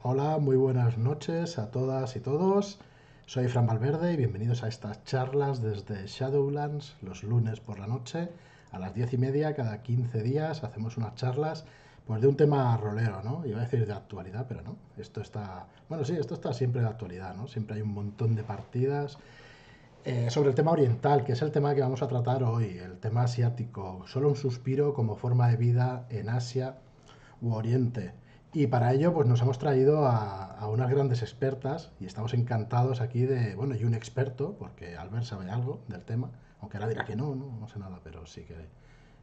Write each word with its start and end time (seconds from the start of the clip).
Hola, 0.00 0.38
muy 0.38 0.54
buenas 0.54 0.96
noches 0.96 1.58
a 1.58 1.72
todas 1.72 2.14
y 2.14 2.20
todos. 2.20 2.78
Soy 3.26 3.48
Fran 3.48 3.66
Valverde 3.66 4.12
y 4.12 4.16
bienvenidos 4.16 4.62
a 4.62 4.68
estas 4.68 5.02
charlas 5.02 5.60
desde 5.60 6.06
Shadowlands 6.06 6.94
los 7.02 7.24
lunes 7.24 7.58
por 7.58 7.80
la 7.80 7.88
noche 7.88 8.28
a 8.70 8.78
las 8.78 8.94
diez 8.94 9.12
y 9.12 9.18
media, 9.18 9.56
cada 9.56 9.82
15 9.82 10.22
días 10.22 10.62
hacemos 10.62 10.98
unas 10.98 11.16
charlas 11.16 11.64
pues 12.06 12.20
de 12.20 12.28
un 12.28 12.36
tema 12.36 12.76
rolero, 12.76 13.24
¿no? 13.24 13.44
Iba 13.44 13.58
a 13.58 13.62
decir 13.62 13.84
de 13.88 13.92
actualidad, 13.92 14.46
pero 14.48 14.62
no. 14.62 14.76
Esto 14.96 15.20
está, 15.20 15.66
bueno, 15.88 16.04
sí, 16.04 16.12
esto 16.12 16.34
está 16.34 16.52
siempre 16.52 16.80
de 16.80 16.86
actualidad, 16.86 17.34
¿no? 17.34 17.48
Siempre 17.48 17.74
hay 17.74 17.82
un 17.82 17.92
montón 17.92 18.36
de 18.36 18.44
partidas. 18.44 19.18
Eh, 20.04 20.30
sobre 20.30 20.50
el 20.50 20.54
tema 20.54 20.70
oriental, 20.70 21.24
que 21.24 21.32
es 21.32 21.42
el 21.42 21.50
tema 21.50 21.74
que 21.74 21.80
vamos 21.80 22.02
a 22.02 22.06
tratar 22.06 22.44
hoy, 22.44 22.78
el 22.78 22.98
tema 22.98 23.22
asiático, 23.22 24.04
solo 24.06 24.28
un 24.28 24.36
suspiro 24.36 24.94
como 24.94 25.16
forma 25.16 25.48
de 25.48 25.56
vida 25.56 26.06
en 26.08 26.28
Asia 26.28 26.76
u 27.42 27.52
Oriente. 27.52 28.12
Y 28.52 28.66
para 28.66 28.92
ello, 28.92 29.12
pues 29.12 29.26
nos 29.26 29.40
hemos 29.42 29.58
traído 29.58 30.06
a, 30.06 30.66
unas 30.68 30.90
grandes 30.90 31.22
expertas 31.22 31.92
y 32.00 32.06
estamos 32.06 32.34
encantados 32.34 33.00
aquí 33.00 33.22
de, 33.22 33.54
bueno, 33.54 33.74
y 33.74 33.84
un 33.84 33.94
experto, 33.94 34.56
porque 34.58 34.96
Albert 34.96 35.24
sabe 35.24 35.50
algo 35.50 35.80
del 35.88 36.02
tema, 36.02 36.30
aunque 36.60 36.76
ahora 36.76 36.88
dirá 36.88 37.04
que 37.04 37.16
no, 37.16 37.34
no, 37.34 37.56
no 37.58 37.68
sé 37.68 37.78
nada, 37.78 38.00
pero 38.02 38.26
sí 38.26 38.42
que, 38.42 38.56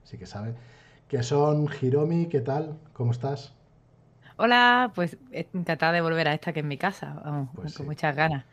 sí 0.04 0.18
que 0.18 0.26
sabe, 0.26 0.54
que 1.08 1.22
son 1.24 1.68
Hiromi, 1.82 2.28
¿qué 2.28 2.42
tal? 2.42 2.78
¿Cómo 2.94 3.12
estás? 3.12 3.54
Hola, 4.38 4.92
pues 4.96 5.18
encantada 5.32 5.92
de 5.92 6.02
volver 6.02 6.28
a 6.28 6.34
esta 6.34 6.54
que 6.54 6.60
es 6.60 6.66
mi 6.66 6.78
casa, 6.78 7.22
vamos, 7.24 7.50
pues 7.56 7.76
con 7.76 7.86
muchas 7.86 8.16
ganas 8.16 8.46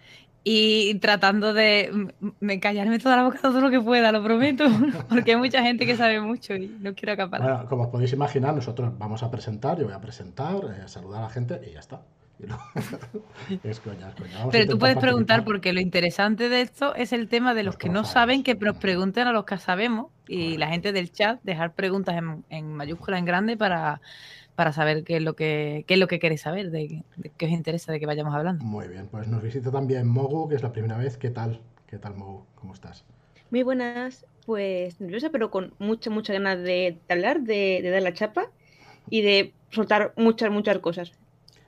y 0.45 0.95
tratando 0.97 1.53
de 1.55 2.13
me 2.41 2.59
callarme 2.59 2.99
toda 2.99 3.17
la 3.17 3.25
boca 3.25 3.39
todo 3.41 3.61
lo 3.61 3.71
que 3.71 3.81
pueda, 3.81 4.11
lo 4.11 4.23
prometo, 4.23 4.65
porque 5.09 5.33
hay 5.33 5.37
mucha 5.37 5.63
gente 5.63 5.87
que 5.87 5.97
sabe 5.97 6.21
mucho 6.21 6.55
y 6.55 6.67
no 6.81 6.95
quiero 6.95 7.13
acaparar. 7.13 7.53
Bueno, 7.53 7.69
como 7.69 7.83
os 7.85 7.89
podéis 7.89 8.13
imaginar, 8.13 8.55
nosotros 8.55 8.93
vamos 8.99 9.23
a 9.23 9.31
presentar, 9.31 9.79
yo 9.79 9.85
voy 9.85 9.95
a 9.95 10.01
presentar, 10.01 10.57
eh, 10.65 10.89
saludar 10.89 11.21
a 11.21 11.25
la 11.25 11.31
gente 11.31 11.61
y 11.67 11.73
ya 11.73 11.81
está. 11.81 12.03
es 13.63 13.79
coña, 13.79 14.09
es 14.09 14.15
coña. 14.17 14.49
Pero 14.51 14.73
tú 14.73 14.79
puedes 14.79 14.97
preguntar 14.97 15.45
porque 15.45 15.73
lo 15.73 15.81
interesante 15.81 16.49
de 16.49 16.63
esto 16.63 16.93
es 16.97 17.13
el 17.13 17.29
tema 17.29 17.55
de 17.55 17.63
los, 17.63 17.77
que 17.77 17.89
no 17.89 18.03
saben 18.03 18.43
que 18.43 18.57
nos 18.57 18.79
pregunten 18.79 19.29
a 19.29 19.33
los 19.33 19.45
que 19.45 19.59
sabemos 19.59 20.11
y 20.27 20.57
la 20.57 20.69
gente 20.69 20.93
del 20.93 21.13
chat 21.13 21.41
dejar 21.45 21.75
preguntas 21.75 22.17
en, 22.17 22.45
en 22.49 22.75
mayúscula 22.75 23.19
en 23.19 23.27
grande 23.27 23.57
para 23.57 24.01
para 24.55 24.73
saber 24.73 25.05
qué 25.05 25.17
es 25.17 25.23
lo 25.23 25.35
que, 25.35 25.85
qué 25.87 25.95
es 25.95 26.01
lo 26.01 26.09
que 26.09 26.19
queréis 26.19 26.43
saber, 26.43 26.71
de, 26.71 27.05
qué 27.37 27.47
os 27.47 27.53
interesa 27.53 27.93
de 27.93 28.01
que 28.01 28.07
vayamos 28.07 28.35
hablando. 28.35 28.65
Muy 28.65 28.89
bien, 28.89 29.09
pues 29.11 29.29
nos 29.29 29.43
visita 29.43 29.71
también 29.71 30.07
Mogu, 30.07 30.49
que 30.49 30.57
es 30.57 30.63
la 30.63 30.73
primera 30.73 30.97
vez. 30.99 31.17
¿Qué 31.17 31.31
tal? 31.31 31.61
¿Qué 31.87 31.99
tal, 31.99 32.15
Mogu? 32.15 32.45
¿Cómo 32.57 32.75
estás? 32.75 33.05
Muy 33.51 33.63
buenas, 33.63 34.27
pues 34.47 35.01
nerviosa, 35.01 35.31
pero 35.31 35.51
con 35.51 35.75
mucha, 35.79 36.11
mucha 36.11 36.33
ganas 36.33 36.63
de, 36.63 36.99
hablar, 37.09 37.43
de, 37.43 37.83
dar 37.83 38.03
la 38.03 38.15
chapa 38.15 38.47
y 39.11 39.23
de 39.23 39.53
soltar 39.71 40.13
muchas, 40.17 40.51
muchas 40.51 40.79
cosas. 40.79 41.13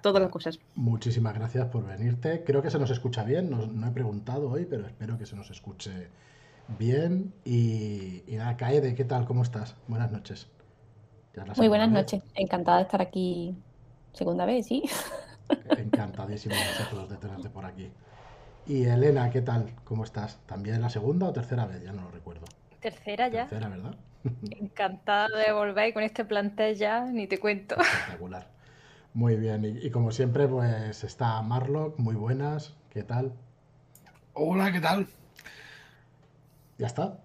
Todas 0.01 0.23
las 0.23 0.31
cosas. 0.31 0.61
Muchísimas 0.75 1.35
gracias 1.35 1.67
por 1.67 1.87
venirte. 1.87 2.45
Creo 2.45 2.63
que 2.63 2.71
se 2.71 2.79
nos 2.79 2.91
escucha 2.91 3.25
bien. 3.25 3.51
No, 3.51 3.87
he 3.87 3.91
preguntado 3.91 4.51
hoy, 4.51 4.67
pero 4.67 4.87
espero 4.87 5.17
que 5.19 5.25
se 5.25 5.35
nos 5.35 5.51
escuche 5.51 6.09
bien. 6.79 7.33
Y, 7.45 8.23
y 8.27 8.37
nada, 8.37 8.59
Kaede, 8.59 8.95
¿qué 8.95 9.05
tal? 9.05 9.25
¿Cómo 9.25 9.43
estás? 9.43 9.77
Buenas 9.89 10.13
noches. 10.13 10.49
Muy 11.57 11.69
buenas 11.69 11.91
noches, 11.91 12.23
encantada 12.35 12.79
de 12.79 12.83
estar 12.85 13.03
aquí 13.03 13.57
segunda 14.13 14.45
vez, 14.45 14.67
sí. 14.67 14.85
Encantadísimo 15.77 16.55
nosotros 16.55 17.09
de 17.11 17.17
tenerte 17.17 17.51
por 17.51 17.65
aquí. 17.65 17.91
Y 18.67 18.85
Elena, 18.85 19.31
¿qué 19.31 19.43
tal? 19.43 19.75
¿Cómo 19.85 20.05
estás? 20.05 20.39
¿También 20.47 20.81
la 20.81 20.89
segunda 20.89 21.27
o 21.27 21.33
tercera 21.33 21.67
vez? 21.67 21.83
Ya 21.83 21.93
no 21.93 22.03
lo 22.03 22.11
recuerdo. 22.11 22.47
Tercera 22.81 23.29
ya. 23.29 23.47
Tercera, 23.47 23.69
¿verdad? 23.69 23.95
Encantada 24.51 25.37
de 25.37 25.53
volver 25.53 25.93
con 25.93 26.03
este 26.03 26.25
plantel 26.25 26.77
ya, 26.77 27.05
ni 27.05 27.27
te 27.27 27.39
cuento. 27.39 27.77
Espectacular. 27.81 28.49
Muy 29.13 29.37
bien, 29.37 29.65
y, 29.65 29.87
y, 29.87 29.91
como 29.91 30.11
siempre, 30.11 30.49
pues 30.49 31.05
está 31.05 31.41
Marlock, 31.43 31.99
muy 31.99 32.17
buenas, 32.17 32.75
¿qué 32.91 33.05
tal? 33.05 33.33
Hola, 34.33 34.73
¿qué 34.73 34.81
tal? 34.81 35.07
¿Ya 36.79 36.87
está? 36.89 37.24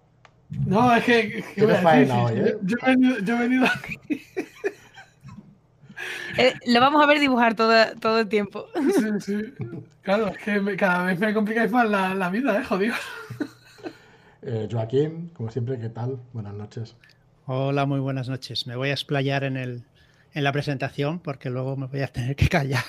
No, 0.50 0.96
es 0.96 1.04
que. 1.04 1.44
yo, 1.56 1.70
he 1.70 3.40
venido, 3.40 3.66
aquí. 3.66 4.00
Eh, 6.38 6.54
lo 6.68 6.80
vamos 6.80 7.04
a 7.04 7.08
ver 7.08 7.20
dibujar 7.20 7.56
todo, 7.56 7.74
todo 8.00 8.20
el 8.20 8.30
tiempo. 8.30 8.68
Sí, 8.96 9.10
sí. 9.20 9.54
Claro, 10.02 10.28
es 10.28 10.38
que 10.38 10.78
cada 10.78 11.04
vez 11.04 11.20
me 11.20 11.34
complicáis 11.34 11.70
más 11.72 11.90
la, 11.90 12.16
la 12.16 12.30
vida, 12.30 12.60
¿eh? 12.60 12.64
Jodido. 12.64 12.96
Eh, 14.42 14.70
Joaquín, 14.72 15.32
como 15.34 15.52
siempre, 15.52 15.78
¿qué 15.78 15.90
tal? 15.90 16.18
Buenas 16.32 16.54
noches. 16.54 16.96
Hola, 17.46 17.86
muy 17.86 18.00
buenas 18.00 18.30
noches. 18.30 18.68
Me 18.68 18.78
voy 18.78 18.88
a 18.88 18.94
explayar 18.94 19.44
en, 19.44 19.58
el, 19.58 19.84
en 20.34 20.44
la 20.46 20.54
presentación 20.54 21.20
porque 21.20 21.50
luego 21.50 21.76
me 21.76 21.88
voy 21.88 22.00
a 22.00 22.08
tener 22.08 22.38
que 22.38 22.48
callar. 22.48 22.86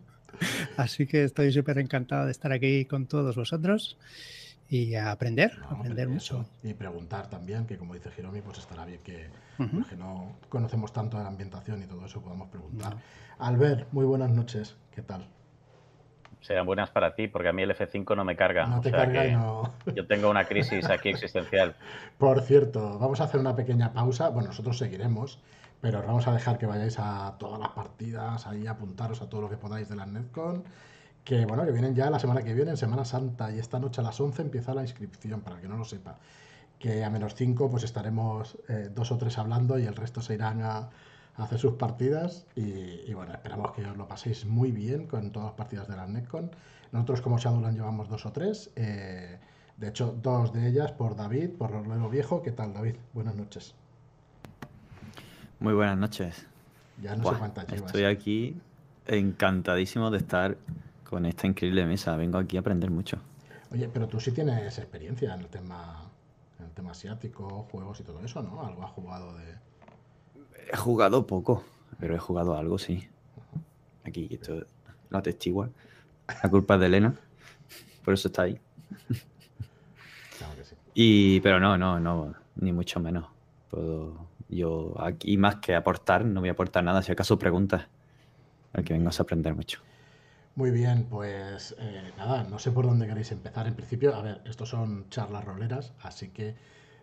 Así 0.76 1.06
que 1.06 1.24
estoy 1.24 1.54
súper 1.54 1.78
encantado 1.78 2.26
de 2.26 2.32
estar 2.32 2.52
aquí 2.52 2.84
con 2.84 3.06
todos 3.06 3.34
vosotros 3.34 3.96
y 4.68 4.94
a 4.94 5.10
aprender, 5.10 5.52
aprender 5.68 6.08
mucho. 6.08 6.46
Y 6.62 6.74
preguntar 6.74 7.28
también, 7.28 7.66
que 7.66 7.76
como 7.76 7.94
dice 7.94 8.10
Jeromi, 8.10 8.40
pues 8.40 8.58
estará 8.58 8.84
bien 8.84 9.00
que, 9.02 9.28
que 9.88 9.96
no 9.96 10.36
conocemos 10.48 10.92
tanto 10.92 11.16
de 11.18 11.22
la 11.22 11.28
ambientación 11.28 11.82
y 11.82 11.86
todo 11.86 12.04
eso 12.06 12.20
podamos 12.22 12.48
preguntar. 12.48 12.96
Albert, 13.38 13.92
muy 13.92 14.04
buenas 14.04 14.30
noches, 14.30 14.76
¿qué 14.92 15.02
tal? 15.02 15.26
Sean 16.40 16.66
buenas 16.66 16.90
para 16.90 17.14
ti, 17.14 17.26
porque 17.26 17.48
a 17.48 17.52
mí 17.52 17.62
el 17.62 17.74
F5 17.74 18.16
no 18.16 18.24
me 18.24 18.36
carga. 18.36 18.66
No 18.66 18.82
te 18.82 18.90
carga 18.90 19.26
y 19.26 19.32
no... 19.32 19.72
Yo 19.94 20.06
tengo 20.06 20.28
una 20.28 20.44
crisis 20.44 20.90
aquí 20.90 21.08
existencial. 21.08 21.74
Por 22.18 22.42
cierto, 22.42 22.98
vamos 22.98 23.22
a 23.22 23.24
hacer 23.24 23.40
una 23.40 23.56
pequeña 23.56 23.94
pausa. 23.94 24.28
Bueno, 24.28 24.48
nosotros 24.48 24.76
seguiremos, 24.76 25.40
pero 25.80 26.00
os 26.00 26.06
vamos 26.06 26.26
a 26.28 26.34
dejar 26.34 26.58
que 26.58 26.66
vayáis 26.66 26.98
a 26.98 27.36
todas 27.38 27.58
las 27.58 27.70
partidas, 27.70 28.46
ahí 28.46 28.66
apuntaros 28.66 29.22
a 29.22 29.28
todo 29.30 29.40
lo 29.40 29.48
que 29.48 29.56
podáis 29.56 29.88
de 29.88 29.96
la 29.96 30.04
Netcon 30.04 30.64
que 31.24 31.46
bueno, 31.46 31.64
que 31.64 31.72
vienen 31.72 31.94
ya 31.94 32.10
la 32.10 32.18
semana 32.18 32.42
que 32.42 32.52
viene, 32.54 32.72
en 32.72 32.76
Semana 32.76 33.04
Santa, 33.04 33.50
y 33.50 33.58
esta 33.58 33.78
noche 33.78 34.02
a 34.02 34.04
las 34.04 34.20
11 34.20 34.42
empieza 34.42 34.74
la 34.74 34.82
inscripción, 34.82 35.40
para 35.40 35.58
que 35.60 35.66
no 35.66 35.76
lo 35.76 35.84
sepa. 35.84 36.18
Que 36.78 37.02
a 37.02 37.08
menos 37.10 37.34
5 37.34 37.70
pues 37.70 37.82
estaremos 37.82 38.58
eh, 38.68 38.90
dos 38.94 39.10
o 39.10 39.16
tres 39.16 39.38
hablando 39.38 39.78
y 39.78 39.86
el 39.86 39.96
resto 39.96 40.20
se 40.20 40.34
irán 40.34 40.60
a, 40.62 40.90
hacer 41.36 41.58
sus 41.58 41.74
partidas. 41.74 42.46
Y, 42.54 43.12
bueno, 43.14 43.32
esperamos 43.32 43.72
que 43.72 43.84
os 43.86 43.96
lo 43.96 44.06
paséis 44.06 44.44
muy 44.44 44.70
bien 44.70 45.06
con 45.06 45.32
todas 45.32 45.46
las 45.46 45.56
partidas 45.56 45.88
de 45.88 45.96
la 45.96 46.06
Netcon. 46.06 46.50
Nosotros 46.92 47.22
como 47.22 47.38
Shadowland 47.38 47.76
llevamos 47.76 48.08
dos 48.08 48.26
o 48.26 48.32
tres. 48.32 48.70
Eh, 48.76 49.38
de 49.78 49.88
hecho, 49.88 50.16
dos 50.22 50.52
de 50.52 50.68
ellas 50.68 50.92
por 50.92 51.16
David, 51.16 51.50
por 51.58 51.72
Rolero 51.72 52.08
Viejo. 52.08 52.42
¿Qué 52.42 52.52
tal, 52.52 52.72
David? 52.72 52.96
Buenas 53.14 53.34
noches. 53.34 53.74
Muy 55.58 55.72
buenas 55.72 55.96
noches. 55.96 56.46
Ya 57.02 57.16
no 57.16 57.32
sé 57.32 57.38
cuántas 57.38 57.66
llevas. 57.66 57.86
Estoy 57.86 58.04
aquí 58.04 58.56
encantadísimo 59.06 60.10
de 60.10 60.18
estar 60.18 60.56
con 61.08 61.26
esta 61.26 61.46
increíble 61.46 61.84
mesa. 61.86 62.16
Vengo 62.16 62.38
aquí 62.38 62.56
a 62.56 62.60
aprender 62.60 62.90
mucho. 62.90 63.18
Oye, 63.70 63.88
pero 63.88 64.08
tú 64.08 64.20
sí 64.20 64.32
tienes 64.32 64.78
experiencia 64.78 65.34
en 65.34 65.40
el 65.40 65.46
tema, 65.48 66.10
en 66.58 66.66
el 66.66 66.70
tema 66.72 66.92
asiático, 66.92 67.66
juegos 67.70 68.00
y 68.00 68.04
todo 68.04 68.24
eso, 68.24 68.42
¿no? 68.42 68.64
Algo 68.64 68.84
has 68.84 68.90
jugado 68.90 69.36
de. 69.36 69.54
He 70.72 70.76
jugado 70.76 71.26
poco, 71.26 71.64
pero 71.98 72.14
he 72.14 72.18
jugado 72.18 72.56
algo, 72.56 72.78
sí. 72.78 73.08
Aquí, 74.04 74.28
esto 74.30 74.64
lo 75.10 75.18
atestigua. 75.18 75.70
La 76.42 76.50
culpa 76.50 76.74
es 76.74 76.80
de 76.80 76.86
Elena. 76.86 77.14
Por 78.04 78.14
eso 78.14 78.28
está 78.28 78.42
ahí. 78.42 78.60
Claro 80.38 80.54
que 80.56 80.64
sí. 80.64 80.74
Y, 80.94 81.40
pero 81.40 81.58
no, 81.58 81.76
no, 81.76 81.98
no, 81.98 82.34
ni 82.56 82.72
mucho 82.72 83.00
menos. 83.00 83.26
Puedo, 83.70 84.26
yo 84.48 84.94
aquí 85.00 85.36
más 85.36 85.56
que 85.56 85.74
aportar, 85.74 86.24
no 86.24 86.40
voy 86.40 86.48
a 86.48 86.52
aportar 86.52 86.84
nada. 86.84 87.02
Si 87.02 87.12
acaso 87.12 87.38
preguntas, 87.38 87.86
al 88.72 88.84
que 88.84 88.92
vengas 88.92 89.18
a 89.20 89.22
aprender 89.24 89.54
mucho. 89.54 89.80
Muy 90.56 90.70
bien, 90.70 91.06
pues 91.10 91.74
eh, 91.78 92.12
nada, 92.16 92.44
no 92.44 92.60
sé 92.60 92.70
por 92.70 92.86
dónde 92.86 93.08
queréis 93.08 93.32
empezar. 93.32 93.66
En 93.66 93.74
principio, 93.74 94.14
a 94.14 94.22
ver, 94.22 94.40
estos 94.44 94.68
son 94.68 95.08
charlas 95.10 95.44
roleras, 95.44 95.92
así 96.00 96.28
que 96.28 96.54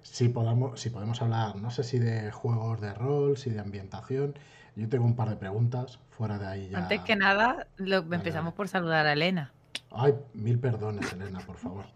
si 0.03 0.29
podamos, 0.29 0.79
si 0.79 0.89
podemos 0.89 1.21
hablar, 1.21 1.57
no 1.57 1.69
sé 1.69 1.83
si 1.83 1.99
de 1.99 2.31
juegos 2.31 2.79
de 2.79 2.93
rol, 2.93 3.37
si 3.37 3.49
de 3.49 3.59
ambientación. 3.59 4.35
Yo 4.77 4.87
tengo 4.87 5.03
un 5.03 5.17
par 5.17 5.29
de 5.29 5.35
preguntas, 5.35 5.99
fuera 6.11 6.39
de 6.39 6.47
ahí 6.47 6.69
ya. 6.69 6.77
Antes 6.77 7.01
que 7.01 7.17
nada, 7.17 7.67
lo, 7.75 7.97
empezamos 7.97 8.53
por 8.53 8.69
saludar 8.69 9.05
a 9.05 9.13
Elena. 9.13 9.51
Ay, 9.91 10.15
mil 10.33 10.57
perdones, 10.57 11.11
Elena, 11.11 11.39
por 11.39 11.57
favor. 11.57 11.85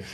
Que 0.00 0.06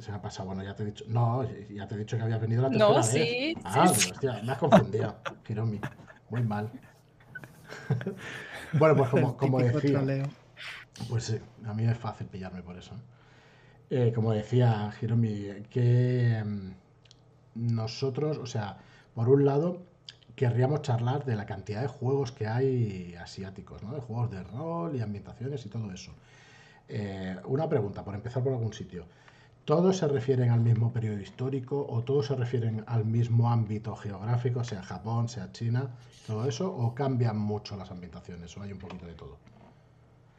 se, 0.00 0.10
me 0.10 0.16
ha 0.16 0.22
pasado. 0.22 0.46
Bueno, 0.46 0.62
ya 0.62 0.76
te 0.76 0.84
he 0.84 0.86
dicho. 0.86 1.04
No, 1.08 1.42
ya 1.68 1.88
te 1.88 1.96
he 1.96 1.98
dicho 1.98 2.16
que 2.16 2.22
habías 2.22 2.40
venido 2.40 2.62
la 2.62 2.70
tercera 2.70 2.88
no, 2.88 2.96
vez. 2.96 3.06
Sí, 3.06 3.56
ah, 3.64 3.88
sí, 3.88 4.10
hostia, 4.12 4.40
me 4.44 4.52
has 4.52 4.58
confundido, 4.58 5.16
Hiromi. 5.48 5.80
Muy 6.30 6.42
mal. 6.42 6.70
Bueno, 8.78 8.96
pues 8.96 9.10
como, 9.10 9.36
como 9.36 9.58
decía. 9.60 10.02
Pues 11.08 11.24
sí, 11.24 11.38
a 11.64 11.74
mí 11.74 11.84
es 11.84 11.96
fácil 11.96 12.26
pillarme 12.26 12.62
por 12.62 12.76
eso. 12.76 12.94
Eh, 13.90 14.12
como 14.14 14.32
decía 14.32 14.90
Hiromi, 15.00 15.64
que 15.68 16.42
mm, 16.44 17.74
nosotros, 17.74 18.38
o 18.38 18.46
sea, 18.46 18.78
por 19.14 19.28
un 19.28 19.44
lado, 19.44 19.82
querríamos 20.34 20.82
charlar 20.82 21.24
de 21.24 21.36
la 21.36 21.46
cantidad 21.46 21.82
de 21.82 21.88
juegos 21.88 22.32
que 22.32 22.46
hay 22.46 23.14
asiáticos, 23.20 23.82
¿no? 23.82 23.92
De 23.92 24.00
juegos 24.00 24.30
de 24.30 24.42
rol 24.44 24.96
y 24.96 25.00
ambientaciones 25.00 25.64
y 25.66 25.68
todo 25.68 25.92
eso. 25.92 26.12
Eh, 26.88 27.36
una 27.44 27.68
pregunta, 27.68 28.04
por 28.04 28.14
empezar 28.14 28.42
por 28.42 28.52
algún 28.52 28.72
sitio. 28.72 29.06
¿Todos 29.64 29.98
se 29.98 30.08
refieren 30.08 30.50
al 30.50 30.60
mismo 30.60 30.92
periodo 30.92 31.20
histórico 31.20 31.86
o 31.88 32.02
todos 32.02 32.26
se 32.26 32.34
refieren 32.34 32.82
al 32.88 33.04
mismo 33.04 33.50
ámbito 33.50 33.94
geográfico, 33.94 34.64
sea 34.64 34.82
Japón, 34.82 35.28
sea 35.28 35.52
China, 35.52 35.90
todo 36.26 36.48
eso, 36.48 36.74
o 36.74 36.94
cambian 36.94 37.38
mucho 37.38 37.76
las 37.76 37.90
ambientaciones, 37.92 38.56
o 38.56 38.62
hay 38.62 38.72
un 38.72 38.78
poquito 38.78 39.06
de 39.06 39.14
todo? 39.14 39.38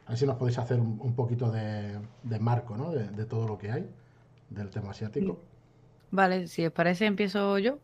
A 0.06 0.10
ver 0.10 0.18
si 0.18 0.26
nos 0.26 0.36
podéis 0.36 0.58
hacer 0.58 0.78
un, 0.78 1.14
poquito 1.14 1.50
de, 1.50 1.98
marco, 2.38 2.76
¿no? 2.76 2.90
De, 2.90 3.24
todo 3.24 3.48
lo 3.48 3.56
que 3.56 3.70
hay 3.70 3.88
del 4.50 4.68
tema 4.68 4.90
asiático. 4.90 5.38
Vale, 6.10 6.46
si 6.46 6.66
os 6.66 6.72
parece, 6.72 7.06
empiezo 7.06 7.58
yo. 7.58 7.78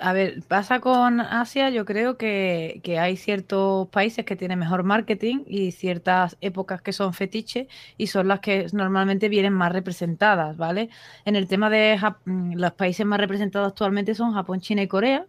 A 0.00 0.12
ver, 0.12 0.42
pasa 0.46 0.80
con 0.80 1.20
Asia, 1.20 1.70
yo 1.70 1.84
creo 1.84 2.16
que, 2.16 2.80
hay 3.00 3.16
ciertos 3.16 3.88
países 3.88 4.24
que 4.24 4.36
tienen 4.36 4.58
mejor 4.58 4.84
marketing 4.84 5.44
y 5.46 5.72
ciertas 5.72 6.36
épocas 6.40 6.80
que 6.80 6.92
son 6.92 7.12
fetiches 7.12 7.66
y 7.96 8.06
son 8.06 8.28
las 8.28 8.40
que 8.40 8.66
normalmente 8.72 9.28
vienen 9.28 9.52
más 9.52 9.72
representadas, 9.72 10.56
¿vale? 10.56 10.90
En 11.24 11.34
el 11.34 11.48
tema 11.48 11.68
de 11.70 11.98
mm, 12.24 12.54
los 12.54 12.72
países 12.72 13.04
más 13.04 13.18
representados 13.18 13.68
actualmente 13.68 14.14
son 14.14 14.32
Japón, 14.32 14.60
China 14.60 14.82
y 14.82 14.88
Corea, 14.88 15.26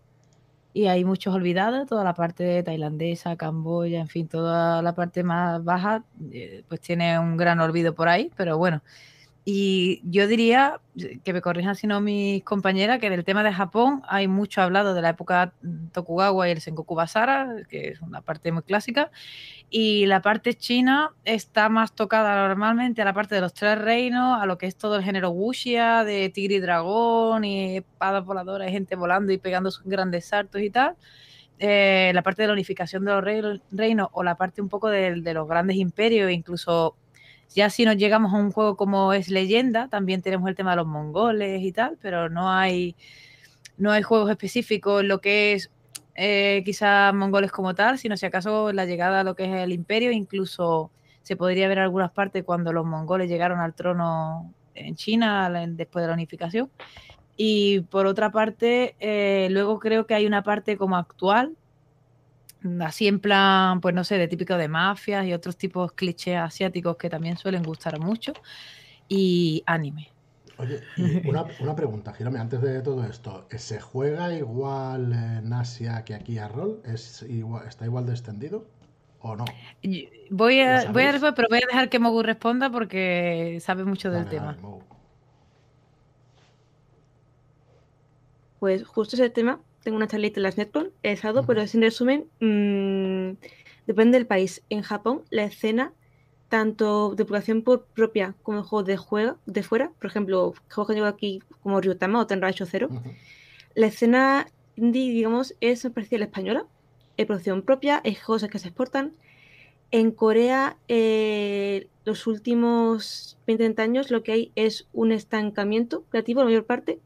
y 0.73 0.85
hay 0.87 1.03
muchos 1.03 1.33
olvidados, 1.33 1.87
toda 1.87 2.03
la 2.03 2.13
parte 2.13 2.63
tailandesa, 2.63 3.35
Camboya, 3.35 3.99
en 3.99 4.07
fin, 4.07 4.27
toda 4.27 4.81
la 4.81 4.93
parte 4.95 5.23
más 5.23 5.63
baja, 5.63 6.03
eh, 6.31 6.63
pues 6.67 6.81
tiene 6.81 7.19
un 7.19 7.37
gran 7.37 7.59
olvido 7.59 7.93
por 7.95 8.07
ahí, 8.07 8.31
pero 8.37 8.57
bueno, 8.57 8.81
y 9.43 10.01
yo 10.03 10.27
diría, 10.27 10.79
que 11.23 11.33
me 11.33 11.41
corrijan 11.41 11.75
si 11.75 11.87
no 11.87 11.99
mis 11.99 12.43
compañeras, 12.43 12.99
que 12.99 13.07
en 13.07 13.13
el 13.13 13.23
tema 13.23 13.43
de 13.43 13.51
Japón 13.51 14.03
hay 14.07 14.27
mucho 14.27 14.61
hablado 14.61 14.93
de 14.93 15.01
la 15.01 15.09
época 15.09 15.53
Tokugawa 15.93 16.47
y 16.47 16.51
el 16.51 16.61
Sengoku 16.61 16.93
Basara, 16.93 17.55
que 17.67 17.89
es 17.89 18.01
una 18.01 18.21
parte 18.21 18.51
muy 18.51 18.61
clásica, 18.61 19.09
y 19.69 20.05
la 20.05 20.21
parte 20.21 20.53
china 20.53 21.11
está 21.25 21.69
más 21.69 21.95
tocada 21.95 22.47
normalmente 22.49 23.01
a 23.01 23.05
la 23.05 23.13
parte 23.13 23.33
de 23.33 23.41
los 23.41 23.53
tres 23.53 23.79
reinos, 23.79 24.39
a 24.39 24.45
lo 24.45 24.59
que 24.59 24.67
es 24.67 24.75
todo 24.75 24.95
el 24.97 25.03
género 25.03 25.31
wuxia, 25.31 26.03
de 26.03 26.29
tigre 26.29 26.55
y 26.55 26.59
dragón, 26.59 27.43
y 27.43 27.77
espadas 27.77 28.23
voladoras, 28.23 28.69
y 28.69 28.71
gente 28.71 28.95
volando 28.95 29.31
y 29.31 29.39
pegando 29.39 29.71
sus 29.71 29.85
grandes 29.85 30.25
saltos 30.25 30.61
y 30.61 30.69
tal. 30.69 30.95
Eh, 31.57 32.11
la 32.13 32.21
parte 32.23 32.41
de 32.43 32.47
la 32.47 32.53
unificación 32.53 33.05
de 33.05 33.11
los 33.11 33.23
reinos 33.71 34.09
o 34.13 34.23
la 34.23 34.35
parte 34.35 34.61
un 34.61 34.69
poco 34.69 34.89
de, 34.89 35.21
de 35.21 35.33
los 35.33 35.47
grandes 35.47 35.77
imperios, 35.77 36.31
incluso 36.31 36.95
ya 37.53 37.69
si 37.69 37.85
nos 37.85 37.97
llegamos 37.97 38.33
a 38.33 38.37
un 38.37 38.51
juego 38.51 38.77
como 38.77 39.13
es 39.13 39.29
leyenda, 39.29 39.87
también 39.89 40.21
tenemos 40.21 40.49
el 40.49 40.55
tema 40.55 40.71
de 40.71 40.77
los 40.77 40.87
mongoles 40.87 41.61
y 41.61 41.71
tal, 41.71 41.97
pero 42.01 42.29
no 42.29 42.51
hay, 42.51 42.95
no 43.77 43.91
hay 43.91 44.01
juegos 44.01 44.29
específicos 44.29 45.01
en 45.01 45.07
lo 45.07 45.19
que 45.21 45.53
es 45.53 45.71
eh, 46.15 46.61
quizás 46.65 47.13
mongoles 47.13 47.51
como 47.51 47.73
tal, 47.75 47.97
sino 47.97 48.17
si 48.17 48.25
acaso 48.25 48.71
la 48.73 48.85
llegada 48.85 49.21
a 49.21 49.23
lo 49.23 49.35
que 49.35 49.45
es 49.45 49.63
el 49.63 49.71
imperio, 49.71 50.11
incluso 50.11 50.91
se 51.23 51.35
podría 51.35 51.67
ver 51.67 51.79
algunas 51.79 52.11
partes 52.11 52.43
cuando 52.43 52.73
los 52.73 52.85
mongoles 52.85 53.29
llegaron 53.29 53.59
al 53.59 53.73
trono 53.73 54.53
en 54.75 54.95
China 54.95 55.49
después 55.69 56.03
de 56.03 56.07
la 56.07 56.13
unificación. 56.13 56.69
Y 57.37 57.81
por 57.81 58.05
otra 58.05 58.31
parte, 58.31 58.95
eh, 58.99 59.47
luego 59.51 59.79
creo 59.79 60.05
que 60.05 60.13
hay 60.13 60.25
una 60.25 60.43
parte 60.43 60.77
como 60.77 60.97
actual, 60.97 61.55
así 62.81 63.07
en 63.07 63.19
plan, 63.19 63.81
pues 63.81 63.95
no 63.95 64.03
sé, 64.03 64.17
de 64.17 64.27
típico 64.27 64.55
de 64.57 64.67
mafias 64.67 65.25
y 65.25 65.33
otros 65.33 65.57
tipos 65.57 65.91
clichés 65.93 66.37
asiáticos 66.37 66.97
que 66.97 67.09
también 67.09 67.37
suelen 67.37 67.63
gustar 67.63 67.99
mucho. 67.99 68.33
Y 69.07 69.63
anime. 69.65 70.09
Oye, 70.57 70.81
una, 71.27 71.45
una, 71.59 71.75
pregunta, 71.75 72.13
Girome, 72.13 72.39
antes 72.39 72.61
de 72.61 72.81
todo 72.81 73.03
esto, 73.03 73.47
¿se 73.49 73.79
juega 73.79 74.33
igual 74.33 75.11
en 75.11 75.51
Asia 75.53 76.03
que 76.05 76.13
aquí 76.13 76.37
a 76.37 76.47
rol? 76.47 76.81
¿Es 76.85 77.23
igual, 77.23 77.67
¿Está 77.67 77.85
igual 77.85 78.05
de 78.05 78.13
extendido 78.13 78.65
o 79.21 79.35
no? 79.35 79.45
Voy 80.29 80.59
a, 80.59 80.91
voy 80.91 81.03
a 81.03 81.33
pero 81.35 81.47
voy 81.49 81.59
a 81.63 81.67
dejar 81.67 81.89
que 81.89 81.99
Mogu 81.99 82.21
responda 82.23 82.69
porque 82.69 83.57
sabe 83.61 83.85
mucho 83.85 84.11
del 84.11 84.27
tema. 84.27 84.57
pues 88.59 88.85
justo 88.85 89.15
ese 89.15 89.31
tema 89.31 89.59
tengo 89.83 89.97
una 89.97 90.07
charlita 90.07 90.39
en 90.39 90.43
las 90.43 90.57
Netcon, 90.57 90.91
he 91.03 91.11
estado, 91.11 91.45
pero 91.45 91.65
sin 91.67 91.81
resumen, 91.81 92.25
mm, 92.39 93.37
depende 93.87 94.17
del 94.17 94.27
país. 94.27 94.63
En 94.69 94.81
Japón, 94.81 95.23
la 95.29 95.43
escena, 95.43 95.93
tanto 96.49 97.15
de 97.15 97.25
población 97.25 97.63
propia 97.63 98.35
como 98.43 98.59
de 98.59 98.67
juegos 98.67 98.87
de 98.87 98.97
juego 98.97 99.37
de 99.45 99.63
fuera, 99.63 99.91
por 99.99 100.09
ejemplo, 100.09 100.53
juegos 100.69 100.87
que 100.87 100.93
llevo 100.95 101.07
aquí 101.07 101.41
como 101.63 101.79
Ryutama 101.81 102.19
o 102.19 102.27
Tenracho 102.27 102.65
Zero, 102.65 102.89
la 103.73 103.87
escena 103.87 104.47
indie, 104.75 105.11
digamos, 105.11 105.55
es 105.61 105.87
parecida 105.93 106.17
a 106.17 106.19
la 106.19 106.25
española. 106.25 106.65
Hay 107.17 107.25
producción 107.25 107.61
propia, 107.61 108.01
hay 108.03 108.15
juegos 108.15 108.47
que 108.49 108.59
se 108.59 108.67
exportan. 108.67 109.13
En 109.91 110.11
Corea, 110.11 110.77
eh, 110.87 111.87
los 112.05 112.27
últimos 112.27 113.37
20 113.47 113.81
años, 113.81 114.11
lo 114.11 114.23
que 114.23 114.31
hay 114.31 114.51
es 114.55 114.87
un 114.93 115.11
estancamiento 115.11 116.03
creativo, 116.09 116.41
la 116.41 116.45
mayor 116.45 116.65
parte, 116.65 116.99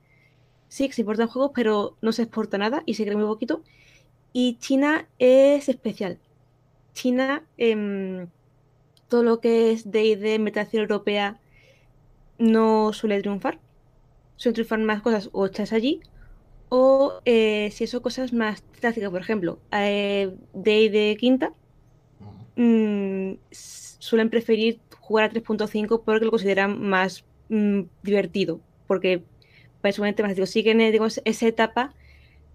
sí, 0.68 0.88
que 0.88 0.94
se 0.94 1.02
importan 1.02 1.28
juegos, 1.28 1.52
pero 1.56 1.98
no 2.02 2.12
se 2.12 2.24
exporta 2.24 2.58
nada 2.58 2.84
y 2.86 2.96
se 2.96 3.04
cree 3.04 3.16
muy 3.16 3.26
poquito. 3.26 3.64
Y 4.34 4.58
China 4.60 5.08
es 5.20 5.70
especial. 5.70 6.20
China, 6.94 7.44
em, 7.58 8.28
todo 9.08 9.24
lo 9.24 9.40
que 9.40 9.72
es 9.72 9.92
D&D, 9.92 10.40
metación 10.40 10.82
europea, 10.82 11.40
no 12.38 12.94
suele 12.94 13.20
triunfar. 13.22 13.60
Suelen 14.38 14.56
triunfar 14.56 14.80
más 14.80 15.02
cosas 15.02 15.30
o 15.32 15.46
hechas 15.46 15.74
allí, 15.74 16.02
o 16.70 17.22
eh, 17.26 17.70
si 17.72 17.88
son 17.88 18.02
cosas 18.02 18.34
más 18.34 18.64
clásicas, 18.80 19.10
por 19.10 19.22
ejemplo, 19.22 19.60
eh, 19.72 20.36
D&D 20.54 21.18
quinta, 21.20 21.54
mm, 22.56 23.34
suelen 23.52 24.30
preferir 24.30 24.80
jugar 25.00 25.26
a 25.26 25.30
3.5 25.30 26.02
porque 26.04 26.26
lo 26.26 26.32
consideran 26.32 26.82
más 26.82 27.26
mm, 27.50 27.82
divertido, 28.04 28.60
porque 28.88 29.24
personalmente 29.86 30.24
más 30.24 30.34
digo, 30.34 30.48
siguen 30.48 30.80
digamos, 30.80 31.22
esa 31.26 31.46
etapa 31.46 31.94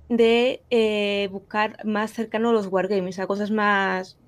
de 0.09 0.65
eh, 0.69 1.29
buscar 1.31 1.77
más 1.85 2.11
cercano 2.13 2.51
a 2.51 2.53
los 2.53 2.67
wargames, 2.67 3.21
a 3.21 3.29
cosas 3.29 3.53
más. 3.53 4.19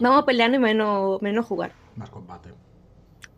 Vamos 0.00 0.24
peleando 0.24 0.56
y 0.56 0.60
menos, 0.60 1.22
menos 1.22 1.46
jugar. 1.46 1.74
Más 1.94 2.10
combate. 2.10 2.50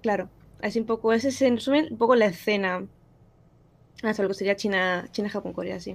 Claro. 0.00 0.30
Así 0.62 0.80
un 0.80 0.86
poco, 0.86 1.12
ese 1.12 1.28
es 1.28 1.42
en 1.42 1.56
resumen 1.56 1.88
un 1.90 1.98
poco 1.98 2.16
la 2.16 2.24
escena. 2.24 2.86
Hasta 4.02 4.22
lo 4.22 4.28
que 4.30 4.34
sería 4.34 4.56
China, 4.56 5.06
China, 5.12 5.28
Japón, 5.28 5.52
Corea, 5.52 5.78
sí. 5.78 5.92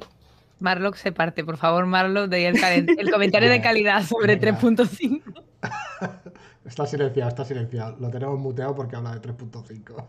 Marlock 0.60 0.94
se 0.94 1.12
parte, 1.12 1.44
por 1.44 1.58
favor, 1.58 1.88
Marlock, 1.88 2.30
de 2.30 2.50
el, 2.50 3.00
el 3.00 3.12
comentario 3.12 3.50
de 3.50 3.62
calidad 3.62 4.04
sobre 4.04 4.40
3.5. 4.40 5.24
Está 6.66 6.86
silenciado, 6.86 7.30
está 7.30 7.46
silenciado. 7.46 7.98
Lo 8.00 8.12
tenemos 8.12 8.40
muteado 8.40 8.76
porque 8.76 8.96
habla 8.96 9.16
de 9.16 9.22
3.5. 9.22 10.06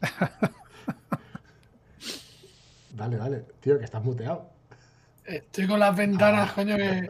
Dale, 2.98 3.16
dale. 3.16 3.44
Tío, 3.60 3.78
que 3.78 3.84
estás 3.84 4.02
muteado. 4.02 4.50
Estoy 5.24 5.68
con 5.68 5.78
las 5.78 5.96
ventanas, 5.96 6.52
coño, 6.52 6.76
que 6.76 7.08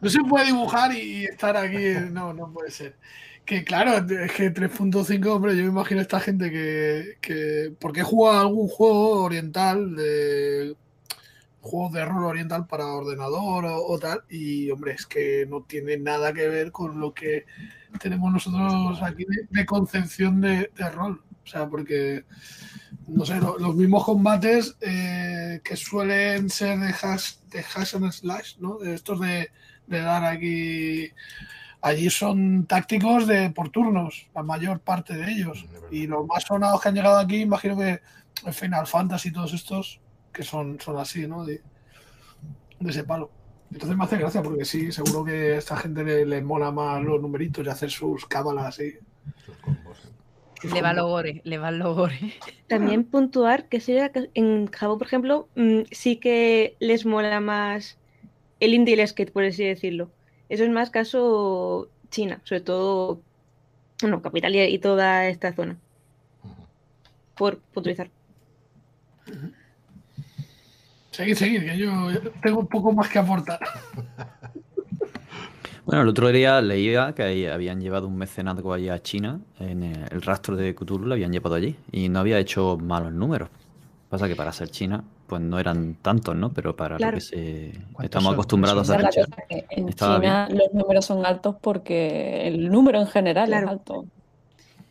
no 0.00 0.08
se 0.08 0.20
puede 0.20 0.46
dibujar 0.46 0.94
y 0.94 1.26
estar 1.26 1.54
aquí. 1.54 1.94
No, 2.10 2.32
no 2.32 2.50
puede 2.50 2.70
ser. 2.70 2.96
Que 3.44 3.62
claro, 3.62 3.96
es 3.96 4.32
que 4.32 4.52
3.5, 4.52 5.26
hombre, 5.26 5.54
yo 5.54 5.64
me 5.64 5.68
imagino 5.68 6.00
a 6.00 6.02
esta 6.02 6.18
gente 6.18 6.50
que, 6.50 7.18
que. 7.20 7.74
Porque 7.78 8.00
he 8.00 8.04
jugado 8.04 8.40
algún 8.40 8.68
juego 8.68 9.22
oriental, 9.22 9.96
de 9.96 10.76
juegos 11.60 11.92
de 11.92 12.04
rol 12.06 12.24
oriental 12.24 12.66
para 12.66 12.86
ordenador 12.86 13.66
o, 13.66 13.98
tal, 13.98 14.22
y 14.30 14.70
hombre, 14.70 14.92
es 14.92 15.04
que 15.04 15.44
no 15.46 15.62
tiene 15.62 15.98
nada 15.98 16.32
que 16.32 16.48
ver 16.48 16.72
con 16.72 16.98
lo 17.00 17.12
que 17.12 17.44
tenemos 18.00 18.32
nosotros 18.32 19.02
aquí 19.02 19.26
de, 19.50 19.66
concepción 19.66 20.40
de, 20.40 20.70
de 20.74 20.90
rol. 20.90 21.20
O 21.48 21.50
sea, 21.50 21.66
porque 21.66 22.24
no 23.06 23.24
sé, 23.24 23.36
los 23.40 23.74
mismos 23.74 24.04
combates 24.04 24.76
eh, 24.82 25.60
que 25.64 25.76
suelen 25.76 26.50
ser 26.50 26.78
de 26.78 26.88
hash, 26.88 27.36
de 27.50 27.60
hash 27.60 27.94
and 27.96 28.12
slash, 28.12 28.58
¿no? 28.58 28.78
De 28.78 28.94
estos 28.94 29.18
de, 29.20 29.50
dar 29.86 30.24
aquí. 30.24 31.10
Allí 31.80 32.10
son 32.10 32.66
tácticos 32.66 33.26
de 33.26 33.50
por 33.50 33.70
turnos, 33.70 34.28
la 34.34 34.42
mayor 34.42 34.80
parte 34.80 35.16
de 35.16 35.32
ellos. 35.32 35.64
Y 35.90 36.06
los 36.06 36.26
más 36.26 36.44
sonados 36.44 36.82
que 36.82 36.88
han 36.90 36.94
llegado 36.94 37.18
aquí, 37.18 37.40
imagino 37.40 37.78
que 37.78 38.00
Final 38.52 38.86
Fantasy 38.86 39.30
y 39.30 39.32
todos 39.32 39.54
estos, 39.54 40.00
que 40.30 40.42
son, 40.42 40.78
son 40.78 40.98
así, 40.98 41.26
¿no? 41.26 41.46
De, 41.46 41.62
ese 42.80 43.04
palo. 43.04 43.30
Entonces 43.72 43.96
me 43.96 44.04
hace 44.04 44.18
gracia 44.18 44.42
porque 44.42 44.66
sí, 44.66 44.92
seguro 44.92 45.24
que 45.24 45.54
a 45.54 45.58
esta 45.58 45.76
gente 45.76 46.04
le, 46.26 46.42
mola 46.42 46.70
más 46.70 47.02
los 47.02 47.22
numeritos 47.22 47.64
y 47.64 47.70
hacer 47.70 47.90
sus 47.90 48.26
cábalas 48.26 48.80
y. 48.80 48.98
Le 50.62 50.82
va 50.82 50.92
logore, 50.92 51.40
le 51.44 51.58
va 51.58 51.70
logore. 51.70 52.34
También 52.66 53.04
puntuar 53.10 53.68
que 53.68 53.80
en 54.34 54.66
Japón, 54.66 54.98
por 54.98 55.06
ejemplo, 55.06 55.48
mm, 55.54 55.82
sí 55.90 56.16
que 56.16 56.76
les 56.80 57.06
mola 57.06 57.40
más 57.40 57.98
el 58.60 58.74
indie 58.74 58.96
y 58.96 59.00
el 59.00 59.08
skate, 59.08 59.32
por 59.32 59.44
así 59.44 59.64
decirlo. 59.64 60.10
Eso 60.48 60.64
es 60.64 60.70
más 60.70 60.90
caso 60.90 61.88
China, 62.10 62.40
sobre 62.44 62.62
todo, 62.62 63.20
bueno, 64.00 64.22
capital 64.22 64.54
y, 64.56 64.78
toda 64.78 65.28
esta 65.28 65.52
zona. 65.52 65.76
Por 67.36 67.58
puntualizar. 67.58 68.10
Seguid, 71.10 71.34
seguid, 71.34 71.64
que 71.64 71.78
yo 71.78 72.08
tengo 72.42 72.60
un 72.60 72.66
poco 72.66 72.92
más 72.92 73.08
que 73.08 73.18
aportar. 73.18 73.60
Bueno, 75.88 76.02
el 76.02 76.08
otro 76.08 76.28
día 76.28 76.60
leía 76.60 77.14
que 77.14 77.22
ahí 77.22 77.46
habían 77.46 77.80
llevado 77.80 78.08
un 78.08 78.18
mecenazgo 78.18 78.74
allí 78.74 78.90
a 78.90 79.02
China, 79.02 79.40
en 79.58 79.82
el 79.82 80.20
rastro 80.20 80.54
de 80.54 80.74
Cthulhu 80.74 81.06
lo 81.06 81.14
habían 81.14 81.32
llevado 81.32 81.54
allí 81.54 81.76
y 81.90 82.10
no 82.10 82.18
había 82.18 82.38
hecho 82.38 82.76
malos 82.76 83.10
números. 83.10 83.48
Pasa 84.10 84.28
que 84.28 84.36
para 84.36 84.52
ser 84.52 84.68
China, 84.68 85.02
pues 85.26 85.40
no 85.40 85.58
eran 85.58 85.94
tantos, 86.02 86.36
¿no? 86.36 86.52
Pero 86.52 86.76
para 86.76 86.98
lo 86.98 87.10
que 87.12 87.22
se 87.22 87.72
¿Cuántos 87.92 88.04
estamos 88.04 88.24
son? 88.26 88.34
acostumbrados 88.34 88.90
a 88.90 88.96
cosa, 89.00 89.26
que 89.48 89.64
en 89.70 89.88
China 89.88 90.46
los 90.50 90.74
números 90.74 91.06
son 91.06 91.24
altos 91.24 91.56
porque 91.58 92.46
el 92.48 92.68
número 92.68 93.00
en 93.00 93.06
general 93.06 93.46
Claro. 93.48 93.66
es 93.68 93.72
alto. 93.72 94.04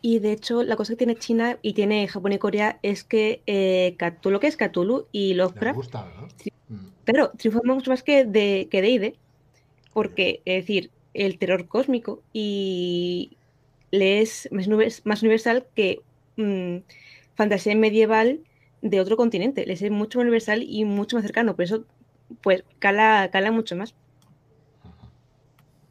Y 0.02 0.18
de 0.18 0.32
hecho, 0.32 0.64
la 0.64 0.74
cosa 0.74 0.94
que 0.94 0.96
tiene 0.96 1.14
China 1.14 1.58
y 1.62 1.74
tiene 1.74 2.08
Japón 2.08 2.32
y 2.32 2.38
Corea 2.38 2.80
es 2.82 3.04
que 3.04 3.40
eh, 3.46 3.94
Cthulhu, 3.98 4.32
lo 4.32 4.40
que 4.40 4.48
es 4.48 4.56
Cthulhu 4.56 5.06
y 5.12 5.28
Les 5.28 5.36
Lovecraft, 5.38 5.76
gusta, 5.76 6.06
¿no? 6.20 6.26
Sí. 6.36 6.52
Mm. 6.68 7.36
triunfan 7.36 7.62
mucho 7.66 7.90
más 7.92 8.02
que 8.02 8.24
de 8.24 8.66
que 8.68 8.82
D&D, 8.82 9.14
porque, 9.92 10.42
es 10.44 10.62
decir, 10.64 10.90
el 11.14 11.38
terror 11.38 11.66
cósmico 11.68 12.22
y 12.32 13.36
le 13.90 14.20
es 14.20 14.48
más, 14.52 14.68
univers- 14.68 15.00
más 15.04 15.22
universal 15.22 15.66
que 15.74 16.00
mm, 16.36 16.78
fantasía 17.34 17.74
medieval 17.74 18.40
de 18.82 19.00
otro 19.00 19.16
continente. 19.16 19.66
Les 19.66 19.82
es 19.82 19.90
mucho 19.90 20.18
más 20.18 20.24
universal 20.24 20.62
y 20.62 20.84
mucho 20.84 21.16
más 21.16 21.24
cercano. 21.24 21.56
Por 21.56 21.64
eso, 21.64 21.84
pues, 22.42 22.62
cala, 22.78 23.28
cala 23.32 23.50
mucho 23.50 23.74
más. 23.76 23.94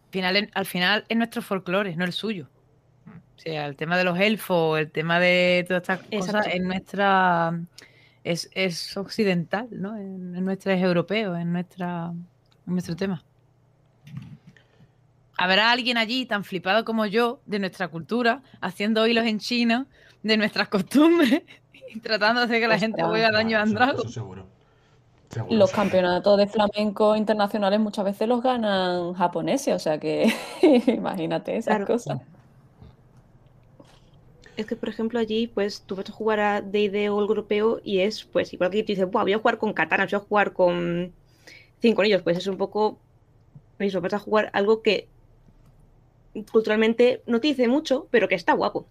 Al 0.06 0.12
final, 0.12 0.50
al 0.54 0.66
final 0.66 1.06
es 1.10 1.18
nuestro 1.18 1.42
folclore, 1.42 1.96
no 1.96 2.06
el 2.06 2.13
suyo. 2.13 2.48
O 3.36 3.39
sea, 3.39 3.68
el 3.68 3.75
tema 3.75 3.98
de 3.98 4.04
los 4.04 4.18
elfos, 4.20 4.80
el 4.80 4.89
tema 4.89 5.20
de 5.20 5.63
todas 5.68 5.82
estas 5.84 6.00
cosas 6.04 6.48
es 6.48 6.62
nuestra. 6.62 7.60
Es, 8.24 8.50
es 8.54 8.98
occidental, 8.98 9.68
¿no? 9.72 9.96
Es, 9.96 10.04
es 10.06 10.42
nuestra, 10.42 10.74
es 10.74 10.82
europeo, 10.84 11.36
es 11.36 11.46
nuestra, 11.46 12.13
es 12.66 12.68
nuestro 12.68 12.96
tema. 12.96 13.24
Habrá 15.38 15.72
alguien 15.72 15.98
allí 15.98 16.25
tan 16.25 16.44
flipado 16.44 16.84
como 16.84 17.06
yo 17.06 17.41
de 17.46 17.60
nuestra 17.60 17.88
cultura, 17.89 18.41
haciendo 18.60 19.06
hilos 19.08 19.25
en 19.25 19.39
chino 19.39 19.86
de 20.24 20.36
nuestras 20.38 20.67
costumbres 20.67 21.44
y 21.94 22.00
tratando 22.00 22.41
de 22.41 22.46
hacer 22.46 22.62
que 22.62 22.67
la 22.67 22.79
gente 22.79 23.03
juegue 23.03 23.25
a 23.25 23.32
Daño 23.32 23.50
Claro, 23.50 23.63
and 23.63 23.72
eso- 23.72 23.75
Dragons. 23.77 24.00
Eso 24.06 24.10
seguro. 24.13 24.48
Seguro, 25.29 25.56
Los 25.58 25.70
sí. 25.72 25.75
campeonatos 25.75 26.38
de 26.38 26.48
flamenco 26.48 27.15
internacionales 27.15 27.79
muchas 27.79 28.06
veces 28.06 28.27
los 28.29 28.41
ganan 28.41 29.13
japoneses, 29.13 29.75
o 29.75 29.79
sea 29.79 30.00
que 30.00 30.34
imagínate 30.88 31.58
esas 31.58 31.75
Claro. 31.75 31.86
cosas. 31.86 32.20
Es 34.56 34.65
que, 34.65 34.75
por 34.75 34.89
ejemplo, 34.89 35.20
allí, 35.20 35.46
pues, 35.48 35.82
tú 35.82 35.96
vas 35.96 36.10
a 36.10 36.13
jugar 36.13 36.39
a 36.39 36.62
D&D 36.62 37.10
o 37.10 37.20
algo 37.20 37.34
europeo 37.34 37.79
y 37.84 38.00
es, 38.00 38.24
pues, 38.24 38.53
igual 38.53 38.72
que 38.72 38.82
tú 38.82 38.88
dices, 38.88 39.10
Buah, 39.12 39.22
voy 39.24 39.34
a 39.34 39.38
jugar 39.38 39.60
con 39.60 39.72
katanas, 39.74 40.10
voy 40.10 40.17
a 40.20 40.24
jugar 40.24 40.53
con 40.53 41.13
cinco 41.79 42.01
anillos, 42.01 42.24
pues 42.24 42.38
es 42.38 42.48
un 42.48 42.58
poco 42.58 42.98
eso, 43.77 44.01
vas 44.01 44.13
a 44.13 44.20
jugar 44.20 44.50
algo 44.53 44.82
que 44.82 45.10
culturalmente 46.52 47.24
no 47.26 47.40
te 47.40 47.48
dice 47.50 47.68
mucho, 47.68 48.08
pero 48.12 48.28
que 48.28 48.36
está 48.36 48.54
guapo. 48.54 48.88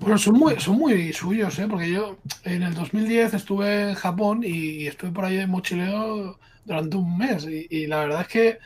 Bueno, 0.00 0.16
son 0.16 0.34
muy, 0.38 0.58
son 0.58 0.78
muy 0.78 1.12
suyos, 1.12 1.58
¿eh? 1.58 1.66
Porque 1.68 1.90
yo 1.90 2.16
en 2.44 2.62
el 2.62 2.74
2010 2.74 3.34
estuve 3.34 3.90
en 3.90 3.94
Japón 3.94 4.40
y 4.42 4.86
estuve 4.86 5.10
por 5.10 5.26
ahí 5.26 5.36
de 5.36 5.46
mochileo 5.46 6.38
durante 6.64 6.96
un 6.96 7.18
mes. 7.18 7.46
Y, 7.46 7.86
la 7.86 8.00
verdad 8.00 8.22
es 8.22 8.28
que 8.28 8.58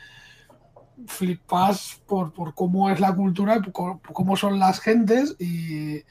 flipas 1.07 2.01
por, 2.07 2.31
por 2.31 2.53
cómo 2.55 2.89
es 2.89 3.01
la 3.01 3.13
cultura, 3.13 3.61
por 3.61 3.99
cómo 4.01 4.37
son 4.37 4.59
las 4.59 4.79
gentes 4.79 5.35
y 5.37 6.03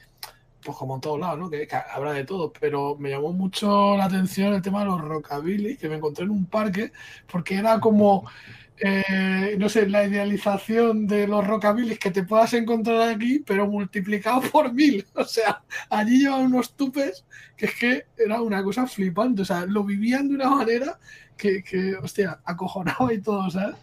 pues 0.63 0.77
como 0.77 0.95
en 0.95 1.01
todos 1.01 1.19
lados, 1.19 1.39
¿no? 1.39 1.49
Que, 1.49 1.67
que 1.67 1.75
habrá 1.75 2.13
de 2.13 2.23
todo. 2.23 2.53
Pero 2.59 2.95
me 2.99 3.09
llamó 3.09 3.33
mucho 3.33 3.97
la 3.97 4.05
atención 4.05 4.53
el 4.53 4.61
tema 4.61 4.79
de 4.79 4.85
los 4.85 5.01
rockabilly, 5.01 5.77
que 5.77 5.89
me 5.89 5.95
encontré 5.95 6.25
en 6.25 6.31
un 6.31 6.45
parque, 6.45 6.91
porque 7.31 7.55
era 7.55 7.79
como... 7.79 8.25
eh, 8.77 9.55
no 9.57 9.69
sé, 9.69 9.87
la 9.87 10.05
idealización 10.05 11.07
de 11.07 11.27
los 11.27 11.45
rockabilis 11.45 11.97
que 11.97 12.11
te 12.11 12.23
puedas 12.23 12.53
encontrar 12.53 13.09
aquí, 13.09 13.39
pero 13.45 13.67
multiplicado 13.67 14.41
por 14.51 14.73
mil. 14.73 15.05
O 15.13 15.23
sea, 15.23 15.63
allí 15.89 16.19
llevan 16.19 16.47
unos 16.47 16.75
tupes 16.75 17.25
que 17.55 17.65
es 17.67 17.75
que 17.75 18.05
era 18.17 18.41
una 18.41 18.63
cosa 18.63 18.87
flipante. 18.87 19.43
O 19.43 19.45
sea, 19.45 19.65
lo 19.65 19.83
vivían 19.83 20.27
de 20.27 20.35
una 20.35 20.49
manera 20.49 20.99
que, 21.37 21.63
que 21.63 21.95
hostia, 21.95 22.39
acojonaba 22.45 23.13
y 23.13 23.21
todo, 23.21 23.49
¿sabes? 23.49 23.75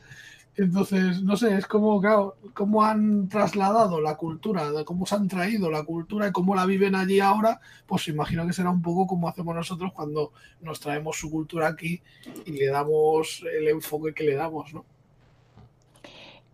Entonces, 0.54 1.23
no 1.23 1.37
sé, 1.37 1.56
es 1.56 1.66
como, 1.66 1.99
claro, 2.00 2.37
cómo 2.52 2.85
han 2.85 3.28
trasladado 3.28 4.00
la 4.02 4.16
cultura, 4.16 4.71
cómo 4.85 5.06
se 5.06 5.14
han 5.14 5.26
traído 5.26 5.71
la 5.71 5.82
cultura 5.82 6.28
y 6.28 6.32
cómo 6.32 6.54
la 6.54 6.66
viven 6.66 6.94
allí 6.94 7.21
ahora, 7.21 7.59
pues 7.87 8.09
imagino 8.09 8.47
que 8.47 8.52
será 8.52 8.71
un 8.71 8.82
poco 8.82 9.06
como 9.06 9.28
hacemos 9.28 9.54
nosotros 9.54 9.92
cuando 9.94 10.32
nos 10.61 10.78
traemos 10.78 11.16
su 11.18 11.30
cultura 11.30 11.68
aquí 11.68 12.02
y 12.44 12.52
le 12.52 12.66
damos 12.66 13.42
el 13.50 13.68
enfoque 13.68 14.12
que 14.12 14.25
le 14.25 14.35
damos, 14.35 14.75
¿no? 14.75 14.85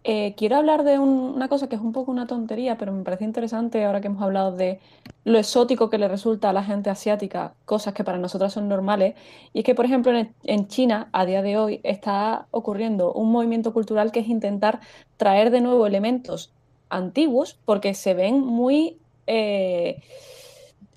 Eh, 0.05 0.35
quiero 0.37 0.57
hablar 0.57 0.85
de 0.85 0.99
un- 0.99 1.35
una 1.35 1.49
cosa 1.49 1.69
que 1.69 1.75
es 1.77 1.83
un 1.83 1.93
poco 1.93 2.11
una 2.13 2.27
tontería, 2.27 2.79
pero 2.79 2.93
me 2.93 3.03
parece 3.05 3.25
interesante 3.25 3.85
ahora 3.85 4.01
que 4.01 4.07
hemos 4.07 4.23
hablado 4.23 4.53
de 4.53 4.81
lo 5.25 5.39
exótico 5.39 5.91
que 5.91 5.99
le 5.99 6.09
resulta 6.09 6.49
a 6.51 6.53
la 6.53 6.65
gente 6.65 6.89
asiática, 6.89 7.57
cosas 7.67 7.93
que 7.95 8.05
para 8.05 8.17
nosotras 8.19 8.53
son 8.53 8.69
normales. 8.69 9.17
Y 9.53 9.59
es 9.61 9.65
que, 9.65 9.75
por 9.75 9.85
ejemplo, 9.85 10.17
en, 10.17 10.35
en 10.45 10.69
China, 10.69 11.11
a 11.13 11.27
día 11.27 11.43
de 11.43 11.59
hoy, 11.59 11.81
está 11.83 12.47
ocurriendo 12.53 13.13
un 13.13 13.31
movimiento 13.33 13.73
cultural 13.75 14.11
que 14.13 14.21
es 14.21 14.29
intentar 14.29 14.81
traer 15.17 15.51
de 15.51 15.61
nuevo 15.61 15.87
elementos 15.87 16.55
antiguos 16.89 17.59
porque 17.65 17.93
se 17.95 18.15
ven 18.15 18.41
muy... 18.41 18.99
eh, 19.27 20.03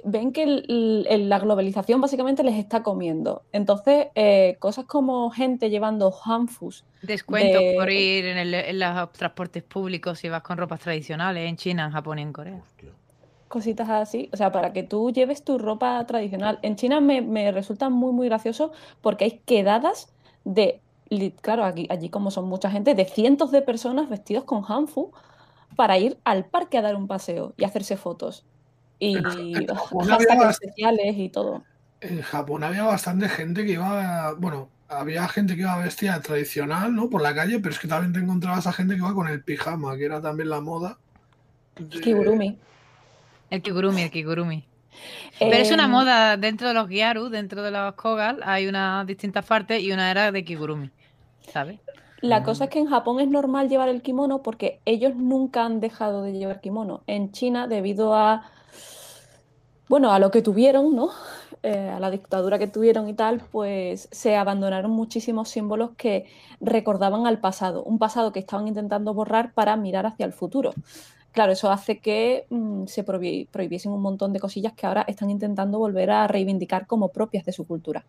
ven 0.03 0.31
que 0.31 0.43
el- 0.43 1.05
el- 1.10 1.29
la 1.29 1.39
globalización 1.39 2.01
básicamente 2.01 2.43
les 2.43 2.55
está 2.55 2.84
comiendo. 2.84 3.43
Entonces, 3.51 4.08
eh, 4.15 4.55
cosas 4.60 4.86
como 4.86 5.29
gente 5.31 5.70
llevando 5.70 6.13
hanfus 6.25 6.84
Descuentos 7.01 7.62
de- 7.62 7.74
por 7.75 7.89
ir 7.91 8.25
en, 8.25 8.38
el- 8.38 8.53
en 8.53 8.79
los 8.79 9.12
transportes 9.13 9.63
públicos 9.63 10.20
si 10.20 10.29
vas 10.29 10.41
con 10.43 10.58
ropas 10.58 10.79
tradicionales 10.79 11.48
en 11.50 11.58
China, 11.58 11.86
en 11.86 11.91
Japón 11.91 12.20
y 12.20 12.22
en 12.24 12.34
Corea. 12.34 12.62
Hostia. 12.63 12.89
cositas 13.48 13.89
así, 13.89 14.29
o 14.31 14.38
sea, 14.38 14.50
para 14.53 14.72
que 14.72 14.81
tú 14.84 15.12
lleves 15.12 15.43
tu 15.43 15.58
ropa 15.58 16.05
tradicional. 16.08 16.58
En 16.62 16.77
China 16.77 17.01
me, 17.01 17.22
me 17.22 17.51
resulta 17.51 17.89
muy, 17.89 18.13
muy 18.13 18.27
gracioso 18.29 18.72
porque 19.01 19.25
hay 19.25 19.41
quedadas 19.46 20.08
de, 20.46 20.79
claro, 21.41 21.65
aquí, 21.65 21.86
allí 21.89 22.08
como 22.08 22.31
son 22.31 22.46
mucha 22.46 22.72
gente, 22.72 22.96
de 22.96 23.03
cientos 23.03 23.51
de 23.51 23.62
personas 23.62 24.08
vestidos 24.10 24.46
con 24.46 24.63
hanfu 24.65 25.12
para 25.75 25.98
ir 25.98 26.17
al 26.24 26.46
parque 26.46 26.77
a 26.77 26.81
dar 26.81 26.96
un 26.96 27.08
paseo 27.08 27.53
y 27.58 27.65
hacerse 27.65 27.98
fotos. 27.98 28.46
Y 29.01 29.67
En 29.67 29.67
Japón 29.75 30.08
hashtags 30.08 30.29
había 30.31 30.36
bast- 30.46 30.51
especiales 30.51 31.17
y 31.17 31.29
todo. 31.29 31.63
En 32.01 32.22
Japón 32.22 32.63
había 32.63 32.84
bastante 32.84 33.29
gente 33.29 33.65
que 33.65 33.74
iba, 33.74 34.34
bueno, 34.34 34.70
había 34.89 35.27
gente 35.27 35.55
que 35.55 35.62
iba 35.62 35.77
vestida 35.77 36.22
tradicional, 36.22 36.93
¿no? 36.96 37.10
Por 37.10 37.22
la 37.22 37.34
calle, 37.34 37.60
pero 37.60 37.72
es 37.74 37.79
que 37.79 37.88
también 37.88 38.13
te 38.13 38.20
encontrabas 38.20 38.67
a 38.67 38.74
gente 38.74 38.93
que 38.96 39.00
iba 39.00 39.13
con 39.13 39.27
el 39.27 39.43
pijama, 39.43 39.98
que 39.98 40.05
era 40.05 40.22
también 40.22 40.50
la 40.50 40.62
moda. 40.62 41.00
de- 41.75 42.00
Kigurumi. 42.01 42.60
El 43.50 43.62
kigurumi, 43.62 44.03
el 44.03 44.12
kigurumi. 44.12 44.65
Pero 45.39 45.55
es 45.55 45.72
una 45.72 45.86
Em, 45.86 45.91
moda 45.91 46.38
dentro 46.38 46.67
de 46.67 46.74
los 46.74 46.88
gyaru, 46.89 47.29
dentro 47.29 47.63
de 47.63 47.72
los 47.72 47.93
kogal, 47.96 48.41
hay 48.43 48.67
unas 48.67 49.08
distintas 49.08 49.46
partes 49.46 49.81
y 49.81 49.91
una 49.91 50.12
era 50.12 50.31
de 50.31 50.43
kigurumi, 50.46 50.91
¿sabes? 51.51 51.79
La 52.22 52.43
cosa 52.43 52.65
es 52.65 52.70
que 52.70 52.79
en 52.79 52.88
Japón 52.88 53.20
es 53.20 53.27
normal 53.27 53.67
llevar 53.70 53.89
el 53.89 54.01
kimono 54.03 54.43
porque 54.43 54.79
ellos 54.86 55.15
nunca 55.15 55.65
han 55.65 55.79
dejado 55.79 56.24
de 56.24 56.34
llevar 56.34 56.62
kimono. 56.62 57.03
En 57.08 57.31
China, 57.31 57.67
debido 57.67 58.13
a, 58.15 58.50
bueno, 59.91 60.12
a 60.12 60.19
lo 60.19 60.31
que 60.31 60.41
tuvieron, 60.41 60.95
¿no? 60.95 61.10
Eh, 61.63 61.89
a 61.89 62.00
la 62.00 62.10
dictadura 62.10 62.57
que 62.57 62.67
tuvieron 62.67 63.07
y 63.10 63.13
tal, 63.13 63.41
pues 63.51 64.07
se 64.12 64.36
abandonaron 64.38 64.91
muchísimos 64.91 65.50
símbolos 65.50 65.91
que 65.98 66.25
recordaban 66.62 67.27
al 67.27 67.39
pasado, 67.39 67.83
un 67.83 68.00
pasado 68.00 68.31
que 68.31 68.39
estaban 68.39 68.67
intentando 68.67 69.13
borrar 69.13 69.53
para 69.53 69.75
mirar 69.77 70.05
hacia 70.07 70.25
el 70.25 70.33
futuro. 70.33 70.74
Claro, 71.31 71.51
eso 71.51 71.71
hace 71.71 72.00
que 72.00 72.45
mm, 72.50 72.86
se 72.88 73.05
prohibi- 73.05 73.48
prohibiesen 73.51 73.91
un 73.91 74.01
montón 74.01 74.33
de 74.33 74.39
cosillas 74.39 74.74
que 74.74 74.88
ahora 74.88 75.03
están 75.07 75.29
intentando 75.29 75.79
volver 75.79 76.10
a 76.12 76.27
reivindicar 76.27 76.88
como 76.88 77.10
propias 77.12 77.45
de 77.45 77.53
su 77.53 77.67
cultura. 77.67 78.05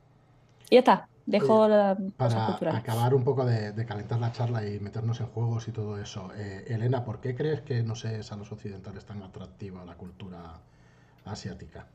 Y 0.71 0.77
ya 0.77 0.81
está, 0.81 1.09
dejo 1.27 1.55
Oye, 1.55 1.69
cosas 1.69 2.17
Para 2.17 2.79
acabar 2.79 3.15
un 3.15 3.25
poco 3.25 3.45
de, 3.45 3.73
de 3.73 3.87
calentar 3.87 4.19
la 4.21 4.33
charla 4.33 4.67
y 4.67 4.81
meternos 4.81 5.21
en 5.21 5.27
juegos 5.27 5.69
y 5.69 5.73
todo 5.73 5.99
eso, 5.99 6.33
eh, 6.37 6.65
Elena, 6.69 7.05
¿por 7.05 7.21
qué 7.21 7.35
crees 7.35 7.62
que, 7.62 7.83
no 7.83 7.95
sé, 7.97 8.21
es 8.21 8.33
a 8.33 8.37
los 8.37 8.53
occidentales 8.53 9.05
tan 9.05 9.23
atractiva 9.23 9.85
la 9.85 9.97
cultura 9.97 10.62
asiática? 11.25 11.87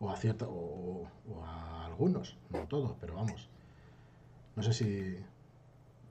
O 0.00 0.10
a, 0.10 0.16
cierto, 0.16 0.48
o, 0.50 1.08
a 1.44 1.86
algunos, 1.86 2.36
no 2.50 2.60
todos, 2.66 2.96
pero 3.00 3.14
vamos. 3.14 3.48
No 4.56 4.62
sé 4.62 4.72
si 4.72 5.16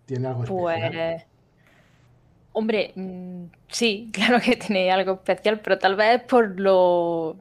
tiene 0.05 0.27
algo 0.27 0.43
especial. 0.43 0.91
Pues, 0.93 1.23
hombre, 2.53 2.93
mm, 2.95 3.45
sí, 3.67 4.09
claro 4.13 4.39
que 4.39 4.55
tiene 4.55 4.91
algo 4.91 5.13
especial, 5.13 5.59
pero 5.59 5.77
tal 5.77 5.95
vez 5.95 6.21
por 6.23 6.59
lo, 6.59 7.35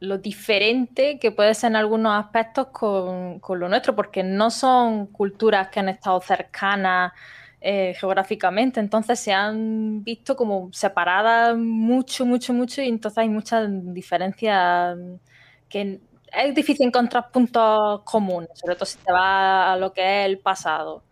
lo 0.00 0.18
diferente 0.18 1.18
que 1.18 1.32
puede 1.32 1.54
ser 1.54 1.70
en 1.70 1.76
algunos 1.76 2.12
aspectos 2.12 2.68
con, 2.68 3.38
con 3.40 3.58
lo 3.58 3.68
nuestro, 3.68 3.94
porque 3.94 4.22
no 4.22 4.50
son 4.50 5.06
culturas 5.06 5.68
que 5.68 5.80
han 5.80 5.88
estado 5.88 6.20
cercanas 6.20 7.12
eh, 7.60 7.94
geográficamente, 7.98 8.80
entonces 8.80 9.20
se 9.20 9.32
han 9.32 10.02
visto 10.04 10.36
como 10.36 10.70
separadas 10.72 11.56
mucho, 11.58 12.24
mucho, 12.26 12.52
mucho, 12.54 12.82
y 12.82 12.88
entonces 12.88 13.18
hay 13.18 13.28
muchas 13.28 13.68
diferencias 13.94 14.96
que 15.68 16.00
es 16.32 16.54
difícil 16.54 16.86
encontrar 16.86 17.30
puntos 17.30 18.02
comunes, 18.04 18.50
sobre 18.54 18.76
todo 18.76 18.86
si 18.86 18.98
te 18.98 19.12
va 19.12 19.72
a 19.72 19.76
lo 19.76 19.92
que 19.92 20.22
es 20.22 20.26
el 20.26 20.38
pasado. 20.40 21.04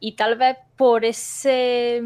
y 0.00 0.12
tal 0.16 0.36
vez 0.36 0.56
por 0.76 1.04
ese 1.04 2.00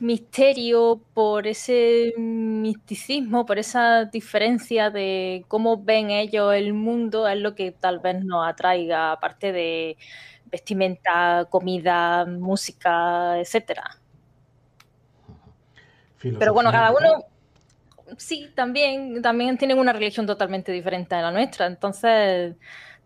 misterio, 0.00 1.02
por 1.14 1.46
ese 1.46 2.14
misticismo, 2.16 3.44
por 3.46 3.58
esa 3.58 4.06
diferencia 4.06 4.90
de 4.90 5.44
cómo 5.48 5.82
ven 5.82 6.10
ellos 6.10 6.54
el 6.54 6.72
mundo, 6.74 7.28
es 7.28 7.38
lo 7.38 7.54
que 7.54 7.72
tal 7.72 8.00
vez 8.00 8.24
nos 8.24 8.48
atraiga, 8.48 9.12
aparte 9.12 9.52
de 9.52 9.98
vestimenta, 10.50 11.46
comida, 11.50 12.26
música, 12.26 13.38
etcétera. 13.38 13.84
Pero 16.38 16.52
bueno, 16.52 16.70
cada 16.70 16.90
uno 16.90 17.24
sí, 18.18 18.50
también, 18.54 19.22
también 19.22 19.56
tienen 19.56 19.78
una 19.78 19.92
religión 19.92 20.26
totalmente 20.26 20.72
diferente 20.72 21.14
a 21.14 21.22
la 21.22 21.30
nuestra, 21.30 21.66
entonces 21.66 22.56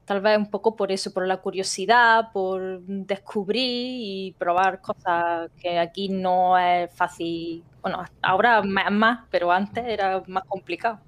tal 0.05 0.21
vez 0.21 0.37
un 0.37 0.51
poco 0.51 0.77
por 0.77 0.93
eso, 0.93 1.13
por 1.13 1.27
la 1.27 1.39
curiosidad, 1.39 2.31
por 2.33 2.81
descubrir 2.83 3.63
y 3.65 4.35
probar 4.39 4.81
cosas 4.81 5.51
que 5.61 5.79
aquí 5.79 6.09
no 6.09 6.59
es 6.59 6.93
fácil. 6.95 7.65
Bueno, 7.81 8.05
ahora 8.21 8.63
más, 8.63 9.21
pero 9.31 9.51
antes 9.51 9.85
era 9.87 10.23
más 10.27 10.45
complicado. 10.45 11.01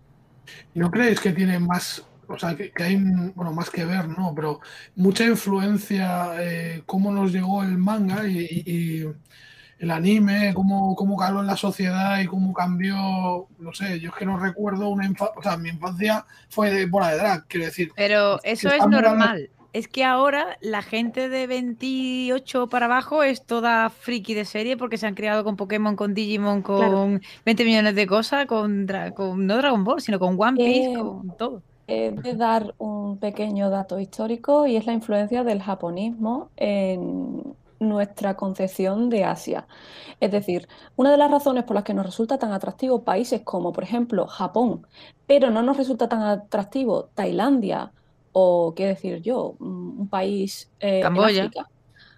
¿No 0.75 0.91
creéis 0.91 1.21
que 1.21 1.33
tiene 1.33 1.59
más, 1.59 2.07
o 2.29 2.39
sea, 2.39 2.57
que, 2.57 2.73
hay, 2.83 2.97
bueno, 3.35 3.53
más 3.53 3.71
que 3.71 3.85
ver, 3.85 4.09
¿no? 4.09 4.35
Pero 4.35 4.61
mucha 4.95 5.25
influencia 5.25 6.33
eh, 6.39 6.83
cómo 6.87 7.13
nos 7.13 7.33
llegó 7.33 7.63
el 7.63 7.79
manga 7.79 8.27
y 8.27 9.07
el 9.79 9.91
anime, 9.91 10.53
cómo, 10.55 10.95
cómo 10.97 11.17
caló 11.17 11.41
en 11.41 11.47
la 11.47 11.57
sociedad 11.57 12.19
y 12.21 12.27
cómo 12.27 12.53
cambió, 12.53 13.47
no 13.59 13.73
sé, 13.75 14.01
yo 14.01 14.11
es 14.11 14.17
que 14.17 14.25
no 14.25 14.39
recuerdo 14.39 14.89
una 14.89 15.05
infancia, 15.05 15.39
o 15.39 15.43
sea, 15.43 15.57
mi 15.57 15.69
infancia 15.69 16.25
fue 16.49 16.71
de 16.71 16.87
bola 16.87 17.11
de 17.11 17.19
drag, 17.19 17.47
quiero 17.47 17.67
decir. 17.67 17.91
Pero 17.95 18.43
eso 18.43 18.71
es 18.71 18.87
normal. 18.87 19.51
Es 19.73 19.89
que 19.89 20.05
ahora 20.05 20.57
la 20.63 20.81
gente 20.81 21.29
de 21.29 21.47
28 21.47 22.69
para 22.69 22.87
abajo 22.87 23.23
es 23.23 23.45
toda 23.45 23.91
friki 23.91 24.33
de 24.33 24.47
serie 24.47 24.79
porque 24.79 24.97
se 24.97 25.07
han 25.07 25.15
creado 25.15 25.45
con 25.45 25.57
Pokémon, 25.57 25.97
con 25.97 26.15
Digimon, 26.15 26.63
con 26.63 27.21
20 27.45 27.65
millones 27.67 27.95
de 27.95 28.07
cosas, 28.07 28.47
con, 28.47 28.87
con, 29.15 29.47
no 29.47 29.59
Dragon 29.59 29.85
Ball, 29.85 30.01
sino 30.01 30.19
con 30.19 30.37
One 30.41 30.57
Piece, 30.57 30.93
eh, 30.93 30.95
con 30.95 31.37
todo. 31.37 31.63
He 31.89 32.11
de 32.11 32.35
dar 32.35 32.75
un 32.79 33.19
pequeño 33.19 33.71
dato 33.71 34.01
histórico 34.01 34.67
y 34.67 34.77
es 34.77 34.87
la 34.87 34.93
influencia 34.93 35.45
del 35.45 35.63
japonismo 35.63 36.51
en, 36.57 37.55
nuestra 37.79 38.37
concepción 38.37 39.09
de 39.09 39.25
Asia. 39.25 39.67
Es 40.21 40.31
decir, 40.31 40.69
una 40.97 41.11
de 41.11 41.17
las 41.17 41.31
razones 41.31 41.65
por 41.65 41.75
las 41.75 41.85
que 41.85 41.95
nos 41.95 42.07
resulta 42.07 42.39
tan 42.39 42.53
atractivo 42.53 43.03
países 43.03 43.43
como, 43.43 43.73
por 43.73 43.85
ejemplo, 43.85 44.27
Japón, 44.27 44.87
pero 45.27 45.51
no 45.51 45.63
nos 45.63 45.77
resulta 45.77 46.09
tan 46.09 46.23
atractivo 46.23 47.09
Tailandia 47.15 47.93
o, 48.33 48.75
qué 48.75 48.87
decir 48.87 49.23
yo, 49.23 49.57
un 49.61 50.09
país 50.09 50.71
eh, 50.81 51.03
África, 51.03 51.69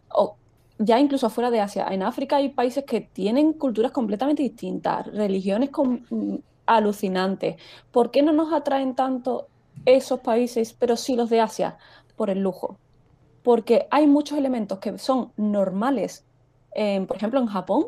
o 0.09 0.37
ya 0.79 0.99
incluso 0.99 1.31
fuera 1.31 1.51
de 1.51 1.61
Asia. 1.61 1.87
En 1.91 2.03
África 2.03 2.37
hay 2.37 2.51
países 2.51 2.85
que 2.85 3.01
tienen 3.01 3.53
culturas 3.53 3.93
completamente 3.93 4.43
distintas, 4.43 5.07
religiones 5.07 5.71
mm, 5.73 6.37
alucinantes. 6.67 7.57
¿Por 7.93 8.11
qué 8.11 8.23
no 8.23 8.33
nos 8.33 8.53
atraen 8.53 8.95
tanto 8.95 9.49
esos 9.97 10.21
países, 10.21 10.73
pero 10.73 10.97
sí 10.97 11.17
los 11.17 11.31
de 11.31 11.41
Asia? 11.41 11.79
Por 12.17 12.31
el 12.31 12.41
lujo 12.41 12.79
porque 13.49 13.87
hay 13.91 14.07
muchos 14.07 14.37
elementos 14.37 14.79
que 14.79 14.99
son 14.99 15.33
normales, 15.39 16.27
por 17.07 17.17
ejemplo, 17.17 17.41
en 17.41 17.47
Japón, 17.47 17.87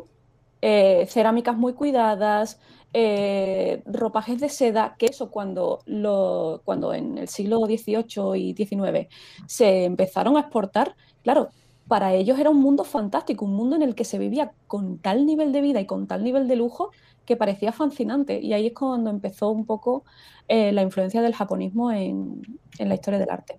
eh, 0.63 1.07
cerámicas 1.07 1.55
muy 1.55 1.75
cuidadas, 1.75 2.59
eh, 2.95 3.83
ropajes 3.85 4.41
de 4.41 4.49
seda, 4.49 4.97
que 4.99 5.07
eso 5.07 5.31
cuando, 5.31 5.81
lo, 5.85 6.63
cuando 6.65 6.95
en 6.95 7.19
el 7.19 7.29
siglo 7.29 7.61
XVIII 7.67 8.37
y 8.37 8.55
XIX 8.55 9.09
se 9.47 9.85
empezaron 9.85 10.39
a 10.39 10.41
exportar, 10.41 10.97
claro, 11.23 11.51
para 11.91 12.15
ellos 12.15 12.39
era 12.39 12.51
un 12.51 12.61
mundo 12.61 12.85
fantástico, 12.85 13.45
un 13.45 13.55
mundo 13.55 13.77
en 13.77 13.83
el 13.83 13.95
que 13.95 14.05
se 14.05 14.19
vivía 14.19 14.53
con 14.69 14.99
tal 14.99 15.27
nivel 15.27 15.53
de 15.53 15.61
vida 15.61 15.81
y 15.81 15.87
con 15.87 16.07
tal 16.07 16.25
nivel 16.25 16.49
de 16.49 16.57
lujo 16.57 16.91
que 17.27 17.37
parecía 17.37 17.73
fascinante. 17.73 18.41
Y 18.41 18.53
ahí 18.55 18.69
es 18.69 18.75
cuando 18.75 19.11
empezó 19.11 19.51
un 19.51 19.67
poco 19.67 20.05
eh, 20.49 20.73
la 20.73 20.83
influencia 20.83 21.21
del 21.21 21.35
japonismo 21.35 21.93
en 21.93 22.43
la 22.79 22.95
historia 22.95 23.19
del 23.19 23.31
arte. 23.31 23.59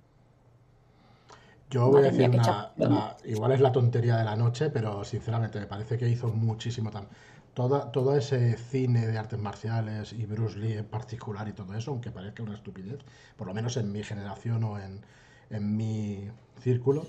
Yo 1.71 1.89
voy 1.89 2.01
a 2.01 2.11
decir 2.11 2.29
una, 2.29 3.15
igual 3.23 3.53
es 3.53 3.61
la 3.61 3.71
tontería 3.71 4.17
de 4.17 4.25
la 4.25 4.35
noche, 4.35 4.69
pero 4.69 5.03
sinceramente 5.05 5.59
me 5.59 5.67
parece 5.67 5.97
que 5.97 6.07
hizo 6.09 6.27
muchísimo 6.29 6.89
también. 6.91 7.13
todo 7.53 8.15
ese 8.17 8.57
cine 8.57 9.07
de 9.07 9.17
artes 9.17 9.39
marciales 9.39 10.13
y 10.13 10.25
Bruce 10.25 10.57
Lee 10.59 10.73
en 10.73 10.85
particular 10.85 11.47
y 11.47 11.53
todo 11.53 11.73
eso, 11.75 11.91
aunque 11.91 12.11
parezca 12.11 12.43
una 12.43 12.55
estupidez, 12.55 12.99
por 13.37 13.47
lo 13.47 13.53
menos 13.53 13.77
en 13.77 13.91
mi 13.91 14.03
generación 14.03 14.63
o 14.65 14.79
en, 14.79 15.01
en 15.49 15.77
mi 15.77 16.29
círculo, 16.59 17.05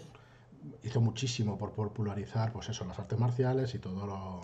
hizo 0.82 1.00
muchísimo 1.00 1.58
por 1.58 1.72
popularizar 1.72 2.52
pues 2.52 2.68
eso, 2.68 2.84
las 2.84 2.98
artes 2.98 3.18
marciales 3.18 3.74
y 3.74 3.78
todo 3.78 4.06
lo, 4.06 4.40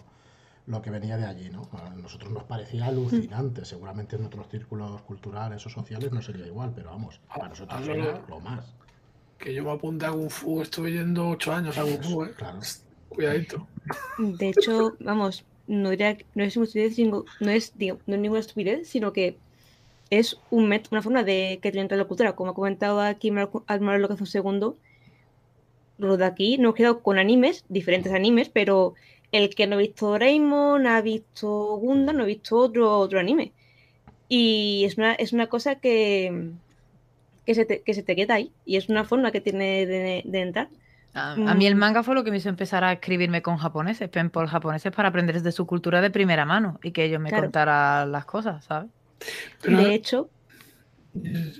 lo 0.66 0.83
que 0.83 0.90
venía 0.90 1.16
de 1.16 1.26
allí. 1.26 1.50
¿no? 1.50 1.68
A 1.72 1.90
nosotros 1.90 2.33
nos 2.33 2.44
parecía 2.44 2.87
alucinante, 2.87 3.64
seguramente 3.64 4.16
en 4.16 4.26
otros 4.26 4.48
círculos 4.48 5.02
culturales 5.02 5.64
o 5.66 5.70
sociales 5.70 6.12
no 6.12 6.22
sería 6.22 6.46
igual, 6.46 6.72
pero 6.74 6.90
vamos, 6.90 7.20
para 7.28 7.48
nosotros 7.48 7.87
era 7.88 8.22
lo 8.28 8.40
más 8.40 8.74
que 9.38 9.54
yo 9.54 9.64
me 9.64 9.70
apunté 9.70 10.07
a 10.07 10.11
Kung 10.11 10.31
Fu, 10.31 10.61
estuve 10.61 10.92
yendo 10.92 11.28
ocho 11.28 11.52
años 11.52 11.78
a 11.78 11.83
Kung 11.83 12.02
Fu, 12.02 12.24
¿eh? 12.24 12.35
Cuidadito. 13.09 13.66
De 14.18 14.48
hecho, 14.50 14.96
vamos, 15.00 15.44
no, 15.66 15.90
diría, 15.90 16.18
no 16.35 16.44
es, 16.44 16.57
no 16.57 17.50
es, 17.50 17.72
ninguna 18.07 18.40
estupidez, 18.40 18.88
sino 18.88 19.12
que 19.12 19.38
es 20.11 20.38
un 20.50 20.72
una 20.90 21.02
forma 21.02 21.22
de 21.22 21.59
que 21.62 21.72
tiene 21.72 21.96
la 21.96 22.04
cultura. 22.04 22.35
Como 22.35 22.50
ha 22.50 22.54
comentado 22.54 23.00
aquí 23.00 23.33
Admiral 23.66 24.02
lo 24.02 24.09
que 24.09 24.14
hace 24.14 24.22
un 24.22 24.26
segundo, 24.26 24.76
lo 25.99 26.17
de 26.17 26.25
aquí 26.25 26.59
nos 26.59 26.75
quedado 26.75 27.01
con 27.03 27.19
animes, 27.19 27.65
diferentes 27.69 28.13
animes, 28.13 28.49
pero 28.49 28.95
el 29.33 29.55
que 29.55 29.67
no 29.67 29.77
ha 29.77 29.79
visto 29.79 30.07
Doraemon, 30.09 30.87
ha 30.87 31.01
visto 31.03 31.77
Gundam, 31.77 32.17
no 32.17 32.23
ha 32.23 32.27
visto 32.27 32.57
otro, 32.57 32.99
otro 32.99 33.21
anime. 33.21 33.53
Y 34.29 34.85
es 34.85 34.97
una, 34.97 35.15
es 35.15 35.33
una 35.33 35.49
cosa 35.49 35.77
que, 35.77 36.51
que 37.45 37.55
se, 37.55 37.65
te, 37.65 37.83
que 37.83 37.95
se 37.95 38.03
te 38.03 38.17
queda 38.17 38.35
ahí. 38.35 38.53
Y 38.65 38.77
es 38.77 38.89
una 38.89 39.05
forma 39.05 39.33
que 39.33 39.41
tiene 39.41 39.87
de, 39.87 40.23
entrar. 40.41 40.69
A, 41.15 41.35
mí 41.55 41.67
el 41.67 41.75
mm. 41.75 41.79
manga 41.79 42.03
fue 42.03 42.15
lo 42.15 42.25
que 42.25 42.31
me 42.31 42.37
hizo 42.37 42.49
empezar 42.49 42.85
a 42.85 42.93
escribirme 42.93 43.43
con 43.43 43.57
japoneses, 43.57 44.09
penpol 44.09 44.47
japoneses, 44.47 44.93
para 44.93 45.09
aprender 45.09 45.43
de 45.43 45.53
su 45.53 45.67
cultura 45.67 46.01
de 46.01 46.11
primera 46.11 46.45
mano 46.45 46.79
y 46.83 46.93
que 46.93 47.05
ellos 47.05 47.21
me 47.21 47.31
contaran 47.31 48.13
las 48.13 48.25
cosas, 48.25 48.65
¿sabes? 48.65 48.91
de 49.65 49.95
hecho... 49.95 50.31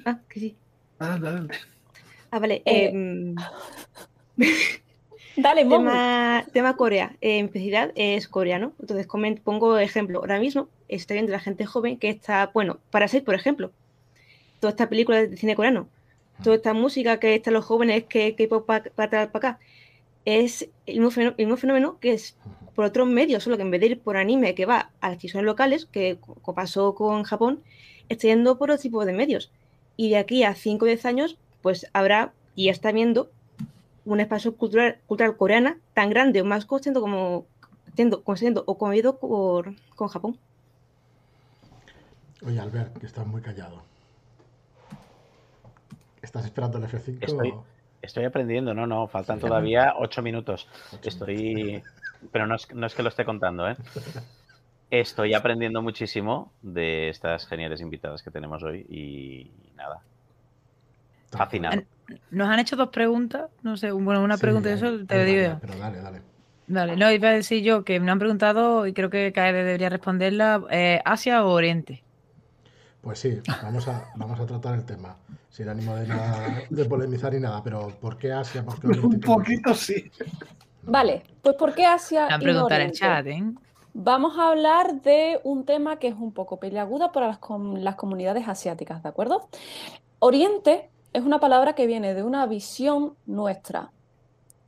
Ah, 0.05 0.19
que 0.29 0.41
sí. 0.41 0.57
Ah, 1.01 1.19
vale. 2.39 2.63
Eh, 2.65 2.91
em, 2.91 3.35
dale, 5.37 5.65
tema, 5.65 6.47
tema 6.53 6.77
Corea. 6.77 7.17
en 7.21 7.47
especialidad 7.47 7.93
es 7.95 8.29
coreano. 8.29 8.73
Entonces 8.81 9.07
pongo 9.45 9.79
ejemplo. 9.79 10.21
Ahora 10.21 10.39
mismo 10.39 10.69
está 10.89 11.15
viendo 11.15 11.33
la 11.33 11.41
gente 11.41 11.67
joven 11.67 11.99
que 11.99 12.09
está, 12.09 12.51
bueno, 12.55 12.79
para 12.91 13.09
ser, 13.09 13.25
por 13.25 13.35
ejemplo, 13.35 13.73
toda 14.61 14.71
esta 14.71 14.89
película 14.89 15.27
de 15.27 15.37
cine 15.37 15.57
coreano, 15.57 15.89
toda 16.43 16.57
esta 16.57 16.73
música 16.73 17.19
que 17.21 17.35
están 17.35 17.55
los 17.55 17.65
jóvenes 17.65 18.05
que, 18.05 18.35
que 18.35 18.49
para 18.49 18.85
para 18.91 19.23
acá, 19.23 19.59
es 20.25 20.69
el 20.87 21.01
mismo, 21.01 21.57
fenómeno, 21.57 21.99
que 22.01 22.13
es 22.13 22.37
por 22.75 22.85
otros 22.85 23.09
medios, 23.09 23.43
solo 23.43 23.57
que 23.57 23.63
en 23.63 23.71
vez 23.71 23.81
de 23.81 23.87
ir 23.87 24.01
por 24.01 24.17
anime 24.17 24.55
que 24.55 24.67
va 24.67 24.91
a 25.01 25.09
las 25.09 25.19
televisiones 25.19 25.47
locales, 25.47 25.87
que 25.87 26.19
pasó 26.55 26.95
con 26.95 27.23
Japón, 27.23 27.63
está 28.09 28.29
yendo 28.29 28.59
por 28.59 28.71
otro 28.71 28.83
tipo 28.83 29.05
de 29.05 29.13
medios. 29.13 29.51
Y 29.97 30.11
de 30.11 30.19
aquí 30.19 30.45
a 30.45 30.55
5 30.55 30.85
o 30.85 30.87
10 30.87 31.05
años, 31.07 31.39
pues 31.63 31.87
habrá, 31.93 32.33
y 32.55 32.67
ya 32.67 32.73
está 32.73 32.93
viendo, 32.93 33.31
un 34.13 34.21
espacio 34.21 34.57
cultural, 34.57 34.99
cultural 35.07 35.37
coreana 35.37 35.79
tan 35.95 36.11
grande 36.11 36.41
o 36.41 36.45
más 36.45 36.65
constante 36.65 37.01
como 37.01 37.47
siendo, 37.95 38.65
o 38.67 38.79
convivido 38.79 39.19
por, 39.19 39.75
con 39.97 40.09
Japón. 40.09 40.39
Oye, 42.47 42.61
Albert, 42.61 42.97
que 42.99 43.07
estás 43.07 43.27
muy 43.27 43.43
callado. 43.43 43.83
¿Estás 46.23 46.45
esperando 46.45 46.79
el 46.79 46.85
F5? 46.85 47.65
Estoy, 48.01 48.25
aprendiendo, 48.25 48.75
no, 48.75 48.87
no, 48.87 49.09
faltan 49.09 49.41
todavía 49.41 49.95
ocho 49.99 50.23
minutos. 50.23 50.69
estoy, 51.03 51.83
pero 52.33 52.47
no 52.47 52.55
es, 52.55 52.95
que 52.95 53.03
lo 53.03 53.09
esté 53.09 53.25
contando, 53.25 53.69
¿eh? 53.69 53.77
Estoy 54.91 55.35
aprendiendo 55.35 55.83
muchísimo 55.83 56.53
de 56.63 57.09
estas 57.09 57.47
geniales 57.47 57.81
invitadas 57.81 58.23
que 58.23 58.31
tenemos 58.31 58.63
hoy 58.63 58.87
y 58.89 59.51
nada. 59.77 60.01
Fascinado. 61.31 61.83
Nos 62.31 62.49
han 62.49 62.59
hecho 62.59 62.77
dos 62.77 62.89
preguntas, 62.89 63.51
no 63.63 63.77
sé, 63.77 63.91
bueno, 63.91 64.23
una 64.23 64.39
pregunta 64.39 64.69
de 64.69 64.75
eso 64.77 65.05
te 65.07 65.19
lo 65.19 65.25
digo 65.25 65.43
yo. 65.43 65.59
Pero 65.61 65.79
dale, 65.79 66.01
dale. 66.01 66.23
Dale, 66.67 66.97
no, 66.97 67.11
iba 67.11 67.31
a 67.31 67.33
decir 67.33 67.63
yo 67.63 67.83
que 67.83 67.99
me 67.99 68.11
han 68.11 68.19
preguntado 68.19 68.87
y 68.87 68.93
creo 68.93 69.09
que 69.09 69.33
Kaede 69.33 69.65
debería 69.65 69.89
responderla, 69.89 70.63
eh, 70.71 71.01
¿Asia 71.05 71.45
o 71.45 71.51
Oriente? 71.51 72.05
Pues 73.01 73.21
sí, 73.21 73.41
vamos 73.63 73.89
a, 73.89 74.11
vamos 74.17 74.39
a 74.39 74.45
tratar 74.45 74.75
el 74.75 74.85
tema 74.85 75.17
sin 75.49 75.69
ánimo 75.69 75.97
de, 75.97 76.07
nada, 76.07 76.63
de 76.69 76.85
polemizar 76.85 77.33
ni 77.33 77.41
nada, 77.41 77.63
pero 77.63 77.89
¿por 78.01 78.19
qué 78.19 78.33
Asia? 78.33 78.63
¿Por 78.65 78.81
qué 78.81 78.87
Un 79.07 79.19
poquito 79.21 79.73
sí. 79.75 80.11
Vale, 80.83 81.23
pues 81.41 81.57
¿por 81.57 81.75
qué 81.75 81.87
Asia? 81.87 82.27
A 82.27 82.39
preguntar 82.39 82.83
en 82.83 82.93
chat, 82.93 83.27
¿eh? 83.27 83.43
Vamos 83.95 84.39
a 84.39 84.51
hablar 84.51 85.01
de 85.01 85.41
un 85.45 85.65
tema 85.65 85.99
que 85.99 86.09
es 86.09 86.15
un 86.15 86.33
poco 86.33 86.61
peliaguda 86.61 87.13
para 87.13 87.29
las, 87.29 87.39
las 87.79 87.97
comunidades 87.97 88.47
asiáticas, 88.47 89.03
¿de 89.03 89.09
acuerdo? 89.09 89.49
Oriente 90.19 90.91
es 91.13 91.25
una 91.25 91.41
palabra 91.41 91.75
que 91.75 91.87
viene 91.87 92.15
de 92.15 92.23
una 92.23 92.47
visión 92.47 93.17
nuestra. 93.27 93.93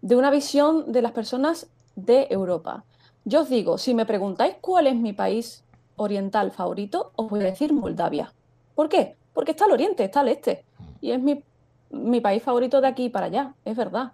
de 0.02 0.16
una 0.16 0.30
visión 0.30 0.92
de 0.92 1.02
las 1.02 1.12
personas 1.12 1.68
de 1.94 2.26
Europa. 2.30 2.84
Yo 3.26 3.42
os 3.42 3.50
digo, 3.50 3.76
si 3.76 3.92
me 3.92 4.06
preguntáis 4.06 4.54
cuál 4.62 4.86
es 4.86 4.96
mi 4.96 5.12
país 5.12 5.62
oriental 5.96 6.52
favorito, 6.52 7.12
os 7.16 7.28
voy 7.28 7.40
a 7.40 7.44
decir 7.44 7.74
Moldavia. 7.74 8.32
¿Por 8.74 8.88
qué? 8.88 9.16
Porque 9.34 9.50
está 9.50 9.66
al 9.66 9.72
oriente, 9.72 10.04
está 10.04 10.20
al 10.20 10.28
este. 10.28 10.64
Y 11.02 11.10
es 11.10 11.20
mi, 11.20 11.44
mi 11.90 12.22
país 12.22 12.42
favorito 12.42 12.80
de 12.80 12.88
aquí 12.88 13.10
para 13.10 13.26
allá, 13.26 13.54
es 13.66 13.76
verdad. 13.76 14.12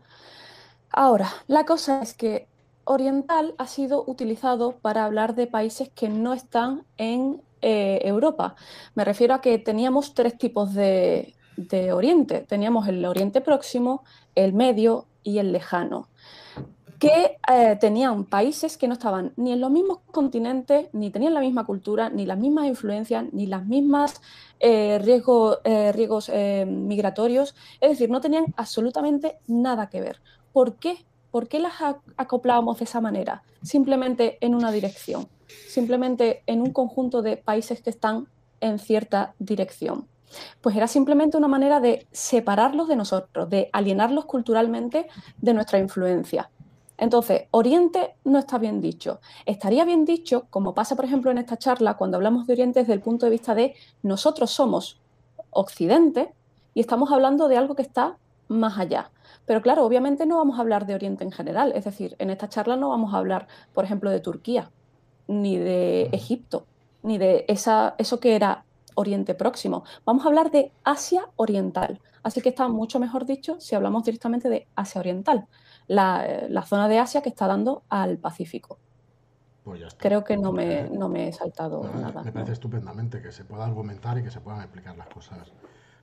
Ahora, 0.91 1.29
la 1.47 1.65
cosa 1.65 2.03
es 2.03 2.15
que 2.15 2.49
oriental 2.85 3.55
ha 3.59 3.69
sido 3.69 4.03
utilizado 4.09 4.73
para 4.73 5.05
hablar 5.05 5.37
de 5.37 5.47
países 5.47 5.89
que 5.91 6.09
no 6.09 6.33
están 6.33 6.85
en 6.97 7.43
eh, 7.63 8.01
Europa. 8.03 8.57
Me 8.97 9.05
refiero 9.05 9.35
a 9.35 9.41
que 9.41 9.59
teníamos 9.59 10.15
tres 10.15 10.37
tipos 10.37 10.75
de, 10.75 11.36
Oriente. 11.93 12.41
Teníamos 12.41 12.89
el 12.89 13.05
Oriente 13.05 13.41
Próximo, 13.41 14.05
el 14.35 14.53
Medio 14.53 15.07
y 15.23 15.39
el 15.39 15.53
Lejano 15.53 16.09
que 16.99 17.37
eh, 17.53 17.77
tenían 17.79 18.25
países 18.25 18.79
que 18.79 18.89
no 18.89 18.95
estaban 18.95 19.35
ni 19.37 19.53
en 19.53 19.61
los 19.61 19.71
mismos 19.71 19.99
continentes, 20.13 20.89
ni 20.95 21.11
tenían 21.11 21.35
la 21.35 21.41
misma 21.41 21.67
cultura, 21.67 22.09
ni 22.09 22.25
las 22.25 22.39
mismas 22.39 22.65
influencias, 22.69 23.27
ni 23.33 23.45
las 23.45 23.67
mismas 23.67 24.23
eh, 24.61 24.99
riesgos, 25.05 25.59
riesgos 25.63 26.31
migratorios. 26.67 27.55
Es 27.83 27.91
decir, 27.91 28.09
no 28.09 28.23
tenían 28.23 28.47
absolutamente 28.57 29.37
nada 29.47 29.91
que 29.91 30.01
ver. 30.01 30.23
¿Por 30.55 30.77
qué? 30.77 31.05
¿Por 31.31 31.49
qué 31.49 31.59
las 31.59 31.75
acoplábamos 32.17 32.79
de 32.79 32.85
esa 32.85 33.03
manera? 33.03 33.43
Simplemente 33.63 34.39
en 34.41 34.55
una 34.55 34.73
dirección 34.73 35.29
simplemente 35.69 36.43
en 36.47 36.61
un 36.61 36.73
conjunto 36.73 37.23
de 37.23 37.37
países 37.37 37.83
que 37.83 37.91
están 37.91 38.29
en 38.61 38.79
cierta 38.79 39.35
dirección. 39.39 40.07
Pues 40.61 40.77
era 40.77 40.87
simplemente 40.87 41.37
una 41.37 41.49
manera 41.49 41.81
de 41.81 42.07
separarlos 42.13 42.89
de 42.89 42.97
nosotros, 42.97 43.49
de 43.49 43.71
alienarlos 43.73 44.27
culturalmente 44.27 45.09
de 45.39 45.55
nuestra 45.55 45.79
influencia. 45.79 46.51
Entonces, 46.99 47.43
Oriente 47.51 48.17
no 48.25 48.39
está 48.39 48.59
bien 48.59 48.81
dicho. 48.81 49.21
Estaría 49.45 49.85
bien 49.85 50.05
dicho, 50.05 50.47
como 50.51 50.75
pasa 50.75 50.97
por 50.97 51.05
ejemplo 51.05 51.31
en 51.31 51.39
esta 51.39 51.59
charla, 51.59 51.95
cuando 51.95 52.17
hablamos 52.17 52.47
de 52.47 52.55
Oriente 52.55 52.81
desde 52.81 52.95
el 52.95 53.01
punto 53.01 53.27
de 53.27 53.31
vista 53.31 53.55
de 53.55 53.75
nosotros 54.03 54.51
somos 54.51 55.01
Occidente 55.51 56.33
y 56.75 56.81
estamos 56.81 57.13
hablando 57.13 57.49
de 57.49 57.57
algo 57.57 57.75
que 57.75 57.83
está 57.83 58.17
más 58.49 58.79
allá. 58.79 59.11
Pero 59.45 59.63
claro, 59.63 59.85
obviamente 59.85 60.27
no 60.27 60.37
vamos 60.37 60.59
a 60.59 60.63
hablar 60.63 60.87
de 60.87 60.95
Oriente 60.95 61.25
en 61.25 61.33
general. 61.33 61.73
Es 61.75 61.85
decir, 61.85 62.17
en 62.19 62.31
esta 62.31 62.49
charla 62.49 62.77
no 62.77 62.91
vamos 62.91 63.15
a 63.15 63.19
hablar, 63.19 63.47
por 63.75 63.85
ejemplo, 63.85 64.11
de 64.11 64.21
Turquía 64.21 64.71
ni 65.29 65.57
de 65.59 66.09
Egipto, 66.13 66.67
ni 67.03 67.19
de 67.19 67.45
esa, 67.49 67.95
eso 67.99 68.21
que 68.21 68.37
era 68.37 68.66
Oriente 68.97 69.35
Próximo. 69.35 69.85
Vamos 70.05 70.25
a 70.25 70.29
hablar 70.29 70.51
de 70.51 70.73
Asia 70.85 71.29
Oriental. 71.37 72.01
Así 72.23 72.41
que 72.41 72.49
está 72.49 72.67
mucho 72.69 72.99
mejor 72.99 73.25
dicho 73.25 73.61
si 73.61 73.77
hablamos 73.77 74.03
directamente 74.05 74.49
de 74.49 74.67
Asia 74.75 75.01
Oriental, 75.01 75.47
la, 75.87 76.65
zona 76.67 76.89
de 76.89 76.99
Asia 76.99 77.23
que 77.23 77.29
está 77.29 77.47
dando 77.47 77.85
al 77.89 78.19
Pacífico. 78.19 78.79
Pues 79.63 79.95
Creo 79.97 80.25
que 80.25 80.37
no 80.37 80.53
me, 80.53 80.89
no 80.91 81.09
me 81.09 81.29
he 81.29 81.33
saltado 81.33 81.89
nada. 81.95 82.23
Me 82.23 82.33
parece 82.33 82.53
estupendamente 82.53 83.23
que 83.23 83.33
se 83.33 83.45
pueda 83.45 83.65
argumentar 83.65 84.19
y 84.19 84.25
que 84.25 84.31
se 84.31 84.41
puedan 84.41 84.61
explicar 84.61 84.97
las 84.97 85.09
cosas 85.09 85.53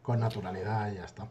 con 0.01 0.19
naturalidad 0.19 0.91
y 0.91 0.95
ya 0.95 1.05
está. 1.05 1.27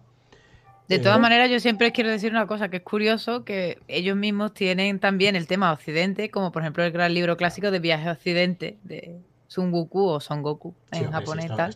De 0.88 0.98
todas 0.98 1.20
maneras, 1.20 1.48
yo 1.48 1.58
siempre 1.58 1.92
quiero 1.92 2.10
decir 2.10 2.32
una 2.32 2.46
cosa, 2.46 2.68
que 2.68 2.78
es 2.78 2.82
curioso 2.82 3.44
que 3.44 3.78
ellos 3.88 4.16
mismos 4.16 4.52
tienen 4.52 4.98
también 4.98 5.36
el 5.36 5.46
tema 5.46 5.72
Occidente, 5.72 6.30
como 6.30 6.52
por 6.52 6.62
ejemplo 6.62 6.84
el 6.84 6.92
gran 6.92 7.14
libro 7.14 7.36
clásico 7.36 7.70
de 7.70 7.78
Viaje 7.78 8.08
a 8.08 8.12
Occidente, 8.12 8.78
de 8.82 9.20
Sun 9.52 9.70
Goku 9.70 10.06
o 10.08 10.20
Son 10.20 10.42
Goku 10.42 10.74
en 10.92 11.10
japonés 11.10 11.48
tal. 11.54 11.74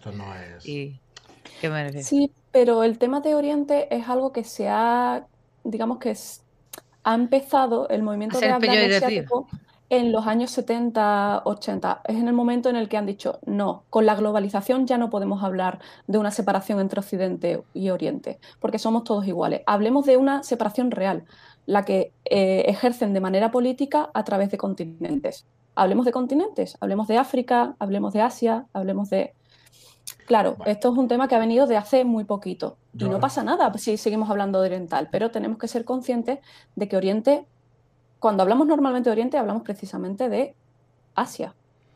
Sí, 2.03 2.33
pero 2.51 2.83
el 2.85 2.97
tema 2.97 3.21
de 3.21 3.35
Oriente 3.35 3.95
es 3.95 4.09
algo 4.09 4.33
que 4.33 4.45
se 4.45 4.69
ha, 4.69 5.27
digamos 5.63 5.99
que 5.99 6.17
ha 7.05 7.15
empezado 7.15 7.87
el 7.91 8.03
movimiento 8.03 8.41
de 8.41 8.51
hablar 8.51 8.79
asiático 8.79 9.47
en 9.91 10.11
los 10.11 10.27
años 10.27 10.51
70, 10.53 11.43
80. 11.45 12.01
Es 12.05 12.17
en 12.17 12.29
el 12.29 12.35
momento 12.35 12.71
en 12.71 12.77
el 12.77 12.89
que 12.89 12.97
han 12.97 13.05
dicho, 13.05 13.41
no, 13.45 13.85
con 13.91 14.07
la 14.07 14.15
globalización 14.15 14.87
ya 14.87 14.97
no 14.97 15.11
podemos 15.11 15.45
hablar 15.45 15.79
de 16.07 16.17
una 16.17 16.31
separación 16.31 16.81
entre 16.81 17.01
Occidente 17.01 17.63
y 17.75 17.91
Oriente, 17.91 18.39
porque 18.59 18.79
somos 18.79 19.05
todos 19.05 19.27
iguales. 19.27 19.61
Hablemos 19.67 20.07
de 20.07 20.17
una 20.17 20.43
separación 20.43 20.91
real, 20.91 21.25
la 21.67 21.85
que 21.85 22.13
eh, 22.25 22.65
ejercen 22.69 23.13
de 23.13 23.21
manera 23.21 23.51
política 23.51 24.11
a 24.15 24.25
través 24.25 24.51
de 24.51 24.57
continentes. 24.57 25.47
Hablemos 25.77 26.05
de 26.05 26.13
continentes, 26.13 26.77
hablemos 26.81 27.07
de 27.07 27.19
África, 27.19 27.77
hablemos 27.79 28.13
de 28.13 28.23
Asia, 28.23 28.67
hablemos 28.73 29.11
de... 29.11 29.35
Claro, 30.27 30.57
esto 30.67 30.93
es 30.93 30.99
un 30.99 31.07
tema 31.07 31.29
que 31.29 31.37
ha 31.37 31.39
venido 31.39 31.67
de 31.67 31.77
hace 31.77 32.05
muy 32.05 32.25
poquito 32.25 32.79
y 32.95 33.05
no 33.05 33.21
pasa 33.21 33.45
nada 33.45 33.73
si 33.79 33.97
seguimos 33.97 34.31
hablando 34.31 34.61
de 34.61 34.69
oriental, 34.69 35.09
pero 35.13 35.31
tenemos 35.31 35.59
que 35.59 35.69
ser 35.69 35.85
conscientes 35.85 36.41
de 36.75 36.89
que 36.89 36.97
Oriente 36.97 37.47
cuando 38.19 38.43
hablamos 38.43 38.67
normalmente 38.67 39.09
de 39.09 39.13
Oriente, 39.13 39.39
hablamos 39.39 39.63
precisamente 39.63 40.29
de 40.29 40.55
Asia, 41.15 41.55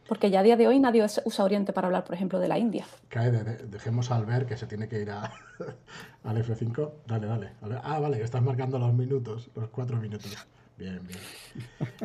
porque 0.09 0.31
ya 0.31 0.41
a 0.41 0.43
día 0.43 0.57
de 0.57 0.69
hoy 0.69 0.79
nadie 0.79 1.05
usa 1.25 1.45
Oriente 1.45 1.73
para 1.73 1.87
hablar, 1.87 2.05
por 2.05 2.15
ejemplo, 2.15 2.39
de 2.39 2.49
la 2.49 2.59
India. 2.59 2.85
Cae, 3.09 3.31
dejemos 3.31 4.11
al 4.11 4.27
ver 4.27 4.47
que 4.47 4.57
se 4.57 4.67
tiene 4.67 4.89
que 4.89 5.01
ir 5.01 5.11
a, 5.11 5.33
al 6.25 6.37
F5. 6.37 6.91
Dale, 7.07 7.27
dale. 7.27 7.53
Ah, 7.83 7.99
vale, 7.99 8.23
estás 8.23 8.43
marcando 8.43 8.79
los 8.79 8.93
minutos, 8.93 9.51
los 9.55 9.69
cuatro 9.71 9.97
minutos. 9.97 10.47
Bien, 10.81 10.99
bien. 11.07 11.21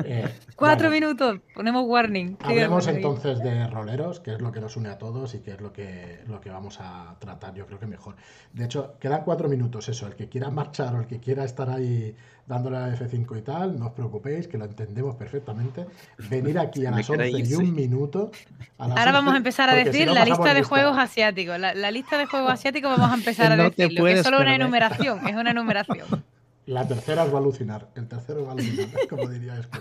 Eh, 0.04 0.30
Cuatro 0.58 0.90
minutos, 0.90 1.40
ponemos 1.54 1.86
warning. 1.88 2.38
Hablemos 2.42 2.86
entonces 2.88 3.40
de 3.40 3.68
roleros, 3.68 4.20
que 4.20 4.34
es 4.34 4.42
lo 4.42 4.52
que 4.52 4.60
nos 4.60 4.76
une 4.76 4.90
a 4.90 4.98
todos 4.98 5.34
y 5.34 5.40
que 5.40 5.52
es 5.52 5.62
lo 5.62 5.72
que, 5.72 6.20
lo 6.28 6.42
que 6.42 6.50
vamos 6.50 6.80
a 6.82 7.16
tratar, 7.20 7.54
yo 7.54 7.66
creo 7.66 7.80
que 7.80 7.88
mejor. 7.88 8.16
De 8.52 8.66
hecho, 8.66 8.96
quedan 9.00 9.24
cuatro 9.24 9.48
minutos, 9.48 9.88
eso. 9.88 10.08
El 10.08 10.16
que 10.16 10.28
quiera 10.28 10.50
marchar 10.50 10.94
o 10.94 11.00
el 11.00 11.08
que 11.08 11.22
quiera 11.22 11.46
estar 11.46 11.70
ahí 11.70 12.14
dándole 12.46 12.78
a 12.78 12.90
F5 12.90 13.38
y 13.38 13.42
tal, 13.44 13.80
no 13.80 13.88
os 13.88 13.92
preocupéis, 13.94 14.50
que 14.50 14.58
lo 14.58 14.66
entendemos 14.66 15.16
perfectamente. 15.16 15.86
Venir 16.30 16.60
aquí 16.60 16.86
a 16.86 16.92
las 16.92 17.10
11 17.10 17.30
y 17.30 17.54
un 17.56 17.74
minuto. 17.74 18.32
Ahora 18.78 19.14
vamos 19.14 19.34
a 19.36 19.38
empezar 19.38 19.70
a 19.70 19.74
decir 19.74 20.10
la 20.12 20.26
lista 20.26 20.54
de 20.54 20.64
juegos 20.64 20.98
asiáticos. 20.98 21.58
La, 21.58 21.92
lista 21.92 22.18
de 22.18 22.26
juegos 22.26 22.52
asiáticos 22.52 22.92
vamos 22.98 23.12
a 23.12 23.16
empezar 23.16 23.52
a 23.54 23.56
decirlo, 23.56 24.04
que 24.04 24.12
es 24.12 24.24
solo 24.24 24.42
una 24.42 24.54
enumeración, 24.54 25.26
es 25.26 25.36
una 25.36 25.52
enumeración. 25.52 26.26
La 26.66 26.88
tercera 26.88 27.24
os 27.24 27.32
va 27.32 27.38
a 27.38 27.42
alucinar. 27.42 27.90
El 27.96 28.08
tercero 28.08 28.44
va 28.44 28.50
a 28.50 28.52
alucinar, 28.54 28.90
como 29.10 29.28
diría 29.28 29.60
esto. 29.60 29.80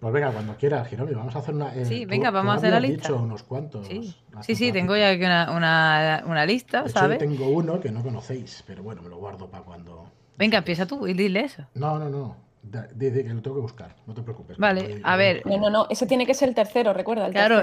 Pues 0.00 0.12
venga, 0.12 0.30
cuando 0.30 0.56
quieras, 0.56 0.92
Hiromi, 0.92 1.14
vamos 1.14 1.34
a 1.36 1.38
hacer 1.38 1.54
una. 1.54 1.74
Eh, 1.74 1.84
sí, 1.84 2.04
venga, 2.04 2.30
vamos 2.30 2.54
a 2.54 2.56
hacer 2.58 2.70
la 2.70 2.80
lista. 2.80 3.08
dicho 3.08 3.22
unos 3.22 3.42
cuantos. 3.42 3.86
Sí, 3.86 4.54
sí, 4.54 4.72
tengo 4.72 4.96
ya 4.96 5.10
aquí 5.10 5.24
una, 5.24 6.22
una, 6.26 6.46
lista, 6.46 6.88
¿sabes? 6.88 7.18
Yo 7.18 7.26
tengo 7.26 7.48
uno 7.48 7.80
que 7.80 7.90
no 7.90 8.02
conocéis, 8.02 8.62
pero 8.66 8.82
bueno, 8.82 9.02
me 9.02 9.08
lo 9.08 9.16
guardo 9.16 9.48
para 9.50 9.64
cuando. 9.64 10.10
Venga, 10.36 10.58
empieza 10.58 10.86
tú 10.86 11.06
y 11.06 11.14
dile 11.14 11.40
eso. 11.40 11.66
No, 11.74 11.98
no, 11.98 12.10
no. 12.10 12.45
Que 12.70 13.24
lo 13.32 13.42
tengo 13.42 13.56
que 13.56 13.62
buscar, 13.62 13.94
no 14.06 14.14
te 14.14 14.22
preocupes. 14.22 14.58
Vale, 14.58 15.00
a 15.02 15.16
ver. 15.16 15.42
No, 15.46 15.56
no, 15.58 15.70
no, 15.70 15.86
ese 15.88 16.06
tiene 16.06 16.26
que 16.26 16.34
ser 16.34 16.48
el 16.48 16.54
tercero, 16.54 16.92
recuerda. 16.92 17.26
El 17.26 17.32
claro, 17.32 17.62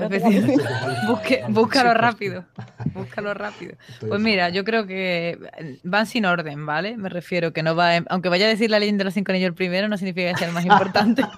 Busque, 1.08 1.44
búscalo 1.50 1.94
rápido. 1.94 2.46
Búscalo 2.94 3.34
rápido. 3.34 3.76
Pues 4.08 4.22
mira, 4.22 4.50
yo 4.50 4.64
creo 4.64 4.86
que 4.86 5.38
van 5.84 6.06
sin 6.06 6.26
orden, 6.26 6.66
¿vale? 6.66 6.98
Me 6.98 7.10
refiero 7.10 7.52
que 7.54 7.64
no 7.64 7.76
va. 7.76 7.98
Aunque 8.10 8.30
vaya 8.30 8.46
a 8.46 8.50
decir 8.50 8.70
la 8.70 8.80
leyenda 8.80 9.02
de 9.02 9.06
los 9.06 9.14
cinco 9.14 9.32
anillos 9.32 9.48
el 9.48 9.56
primero, 9.56 9.88
no 9.88 9.98
significa 9.98 10.32
que 10.32 10.38
sea 10.38 10.48
el 10.48 10.54
más 10.54 10.66
importante. 10.74 11.24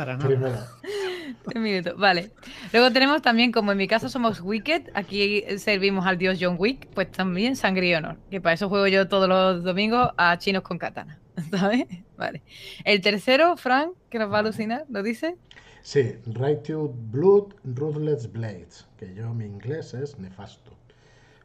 Para 0.00 0.16
nada. 0.16 0.66
Un 1.54 1.62
minuto, 1.62 1.94
vale. 1.94 2.30
Luego 2.72 2.90
tenemos 2.90 3.20
también, 3.20 3.52
como 3.52 3.72
en 3.72 3.76
mi 3.76 3.86
caso 3.86 4.08
somos 4.08 4.40
Wicked, 4.40 4.88
aquí 4.94 5.44
servimos 5.58 6.06
al 6.06 6.16
dios 6.16 6.38
John 6.40 6.56
Wick, 6.58 6.88
pues 6.94 7.12
también 7.12 7.54
Sangre 7.54 7.88
y 7.88 7.94
Honor, 7.94 8.16
que 8.30 8.40
para 8.40 8.54
eso 8.54 8.70
juego 8.70 8.86
yo 8.86 9.08
todos 9.08 9.28
los 9.28 9.62
domingos 9.62 10.08
a 10.16 10.38
chinos 10.38 10.62
con 10.62 10.78
katana. 10.78 11.18
¿Sabes? 11.50 11.84
Vale. 12.16 12.40
El 12.86 13.02
tercero, 13.02 13.58
Frank, 13.58 13.92
que 14.08 14.18
nos 14.18 14.32
va 14.32 14.36
a 14.36 14.40
alucinar, 14.40 14.86
¿lo 14.88 15.02
dice? 15.02 15.36
Sí, 15.82 16.16
Righteous 16.24 16.92
Blood, 17.10 17.56
Ruthless 17.64 18.32
Blades, 18.32 18.86
que 18.96 19.14
yo 19.14 19.34
mi 19.34 19.44
inglés 19.44 19.92
es 19.92 20.18
nefasto. 20.18 20.72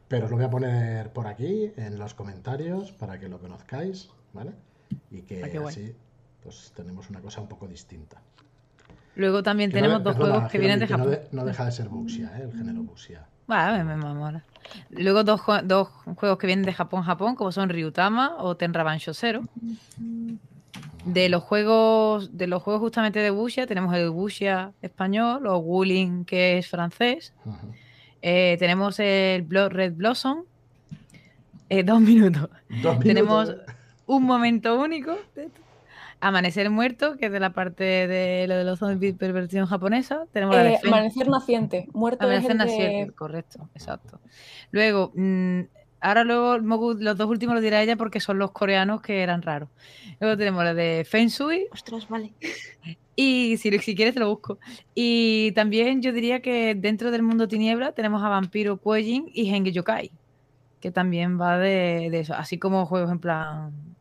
Pero 0.08 0.30
lo 0.30 0.38
voy 0.38 0.46
a 0.46 0.50
poner 0.50 1.12
por 1.12 1.28
aquí 1.28 1.74
en 1.76 2.00
los 2.00 2.14
comentarios 2.14 2.94
para 2.94 3.20
que 3.20 3.28
lo 3.28 3.38
conozcáis, 3.38 4.12
¿vale? 4.32 4.54
Y 5.12 5.24
que 5.24 5.44
ah, 5.44 5.68
así 5.68 5.94
pues 6.42 6.72
tenemos 6.74 7.10
una 7.10 7.20
cosa 7.20 7.42
un 7.42 7.50
poco 7.50 7.68
distinta. 7.68 8.22
Luego 9.16 9.44
también 9.44 9.72
tenemos 9.72 10.04
dos 10.04 10.16
juegos 10.16 10.52
que 10.52 10.60
vienen 10.60 10.80
de 10.80 10.88
Japón. 10.88 11.20
No, 11.32 11.46
deja 11.46 11.66
de 11.66 11.72
ser 11.72 11.90
Buxia, 11.90 12.32
¿eh? 12.38 12.44
el 12.44 12.58
género 12.58 12.84
Buxia. 12.84 13.26
Vale, 13.48 13.84
me, 13.84 13.96
me 13.96 14.42
Luego 14.90 15.24
dos, 15.24 15.42
dos, 15.64 15.90
juegos 16.16 16.38
que 16.38 16.48
vienen 16.48 16.66
de 16.66 16.74
Japón, 16.74 17.04
Japón, 17.04 17.36
como 17.36 17.52
son 17.52 17.70
Ryutama 17.70 18.36
o 18.40 18.56
Tenra 18.58 18.84
Bansho 18.84 19.14
Zero. 19.14 19.44
De 21.06 21.30
los 21.30 21.44
juegos, 21.44 22.36
de 22.36 22.48
los 22.48 22.64
juegos 22.64 22.82
justamente 22.82 23.20
de 23.20 23.30
Buxia, 23.30 23.68
tenemos 23.68 23.96
el 23.96 24.10
Buxia 24.10 24.74
español 24.82 25.46
o 25.46 25.58
Wuling, 25.60 26.26
que 26.26 26.58
es 26.58 26.68
francés. 26.68 27.34
Eh, 28.22 28.56
tenemos 28.58 29.00
el 29.00 29.48
Red 29.48 29.94
Blossom. 29.94 30.46
Eh, 31.70 31.84
dos 31.84 32.02
minutos. 32.02 32.50
Tenemos 33.04 33.56
un 34.08 34.24
momento 34.24 34.80
único. 34.80 35.16
Amanecer 36.28 36.70
muerto, 36.70 37.18
que 37.18 37.28
es 37.28 37.32
de 37.32 37.40
la 37.40 37.52
parte 37.54 37.84
de 37.84 38.46
lo 38.48 38.56
de 38.56 38.64
los 38.64 38.80
zombies 38.80 39.16
perversión 39.16 39.66
japonesa. 39.66 40.26
Tenemos 40.32 40.56
eh, 40.56 40.80
Amanecer 40.86 41.28
naciente, 41.28 41.88
muerto 41.94 42.26
Amanecer 42.26 42.56
naciente, 42.56 43.14
correcto, 43.14 43.70
exacto. 43.76 44.20
Luego, 44.72 45.12
mm, 45.16 45.62
Ahora 46.06 46.24
luego 46.24 46.60
los 46.94 47.18
dos 47.18 47.28
últimos 47.28 47.56
los 47.56 47.64
dirá 47.64 47.82
ella 47.82 47.96
porque 47.96 48.20
son 48.20 48.38
los 48.38 48.52
coreanos 48.52 49.02
que 49.02 49.24
eran 49.24 49.42
raros. 49.42 49.70
Luego 50.20 50.38
tenemos 50.38 50.64
la 50.64 50.76
de 50.76 51.04
Feng 51.04 51.30
Shui. 51.30 51.68
Ostras, 51.72 52.08
vale. 52.08 52.32
Y 53.18 53.56
si, 53.58 53.72
si 53.80 53.96
quieres 53.96 54.14
te 54.14 54.20
lo 54.20 54.28
busco. 54.30 54.60
Y 54.94 55.54
también 55.54 56.02
yo 56.02 56.12
diría 56.12 56.42
que 56.42 56.76
dentro 56.76 57.12
del 57.12 57.24
mundo 57.24 57.48
tiniebla 57.48 57.94
tenemos 57.94 58.22
a 58.22 58.28
Vampiro 58.28 58.76
Kuejin 58.76 59.32
y 59.34 59.50
Henge 59.50 59.72
Yokai, 59.72 60.12
que 60.82 60.92
también 60.92 61.40
va 61.40 61.58
de, 61.58 62.08
eso, 62.12 62.34
así 62.34 62.60
como 62.60 62.86
juegos 62.86 63.10
en 63.10 63.20
plan... 63.20 63.95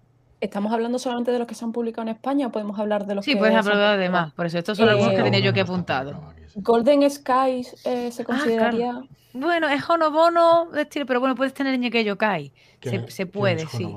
¿Estamos 0.45 0.73
hablando 0.75 0.99
solamente 0.99 1.33
de 1.33 1.39
los 1.39 1.49
que 1.49 1.55
se 1.55 1.65
han 1.65 1.73
publicado 1.73 2.07
en 2.07 2.15
España 2.15 2.49
o 2.49 2.51
podemos 2.51 2.79
hablar 2.79 3.07
de 3.07 3.15
los 3.15 3.25
sí, 3.25 3.31
que... 3.31 3.37
Sí, 3.37 3.39
puedes 3.39 3.57
hablar 3.57 3.99
de 3.99 4.11
más. 4.11 4.33
Por 4.35 4.45
eso 4.45 4.59
estos 4.59 4.77
son 4.77 4.91
algunos 4.91 5.15
que 5.15 5.23
tenía 5.23 5.41
yo 5.41 5.55
que 5.55 5.63
apuntado. 5.63 6.21
Golden 6.57 7.11
Skies 7.11 7.87
eh, 7.87 8.11
se 8.13 8.23
ah, 8.23 8.25
consideraría... 8.27 9.03
Bueno, 9.33 9.69
es 9.69 9.89
Honobono 9.89 10.67
de 10.71 10.83
estilo, 10.83 11.07
pero 11.07 11.19
bueno, 11.19 11.35
puedes 11.35 11.55
tener 11.55 11.75
Henge 11.75 12.05
Yokai. 12.05 12.53
Se, 12.83 13.11
se, 13.11 13.27
puede, 13.27 13.67
sí. 13.67 13.89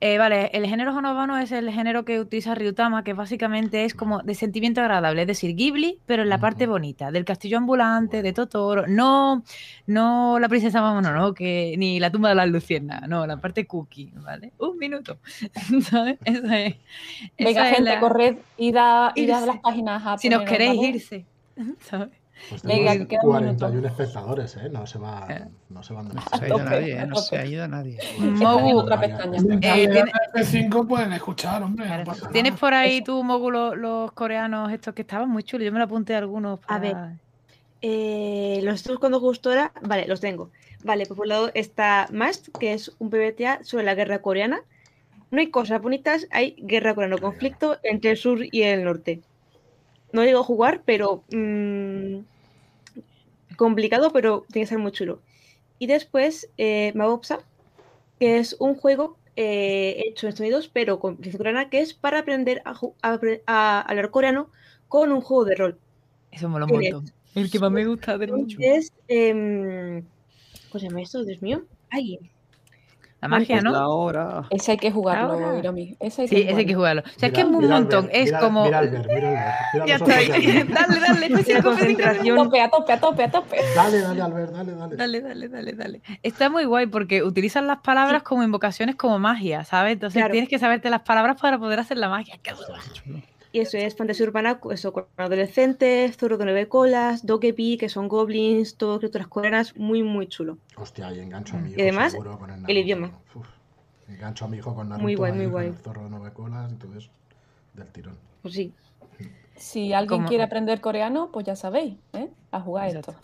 Eh, 0.00 0.18
vale, 0.18 0.50
el 0.52 0.66
género 0.66 0.94
Honobano 0.96 1.38
es 1.38 1.50
el 1.52 1.70
género 1.70 2.04
que 2.04 2.20
utiliza 2.20 2.54
Ryutama, 2.54 3.02
que 3.02 3.12
básicamente 3.12 3.84
es 3.84 3.94
como 3.94 4.20
de 4.20 4.34
sentimiento 4.34 4.80
agradable, 4.80 5.22
es 5.22 5.26
decir, 5.26 5.56
Ghibli, 5.56 5.98
pero 6.06 6.22
en 6.22 6.28
la 6.28 6.38
parte 6.38 6.66
bonita, 6.66 7.10
del 7.10 7.24
castillo 7.24 7.58
ambulante, 7.58 8.22
de 8.22 8.32
Totoro, 8.32 8.86
no, 8.86 9.42
no 9.86 10.38
la 10.38 10.48
princesa 10.48 10.80
Mononoke, 10.80 11.74
ni 11.76 11.98
la 11.98 12.12
tumba 12.12 12.28
de 12.28 12.34
las 12.36 12.48
luciernas, 12.48 13.08
no, 13.08 13.26
la 13.26 13.38
parte 13.38 13.66
cookie, 13.66 14.12
¿vale? 14.16 14.52
Un 14.58 14.78
minuto. 14.78 15.18
Venga, 17.38 17.64
gente, 17.66 17.98
corred, 17.98 18.36
id 18.58 18.76
a, 18.76 19.12
las 19.16 19.58
páginas 19.58 20.02
a 20.06 20.18
Si 20.18 20.28
nos 20.28 20.42
queréis 20.42 20.82
irse, 20.82 21.24
¿sabes? 21.80 22.19
Pues 22.48 22.62
tenemos 22.62 23.06
41 23.22 23.86
espectadores, 23.86 24.56
¿eh? 24.56 24.68
No 24.70 24.86
se, 24.86 24.98
va, 24.98 25.26
no 25.68 25.82
se 25.82 25.92
van 25.92 26.08
de 26.08 26.14
No 26.14 26.22
se 26.22 26.36
ha 26.36 26.46
ido 26.48 26.58
nadie, 26.58 26.92
¿eh? 26.92 27.06
No 27.06 27.16
se 27.16 27.38
ha 27.38 27.46
ido 27.46 27.68
nadie. 27.68 27.98
Mogu, 28.18 28.78
otra 28.78 28.98
pestaña. 28.98 29.38
Eh, 29.38 29.88
¿tienes... 29.88 30.48
5 30.48 30.86
pueden 30.86 31.12
escuchar, 31.12 31.62
hombre. 31.62 31.86
¿Tienes 32.32 32.54
por 32.54 32.74
ahí 32.74 33.02
tú, 33.02 33.22
Mogu, 33.22 33.50
los, 33.50 34.12
coreanos 34.12 34.72
estos 34.72 34.94
que 34.94 35.02
estaban 35.02 35.28
muy 35.28 35.42
chulos? 35.42 35.64
Yo 35.64 35.72
me 35.72 35.78
lo 35.78 35.84
apunté 35.84 36.14
a 36.14 36.18
algunos. 36.18 36.60
A 36.66 36.78
ver. 36.78 36.96
Eh, 37.82 38.60
los 38.62 38.74
estos 38.74 38.98
cuando 38.98 39.20
justo 39.20 39.50
ahora, 39.50 39.72
vale, 39.82 40.06
los 40.06 40.20
tengo. 40.20 40.50
Vale, 40.82 41.06
pues 41.06 41.16
por 41.16 41.24
un 41.24 41.28
lado 41.28 41.50
está 41.54 42.08
Mast, 42.10 42.48
que 42.58 42.72
es 42.72 42.92
un 42.98 43.10
PBTA 43.10 43.64
sobre 43.64 43.84
la 43.84 43.94
guerra 43.94 44.20
coreana. 44.20 44.62
No 45.30 45.40
hay 45.40 45.50
cosas 45.50 45.80
bonitas, 45.80 46.26
hay 46.30 46.56
guerra 46.58 46.94
coreana, 46.94 47.16
conflicto 47.18 47.78
entre 47.82 48.12
el 48.12 48.16
sur 48.16 48.40
y 48.50 48.62
el 48.62 48.84
norte. 48.84 49.20
No 50.12 50.22
digo 50.22 50.42
jugar, 50.42 50.82
pero 50.84 51.22
mmm, 51.30 52.20
complicado, 53.56 54.12
pero 54.12 54.44
tiene 54.50 54.64
que 54.64 54.70
ser 54.70 54.78
muy 54.78 54.92
chulo. 54.92 55.20
Y 55.78 55.86
después, 55.86 56.48
eh, 56.58 56.92
Mabopsa, 56.94 57.40
que 58.18 58.38
es 58.38 58.56
un 58.58 58.74
juego 58.74 59.16
eh, 59.36 60.02
hecho 60.06 60.26
en 60.26 60.30
Estados 60.30 60.40
Unidos, 60.40 60.70
pero 60.72 61.00
con 61.00 61.16
coreana, 61.16 61.70
que 61.70 61.80
es 61.80 61.94
para 61.94 62.18
aprender 62.20 62.62
a, 62.64 63.80
hablar 63.80 64.10
coreano 64.10 64.50
con 64.88 65.12
un 65.12 65.20
juego 65.20 65.44
de 65.44 65.54
rol. 65.54 65.78
Eso 66.30 66.48
me 66.48 66.60
lo 66.60 66.66
montón. 66.66 67.10
El 67.34 67.50
que 67.50 67.58
más 67.58 67.70
me 67.70 67.86
gusta 67.86 68.18
de 68.18 68.26
mucho. 68.26 68.58
Es, 68.60 68.92
eh, 69.08 70.02
¿Cómo 70.70 70.80
se 70.80 70.88
llama 70.88 71.02
esto? 71.02 71.24
Dios 71.24 71.40
mío. 71.42 71.64
Ay, 71.90 72.18
la 73.20 73.28
magia, 73.28 73.60
¿no? 73.60 73.76
Ahora. 73.76 74.44
Ese 74.50 74.72
hay 74.72 74.78
que 74.78 74.90
jugarlo, 74.90 75.58
Hiromi. 75.58 75.96
Ese 76.00 76.22
hay 76.22 76.28
que 76.28 76.36
sí, 76.36 76.42
ese 76.42 76.56
hay 76.56 76.66
que 76.66 76.74
jugarlo. 76.74 77.02
O 77.02 77.18
sea, 77.18 77.28
es 77.28 77.34
que 77.34 77.40
es 77.40 77.46
un 77.46 77.68
montón. 77.68 78.08
es 78.12 78.32
como. 78.32 78.64
Mira 78.64 78.78
al 78.78 78.90
ver, 78.90 79.06
mira 79.08 79.28
al 79.72 79.78
ver. 79.78 79.86
ya 79.86 79.96
está. 79.96 80.06
dale, 80.86 81.00
dale. 81.00 81.26
Estoy 81.26 81.54
la 81.54 81.62
concentración. 81.62 82.38
A 82.38 82.42
tope, 82.44 82.60
a 82.60 82.70
tope, 82.70 82.92
a 82.92 83.00
tope, 83.00 83.24
a 83.24 83.30
tope. 83.30 83.56
Dale, 83.74 84.00
dale, 84.00 84.22
Albert, 84.22 84.52
dale, 84.52 84.72
dale. 84.72 84.96
Dale, 84.96 85.20
dale, 85.20 85.48
dale, 85.48 85.72
dale. 85.72 86.02
Está 86.22 86.48
muy 86.48 86.64
guay 86.64 86.86
porque 86.86 87.22
utilizan 87.22 87.66
las 87.66 87.80
palabras 87.80 88.22
como 88.22 88.42
invocaciones 88.42 88.96
como 88.96 89.18
magia, 89.18 89.64
¿sabes? 89.64 89.92
Entonces 89.94 90.24
tienes 90.30 90.48
que 90.48 90.58
saberte 90.58 90.88
las 90.88 91.02
palabras 91.02 91.38
para 91.40 91.58
poder 91.58 91.80
hacer 91.80 91.98
la 91.98 92.08
magia. 92.08 92.38
Qué. 92.42 92.54
Y 93.52 93.60
eso 93.60 93.78
es 93.78 93.96
fantasía 93.96 94.26
urbana, 94.26 94.60
eso 94.70 94.92
con 94.92 95.06
adolescentes, 95.16 96.16
zorro 96.16 96.38
de 96.38 96.44
nueve 96.44 96.68
colas, 96.68 97.26
dokepi, 97.26 97.78
que 97.78 97.88
son 97.88 98.06
goblins, 98.06 98.76
todo 98.76 98.98
criaturas 98.98 99.26
coreanas, 99.26 99.76
muy, 99.76 100.04
muy 100.04 100.28
chulo. 100.28 100.58
Hostia, 100.76 101.12
y 101.12 101.18
engancho 101.18 101.56
a 101.56 101.60
mi 101.60 101.70
hijo 101.70 101.78
Y 101.78 101.82
además, 101.82 102.16
el, 102.68 102.78
idioma. 102.78 103.10
engancho 104.08 104.44
a 104.44 104.48
mi 104.48 104.58
hijo 104.58 104.72
con 104.74 104.88
Naruto, 104.88 105.02
muy 105.02 105.16
guay, 105.16 105.32
muy 105.32 105.46
guay. 105.46 105.66
el 105.68 105.76
zorro 105.78 106.04
de 106.04 106.10
nueve 106.10 106.32
colas 106.32 106.70
y 106.72 106.76
todo 106.76 106.96
eso, 106.96 107.10
del 107.74 107.88
tirón. 107.88 108.16
Pues 108.42 108.54
sí. 108.54 108.72
Si 109.56 109.92
alguien 109.92 110.24
quiere 110.24 110.44
aprender 110.44 110.80
coreano, 110.80 111.30
pues 111.32 111.44
ya 111.44 111.56
sabéis, 111.56 111.96
¿eh? 112.14 112.30
A 112.50 112.60
jugar 112.60 112.88
esto. 112.88 113.14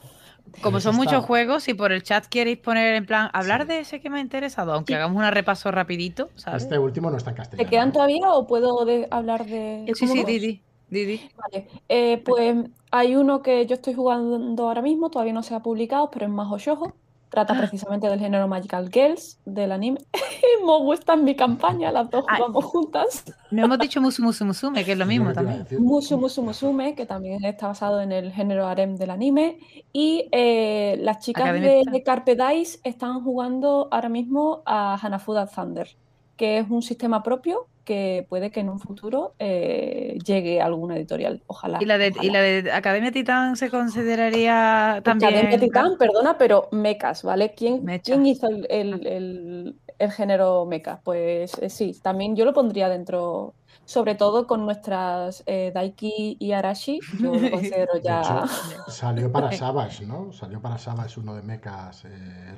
Como 0.63 0.81
son 0.81 0.97
muchos 0.97 1.25
juegos, 1.25 1.65
si 1.65 1.75
por 1.75 1.93
el 1.93 2.03
chat 2.03 2.27
queréis 2.27 2.59
poner 2.59 2.95
en 2.95 3.07
plan, 3.07 3.31
hablar 3.33 3.67
de 3.67 3.81
ese 3.81 4.01
que 4.01 4.11
me 4.11 4.19
ha 4.19 4.21
interesado, 4.21 4.73
aunque 4.73 4.95
hagamos 4.95 5.23
un 5.23 5.31
repaso 5.31 5.71
rapidito, 5.71 6.31
¿sabes? 6.35 6.65
Este 6.65 6.79
último 6.79 7.11
no 7.11 7.17
está 7.17 7.31
en 7.31 7.37
castellano. 7.37 7.69
¿Te 7.69 7.71
quedan 7.71 7.93
todavía 7.93 8.31
o 8.33 8.47
puedo 8.47 8.87
hablar 9.11 9.47
de...? 9.47 9.93
Sí, 9.95 10.07
sí, 10.07 10.25
Didi. 10.25 10.63
Didi. 10.89 11.21
Vale, 11.37 11.67
eh, 11.89 12.23
pues 12.25 12.57
hay 12.91 13.17
uno 13.17 13.43
que 13.43 13.67
yo 13.67 13.75
estoy 13.75 13.95
jugando 13.95 14.69
ahora 14.69 14.83
mismo, 14.83 15.11
todavía 15.11 15.33
no 15.33 15.43
se 15.43 15.55
ha 15.55 15.61
publicado, 15.61 16.11
pero 16.11 16.27
es 16.27 16.33
más 16.33 16.49
Shoujo. 16.61 16.95
Trata 17.29 17.55
ah. 17.55 17.59
precisamente 17.59 18.09
del 18.09 18.21
género 18.21 18.47
Magical 18.49 18.91
Girls, 18.91 19.39
del 19.45 19.73
anime. 19.73 19.99
Mogu 20.65 20.93
está 20.93 21.15
en 21.15 21.25
mi 21.25 21.35
campaña, 21.35 21.93
las 21.93 22.11
dos 22.11 22.25
jugamos 22.29 22.65
juntas. 22.65 23.25
No 23.51 23.65
hemos 23.65 23.79
dicho 23.79 24.01
Musu 24.01 24.23
Musu 24.23 24.45
Musume, 24.45 24.85
que 24.85 24.93
es 24.93 24.99
lo 24.99 25.07
mismo 25.07 25.33
también. 25.33 25.67
Musu 25.79 26.19
Musu 26.19 26.43
Musume, 26.43 26.95
que 26.95 27.07
también 27.07 27.45
está 27.45 27.69
basado 27.69 28.01
en 28.01 28.13
el 28.13 28.33
género 28.33 28.67
harem 28.67 28.97
del 28.97 29.11
anime. 29.11 29.59
Y 29.93 30.29
eh, 30.33 30.99
las 31.01 31.19
chicas 31.19 31.53
de, 31.53 31.83
de, 31.91 32.03
Carpe 32.03 32.37
Dice 32.37 32.81
están 32.85 33.23
jugando 33.23 33.89
ahora 33.91 34.09
mismo 34.09 34.63
a 34.67 34.99
Hanafuda 35.01 35.47
Thunder, 35.47 35.97
que 36.37 36.59
es 36.59 36.71
un 36.71 36.83
sistema 36.83 37.23
propio 37.23 37.67
que 37.87 38.27
puede 38.29 38.51
que 38.51 38.61
en 38.61 38.69
un 38.69 38.81
futuro 38.81 39.35
eh, 39.39 40.19
llegue 40.27 40.61
a 40.61 40.67
alguna 40.67 40.97
editorial. 40.97 41.43
Ojalá. 41.47 41.79
¿Y 41.81 41.87
la, 41.87 41.97
de, 41.97 42.13
¿Y 42.21 42.31
la 42.31 42.41
de 42.41 42.73
Academia 42.73 43.13
Titán 43.13 43.57
se 43.57 43.71
consideraría 43.71 45.01
también? 45.05 45.35
Academia 45.35 45.61
Titán, 45.61 45.97
perdona, 45.97 46.37
pero 46.37 46.69
mecas, 46.73 47.23
¿vale? 47.23 47.55
¿Quién, 47.55 47.87
¿quién 48.03 48.27
hizo 48.27 48.49
el, 48.49 48.67
el, 48.69 49.77
el, 49.99 50.13
género 50.13 50.67
mecas? 50.67 50.99
Pues 51.05 51.57
eh, 51.63 51.71
sí, 51.71 51.97
también 52.03 52.35
yo 52.35 52.45
lo 52.45 52.53
pondría 52.53 52.89
dentro, 52.89 53.55
sobre 53.85 54.17
todo 54.17 54.49
con 54.49 54.65
nuestras 54.65 55.45
eh, 55.47 55.71
Daiki 55.73 56.39
y 56.41 56.53
Arashi, 56.53 56.99
yo 57.21 57.35
lo 57.35 57.51
considero 57.53 57.99
ya. 58.03 58.47
salió 58.89 59.31
para 59.31 59.53
Savage, 59.53 60.05
¿no? 60.05 60.33
Salió 60.33 60.61
para 60.61 60.77
Savage 60.77 61.21
uno 61.21 61.37
de 61.37 61.43
mecas, 61.43 62.05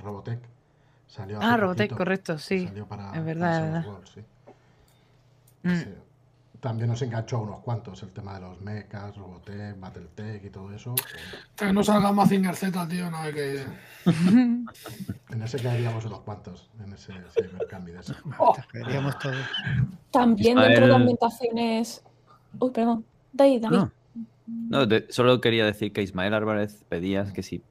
Robotech. 0.03 0.58
Salió 1.09 1.39
ah, 1.41 1.57
Robotech, 1.57 1.97
correcto, 1.97 2.39
sí. 2.39 2.67
Salió 2.69 2.87
para, 2.87 3.13
es 3.17 3.25
verdad, 3.25 3.67
es 3.67 3.73
verdad. 3.73 4.01
sí. 4.15 4.21
Mm. 5.63 6.09
También 6.61 6.89
nos 6.89 7.01
enganchó 7.03 7.37
a 7.37 7.41
unos 7.41 7.61
cuantos 7.61 8.03
el 8.03 8.11
tema 8.11 8.35
de 8.35 8.41
los 8.41 8.61
mechas, 8.61 9.17
Robotech, 9.17 9.79
Battletech 9.79 10.45
y 10.45 10.51
todo 10.51 10.73
eso. 10.73 10.95
Que 11.57 11.73
no 11.73 11.85
salga 11.85 12.11
más 12.11 12.29
Z, 12.29 12.89
tío, 12.89 13.11
no 13.11 13.19
hay 13.19 13.33
que. 13.33 13.65
en 14.07 15.43
ese 15.43 15.59
caeríamos 15.61 16.05
unos 16.05 16.21
cuantos, 16.21 16.69
en 16.85 16.93
ese 16.93 17.13
Cybercambi 17.33 17.93
de 17.93 18.01
ese. 18.01 18.15
Oh. 18.39 18.57
Caeríamos 18.73 19.19
todos. 19.21 19.37
También 20.11 20.59
dentro 20.59 20.87
de 20.89 20.95
ambientaciones. 20.95 22.03
Uy, 22.59 22.71
perdón. 22.73 23.05
David, 23.33 23.63
David. 23.63 23.77
No, 24.47 24.87
no 24.87 24.97
solo 25.11 25.41
quería 25.41 25.65
decir 25.65 25.93
que 25.93 26.03
Ismael 26.03 26.35
Álvarez 26.35 26.85
pedía 26.89 27.33
que 27.33 27.45
si 27.45 27.63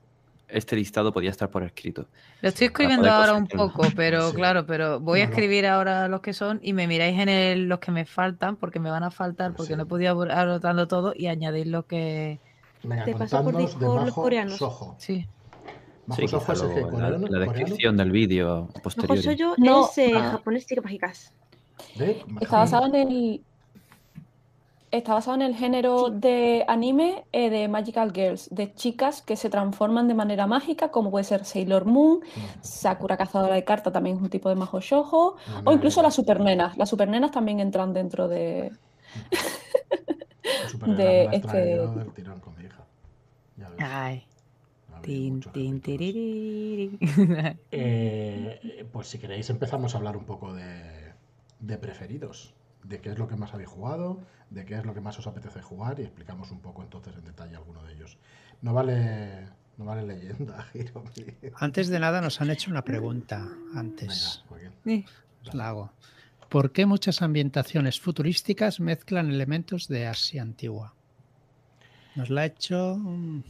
este 0.50 0.76
listado 0.76 1.12
podía 1.12 1.30
estar 1.30 1.50
por 1.50 1.64
escrito. 1.64 2.08
Lo 2.42 2.50
estoy 2.50 2.68
escribiendo 2.68 3.10
ahora 3.10 3.34
un 3.34 3.48
poco, 3.48 3.84
pero 3.96 4.32
claro, 4.34 4.66
pero 4.66 5.00
voy 5.00 5.22
a 5.22 5.26
escribir 5.26 5.66
ahora 5.68 6.08
los 6.08 6.22
que 6.22 6.34
son 6.34 6.60
y 6.64 6.74
me 6.74 6.88
miráis 6.88 7.20
en 7.20 7.30
el, 7.30 7.68
los 7.68 7.80
que 7.80 7.92
me 7.92 8.06
faltan, 8.06 8.56
porque 8.56 8.80
me 8.80 8.90
van 8.90 9.04
a 9.04 9.12
faltar, 9.12 9.54
porque 9.54 9.76
no 9.76 9.84
he 9.84 9.86
podido 9.86 10.22
anotando 10.24 10.88
todo 10.88 11.14
y 11.16 11.28
añadir 11.28 11.68
lo 11.68 11.86
que. 11.86 12.40
Venga, 12.84 13.06
Te 13.06 13.16
paso 13.16 13.44
por 13.44 13.58
Discord 13.58 14.06
los 14.06 14.14
coreanos. 14.14 14.60
Sí. 14.98 15.28
Sí, 16.16 16.26
Sojo 16.26 16.54
es 16.54 16.62
el 16.62 16.88
coreano, 16.88 17.28
la, 17.28 17.40
descripción 17.40 17.98
del 17.98 18.12
vídeo 18.12 18.70
posterior. 18.82 19.36
yo 19.36 19.56
no, 19.58 19.90
es 19.90 19.98
eh, 19.98 20.14
ah. 20.16 20.32
japonés 20.32 20.66
y 20.72 20.76
mágicas. 20.80 21.34
Está 22.40 22.58
basado 22.60 22.88
en 22.88 22.96
el, 22.96 23.42
Está 24.90 25.14
basado 25.14 25.36
en 25.36 25.42
el 25.42 25.54
género 25.56 26.10
de 26.10 26.64
anime 26.68 27.26
eh, 27.34 27.50
de 27.50 27.68
Magical 27.68 28.14
Girls, 28.14 28.48
de 28.52 28.74
chicas 28.74 29.22
que 29.22 29.36
se 29.36 29.50
transforman 29.50 30.08
de 30.08 30.14
manera 30.14 30.48
mágica, 30.48 30.92
como 30.92 31.12
puede 31.12 31.26
ser 31.26 31.44
Sailor 31.44 31.84
Moon, 31.86 32.22
Sakura 32.62 33.18
Cazadora 33.18 33.56
de 33.56 33.66
Carta, 33.66 33.92
también 33.92 34.16
es 34.16 34.22
un 34.22 34.30
tipo 34.30 34.48
de 34.48 34.56
majo 34.56 34.80
shojo, 34.80 35.36
o 35.66 35.72
incluso 35.74 36.02
las 36.02 36.16
supernenas. 36.16 36.78
Las 36.78 36.90
supernenas 36.90 37.32
también 37.32 37.60
entran 37.60 37.94
dentro 37.94 38.30
de. 38.30 38.72
de 40.86 41.30
este. 41.34 41.58
Del 41.58 42.14
tirón 42.14 42.40
con 42.40 42.56
mi 42.58 42.64
hija. 42.64 42.86
Ay. 43.80 44.24
Tin, 45.02 45.42
tin, 45.54 45.82
eh, 47.72 48.86
pues 48.92 49.08
si 49.08 49.20
queréis 49.20 49.50
empezamos 49.50 49.94
a 49.94 49.98
hablar 50.00 50.18
un 50.18 50.26
poco 50.26 50.54
de, 50.54 51.14
de 51.60 51.78
preferidos, 51.78 52.56
de 52.88 53.00
qué 53.02 53.12
es 53.12 53.20
lo 53.20 53.28
que 53.28 53.36
más 53.36 53.54
habéis 53.54 53.70
jugado, 53.70 54.22
de 54.50 54.66
qué 54.66 54.76
es 54.76 54.86
lo 54.86 54.94
que 54.94 55.02
más 55.02 55.18
os 55.20 55.28
apetece 55.28 55.62
jugar 55.62 56.00
y 56.00 56.04
explicamos 56.04 56.52
un 56.52 56.62
poco 56.62 56.82
entonces 56.82 57.16
en 57.16 57.26
detalle 57.26 57.56
alguno 57.56 57.84
de 57.84 57.94
ellos. 57.94 58.18
No 58.62 58.74
vale, 58.74 59.50
No 59.78 59.86
vale 59.86 60.04
leyenda, 60.04 60.66
Antes 61.56 61.90
de 61.90 62.00
nada 62.00 62.22
nos 62.22 62.42
han 62.42 62.50
hecho 62.50 62.72
una 62.72 62.84
pregunta. 62.84 63.48
Antes. 63.76 64.44
la 65.54 65.70
hago. 65.70 65.92
¿Por 66.50 66.72
qué 66.72 66.86
muchas 66.86 67.22
ambientaciones 67.22 68.00
futurísticas 68.00 68.80
mezclan 68.80 69.30
elementos 69.30 69.88
de 69.88 70.08
Asia 70.08 70.42
antigua? 70.42 70.94
Nos 72.16 72.30
la 72.30 72.42
ha 72.42 72.46
hecho. 72.46 72.96
Mm, 72.98 73.44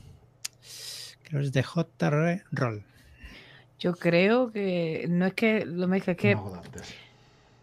creo 1.23 1.41
es 1.41 1.51
de 1.53 1.63
JR 1.63 2.43
Roll. 2.51 2.83
Yo 3.79 3.93
creo 3.95 4.51
que 4.51 5.05
no 5.07 5.27
es 5.27 5.33
que 5.35 5.63
lo 5.65 5.87
mezcla, 5.87 6.13
es 6.13 6.17
que. 6.17 6.35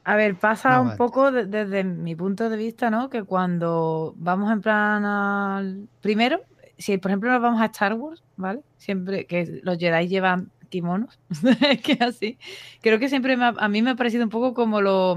A 0.05 0.17
ver, 0.17 0.35
pasa 0.37 0.81
un 0.81 0.97
poco 0.97 1.33
desde 1.33 1.83
mi 1.83 2.15
punto 2.15 2.51
de 2.51 2.57
vista, 2.59 2.91
¿no? 2.91 3.09
Que 3.09 3.23
cuando 3.23 4.15
vamos 4.19 4.53
en 4.53 4.61
plan 4.61 5.05
al. 5.05 5.89
Primero, 6.03 6.43
si 6.77 6.99
por 6.99 7.11
ejemplo 7.11 7.33
nos 7.33 7.41
vamos 7.41 7.61
a 7.61 7.67
Star 7.67 7.95
Wars, 7.95 8.23
¿vale? 8.37 8.61
Siempre 8.77 9.27
que 9.27 9.61
los 9.63 9.79
Jedi 9.79 10.09
llevan 10.09 10.51
kimonos, 10.69 11.19
es 11.61 11.81
que 11.83 11.99
así. 12.05 12.39
Creo 12.83 12.99
que 12.99 13.09
siempre 13.09 13.37
a 13.41 13.69
mí 13.69 13.81
me 13.81 13.91
ha 13.91 13.95
parecido 13.95 14.25
un 14.25 14.31
poco 14.31 14.53
como 14.53 14.83
lo, 14.83 15.17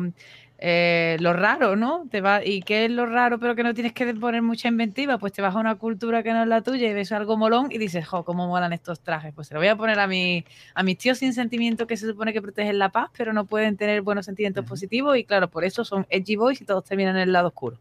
eh, 0.59 1.17
lo 1.19 1.33
raro, 1.33 1.75
¿no? 1.75 2.07
Te 2.09 2.21
va, 2.21 2.43
¿Y 2.43 2.61
qué 2.61 2.85
es 2.85 2.91
lo 2.91 3.05
raro 3.05 3.39
pero 3.39 3.55
que 3.55 3.63
no 3.63 3.73
tienes 3.75 3.93
que 3.93 4.11
poner 4.15 4.41
mucha 4.41 4.67
inventiva? 4.67 5.19
Pues 5.19 5.33
te 5.33 5.41
vas 5.41 5.55
a 5.55 5.59
una 5.59 5.75
cultura 5.75 6.23
que 6.23 6.33
no 6.33 6.41
es 6.41 6.47
la 6.47 6.61
tuya 6.61 6.89
y 6.89 6.93
ves 6.93 7.11
algo 7.11 7.37
molón 7.37 7.71
y 7.71 7.77
dices, 7.77 8.07
jo, 8.07 8.23
cómo 8.23 8.47
molan 8.47 8.73
estos 8.73 8.99
trajes. 9.01 9.33
Pues 9.35 9.47
se 9.47 9.53
lo 9.53 9.59
voy 9.59 9.69
a 9.69 9.75
poner 9.75 9.99
a, 9.99 10.07
mi, 10.07 10.43
a 10.73 10.81
mis 10.81 10.97
tíos 10.97 11.19
sin 11.19 11.33
sentimiento 11.33 11.85
que 11.85 11.95
se 11.95 12.07
supone 12.07 12.33
que 12.33 12.41
protegen 12.41 12.79
la 12.79 12.89
paz, 12.89 13.11
pero 13.15 13.33
no 13.33 13.45
pueden 13.45 13.77
tener 13.77 14.01
buenos 14.01 14.25
sentimientos 14.25 14.65
positivos 14.65 15.15
y 15.17 15.23
claro, 15.23 15.47
por 15.47 15.63
eso 15.63 15.85
son 15.85 16.07
edgy 16.09 16.35
boys 16.35 16.59
y 16.61 16.65
todos 16.65 16.83
terminan 16.83 17.15
en 17.17 17.23
el 17.23 17.33
lado 17.33 17.49
oscuro. 17.49 17.77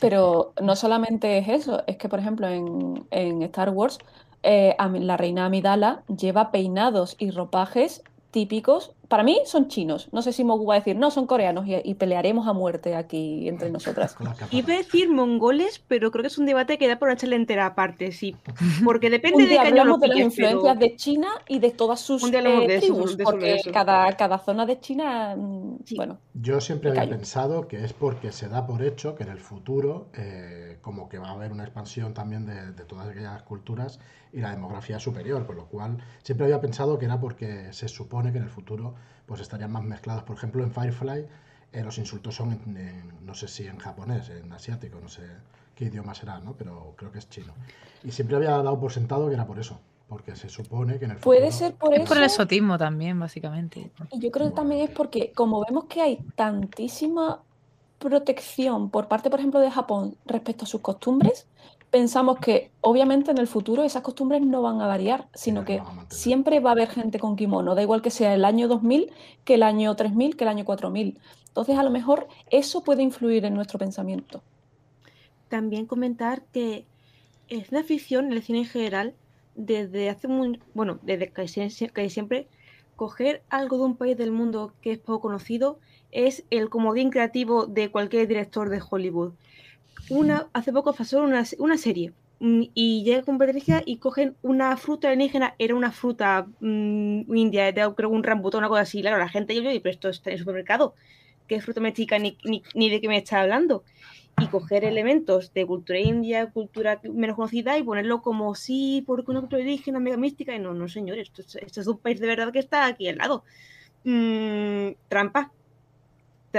Pero 0.00 0.52
no 0.60 0.76
solamente 0.76 1.38
es 1.38 1.48
eso, 1.48 1.84
es 1.86 1.96
que 1.96 2.08
por 2.08 2.18
ejemplo 2.18 2.46
en, 2.48 3.06
en 3.10 3.42
Star 3.42 3.70
Wars 3.70 3.98
eh, 4.42 4.76
la 4.78 5.16
reina 5.16 5.46
Amidala 5.46 6.02
lleva 6.14 6.50
peinados 6.50 7.16
y 7.18 7.30
ropajes 7.30 8.02
típicos 8.30 8.92
para 9.08 9.22
mí 9.22 9.40
son 9.46 9.68
chinos. 9.68 10.08
No 10.12 10.20
sé 10.20 10.32
si 10.32 10.44
Mogu 10.44 10.66
va 10.66 10.74
a 10.74 10.78
decir, 10.78 10.94
no, 10.94 11.10
son 11.10 11.26
coreanos 11.26 11.64
y, 11.66 11.94
pelearemos 11.94 12.46
a 12.46 12.52
muerte 12.52 12.94
aquí 12.94 13.48
entre 13.48 13.70
nosotras. 13.70 14.14
Iba 14.50 14.74
a 14.74 14.76
decir 14.76 15.10
mongoles, 15.10 15.82
pero 15.88 16.10
creo 16.10 16.22
que 16.22 16.28
es 16.28 16.36
un 16.36 16.44
debate 16.44 16.76
que 16.76 16.86
da 16.86 16.98
por 16.98 17.08
una 17.08 17.16
charla 17.16 17.36
entera 17.36 17.66
aparte, 17.66 18.12
sí. 18.12 18.36
Porque 18.84 19.08
depende 19.08 19.44
de 19.44 19.50
qué 19.50 19.58
hablamos 19.58 19.98
de 20.00 20.08
las 20.08 20.18
influencias 20.18 20.78
de 20.78 20.96
China 20.96 21.28
y 21.48 21.58
de 21.58 21.70
todas 21.70 22.00
sus 22.00 22.22
eh, 22.24 22.78
tribus, 22.80 23.16
porque 23.16 23.60
cada, 23.72 24.12
cada 24.16 24.38
zona 24.38 24.66
de 24.66 24.78
China, 24.78 25.34
mm, 25.36 25.78
bueno. 25.96 26.18
Yo 26.34 26.60
siempre 26.60 26.90
había 26.90 27.08
pensado 27.08 27.66
que 27.66 27.84
es 27.84 27.92
porque 27.94 28.30
se 28.30 28.48
da 28.48 28.66
por 28.66 28.82
hecho 28.82 29.14
que 29.14 29.22
en 29.22 29.30
el 29.30 29.40
futuro, 29.40 30.08
eh, 30.14 30.78
como 30.82 31.08
que 31.08 31.18
va 31.18 31.28
a 31.28 31.32
haber 31.32 31.52
una 31.52 31.64
expansión 31.64 32.12
también 32.12 32.44
de, 32.46 32.72
de 32.72 32.84
todas 32.84 33.08
aquellas 33.08 33.42
culturas 33.42 33.98
y 34.32 34.40
la 34.40 34.50
demografía 34.50 34.98
superior, 34.98 35.46
con 35.46 35.56
lo 35.56 35.66
cual 35.66 35.98
siempre 36.22 36.44
había 36.44 36.60
pensado 36.60 36.98
que 36.98 37.06
era 37.06 37.18
porque 37.18 37.72
se 37.72 37.88
supone 37.88 38.32
que 38.32 38.38
en 38.38 38.44
el 38.44 38.50
futuro 38.50 38.94
pues 39.28 39.42
estarían 39.42 39.70
más 39.70 39.84
mezclados. 39.84 40.24
Por 40.24 40.36
ejemplo, 40.36 40.64
en 40.64 40.72
Firefly 40.72 41.26
eh, 41.72 41.84
los 41.84 41.98
insultos 41.98 42.34
son, 42.34 42.52
en, 42.52 43.12
no 43.24 43.34
sé 43.34 43.46
si 43.46 43.66
en 43.66 43.78
japonés, 43.78 44.30
en 44.30 44.50
asiático, 44.52 44.98
no 45.00 45.08
sé 45.08 45.22
qué 45.76 45.84
idioma 45.84 46.14
será, 46.14 46.40
¿no? 46.40 46.54
Pero 46.54 46.94
creo 46.96 47.12
que 47.12 47.18
es 47.18 47.28
chino. 47.28 47.52
Y 48.02 48.10
siempre 48.10 48.36
había 48.36 48.50
dado 48.50 48.80
por 48.80 48.90
sentado 48.90 49.28
que 49.28 49.34
era 49.34 49.46
por 49.46 49.58
eso, 49.60 49.78
porque 50.08 50.34
se 50.34 50.48
supone 50.48 50.98
que 50.98 51.04
en 51.04 51.12
el 51.12 51.16
futuro... 51.18 51.36
Puede 51.36 51.52
ser 51.52 51.74
por 51.74 51.92
eso. 51.92 52.02
Es 52.02 52.08
por 52.08 52.16
el 52.16 52.24
exotismo 52.24 52.78
también, 52.78 53.20
básicamente. 53.20 53.90
Y 54.10 54.18
yo 54.18 54.30
creo 54.30 54.48
que 54.48 54.56
también 54.56 54.88
es 54.88 54.90
porque, 54.90 55.30
como 55.32 55.62
vemos 55.64 55.84
que 55.84 56.00
hay 56.00 56.16
tantísima 56.34 57.42
protección 57.98 58.88
por 58.88 59.08
parte, 59.08 59.28
por 59.28 59.40
ejemplo, 59.40 59.60
de 59.60 59.70
Japón 59.70 60.16
respecto 60.24 60.64
a 60.64 60.66
sus 60.66 60.80
costumbres, 60.80 61.46
pensamos 61.90 62.38
que 62.38 62.70
obviamente 62.80 63.30
en 63.30 63.38
el 63.38 63.46
futuro 63.46 63.82
esas 63.82 64.02
costumbres 64.02 64.42
no 64.42 64.62
van 64.62 64.80
a 64.80 64.86
variar, 64.86 65.28
sino 65.34 65.64
que 65.64 65.82
siempre 66.08 66.60
va 66.60 66.70
a 66.70 66.72
haber 66.72 66.88
gente 66.88 67.18
con 67.18 67.36
kimono, 67.36 67.74
da 67.74 67.82
igual 67.82 68.02
que 68.02 68.10
sea 68.10 68.34
el 68.34 68.44
año 68.44 68.68
2000, 68.68 69.10
que 69.44 69.54
el 69.54 69.62
año 69.62 69.94
3000, 69.96 70.36
que 70.36 70.44
el 70.44 70.48
año 70.48 70.64
4000. 70.64 71.18
Entonces, 71.48 71.78
a 71.78 71.82
lo 71.82 71.90
mejor 71.90 72.28
eso 72.50 72.82
puede 72.82 73.02
influir 73.02 73.44
en 73.44 73.54
nuestro 73.54 73.78
pensamiento. 73.78 74.42
También 75.48 75.86
comentar 75.86 76.42
que 76.52 76.84
es 77.48 77.70
una 77.70 77.82
ficción, 77.82 78.32
el 78.32 78.42
cine 78.42 78.60
en 78.60 78.66
general, 78.66 79.14
desde 79.54 80.10
hace 80.10 80.28
muy, 80.28 80.60
bueno, 80.74 80.98
desde 81.02 81.30
casi, 81.30 81.68
siempre, 81.70 82.48
coger 82.96 83.42
algo 83.48 83.78
de 83.78 83.84
un 83.84 83.96
país 83.96 84.16
del 84.16 84.30
mundo 84.30 84.72
que 84.82 84.92
es 84.92 84.98
poco 84.98 85.20
conocido 85.20 85.78
es 86.10 86.44
el 86.50 86.68
comodín 86.68 87.10
creativo 87.10 87.66
de 87.66 87.90
cualquier 87.90 88.26
director 88.28 88.70
de 88.70 88.82
Hollywood 88.88 89.32
una, 90.10 90.48
hace 90.52 90.72
poco 90.72 90.92
pasó 90.92 91.22
una, 91.22 91.44
una 91.58 91.78
serie 91.78 92.12
mm, 92.40 92.62
y 92.74 93.04
llega 93.04 93.22
con 93.22 93.38
Patricia 93.38 93.82
y 93.84 93.98
cogen 93.98 94.36
una 94.42 94.76
fruta 94.76 95.08
alienígena, 95.08 95.54
era 95.58 95.74
una 95.74 95.92
fruta 95.92 96.46
mm, 96.60 97.34
india, 97.34 97.72
creo 97.94 98.08
un 98.08 98.22
rambutón, 98.22 98.60
una 98.60 98.68
cosa 98.68 98.82
así. 98.82 99.00
Claro, 99.00 99.18
la 99.18 99.28
gente 99.28 99.54
yo 99.54 99.60
digo, 99.60 99.72
pero 99.82 99.92
esto 99.92 100.08
está 100.08 100.30
en 100.30 100.34
el 100.34 100.40
supermercado, 100.40 100.94
¿qué 101.46 101.60
fruta 101.60 101.80
mexicana 101.80 102.22
ni, 102.22 102.38
ni, 102.44 102.62
ni, 102.74 102.90
de 102.90 103.00
qué 103.00 103.08
me 103.08 103.18
está 103.18 103.40
hablando? 103.40 103.84
Y 104.40 104.46
coger 104.46 104.84
elementos 104.84 105.52
de 105.52 105.66
cultura 105.66 105.98
india, 105.98 106.50
cultura 106.50 107.00
menos 107.02 107.34
conocida 107.34 107.76
y 107.76 107.82
ponerlo 107.82 108.22
como 108.22 108.54
sí, 108.54 109.02
porque 109.04 109.32
una 109.32 109.40
cultura 109.40 109.62
indígena 109.62 109.98
mega 109.98 110.16
mística. 110.16 110.54
Y 110.54 110.60
no, 110.60 110.74
no, 110.74 110.88
señor, 110.88 111.18
esto, 111.18 111.42
esto 111.42 111.80
es 111.80 111.86
un 111.88 111.98
país 111.98 112.20
de 112.20 112.28
verdad 112.28 112.52
que 112.52 112.60
está 112.60 112.86
aquí 112.86 113.08
al 113.08 113.18
lado. 113.18 113.42
Mm, 114.04 114.92
trampa, 115.08 115.52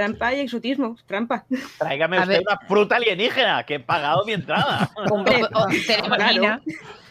Trampa 0.00 0.32
y 0.32 0.40
exotismo, 0.40 0.96
trampa. 1.04 1.44
Tráigame 1.78 2.20
usted 2.20 2.40
una 2.40 2.58
fruta 2.66 2.96
alienígena, 2.96 3.64
que 3.64 3.74
he 3.74 3.80
pagado 3.80 4.24
mi 4.24 4.32
entrada. 4.32 4.90
Hombre, 5.10 5.42
te 5.86 5.96
claro, 5.96 6.62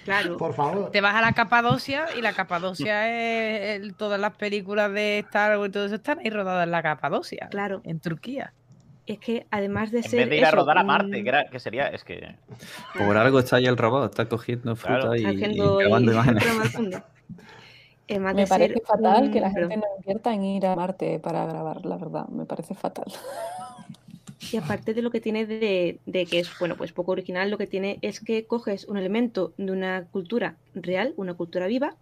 claro. 0.06 0.38
Por 0.38 0.56
favor. 0.56 0.89
Te 0.89 0.99
vas 0.99 1.13
a 1.13 1.21
la 1.21 1.34
Capadocia 1.34 2.08
y 2.17 2.21
la 2.23 2.34
Capadocia 2.34 3.08
es. 3.75 3.95
todas 3.95 4.19
las 4.19 4.36
películas 4.38 4.91
de 4.91 5.19
Star 5.19 5.60
Wars 5.60 5.69
y 5.69 5.71
todo 5.71 5.86
eso 5.86 5.95
están 5.95 6.17
ahí 6.17 6.32
rodadas 6.32 6.63
en 6.63 6.71
la 6.71 6.82
Capadocia. 6.82 7.47
Claro. 7.52 7.82
En 7.84 7.99
Turquía. 7.99 8.54
Es 9.06 9.19
que 9.19 9.45
además 9.52 9.91
de 9.91 10.02
ser. 10.02 10.21
En 10.21 10.30
vez 10.30 10.30
de 10.32 10.38
ir 10.38 10.45
a 10.45 10.52
rodar 10.52 10.80
a 10.80 10.84
Marte, 10.84 11.23
que, 11.52 11.60
sería. 11.60 11.89
Es 11.89 12.04
que. 12.04 12.36
Por 12.97 13.17
algo 13.17 13.38
está 13.38 13.58
ahí 13.58 13.67
el 13.67 13.78
robot, 13.78 14.10
está 14.10 14.25
cogiendo 14.25 14.75
fruta 14.75 15.15
y, 15.15 15.25
y, 15.28 15.36
grabando 15.36 16.12
imágenes. 16.12 16.43
me 18.17 18.48
parece 18.48 18.82
fatal 18.82 19.30
que 19.30 19.39
la 19.39 19.52
gente 19.52 19.78
no 19.78 19.84
invierta 19.98 20.34
en 20.34 20.43
ir 20.43 20.65
a 20.65 20.76
Marte 20.76 21.19
para 21.19 21.45
grabar, 21.45 21.86
la 21.86 21.98
verdad, 21.98 22.28
me 22.30 22.45
parece 22.45 22.74
fatal. 22.74 23.12
Y 24.52 24.58
aparte 24.58 24.93
de 24.93 25.02
lo 25.02 25.12
que 25.12 25.22
tiene 25.22 25.45
de, 25.45 26.00
que 26.06 26.39
es, 26.39 26.50
bueno, 26.60 26.76
pues 26.76 26.91
poco 26.91 27.12
original, 27.12 27.52
lo 27.52 27.58
que 27.58 27.67
tiene 27.67 28.00
es 28.02 28.19
que 28.19 28.45
coges 28.45 28.86
un 28.88 28.98
elemento 28.98 29.54
de 29.58 29.72
una 29.72 30.06
cultura 30.06 30.56
real, 30.74 31.13
una 31.17 31.36
cultura 31.36 31.67
viva, 31.67 31.95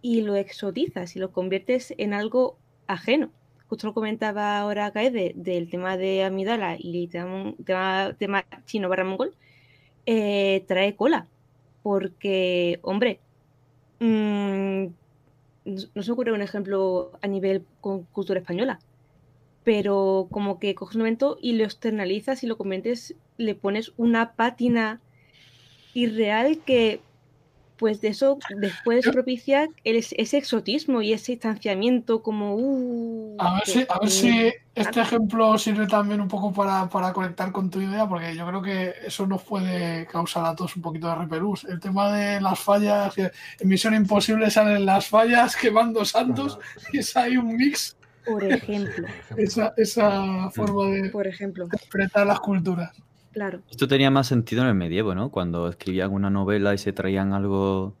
y 0.00 0.22
lo 0.22 0.34
exotizas 0.34 1.14
y 1.14 1.18
lo 1.18 1.30
conviertes 1.30 1.94
en 1.98 2.14
algo 2.14 2.56
ajeno. 2.86 3.30
Justo 3.68 3.86
lo 3.86 3.94
comentaba 3.94 4.58
ahora 4.58 4.90
Kaede 4.92 5.34
del 5.36 5.68
tema 5.68 5.96
de 5.96 6.24
Amidala 6.24 6.76
y 6.78 7.06
tema, 7.08 8.14
tema, 8.18 8.44
chino 8.64 8.88
barra 8.88 9.04
mongol, 9.04 9.34
eh, 10.06 10.64
trae 10.66 10.96
cola. 10.96 11.26
Porque, 11.82 12.80
hombre, 12.82 13.20
mmm, 14.00 14.86
no 15.68 16.02
se 16.02 16.10
me 16.10 16.12
ocurre 16.12 16.32
un 16.32 16.42
ejemplo 16.42 17.12
a 17.22 17.26
nivel 17.26 17.64
con 17.80 18.04
cultura 18.04 18.40
española, 18.40 18.78
pero 19.64 20.28
como 20.30 20.58
que 20.58 20.74
coges 20.74 20.96
un 20.96 21.02
evento 21.02 21.38
y 21.40 21.52
lo 21.52 21.64
externalizas 21.64 22.42
y 22.42 22.46
lo 22.46 22.56
conviertes, 22.56 23.14
le 23.36 23.54
pones 23.54 23.92
una 23.96 24.32
pátina 24.32 25.00
irreal 25.94 26.58
que 26.64 27.00
pues 27.78 28.00
de 28.00 28.08
eso 28.08 28.38
después 28.56 29.06
propicia 29.08 29.68
ese 29.84 30.36
exotismo 30.36 31.00
y 31.00 31.12
ese 31.12 31.32
distanciamiento 31.32 32.22
como... 32.22 32.56
Uh, 32.56 33.36
a 33.38 33.54
ver, 33.54 33.66
si, 33.66 33.86
a 33.88 33.98
ver 34.00 34.10
si 34.10 34.52
este 34.74 35.00
ejemplo 35.00 35.56
sirve 35.58 35.86
también 35.86 36.20
un 36.20 36.28
poco 36.28 36.52
para, 36.52 37.12
conectar 37.12 37.52
con 37.52 37.70
tu 37.70 37.80
idea, 37.80 38.06
porque 38.08 38.34
yo 38.34 38.46
creo 38.46 38.62
que 38.62 38.94
eso 39.06 39.26
nos 39.26 39.42
puede 39.42 40.06
causar 40.06 40.44
a 40.44 40.54
todos 40.54 40.76
un 40.76 40.82
poquito 40.82 41.08
de 41.08 41.14
repelús. 41.14 41.64
El 41.64 41.80
tema 41.80 42.12
de 42.12 42.40
las 42.40 42.58
fallas, 42.58 43.16
en 43.16 43.30
Misión 43.68 43.94
Imposible 43.94 44.50
salen 44.50 44.84
las 44.84 45.06
fallas 45.08 45.56
quemando 45.56 46.04
santos 46.04 46.58
y 46.92 46.98
es 46.98 47.16
ahí 47.16 47.36
un 47.36 47.56
mix. 47.56 47.96
Por 48.24 48.44
ejemplo. 48.52 49.06
esa, 49.36 49.72
esa 49.76 50.50
forma 50.50 50.90
de, 50.90 51.10
Por 51.10 51.26
ejemplo. 51.26 51.64
interpretar 51.64 52.26
las 52.26 52.40
culturas. 52.40 52.92
Claro. 53.32 53.62
Esto 53.70 53.86
tenía 53.86 54.10
más 54.10 54.26
sentido 54.26 54.62
en 54.62 54.68
el 54.68 54.74
medievo, 54.74 55.14
¿no? 55.14 55.30
Cuando 55.30 55.68
escribían 55.68 56.12
una 56.12 56.30
novela 56.30 56.74
y 56.74 56.78
se 56.78 56.92
traían 56.92 57.32
algo 57.32 57.94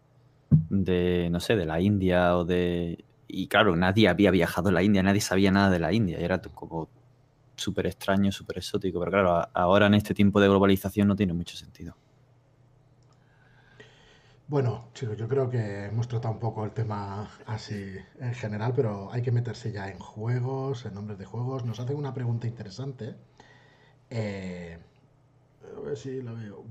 de, 0.70 1.28
no 1.30 1.40
sé, 1.40 1.56
de 1.56 1.66
la 1.66 1.80
India 1.80 2.36
o 2.36 2.44
de... 2.44 3.04
Y 3.26 3.48
claro, 3.48 3.76
nadie 3.76 4.08
había 4.08 4.30
viajado 4.30 4.70
a 4.70 4.72
la 4.72 4.82
India, 4.82 5.02
nadie 5.02 5.20
sabía 5.20 5.50
nada 5.50 5.70
de 5.70 5.78
la 5.78 5.92
India, 5.92 6.18
y 6.18 6.24
era 6.24 6.40
como 6.40 6.88
súper 7.56 7.86
extraño, 7.86 8.32
súper 8.32 8.58
exótico, 8.58 8.98
pero 9.00 9.10
claro, 9.10 9.48
ahora 9.52 9.86
en 9.86 9.94
este 9.94 10.14
tiempo 10.14 10.40
de 10.40 10.48
globalización 10.48 11.08
no 11.08 11.16
tiene 11.16 11.34
mucho 11.34 11.56
sentido. 11.56 11.94
Bueno, 14.46 14.88
chicos, 14.94 15.18
yo 15.18 15.28
creo 15.28 15.50
que 15.50 15.84
hemos 15.84 16.08
tratado 16.08 16.32
un 16.32 16.40
poco 16.40 16.64
el 16.64 16.70
tema 16.70 17.28
así 17.44 17.96
en 18.18 18.32
general, 18.32 18.72
pero 18.74 19.12
hay 19.12 19.20
que 19.20 19.30
meterse 19.30 19.72
ya 19.72 19.90
en 19.90 19.98
juegos, 19.98 20.86
en 20.86 20.94
nombres 20.94 21.18
de 21.18 21.26
juegos. 21.26 21.66
Nos 21.66 21.80
hacen 21.80 21.96
una 21.98 22.14
pregunta 22.14 22.46
interesante. 22.46 23.14
Eh, 24.08 24.78
a 25.76 25.80
ver 25.80 25.96
si 25.96 26.22
la 26.22 26.32
veo. 26.32 26.64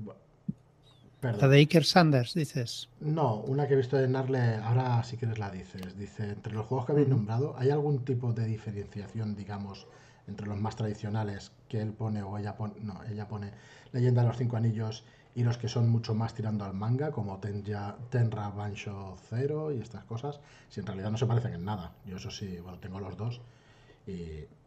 La 1.20 1.48
de 1.48 1.56
Iker 1.56 1.84
Sanders, 1.84 2.34
dices. 2.34 2.88
No, 3.00 3.40
una 3.40 3.66
que 3.66 3.74
he 3.74 3.76
visto 3.76 3.96
de 3.96 4.06
Narle, 4.06 4.56
ahora 4.56 5.02
si 5.02 5.16
quieres 5.16 5.38
la 5.38 5.50
dices. 5.50 5.98
Dice, 5.98 6.30
entre 6.30 6.52
los 6.52 6.66
juegos 6.66 6.86
que 6.86 6.92
habéis 6.92 7.08
nombrado, 7.08 7.56
¿hay 7.58 7.70
algún 7.70 8.04
tipo 8.04 8.32
de 8.32 8.44
diferenciación, 8.44 9.34
digamos, 9.34 9.88
entre 10.28 10.46
los 10.46 10.58
más 10.58 10.76
tradicionales 10.76 11.50
que 11.68 11.80
él 11.80 11.92
pone 11.92 12.22
o 12.22 12.38
ella 12.38 12.56
pone, 12.56 12.74
no, 12.82 13.02
ella 13.10 13.26
pone 13.26 13.50
Leyenda 13.92 14.22
de 14.22 14.28
los 14.28 14.36
Cinco 14.36 14.56
Anillos 14.56 15.04
y 15.34 15.42
los 15.42 15.58
que 15.58 15.68
son 15.68 15.88
mucho 15.88 16.14
más 16.14 16.34
tirando 16.34 16.64
al 16.64 16.74
manga, 16.74 17.10
como 17.10 17.38
Tenja, 17.38 17.96
Tenra 18.10 18.50
Bansho 18.50 19.16
Zero 19.28 19.72
y 19.72 19.80
estas 19.80 20.04
cosas, 20.04 20.40
si 20.68 20.80
en 20.80 20.86
realidad 20.86 21.10
no 21.10 21.18
se 21.18 21.26
parecen 21.26 21.54
en 21.54 21.64
nada. 21.64 21.92
Yo 22.06 22.16
eso 22.16 22.30
sí, 22.30 22.58
bueno, 22.60 22.78
tengo 22.78 23.00
los 23.00 23.16
dos, 23.16 23.40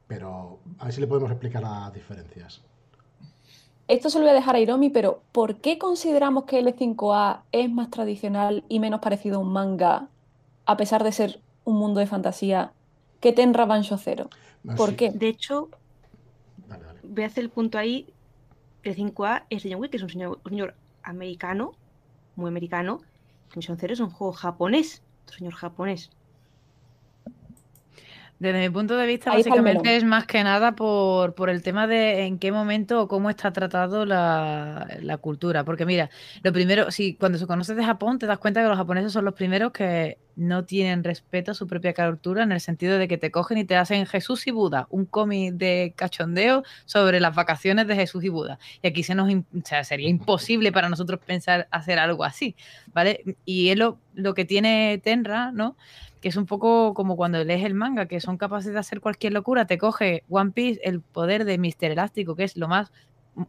pero 0.07 0.59
a 0.79 0.85
ver 0.85 0.93
si 0.93 1.01
le 1.01 1.07
podemos 1.07 1.31
explicar 1.31 1.61
las 1.61 1.93
diferencias. 1.93 2.61
Esto 3.87 4.09
se 4.09 4.19
lo 4.19 4.23
voy 4.23 4.31
a 4.31 4.35
dejar 4.35 4.55
a 4.55 4.59
Iromi, 4.59 4.89
pero 4.89 5.21
¿por 5.31 5.57
qué 5.57 5.77
consideramos 5.77 6.45
que 6.45 6.63
L5A 6.63 7.41
es 7.51 7.69
más 7.69 7.89
tradicional 7.89 8.63
y 8.69 8.79
menos 8.79 9.01
parecido 9.01 9.37
a 9.37 9.39
un 9.39 9.51
manga, 9.51 10.07
a 10.65 10.77
pesar 10.77 11.03
de 11.03 11.11
ser 11.11 11.41
un 11.65 11.77
mundo 11.77 11.99
de 11.99 12.07
fantasía, 12.07 12.71
que 13.19 13.33
Tenra 13.33 13.65
Bansho 13.65 13.97
Zero? 13.97 14.29
¿Por 14.77 14.95
qué? 14.95 15.11
De 15.11 15.27
hecho, 15.27 15.69
voy 17.03 17.23
a 17.23 17.27
hacer 17.27 17.43
el 17.43 17.49
punto 17.49 17.77
ahí. 17.77 18.13
El 18.83 18.95
5A 18.95 19.43
es 19.49 19.63
de 19.63 19.71
John 19.71 19.81
Wick, 19.81 19.91
que 19.91 19.97
es 19.97 20.03
un 20.03 20.09
señor, 20.09 20.75
americano, 21.03 21.73
muy 22.35 22.47
americano. 22.47 23.01
Mission 23.55 23.77
Zero 23.77 23.93
es 23.93 23.99
un 23.99 24.09
juego 24.09 24.33
japonés, 24.33 25.03
un 25.27 25.33
señor 25.33 25.53
japonés. 25.53 26.09
Desde 28.41 28.59
mi 28.59 28.71
punto 28.71 28.97
de 28.97 29.05
vista, 29.05 29.29
básicamente 29.29 29.95
es 29.95 30.03
más 30.03 30.25
que 30.25 30.43
nada 30.43 30.71
por, 30.71 31.47
el 31.47 31.61
tema 31.61 31.85
de 31.85 32.25
en 32.25 32.39
qué 32.39 32.51
momento 32.51 33.03
o 33.03 33.07
cómo 33.07 33.29
está 33.29 33.53
tratado 33.53 34.03
la, 34.03 34.87
cultura. 35.21 35.63
Porque 35.63 35.85
mira, 35.85 36.09
lo 36.41 36.51
primero, 36.51 36.89
si 36.89 37.13
cuando 37.13 37.37
se 37.37 37.45
conoce 37.45 37.75
de 37.75 37.85
Japón, 37.85 38.17
te 38.17 38.25
das 38.25 38.39
cuenta 38.39 38.63
que 38.63 38.67
los 38.67 38.77
japoneses 38.77 39.11
son 39.11 39.25
los 39.25 39.35
primeros 39.35 39.71
que 39.71 40.17
no 40.41 40.65
tienen 40.65 41.03
respeto 41.03 41.51
a 41.51 41.53
su 41.53 41.67
propia 41.67 41.93
cultura 41.93 42.43
en 42.43 42.51
el 42.51 42.59
sentido 42.59 42.97
de 42.97 43.07
que 43.07 43.17
te 43.17 43.29
cogen 43.29 43.59
y 43.59 43.63
te 43.63 43.75
hacen 43.75 44.05
Jesús 44.07 44.47
y 44.47 44.51
Buda, 44.51 44.87
un 44.89 45.05
cómic 45.05 45.53
de 45.53 45.93
cachondeo 45.95 46.63
sobre 46.85 47.19
las 47.19 47.35
vacaciones 47.35 47.87
de 47.87 47.95
Jesús 47.95 48.23
y 48.23 48.29
Buda. 48.29 48.57
Y 48.81 48.87
aquí 48.87 49.03
se 49.03 49.13
nos, 49.13 49.31
o 49.31 49.43
sea, 49.63 49.83
sería 49.83 50.09
imposible 50.09 50.71
para 50.71 50.89
nosotros 50.89 51.19
pensar 51.25 51.67
hacer 51.69 51.99
algo 51.99 52.23
así, 52.23 52.55
¿vale? 52.91 53.37
Y 53.45 53.69
es 53.69 53.77
lo, 53.77 53.99
lo 54.15 54.33
que 54.33 54.45
tiene 54.45 54.99
Tenra, 55.03 55.51
¿no? 55.51 55.75
que 56.21 56.29
es 56.29 56.35
un 56.35 56.45
poco 56.45 56.93
como 56.93 57.17
cuando 57.17 57.43
lees 57.43 57.65
el 57.65 57.73
manga, 57.73 58.05
que 58.05 58.19
son 58.19 58.37
capaces 58.37 58.73
de 58.73 58.79
hacer 58.79 59.01
cualquier 59.01 59.33
locura, 59.33 59.65
te 59.65 59.79
coge 59.79 60.23
One 60.29 60.51
Piece 60.51 60.79
el 60.83 61.01
poder 61.01 61.45
de 61.45 61.57
Mister 61.57 61.89
Elástico, 61.91 62.35
que 62.35 62.43
es 62.43 62.57
lo 62.57 62.67
más 62.67 62.91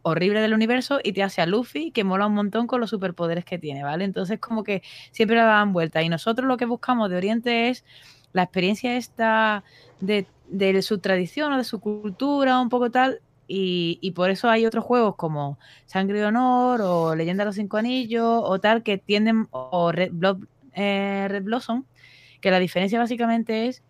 horrible 0.01 0.41
del 0.41 0.53
universo, 0.53 0.99
y 1.03 1.13
te 1.13 1.23
hace 1.23 1.41
a 1.41 1.45
Luffy, 1.45 1.91
que 1.91 2.03
mola 2.03 2.27
un 2.27 2.33
montón 2.33 2.67
con 2.67 2.79
los 2.79 2.89
superpoderes 2.89 3.45
que 3.45 3.59
tiene, 3.59 3.83
¿vale? 3.83 4.05
Entonces 4.05 4.39
como 4.39 4.63
que 4.63 4.81
siempre 5.11 5.35
la 5.37 5.45
dan 5.45 5.73
vuelta. 5.73 6.01
Y 6.01 6.09
nosotros 6.09 6.47
lo 6.47 6.57
que 6.57 6.65
buscamos 6.65 7.09
de 7.09 7.17
Oriente 7.17 7.69
es 7.69 7.83
la 8.31 8.43
experiencia 8.43 8.95
esta 8.97 9.63
de, 9.99 10.25
su 10.81 10.99
tradición 10.99 11.53
o 11.53 11.57
de 11.57 11.63
su 11.63 11.79
cultura, 11.79 12.59
un 12.59 12.69
poco 12.69 12.91
tal, 12.91 13.21
y, 13.47 14.11
por 14.15 14.31
eso 14.31 14.49
hay 14.49 14.65
otros 14.65 14.83
juegos 14.83 15.15
como 15.15 15.59
Sangre 15.85 16.19
y 16.19 16.21
Honor 16.23 16.81
o 16.81 17.15
Leyenda 17.15 17.43
de 17.43 17.47
los 17.47 17.55
Cinco 17.55 17.77
Anillos 17.77 18.41
o 18.43 18.59
tal 18.59 18.81
que 18.81 18.97
tienden, 18.97 19.47
o 19.51 19.91
Red, 19.91 20.11
eh, 20.73 21.27
Red 21.29 21.43
Blossom, 21.43 21.83
que 22.41 22.49
la 22.49 22.59
diferencia 22.59 22.97
básicamente 22.97 23.67
es 23.67 23.83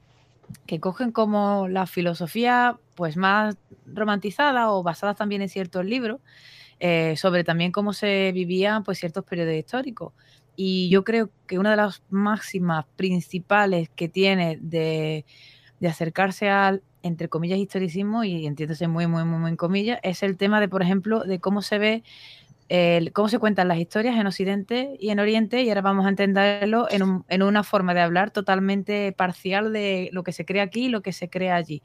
que 0.66 0.80
cogen 0.80 1.12
como 1.12 1.68
la 1.70 1.86
filosofía 1.86 2.78
pues 2.96 3.18
más 3.18 3.58
romantizada 3.86 4.72
o 4.72 4.84
basada 4.84 5.14
también 5.14 5.42
en 5.42 5.50
ciertos 5.50 5.86
libros 5.86 6.22
eh, 6.80 7.16
sobre 7.18 7.44
también 7.44 7.72
cómo 7.72 7.94
se 7.94 8.32
vivían 8.34 8.84
pues 8.84 9.00
ciertos 9.00 9.24
periodos 9.24 9.56
históricos. 9.56 10.14
Y 10.56 10.90
yo 10.90 11.04
creo 11.04 11.30
que 11.48 11.58
una 11.58 11.72
de 11.72 11.78
las 11.78 12.04
máximas 12.10 12.86
principales 12.96 13.90
que 13.96 14.08
tiene 14.10 14.60
de, 14.62 15.26
de 15.80 15.88
acercarse 15.88 16.50
al, 16.50 16.84
entre 17.02 17.28
comillas, 17.28 17.60
historicismo, 17.60 18.24
y 18.24 18.46
entiéndose 18.46 18.88
muy, 18.88 19.08
muy, 19.08 19.24
muy, 19.26 19.40
muy 19.40 19.52
en 19.52 19.58
comillas, 19.58 20.00
es 20.04 20.24
el 20.24 20.38
tema 20.38 20.60
de, 20.62 20.70
por 20.70 20.82
ejemplo, 20.82 21.24
de 21.24 21.40
cómo 21.40 21.62
se 21.62 21.78
ve 21.78 22.04
cómo 23.14 23.30
se 23.30 23.40
cuentan 23.40 23.68
las 23.68 23.78
historias 23.78 24.16
en 24.18 24.28
Occidente 24.28 24.96
y 25.00 25.10
en 25.10 25.20
Oriente, 25.20 25.62
y 25.62 25.70
ahora 25.70 25.82
vamos 25.82 26.06
a 26.06 26.10
entenderlo 26.10 26.88
en, 26.90 27.44
una 27.44 27.64
forma 27.64 27.94
de 27.94 28.02
hablar 28.02 28.32
totalmente 28.32 29.12
parcial 29.12 29.74
de 29.74 30.10
lo 30.12 30.24
que 30.24 30.32
se 30.32 30.46
crea 30.46 30.64
aquí 30.64 30.86
y 30.86 30.90
lo 30.90 31.02
que 31.02 31.14
se 31.14 31.30
crea 31.30 31.56
allí. 31.56 31.82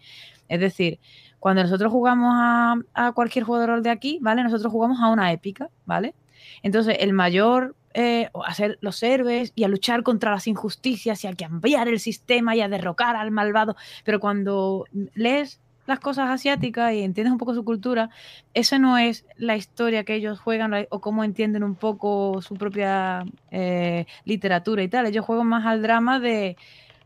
Es 0.48 0.60
decir, 0.60 0.98
cuando 1.38 1.62
nosotros 1.62 1.92
jugamos 1.92 2.32
a, 2.34 3.12
cualquier 3.14 3.44
rol 3.44 3.82
de 3.82 3.90
aquí, 3.90 4.18
¿vale? 4.22 4.42
Nosotros 4.42 4.72
jugamos 4.72 5.00
a 5.00 5.08
una 5.08 5.32
épica, 5.32 5.68
¿vale? 5.84 6.14
Entonces, 6.62 6.96
el 7.00 7.12
mayor 7.12 7.76
eh, 7.94 8.30
a 8.44 8.54
ser 8.54 8.78
los 8.80 9.02
héroes 9.02 9.52
y 9.54 9.64
a 9.64 9.68
luchar 9.68 10.02
contra 10.02 10.30
las 10.30 10.46
injusticias 10.46 11.24
y 11.24 11.26
a 11.26 11.34
cambiar 11.34 11.88
el 11.88 11.98
sistema 12.00 12.54
y 12.54 12.60
a 12.60 12.68
derrocar 12.68 13.16
al 13.16 13.30
malvado. 13.30 13.76
Pero 14.04 14.20
cuando 14.20 14.84
lees 15.14 15.60
las 15.88 16.00
cosas 16.00 16.28
asiáticas 16.28 16.92
y 16.92 17.00
entiendes 17.00 17.32
un 17.32 17.38
poco 17.38 17.54
su 17.54 17.64
cultura, 17.64 18.10
esa 18.52 18.78
no 18.78 18.98
es 18.98 19.24
la 19.36 19.56
historia 19.56 20.04
que 20.04 20.14
ellos 20.14 20.38
juegan 20.38 20.86
o 20.90 21.00
cómo 21.00 21.24
entienden 21.24 21.64
un 21.64 21.76
poco 21.76 22.42
su 22.42 22.54
propia 22.56 23.24
eh, 23.50 24.04
literatura 24.26 24.82
y 24.82 24.88
tal. 24.88 25.06
Ellos 25.06 25.24
juegan 25.24 25.46
más 25.46 25.64
al 25.64 25.80
drama 25.80 26.20
de, 26.20 26.58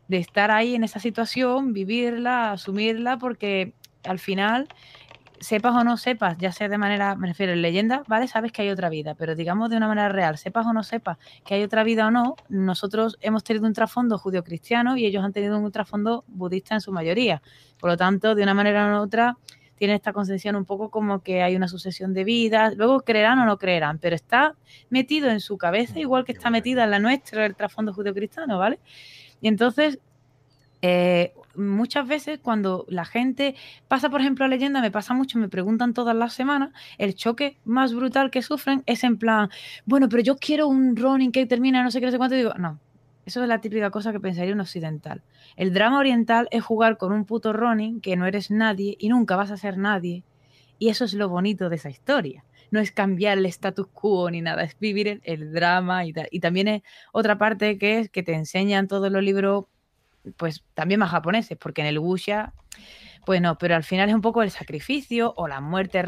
de 0.09 0.17
estar 0.17 0.51
ahí 0.51 0.75
en 0.75 0.83
esa 0.83 0.99
situación, 0.99 1.71
vivirla, 1.71 2.51
asumirla, 2.51 3.17
porque 3.17 3.73
al 4.03 4.19
final 4.19 4.67
sepas 5.43 5.75
o 5.75 5.83
no 5.83 5.97
sepas, 5.97 6.37
ya 6.37 6.51
sea 6.51 6.69
de 6.69 6.77
manera, 6.77 7.15
me 7.15 7.27
refiero 7.27 7.51
en 7.51 7.61
leyenda, 7.61 8.03
¿vale? 8.07 8.27
Sabes 8.27 8.51
que 8.51 8.61
hay 8.61 8.69
otra 8.69 8.89
vida, 8.89 9.13
pero 9.13 9.35
digamos 9.35 9.69
de 9.69 9.77
una 9.77 9.87
manera 9.87 10.09
real, 10.09 10.37
sepas 10.37 10.65
o 10.65 10.73
no 10.73 10.83
sepas 10.83 11.17
que 11.45 11.55
hay 11.55 11.63
otra 11.63 11.83
vida 11.83 12.07
o 12.07 12.11
no, 12.11 12.35
nosotros 12.49 13.17
hemos 13.21 13.43
tenido 13.43 13.67
un 13.67 13.73
trasfondo 13.73 14.17
judío-cristiano 14.17 14.95
y 14.97 15.05
ellos 15.05 15.23
han 15.23 15.33
tenido 15.33 15.59
un 15.59 15.71
trasfondo 15.71 16.23
budista 16.27 16.75
en 16.75 16.81
su 16.81 16.91
mayoría. 16.91 17.41
Por 17.77 17.89
lo 17.89 17.97
tanto, 17.97 18.35
de 18.35 18.43
una 18.43 18.53
manera 18.53 18.97
u 18.97 19.03
otra, 19.03 19.37
tiene 19.75 19.95
esta 19.95 20.13
concepción 20.13 20.55
un 20.55 20.63
poco 20.63 20.89
como 20.89 21.19
que 21.21 21.43
hay 21.43 21.57
una 21.57 21.67
sucesión 21.67 22.13
de 22.13 22.23
vidas, 22.23 22.75
luego 22.77 23.01
creerán 23.01 23.39
o 23.39 23.45
no 23.45 23.57
creerán, 23.57 23.99
pero 23.99 24.15
está 24.15 24.55
metido 24.89 25.29
en 25.29 25.41
su 25.41 25.57
cabeza 25.57 25.99
igual 25.99 26.23
que 26.23 26.31
está 26.31 26.49
metida 26.49 26.85
en 26.85 26.91
la 26.91 26.99
nuestra, 26.99 27.45
el 27.45 27.55
trasfondo 27.55 27.93
judío-cristiano, 27.93 28.57
¿vale? 28.57 28.79
Y 29.41 29.49
entonces, 29.49 29.99
eh, 30.81 31.33
muchas 31.55 32.07
veces 32.07 32.39
cuando 32.39 32.85
la 32.89 33.05
gente 33.05 33.55
pasa, 33.87 34.09
por 34.09 34.21
ejemplo, 34.21 34.45
a 34.45 34.47
leyenda, 34.47 34.81
me 34.81 34.91
pasa 34.91 35.13
mucho, 35.13 35.39
me 35.39 35.49
preguntan 35.49 35.93
todas 35.93 36.15
las 36.15 36.33
semanas, 36.33 36.71
el 36.97 37.15
choque 37.15 37.57
más 37.65 37.93
brutal 37.93 38.31
que 38.31 38.41
sufren 38.41 38.83
es 38.85 39.03
en 39.03 39.17
plan, 39.17 39.49
bueno, 39.85 40.09
pero 40.09 40.23
yo 40.23 40.37
quiero 40.37 40.67
un 40.67 40.95
running 40.95 41.31
que 41.31 41.45
termina 41.45 41.83
no 41.83 41.91
sé 41.91 41.99
qué, 41.99 42.07
no 42.07 42.11
sé 42.11 42.17
cuánto, 42.17 42.35
y 42.35 42.39
digo, 42.39 42.53
no, 42.55 42.79
eso 43.25 43.41
es 43.41 43.47
la 43.47 43.61
típica 43.61 43.89
cosa 43.89 44.11
que 44.11 44.19
pensaría 44.19 44.53
un 44.53 44.59
occidental. 44.59 45.21
El 45.55 45.73
drama 45.73 45.99
oriental 45.99 46.47
es 46.51 46.63
jugar 46.63 46.97
con 46.97 47.13
un 47.13 47.25
puto 47.25 47.53
running 47.53 48.01
que 48.01 48.15
no 48.17 48.25
eres 48.25 48.51
nadie 48.51 48.95
y 48.99 49.09
nunca 49.09 49.35
vas 49.35 49.51
a 49.51 49.57
ser 49.57 49.77
nadie. 49.77 50.23
Y 50.77 50.89
eso 50.89 51.05
es 51.05 51.13
lo 51.13 51.29
bonito 51.29 51.69
de 51.69 51.77
esa 51.77 51.89
historia. 51.89 52.43
No 52.71 52.79
es 52.79 52.91
cambiar 52.91 53.37
el 53.37 53.45
status 53.45 53.87
quo 53.93 54.29
ni 54.29 54.41
nada, 54.41 54.63
es 54.63 54.77
vivir 54.79 55.07
el, 55.07 55.21
el 55.23 55.53
drama 55.53 56.05
y 56.05 56.11
tal. 56.11 56.27
Y 56.31 56.39
también 56.39 56.67
es 56.67 56.81
otra 57.13 57.37
parte 57.37 57.77
que 57.77 57.99
es 57.99 58.09
que 58.09 58.23
te 58.23 58.33
enseñan 58.33 58.87
todos 58.87 59.11
los 59.11 59.23
libros 59.23 59.65
pues 60.37 60.63
también 60.73 60.99
más 60.99 61.11
japoneses, 61.11 61.57
porque 61.57 61.81
en 61.81 61.87
el 61.87 61.99
Wuxia, 61.99 62.53
pues 63.25 63.41
no, 63.41 63.57
pero 63.57 63.75
al 63.75 63.83
final 63.83 64.09
es 64.09 64.15
un 64.15 64.21
poco 64.21 64.43
el 64.43 64.51
sacrificio 64.51 65.33
o 65.37 65.47
la 65.47 65.61
muerte, 65.61 66.03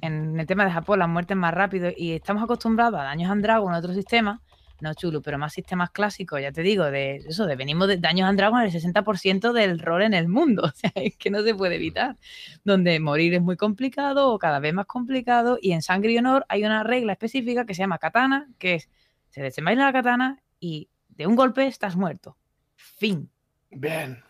en 0.00 0.38
el 0.38 0.46
tema 0.46 0.64
de 0.64 0.70
Japón, 0.70 0.98
la 0.98 1.06
muerte 1.06 1.34
es 1.34 1.38
más 1.38 1.54
rápido 1.54 1.90
y 1.94 2.12
estamos 2.12 2.42
acostumbrados 2.42 2.98
a 3.00 3.04
daños 3.04 3.30
and 3.30 3.42
Dragon 3.42 3.72
otro 3.74 3.92
sistema, 3.92 4.42
no 4.80 4.92
chulo, 4.94 5.22
pero 5.22 5.38
más 5.38 5.52
sistemas 5.52 5.90
clásicos, 5.90 6.40
ya 6.40 6.52
te 6.52 6.62
digo, 6.62 6.84
de 6.84 7.16
eso, 7.16 7.46
de 7.46 7.56
venimos 7.56 7.88
de 7.88 7.96
daños 7.96 8.28
and 8.28 8.38
Dragon 8.38 8.60
el 8.60 8.70
60% 8.70 9.52
del 9.52 9.78
rol 9.78 10.02
en 10.02 10.14
el 10.14 10.28
mundo, 10.28 10.62
o 10.66 10.70
sea, 10.70 10.92
es 10.94 11.16
que 11.16 11.30
no 11.30 11.42
se 11.42 11.54
puede 11.54 11.76
evitar, 11.76 12.16
donde 12.64 12.98
morir 13.00 13.34
es 13.34 13.42
muy 13.42 13.56
complicado 13.56 14.32
o 14.32 14.38
cada 14.38 14.58
vez 14.58 14.74
más 14.74 14.86
complicado 14.86 15.58
y 15.60 15.72
en 15.72 15.82
Sangre 15.82 16.12
y 16.12 16.18
Honor 16.18 16.46
hay 16.48 16.64
una 16.64 16.82
regla 16.82 17.12
específica 17.12 17.66
que 17.66 17.74
se 17.74 17.82
llama 17.82 17.98
katana, 17.98 18.48
que 18.58 18.74
es, 18.74 18.88
se 19.30 19.42
desenvaina 19.42 19.84
la 19.84 19.92
katana 19.92 20.42
y 20.60 20.88
de 21.08 21.26
un 21.26 21.36
golpe 21.36 21.66
estás 21.66 21.96
muerto. 21.96 22.36
Fin. 22.76 23.30
Bien. 23.70 24.22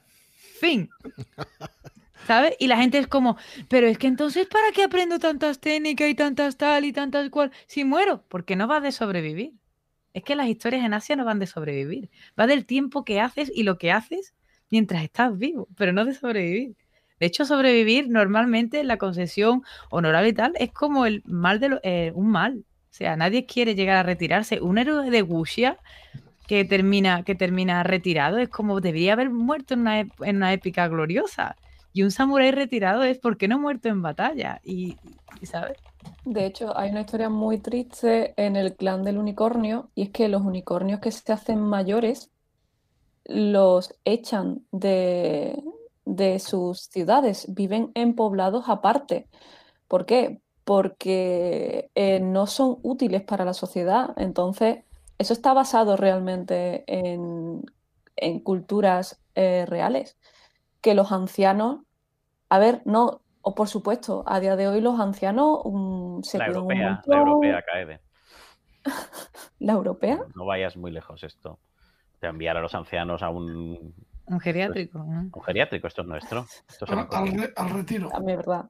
Fin. 0.60 0.88
¿Sabes? 2.26 2.54
Y 2.58 2.66
la 2.66 2.76
gente 2.76 2.98
es 2.98 3.06
como, 3.06 3.36
pero 3.68 3.86
es 3.86 3.98
que 3.98 4.08
entonces, 4.08 4.48
¿para 4.48 4.72
qué 4.72 4.82
aprendo 4.82 5.18
tantas 5.20 5.60
técnicas 5.60 6.08
y 6.08 6.14
tantas 6.14 6.56
tal 6.56 6.84
y 6.84 6.92
tantas 6.92 7.30
cual? 7.30 7.52
Si 7.66 7.84
muero, 7.84 8.24
porque 8.28 8.56
no 8.56 8.66
va 8.66 8.80
de 8.80 8.90
sobrevivir. 8.90 9.52
Es 10.12 10.24
que 10.24 10.34
las 10.34 10.48
historias 10.48 10.84
en 10.84 10.94
Asia 10.94 11.14
no 11.14 11.24
van 11.24 11.38
de 11.38 11.46
sobrevivir. 11.46 12.10
Va 12.38 12.46
del 12.46 12.66
tiempo 12.66 13.04
que 13.04 13.20
haces 13.20 13.52
y 13.54 13.62
lo 13.62 13.78
que 13.78 13.92
haces 13.92 14.34
mientras 14.70 15.04
estás 15.04 15.36
vivo, 15.38 15.68
pero 15.76 15.92
no 15.92 16.04
de 16.04 16.14
sobrevivir. 16.14 16.74
De 17.20 17.26
hecho, 17.26 17.44
sobrevivir 17.44 18.08
normalmente 18.08 18.80
en 18.80 18.88
la 18.88 18.98
concesión 18.98 19.62
honorable 19.90 20.30
y 20.30 20.32
tal 20.32 20.52
es 20.58 20.72
como 20.72 21.06
el 21.06 21.22
mal 21.26 21.60
de 21.60 21.78
eh, 21.82 22.12
un 22.14 22.30
mal. 22.30 22.64
O 22.90 22.94
sea, 22.96 23.16
nadie 23.16 23.46
quiere 23.46 23.74
llegar 23.74 23.96
a 23.96 24.02
retirarse. 24.02 24.60
Un 24.60 24.78
héroe 24.78 25.10
de 25.10 25.22
Wuxia 25.22 25.78
que 26.46 26.64
termina, 26.64 27.22
que 27.22 27.34
termina 27.34 27.82
retirado. 27.82 28.38
Es 28.38 28.48
como 28.48 28.80
debería 28.80 29.14
haber 29.14 29.30
muerto 29.30 29.74
en 29.74 29.80
una, 29.80 30.00
en 30.00 30.36
una 30.36 30.52
épica 30.52 30.88
gloriosa. 30.88 31.56
Y 31.92 32.02
un 32.02 32.10
samurái 32.10 32.50
retirado 32.50 33.04
es 33.04 33.18
porque 33.18 33.48
no 33.48 33.54
ha 33.54 33.58
muerto 33.58 33.88
en 33.88 34.02
batalla. 34.02 34.60
Y, 34.62 34.96
¿sabes? 35.42 35.78
De 36.24 36.44
hecho, 36.44 36.76
hay 36.76 36.90
una 36.90 37.00
historia 37.00 37.30
muy 37.30 37.58
triste 37.58 38.34
en 38.36 38.56
el 38.56 38.76
clan 38.76 39.02
del 39.02 39.16
unicornio 39.16 39.90
y 39.94 40.02
es 40.02 40.10
que 40.10 40.28
los 40.28 40.42
unicornios 40.42 41.00
que 41.00 41.10
se 41.10 41.32
hacen 41.32 41.60
mayores 41.60 42.30
los 43.24 43.94
echan 44.04 44.66
de, 44.72 45.62
sus 46.38 46.82
ciudades, 46.82 47.46
viven 47.54 47.90
en 47.94 48.14
poblados 48.14 48.68
aparte. 48.68 49.28
¿Por 49.88 50.06
qué? 50.06 50.40
Porque 50.64 51.90
eh, 51.94 52.20
no 52.20 52.46
son 52.46 52.78
útiles 52.82 53.22
para 53.22 53.44
la 53.44 53.54
sociedad. 53.54 54.10
Entonces, 54.16 54.80
eso 55.18 55.32
está 55.32 55.54
basado 55.54 55.96
realmente 55.96 56.84
en, 56.86 57.64
culturas 58.40 59.20
eh, 59.34 59.64
reales. 59.66 60.18
Que 60.80 60.94
los 60.94 61.12
ancianos, 61.12 61.80
a 62.48 62.58
ver, 62.58 62.82
no, 62.84 63.22
o 63.42 63.54
por 63.54 63.68
supuesto, 63.68 64.24
a 64.26 64.40
día 64.40 64.56
de 64.56 64.68
hoy 64.68 64.80
los 64.80 64.98
ancianos 64.98 65.60
um, 65.64 66.22
se 66.22 66.38
la 66.38 66.46
europea, 66.46 67.02
La 67.06 67.18
europea, 67.18 67.62
Caede. 67.62 68.00
¿La 69.60 69.72
europea? 69.72 70.20
No 70.34 70.46
vayas 70.46 70.76
muy 70.76 70.90
lejos 70.90 71.22
esto. 71.22 71.58
De 72.20 72.28
enviar 72.28 72.56
a 72.56 72.60
los 72.60 72.74
ancianos 72.74 73.22
a 73.22 73.30
un... 73.30 73.94
Un 74.26 74.40
geriátrico. 74.40 74.98
Un 74.98 75.42
geriátrico, 75.44 75.86
esto 75.86 76.02
es 76.02 76.08
nuestro. 76.08 76.46
al, 77.56 77.70
retiro. 77.70 78.08
También 78.08 78.38
verdad. 78.38 78.64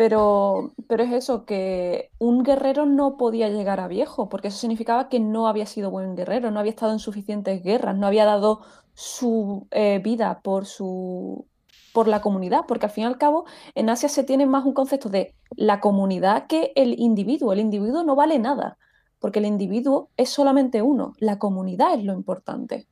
Pero, 0.00 0.72
pero 0.88 1.02
es 1.02 1.12
eso, 1.12 1.44
que 1.44 2.10
un 2.18 2.42
guerrero 2.42 2.86
no 2.86 3.18
podía 3.18 3.50
llegar 3.50 3.80
a 3.80 3.86
viejo, 3.86 4.30
porque 4.30 4.48
eso 4.48 4.56
significaba 4.56 5.10
que 5.10 5.20
no 5.20 5.46
había 5.46 5.66
sido 5.66 5.90
buen 5.90 6.16
guerrero, 6.16 6.50
no 6.50 6.58
había 6.58 6.70
estado 6.70 6.92
en 6.92 7.00
suficientes 7.00 7.62
guerras, 7.62 7.98
no 7.98 8.06
había 8.06 8.24
dado 8.24 8.62
su 8.94 9.66
eh, 9.72 10.00
vida 10.02 10.40
por 10.40 10.64
su, 10.64 11.44
por 11.92 12.08
la 12.08 12.22
comunidad, 12.22 12.60
porque 12.66 12.86
al 12.86 12.92
fin 12.92 13.04
y 13.04 13.06
al 13.08 13.18
cabo 13.18 13.44
en 13.74 13.90
Asia 13.90 14.08
se 14.08 14.24
tiene 14.24 14.46
más 14.46 14.64
un 14.64 14.72
concepto 14.72 15.10
de 15.10 15.34
la 15.50 15.80
comunidad 15.80 16.46
que 16.46 16.72
el 16.76 16.98
individuo. 16.98 17.52
El 17.52 17.60
individuo 17.60 18.02
no 18.02 18.16
vale 18.16 18.38
nada, 18.38 18.78
porque 19.18 19.40
el 19.40 19.44
individuo 19.44 20.08
es 20.16 20.30
solamente 20.30 20.80
uno, 20.80 21.12
la 21.18 21.38
comunidad 21.38 21.92
es 21.92 22.04
lo 22.04 22.14
importante. 22.14 22.86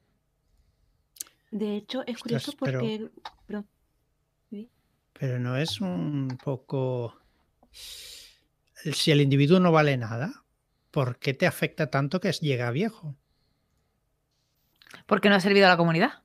De 1.50 1.74
hecho, 1.74 2.02
es 2.06 2.18
curioso 2.18 2.52
porque... 2.58 2.98
Pero, 2.98 3.10
pero 5.18 5.38
no 5.38 5.56
es 5.56 5.80
un 5.80 6.38
poco... 6.42 7.20
Si 7.72 9.10
el 9.10 9.20
individuo 9.20 9.58
no 9.58 9.72
vale 9.72 9.96
nada, 9.96 10.44
¿por 10.90 11.18
qué 11.18 11.34
te 11.34 11.46
afecta 11.46 11.90
tanto 11.90 12.20
que 12.20 12.32
llega 12.32 12.70
viejo? 12.70 13.16
Porque 15.06 15.28
no 15.28 15.34
ha 15.34 15.40
servido 15.40 15.66
a 15.66 15.70
la 15.70 15.76
comunidad. 15.76 16.22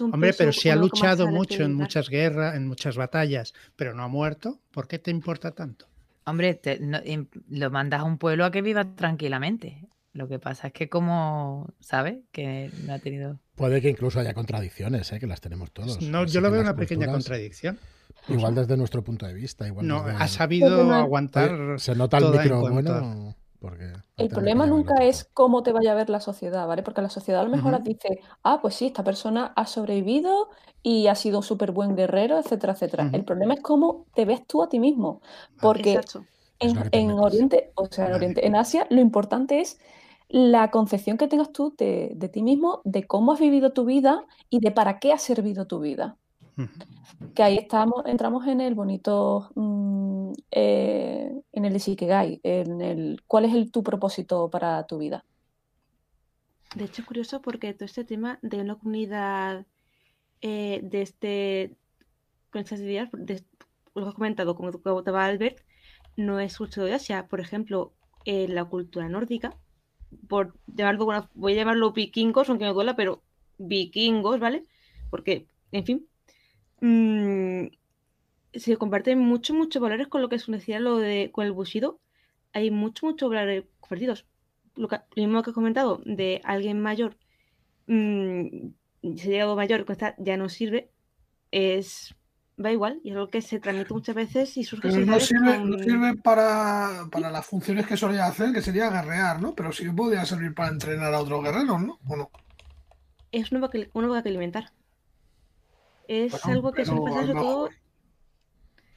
Hombre, 0.00 0.32
pero 0.36 0.52
si 0.52 0.70
ha 0.70 0.76
luchado 0.76 1.28
mucho 1.28 1.62
en 1.62 1.74
muchas 1.74 2.08
guerras, 2.08 2.56
en 2.56 2.66
muchas 2.66 2.96
batallas, 2.96 3.52
pero 3.76 3.94
no 3.94 4.02
ha 4.02 4.08
muerto, 4.08 4.60
¿por 4.72 4.88
qué 4.88 4.98
te 4.98 5.10
importa 5.10 5.52
tanto? 5.52 5.86
Hombre, 6.24 6.60
lo 7.48 7.70
mandas 7.70 8.00
a 8.00 8.04
un 8.04 8.18
pueblo 8.18 8.44
a 8.44 8.50
que 8.50 8.62
viva 8.62 8.94
tranquilamente. 8.94 9.88
Lo 10.14 10.28
que 10.28 10.38
pasa 10.38 10.68
es 10.68 10.72
que 10.72 10.88
como, 10.88 11.72
¿sabes? 11.80 12.18
Que 12.32 12.70
no 12.84 12.94
ha 12.94 12.98
tenido... 12.98 13.40
Puede 13.54 13.80
que 13.80 13.88
incluso 13.88 14.20
haya 14.20 14.34
contradicciones, 14.34 15.10
¿eh? 15.12 15.20
que 15.20 15.26
las 15.26 15.40
tenemos 15.40 15.72
todos. 15.72 16.00
No, 16.02 16.26
yo 16.26 16.40
lo 16.40 16.50
veo 16.50 16.60
una 16.60 16.76
pequeña 16.76 17.06
contradicción. 17.06 17.78
Igual 18.28 18.54
desde 18.54 18.76
nuestro 18.76 19.02
punto 19.02 19.26
de 19.26 19.34
vista. 19.34 19.66
Igual 19.66 19.86
no, 19.86 19.98
ha 19.98 20.28
sabido 20.28 20.92
aguantar. 20.92 21.78
Se 21.78 21.94
nota 21.94 22.18
el 22.18 22.30
micro 22.30 22.60
bueno 22.60 23.34
el 24.16 24.28
problema 24.28 24.66
nunca 24.66 25.04
es 25.04 25.28
cómo 25.32 25.62
te 25.62 25.72
vaya 25.72 25.92
a 25.92 25.94
ver 25.94 26.10
la 26.10 26.20
sociedad, 26.20 26.66
¿vale? 26.66 26.82
Porque 26.82 27.02
la 27.02 27.10
sociedad 27.10 27.40
a 27.40 27.44
lo 27.44 27.50
mejor 27.50 27.80
dice, 27.82 28.20
ah, 28.42 28.58
pues 28.60 28.74
sí, 28.74 28.86
esta 28.86 29.04
persona 29.04 29.52
ha 29.54 29.66
sobrevivido 29.66 30.48
y 30.82 31.06
ha 31.06 31.14
sido 31.14 31.38
un 31.38 31.44
súper 31.44 31.70
buen 31.70 31.94
guerrero, 31.94 32.38
etcétera, 32.38 32.72
etcétera. 32.72 33.10
El 33.12 33.24
problema 33.24 33.54
es 33.54 33.60
cómo 33.60 34.06
te 34.14 34.24
ves 34.24 34.46
tú 34.46 34.62
a 34.62 34.68
ti 34.68 34.80
mismo. 34.80 35.20
Porque 35.60 36.00
en, 36.58 37.12
Oriente, 37.12 37.72
o 37.76 37.86
sea, 37.86 38.06
en 38.06 38.14
Oriente, 38.14 38.46
en 38.46 38.56
Asia, 38.56 38.86
lo 38.90 39.00
importante 39.00 39.60
es 39.60 39.78
la 40.28 40.70
concepción 40.70 41.16
que 41.16 41.28
tengas 41.28 41.52
tú 41.52 41.74
de, 41.76 42.30
ti 42.32 42.42
mismo, 42.42 42.80
de 42.84 43.06
cómo 43.06 43.32
has 43.32 43.40
vivido 43.40 43.72
tu 43.72 43.84
vida 43.84 44.24
y 44.50 44.60
de 44.60 44.72
para 44.72 44.98
qué 44.98 45.12
ha 45.12 45.18
servido 45.18 45.66
tu 45.66 45.78
vida. 45.78 46.16
Que 47.34 47.42
ahí 47.42 47.56
estamos, 47.56 48.04
entramos 48.06 48.46
en 48.46 48.60
el 48.60 48.74
bonito, 48.74 49.50
mm, 49.54 50.32
eh, 50.50 51.32
en 51.52 51.64
el 51.64 51.76
Ishikegai, 51.76 52.40
en 52.42 52.80
el 52.80 53.22
cuál 53.26 53.46
es 53.46 53.54
el, 53.54 53.70
tu 53.70 53.82
propósito 53.82 54.50
para 54.50 54.86
tu 54.86 54.98
vida. 54.98 55.24
De 56.74 56.84
hecho, 56.84 57.02
es 57.02 57.08
curioso 57.08 57.42
porque 57.42 57.74
todo 57.74 57.84
este 57.84 58.04
tema 58.04 58.38
de 58.42 58.60
una 58.60 58.76
comunidad 58.76 59.66
eh, 60.40 60.80
de 60.82 61.02
este, 61.02 61.76
con 62.50 62.62
estas 62.62 62.80
ideas, 62.80 63.08
de, 63.12 63.42
lo 63.94 64.08
has 64.08 64.14
comentado, 64.14 64.56
como 64.56 64.72
comentaba 64.72 65.24
Albert, 65.24 65.58
no 66.16 66.40
es 66.40 66.56
justo 66.56 66.84
de 66.84 66.94
Asia. 66.94 67.26
Por 67.28 67.40
ejemplo, 67.40 67.92
en 68.24 68.54
la 68.54 68.64
cultura 68.64 69.08
nórdica, 69.08 69.56
por 70.28 70.54
llamarlo, 70.66 71.28
voy 71.34 71.52
a 71.52 71.56
llamarlo 71.56 71.92
vikingos, 71.92 72.48
aunque 72.48 72.64
me 72.64 72.72
duela, 72.72 72.96
pero 72.96 73.22
vikingos, 73.58 74.40
¿vale? 74.40 74.64
Porque, 75.10 75.46
en 75.72 75.84
fin, 75.84 76.06
Mm, 76.82 77.68
se 78.54 78.76
comparten 78.76 79.20
muchos, 79.20 79.56
muchos 79.56 79.80
valores 79.80 80.08
con 80.08 80.20
lo 80.20 80.28
que 80.28 80.34
es 80.34 80.46
decía 80.48 80.80
lo 80.80 80.98
de 80.98 81.30
con 81.32 81.46
el 81.46 81.52
Bushido. 81.52 82.00
Hay 82.52 82.72
muchos, 82.72 83.04
muchos 83.04 83.30
valores 83.30 83.64
compartidos. 83.78 84.26
Lo, 84.74 84.88
mismo 85.14 85.42
que 85.42 85.50
he 85.50 85.54
comentado 85.54 86.02
de 86.04 86.40
alguien 86.44 86.80
mayor, 86.80 87.16
mmm, 87.86 88.70
se 89.16 89.28
llegado 89.28 89.54
mayor, 89.54 89.84
que 89.84 89.96
ya 90.18 90.36
no 90.36 90.48
sirve, 90.48 90.90
es 91.52 92.16
va 92.62 92.72
igual 92.72 93.00
y 93.04 93.10
es 93.10 93.16
algo 93.16 93.30
que 93.30 93.42
se 93.42 93.60
transmite 93.60 93.94
muchas 93.94 94.14
veces 94.14 94.56
y 94.56 94.64
surge 94.64 94.88
no 94.88 95.18
sirve, 95.20 95.58
no 95.58 95.78
sirve 95.78 96.16
para, 96.16 97.06
para, 97.10 97.30
las 97.30 97.46
funciones 97.46 97.86
que 97.86 97.96
solía 97.96 98.26
hacer 98.26 98.52
que 98.52 98.60
sería 98.60 98.90
guerrear 98.90 99.40
¿no? 99.40 99.54
pero 99.54 99.72
sí 99.72 99.88
podría 99.88 100.24
servir 100.26 100.54
para 100.54 100.68
entrenar 100.68 101.14
a 101.14 101.20
otros 101.20 101.42
guerreros 101.42 101.82
¿no? 101.82 101.98
¿o 102.06 102.16
no? 102.16 102.30
es 103.32 103.50
una 103.50 103.68
que, 103.70 103.90
una 103.94 104.22
que 104.22 104.28
alimentar 104.28 104.70
es 106.12 106.44
algo 106.46 106.72
que 106.72 106.84
suele 106.84 107.02
pasar 107.02 107.26
sobre 107.26 107.40
todo. 107.40 107.68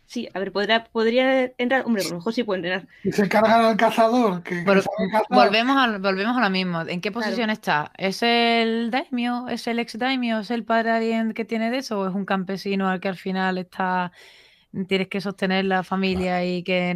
Sí, 0.07 0.30
a 0.34 0.39
ver, 0.39 0.51
podría, 0.51 0.84
podría 0.84 1.51
entrar. 1.57 1.84
Hombre, 1.86 2.03
a 2.03 2.09
lo 2.09 2.16
mejor 2.16 2.34
sí 2.34 2.43
puede 2.43 2.59
entrar. 2.59 2.88
Y 3.03 3.11
se 3.11 3.28
cargan 3.28 3.66
al 3.66 3.76
cazador. 3.76 4.43
Que, 4.43 4.63
volvemos, 5.30 5.78
a, 5.78 5.97
volvemos 5.97 6.38
a 6.38 6.41
lo 6.41 6.49
mismo. 6.51 6.82
¿En 6.82 7.01
qué 7.01 7.11
posición 7.11 7.49
está? 7.49 7.91
¿Es 7.97 8.22
el 8.22 8.91
daimio? 8.91 9.47
¿Es 9.49 9.66
el 9.66 9.80
ex 9.80 9.97
daimio? 9.97 10.39
¿Es 10.39 10.51
el 10.51 10.63
padre 10.63 10.91
alguien 10.91 11.34
que 11.34 11.43
tiene 11.43 11.72
de 11.72 11.80
eso? 11.80 11.99
¿O 11.99 12.07
es 12.07 12.13
un 12.13 12.26
campesino 12.26 12.88
al 12.88 12.99
que 12.99 13.07
al 13.07 13.18
final 13.18 13.57
está 13.57 14.11
tienes 14.84 15.07
que 15.07 15.22
sostener 15.22 15.66
la 15.66 15.84
familia 15.84 16.43
y 16.45 16.61
que 16.61 16.93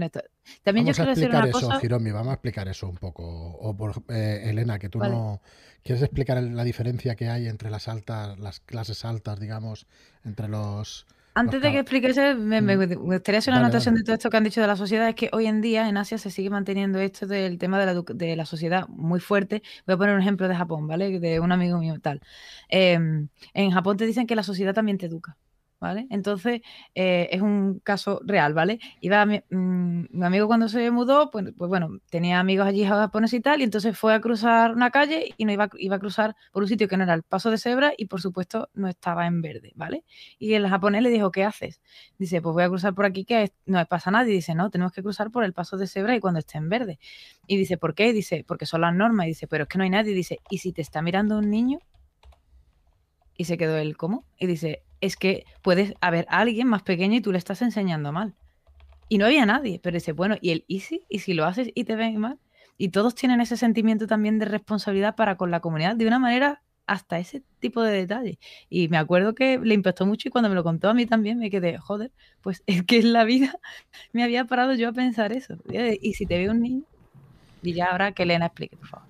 También 0.63 0.85
vamos 0.85 0.97
yo 0.97 1.03
quiero 1.03 1.11
a 1.11 1.13
explicar 1.13 1.15
decir 1.15 1.29
una 1.29 1.45
eso, 1.47 1.51
cosa... 1.51 2.13
vamos 2.13 2.27
a 2.27 2.33
explicar 2.33 2.67
eso 2.67 2.89
un 2.89 2.97
poco. 2.97 3.23
O 3.23 3.75
por 3.75 4.03
eh, 4.09 4.41
Elena, 4.45 4.77
que 4.77 4.89
tú 4.89 4.99
no 4.99 5.41
quieres 5.83 6.03
explicar 6.03 6.41
la 6.41 6.63
diferencia 6.63 7.15
que 7.15 7.29
hay 7.29 7.47
entre 7.47 7.69
las 7.69 7.87
altas, 7.87 8.37
las 8.39 8.59
clases 8.59 9.05
altas, 9.05 9.39
digamos, 9.39 9.87
entre 10.23 10.47
los 10.47 11.05
antes 11.35 11.61
de 11.61 11.71
que 11.71 11.79
expliques, 11.79 12.17
me, 12.37 12.61
me, 12.61 12.75
mm. 12.75 12.95
gustaría 12.95 13.39
hacer 13.39 13.53
una 13.53 13.61
anotación 13.61 13.95
de 13.95 14.03
todo 14.03 14.13
esto 14.15 14.29
que 14.29 14.35
han 14.35 14.43
dicho 14.43 14.59
de 14.59 14.67
la 14.67 14.75
sociedad. 14.75 15.07
Es 15.07 15.15
que 15.15 15.29
hoy 15.31 15.45
en 15.45 15.61
día 15.61 15.87
en 15.87 15.95
Asia 15.95 16.17
se 16.17 16.31
sigue 16.31 16.49
manteniendo 16.49 16.99
esto 16.99 17.27
del 17.27 17.57
tema 17.57 17.79
de 17.79 17.85
la, 17.85 18.01
de 18.13 18.35
la 18.35 18.45
sociedad 18.45 18.87
muy 18.89 19.21
fuerte. 19.21 19.61
Voy 19.85 19.93
a 19.95 19.97
poner 19.97 20.15
un 20.15 20.21
ejemplo 20.21 20.47
de 20.49 20.55
Japón, 20.55 20.87
¿vale? 20.87 21.19
De 21.19 21.39
un 21.39 21.51
amigo 21.51 21.77
mío 21.77 21.95
tal. 22.01 22.21
Em, 22.67 23.29
en 23.53 23.71
Japón 23.71 23.95
te 23.95 24.05
dicen 24.05 24.27
que 24.27 24.35
la 24.35 24.43
sociedad 24.43 24.73
también 24.73 24.97
te 24.97 25.05
educa. 25.05 25.37
¿Vale? 25.79 26.07
Entonces, 26.09 26.61
eh, 26.95 27.29
es 27.31 27.41
un 27.41 27.79
caso 27.79 28.21
real, 28.25 28.53
¿vale? 28.53 28.79
Iba 29.01 29.25
mi, 29.25 29.41
mm, 29.49 30.05
mi, 30.11 30.25
amigo 30.25 30.47
cuando 30.47 30.67
se 30.69 30.91
mudó, 30.91 31.29
pues, 31.31 31.45
pues, 31.57 31.69
bueno, 31.69 31.99
tenía 32.09 32.39
amigos 32.39 32.67
allí 32.67 32.85
japoneses 32.85 33.39
y 33.39 33.41
tal, 33.41 33.61
y 33.61 33.63
entonces 33.63 33.97
fue 33.97 34.13
a 34.13 34.21
cruzar 34.21 34.71
una 34.73 34.91
calle 34.91 35.33
y 35.37 35.45
no 35.45 35.51
iba, 35.51 35.69
iba 35.77 35.95
a 35.95 35.99
cruzar 35.99 36.35
por 36.51 36.63
un 36.63 36.69
sitio 36.69 36.87
que 36.87 36.97
no 36.97 37.03
era 37.03 37.13
el 37.13 37.23
paso 37.23 37.51
de 37.51 37.57
cebra 37.57 37.93
y 37.97 38.05
por 38.05 38.21
supuesto 38.21 38.69
no 38.73 38.87
estaba 38.87 39.27
en 39.27 39.41
verde, 39.41 39.71
¿vale? 39.75 40.03
Y 40.37 40.53
el 40.53 40.67
japonés 40.67 41.03
le 41.03 41.09
dijo, 41.09 41.31
¿qué 41.31 41.43
haces? 41.43 41.81
Dice, 42.17 42.41
pues 42.41 42.53
voy 42.53 42.63
a 42.63 42.69
cruzar 42.69 42.93
por 42.93 43.05
aquí 43.05 43.25
que 43.25 43.51
no 43.65 43.83
pasa 43.85 44.11
nada. 44.11 44.27
Y 44.27 44.33
dice, 44.33 44.55
no, 44.55 44.69
tenemos 44.69 44.91
que 44.91 45.01
cruzar 45.01 45.31
por 45.31 45.43
el 45.43 45.53
paso 45.53 45.77
de 45.77 45.87
cebra 45.87 46.15
y 46.15 46.19
cuando 46.19 46.39
esté 46.39 46.57
en 46.57 46.69
verde. 46.69 46.99
Y 47.47 47.57
dice, 47.57 47.77
¿por 47.77 47.95
qué? 47.95 48.13
Dice, 48.13 48.45
porque 48.47 48.65
son 48.65 48.81
las 48.81 48.93
normas. 48.93 49.25
Y 49.25 49.29
dice, 49.29 49.47
pero 49.47 49.63
es 49.63 49.69
que 49.69 49.77
no 49.77 49.83
hay 49.83 49.89
nadie. 49.89 50.11
Y 50.11 50.15
dice, 50.15 50.39
¿y 50.49 50.59
si 50.59 50.71
te 50.71 50.81
está 50.81 51.01
mirando 51.01 51.37
un 51.37 51.49
niño? 51.49 51.79
Y 53.37 53.45
se 53.45 53.57
quedó 53.57 53.77
él, 53.77 53.95
¿cómo? 53.97 54.25
Y 54.37 54.47
dice, 54.47 54.83
es 55.01 55.15
que 55.15 55.45
puedes 55.61 55.93
haber 56.01 56.25
alguien 56.29 56.67
más 56.67 56.83
pequeño 56.83 57.15
y 57.15 57.21
tú 57.21 57.31
le 57.31 57.37
estás 57.37 57.61
enseñando 57.61 58.11
mal. 58.11 58.35
Y 59.07 59.17
no 59.17 59.25
había 59.25 59.45
nadie, 59.45 59.79
pero 59.81 59.95
dice, 59.95 60.11
bueno, 60.11 60.37
¿y 60.39 60.51
el 60.51 60.65
easy? 60.67 61.01
¿Y 61.09 61.19
si 61.19 61.33
lo 61.33 61.45
haces 61.45 61.69
y 61.73 61.83
te 61.83 61.95
ven 61.95 62.17
mal? 62.17 62.39
Y 62.77 62.89
todos 62.89 63.15
tienen 63.15 63.41
ese 63.41 63.57
sentimiento 63.57 64.07
también 64.07 64.39
de 64.39 64.45
responsabilidad 64.45 65.15
para 65.15 65.35
con 65.35 65.51
la 65.51 65.59
comunidad 65.59 65.95
de 65.95 66.07
una 66.07 66.19
manera 66.19 66.61
hasta 66.85 67.19
ese 67.19 67.43
tipo 67.59 67.81
de 67.83 67.91
detalles. 67.91 68.37
Y 68.69 68.87
me 68.87 68.97
acuerdo 68.97 69.35
que 69.35 69.59
le 69.59 69.73
impactó 69.73 70.05
mucho 70.05 70.27
y 70.27 70.31
cuando 70.31 70.49
me 70.49 70.55
lo 70.55 70.63
contó 70.63 70.89
a 70.89 70.93
mí 70.93 71.05
también 71.05 71.37
me 71.37 71.49
quedé, 71.49 71.77
joder, 71.77 72.11
pues 72.41 72.63
es 72.67 72.83
que 72.83 72.99
en 72.99 73.13
la 73.13 73.23
vida 73.23 73.59
me 74.13 74.23
había 74.23 74.45
parado 74.45 74.73
yo 74.73 74.89
a 74.89 74.93
pensar 74.93 75.31
eso. 75.31 75.55
Y 76.01 76.13
si 76.13 76.25
te 76.25 76.37
ve 76.37 76.49
un 76.49 76.61
niño, 76.61 76.83
y 77.61 77.73
ya 77.73 77.87
ahora 77.87 78.11
que 78.13 78.23
Elena 78.23 78.47
explique, 78.47 78.77
por 78.77 78.87
favor. 78.87 79.07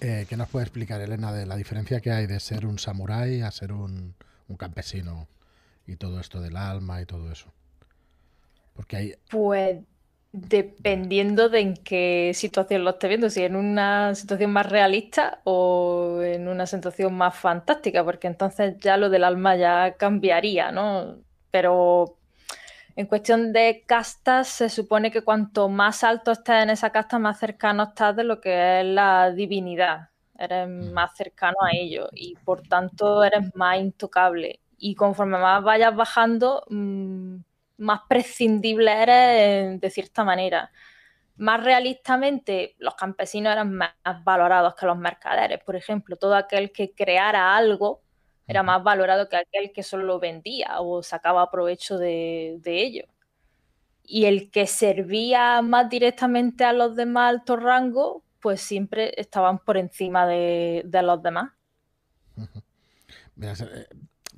Eh, 0.00 0.26
¿Qué 0.28 0.36
nos 0.36 0.48
puede 0.48 0.64
explicar, 0.64 1.00
Elena, 1.00 1.32
de 1.32 1.46
la 1.46 1.56
diferencia 1.56 2.00
que 2.00 2.10
hay 2.10 2.26
de 2.26 2.38
ser 2.38 2.66
un 2.66 2.78
samurái 2.78 3.40
a 3.40 3.50
ser 3.50 3.72
un, 3.72 4.14
campesino 4.54 5.26
y 5.86 5.96
todo 5.96 6.20
esto 6.20 6.40
del 6.40 6.56
alma 6.56 7.02
y 7.02 7.06
todo 7.06 7.32
eso? 7.32 7.52
Porque 8.74 8.96
hay... 8.96 9.14
Pues 9.30 9.78
Dependiendo 10.38 11.48
de 11.48 11.60
en 11.60 11.74
qué 11.74 12.32
situación 12.34 12.84
lo 12.84 12.90
esté 12.90 13.08
viendo, 13.08 13.30
si 13.30 13.42
en 13.42 13.56
una 13.56 14.14
situación 14.14 14.52
más 14.52 14.68
realista 14.68 15.40
o 15.44 16.20
en 16.22 16.48
una 16.48 16.66
situación 16.66 17.14
más 17.14 17.34
fantástica, 17.34 18.04
porque 18.04 18.26
entonces 18.26 18.76
ya 18.78 18.98
lo 18.98 19.08
del 19.08 19.24
alma 19.24 19.56
ya 19.56 19.94
cambiaría, 19.96 20.72
¿no? 20.72 21.16
Pero 21.50 22.18
en 22.96 23.06
cuestión 23.06 23.54
de 23.54 23.84
castas, 23.86 24.48
se 24.48 24.68
supone 24.68 25.10
que 25.10 25.22
cuanto 25.22 25.70
más 25.70 26.04
alto 26.04 26.32
estés 26.32 26.62
en 26.62 26.68
esa 26.68 26.90
casta, 26.90 27.18
más 27.18 27.38
cercano 27.38 27.84
estás 27.84 28.14
de 28.14 28.24
lo 28.24 28.38
que 28.38 28.80
es 28.80 28.86
la 28.86 29.30
divinidad. 29.30 30.10
Eres 30.38 30.68
más 30.68 31.16
cercano 31.16 31.56
a 31.62 31.70
ello 31.72 32.08
y 32.12 32.34
por 32.36 32.62
tanto 32.62 33.24
eres 33.24 33.54
más 33.54 33.78
intocable. 33.78 34.60
Y 34.78 34.94
conforme 34.94 35.38
más 35.38 35.62
vayas 35.64 35.94
bajando, 35.96 36.64
mm, 36.68 37.36
más 37.78 38.00
prescindible 38.08 38.92
eres 39.02 39.80
de 39.80 39.90
cierta 39.90 40.24
manera. 40.24 40.70
Más 41.36 41.62
realistamente, 41.62 42.76
los 42.78 42.94
campesinos 42.94 43.52
eran 43.52 43.74
más 43.74 43.92
valorados 44.24 44.74
que 44.74 44.86
los 44.86 44.96
mercaderes. 44.98 45.60
Por 45.64 45.76
ejemplo, 45.76 46.16
todo 46.16 46.34
aquel 46.34 46.72
que 46.72 46.92
creara 46.94 47.56
algo 47.56 48.02
era 48.46 48.62
más 48.62 48.82
valorado 48.82 49.28
que 49.28 49.36
aquel 49.36 49.72
que 49.72 49.82
solo 49.82 50.04
lo 50.04 50.20
vendía 50.20 50.80
o 50.80 51.02
sacaba 51.02 51.50
provecho 51.50 51.98
de, 51.98 52.60
ello. 52.64 53.04
Y 54.04 54.26
el 54.26 54.50
que 54.50 54.66
servía 54.66 55.62
más 55.62 55.88
directamente 55.90 56.64
a 56.64 56.72
los 56.72 56.96
de 56.96 57.06
más 57.06 57.30
alto 57.30 57.56
rango, 57.56 58.22
pues 58.40 58.60
siempre 58.60 59.12
estaban 59.16 59.58
por 59.58 59.76
encima 59.76 60.26
de, 60.26 60.82
los 61.02 61.22
demás 61.22 61.52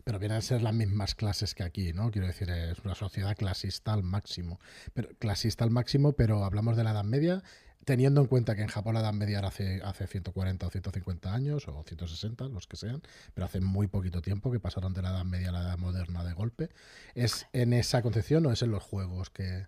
pero 0.09 0.19
vienen 0.19 0.39
a 0.39 0.41
ser 0.41 0.63
las 0.63 0.73
mismas 0.73 1.15
clases 1.15 1.55
que 1.55 1.63
aquí, 1.63 1.93
¿no? 1.93 2.11
Quiero 2.11 2.27
decir, 2.27 2.49
es 2.49 2.79
una 2.79 2.95
sociedad 2.95 3.37
clasista 3.37 3.93
al 3.93 4.03
máximo. 4.03 4.59
Pero, 4.95 5.11
clasista 5.19 5.65
al 5.65 5.71
máximo, 5.71 6.13
pero 6.13 6.45
hablamos 6.45 6.79
de 6.79 6.85
la 6.85 6.93
Edad 6.93 7.05
Media, 7.05 7.43
teniendo 7.85 8.23
en 8.23 8.27
cuenta 8.27 8.57
que 8.57 8.63
en 8.63 8.69
Japón 8.69 8.95
la 8.95 9.01
Edad 9.01 9.13
Media 9.13 9.41
era 9.41 9.49
hace, 9.49 9.83
hace 9.85 10.07
140 10.07 10.67
o 10.67 10.71
150 10.71 11.35
años, 11.35 11.69
o 11.69 11.85
160, 11.87 12.49
los 12.49 12.67
que 12.67 12.79
sean, 12.79 13.03
pero 13.35 13.45
hace 13.45 13.61
muy 13.61 13.87
poquito 13.87 14.23
tiempo 14.23 14.51
que 14.51 14.61
pasaron 14.61 14.95
de 14.95 15.03
la 15.03 15.11
Edad 15.11 15.27
Media 15.27 15.51
a 15.51 15.53
la 15.53 15.61
Edad 15.61 15.77
Moderna 15.77 16.25
de 16.25 16.33
golpe. 16.33 16.71
¿Es 17.15 17.47
en 17.53 17.75
esa 17.75 18.01
concepción 18.01 18.47
o 18.47 18.51
es 18.51 18.63
en 18.63 18.71
los 18.71 18.83
juegos 18.83 19.29
que 19.29 19.67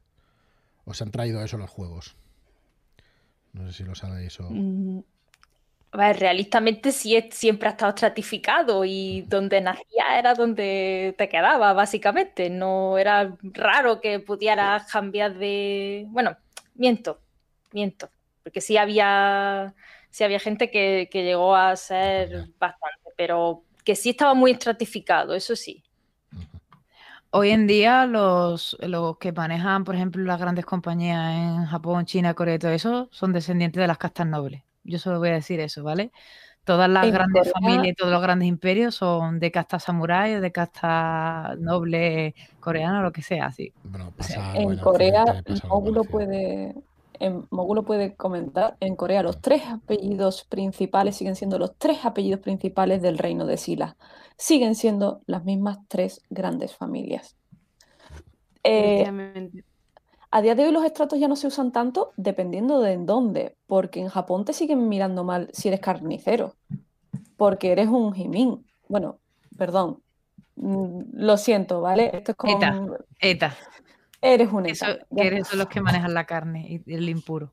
os 0.87 1.03
han 1.03 1.11
traído 1.11 1.45
eso 1.45 1.59
los 1.59 1.68
juegos? 1.68 2.16
No 3.53 3.66
sé 3.66 3.72
si 3.72 3.84
lo 3.84 3.94
sabéis 3.94 4.38
o... 4.40 4.48
Mm, 4.51 5.03
realistamente 5.92 6.92
sí, 6.92 7.20
siempre 7.32 7.68
ha 7.68 7.72
estado 7.72 7.90
estratificado 7.90 8.84
y 8.84 9.22
donde 9.22 9.61
nacía 9.61 10.18
era 10.18 10.34
donde 10.34 11.14
te 11.18 11.28
quedaba, 11.28 11.72
básicamente. 11.72 12.48
No 12.48 12.96
era 12.98 13.36
raro 13.42 14.01
que 14.01 14.20
pudieras 14.20 14.90
cambiar 14.90 15.34
de... 15.34 16.07
Bueno, 16.09 16.36
miento, 16.74 17.20
miento, 17.72 18.11
porque 18.42 18.61
sí 18.61 18.76
había, 18.76 19.74
sí 20.11 20.24
había 20.24 20.38
gente 20.38 20.70
que, 20.70 21.09
llegó 21.12 21.57
a 21.57 21.74
ser 21.76 22.48
bastante, 22.59 23.11
pero 23.16 23.64
que 23.84 23.96
sí 23.96 24.11
estaba 24.11 24.34
muy 24.34 24.53
estratificado, 24.53 25.34
eso 25.34 25.57
sí. 25.57 25.82
Hoy 27.33 27.51
en 27.51 27.68
día 27.68 28.07
los, 28.07 28.76
los 28.81 29.18
que 29.18 29.33
manejan, 29.33 29.85
por 29.85 29.95
ejemplo, 29.95 30.24
las 30.24 30.41
grandes 30.41 30.64
compañías 30.64 31.33
en 31.33 31.64
Japón, 31.66 32.05
China, 32.05 32.35
Corea 32.35 32.57
y 32.57 32.59
todo 32.59 32.72
eso, 32.72 33.09
son 33.12 33.33
descendientes 33.33 33.81
de 33.81 33.87
las 33.87 33.99
castas 33.99 34.26
nobles. 34.26 34.62
Yo 34.83 34.99
solo 34.99 35.20
voy 35.20 35.28
a 35.28 35.35
decir 35.35 35.61
eso, 35.61 35.85
¿vale? 35.85 36.11
Todas 36.64 36.91
las 36.91 37.11
grandes 37.11 37.53
familias 37.53 37.87
y 37.87 37.95
todos 37.95 38.12
los 38.12 38.20
grandes 38.20 38.49
imperios 38.49 38.97
son 38.97 39.39
de 39.39 39.51
casta 39.51 39.78
samurái 39.78 40.35
o 40.35 40.41
de 40.41 40.51
casta 40.53 41.55
noble 41.59 42.35
coreana 42.59 42.99
o 43.01 43.03
lo 43.03 43.12
que 43.12 43.22
sea, 43.22 43.47
así. 43.47 43.72
en 44.55 44.76
Corea, 44.78 45.24
Mogulo 45.68 46.05
puede, 46.05 46.74
en 47.21 47.47
Mogulo 47.51 47.85
puede 47.85 48.16
comentar, 48.16 48.77
en 48.81 48.97
Corea 48.97 49.23
los 49.23 49.41
tres 49.41 49.62
apellidos 49.66 50.45
principales 50.45 51.16
siguen 51.16 51.37
siendo 51.37 51.59
los 51.59 51.77
tres 51.77 52.05
apellidos 52.05 52.41
principales 52.41 53.03
del 53.03 53.18
reino 53.18 53.47
de 53.47 53.59
Sila. 53.59 53.97
Siguen 54.37 54.75
siendo 54.75 55.21
las 55.27 55.45
mismas 55.45 55.79
tres 55.87 56.23
grandes 56.31 56.75
familias. 56.75 57.37
Eh, 58.64 59.05
a 60.31 60.43
día 60.43 60.55
de 60.55 60.64
hoy 60.64 60.73
los 60.73 60.85
estratos 60.85 61.18
ya 61.18 61.29
no 61.29 61.37
se 61.37 61.47
usan 61.47 61.73
tanto 61.73 62.12
dependiendo 62.16 62.81
de 62.81 62.93
en 62.93 63.05
dónde, 63.05 63.57
porque 63.66 64.01
en 64.01 64.09
Japón 64.09 64.45
te 64.45 64.55
siguen 64.55 64.89
mirando 64.89 65.23
mal 65.23 65.51
si 65.53 65.68
eres 65.68 65.81
carnicero, 65.81 66.57
porque 67.37 67.73
eres 67.73 67.89
un 67.89 68.14
jimin. 68.14 68.64
Bueno, 68.89 69.18
perdón, 69.59 70.03
mm, 70.57 71.01
lo 71.12 71.37
siento, 71.37 71.83
¿vale? 71.83 72.11
Esto 72.14 72.33
es 72.33 72.37
como... 72.37 72.57
Eta, 72.57 72.87
eta. 73.21 73.57
Eres 74.23 74.53
un 74.53 74.66
eta. 74.66 74.99
que 75.14 75.27
eres 75.27 75.53
los 75.55 75.66
que 75.68 75.81
manejan 75.81 76.14
la 76.14 76.27
carne 76.27 76.83
y 76.87 76.95
el 76.95 77.09
impuro. 77.09 77.53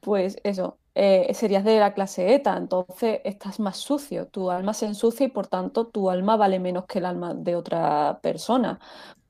Pues 0.00 0.38
eso, 0.44 0.78
eh, 0.94 1.32
serías 1.34 1.64
de 1.64 1.78
la 1.78 1.92
clase 1.92 2.34
ETA, 2.34 2.56
entonces 2.56 3.20
estás 3.24 3.60
más 3.60 3.76
sucio, 3.76 4.26
tu 4.26 4.50
alma 4.50 4.74
se 4.74 4.86
ensucia 4.86 5.26
y 5.26 5.30
por 5.30 5.48
tanto 5.48 5.88
tu 5.88 6.10
alma 6.10 6.36
vale 6.36 6.60
menos 6.60 6.86
que 6.86 6.98
el 6.98 7.06
alma 7.06 7.34
de 7.34 7.56
otra 7.56 8.20
persona. 8.22 8.78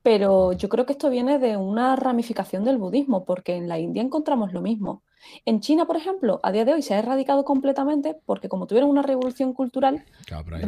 Pero 0.01 0.53
yo 0.53 0.69
creo 0.69 0.85
que 0.85 0.93
esto 0.93 1.09
viene 1.09 1.39
de 1.39 1.57
una 1.57 1.95
ramificación 1.95 2.63
del 2.63 2.77
budismo, 2.77 3.25
porque 3.25 3.55
en 3.55 3.67
la 3.67 3.79
India 3.79 4.01
encontramos 4.01 4.53
lo 4.53 4.61
mismo. 4.61 5.03
En 5.45 5.59
China, 5.59 5.85
por 5.85 5.97
ejemplo, 5.97 6.39
a 6.43 6.51
día 6.51 6.65
de 6.65 6.73
hoy 6.73 6.81
se 6.81 6.93
ha 6.93 6.99
erradicado 6.99 7.43
completamente 7.43 8.15
porque 8.25 8.49
como 8.49 8.67
tuvieron 8.67 8.89
una 8.89 9.01
revolución 9.01 9.53
cultural, 9.53 10.05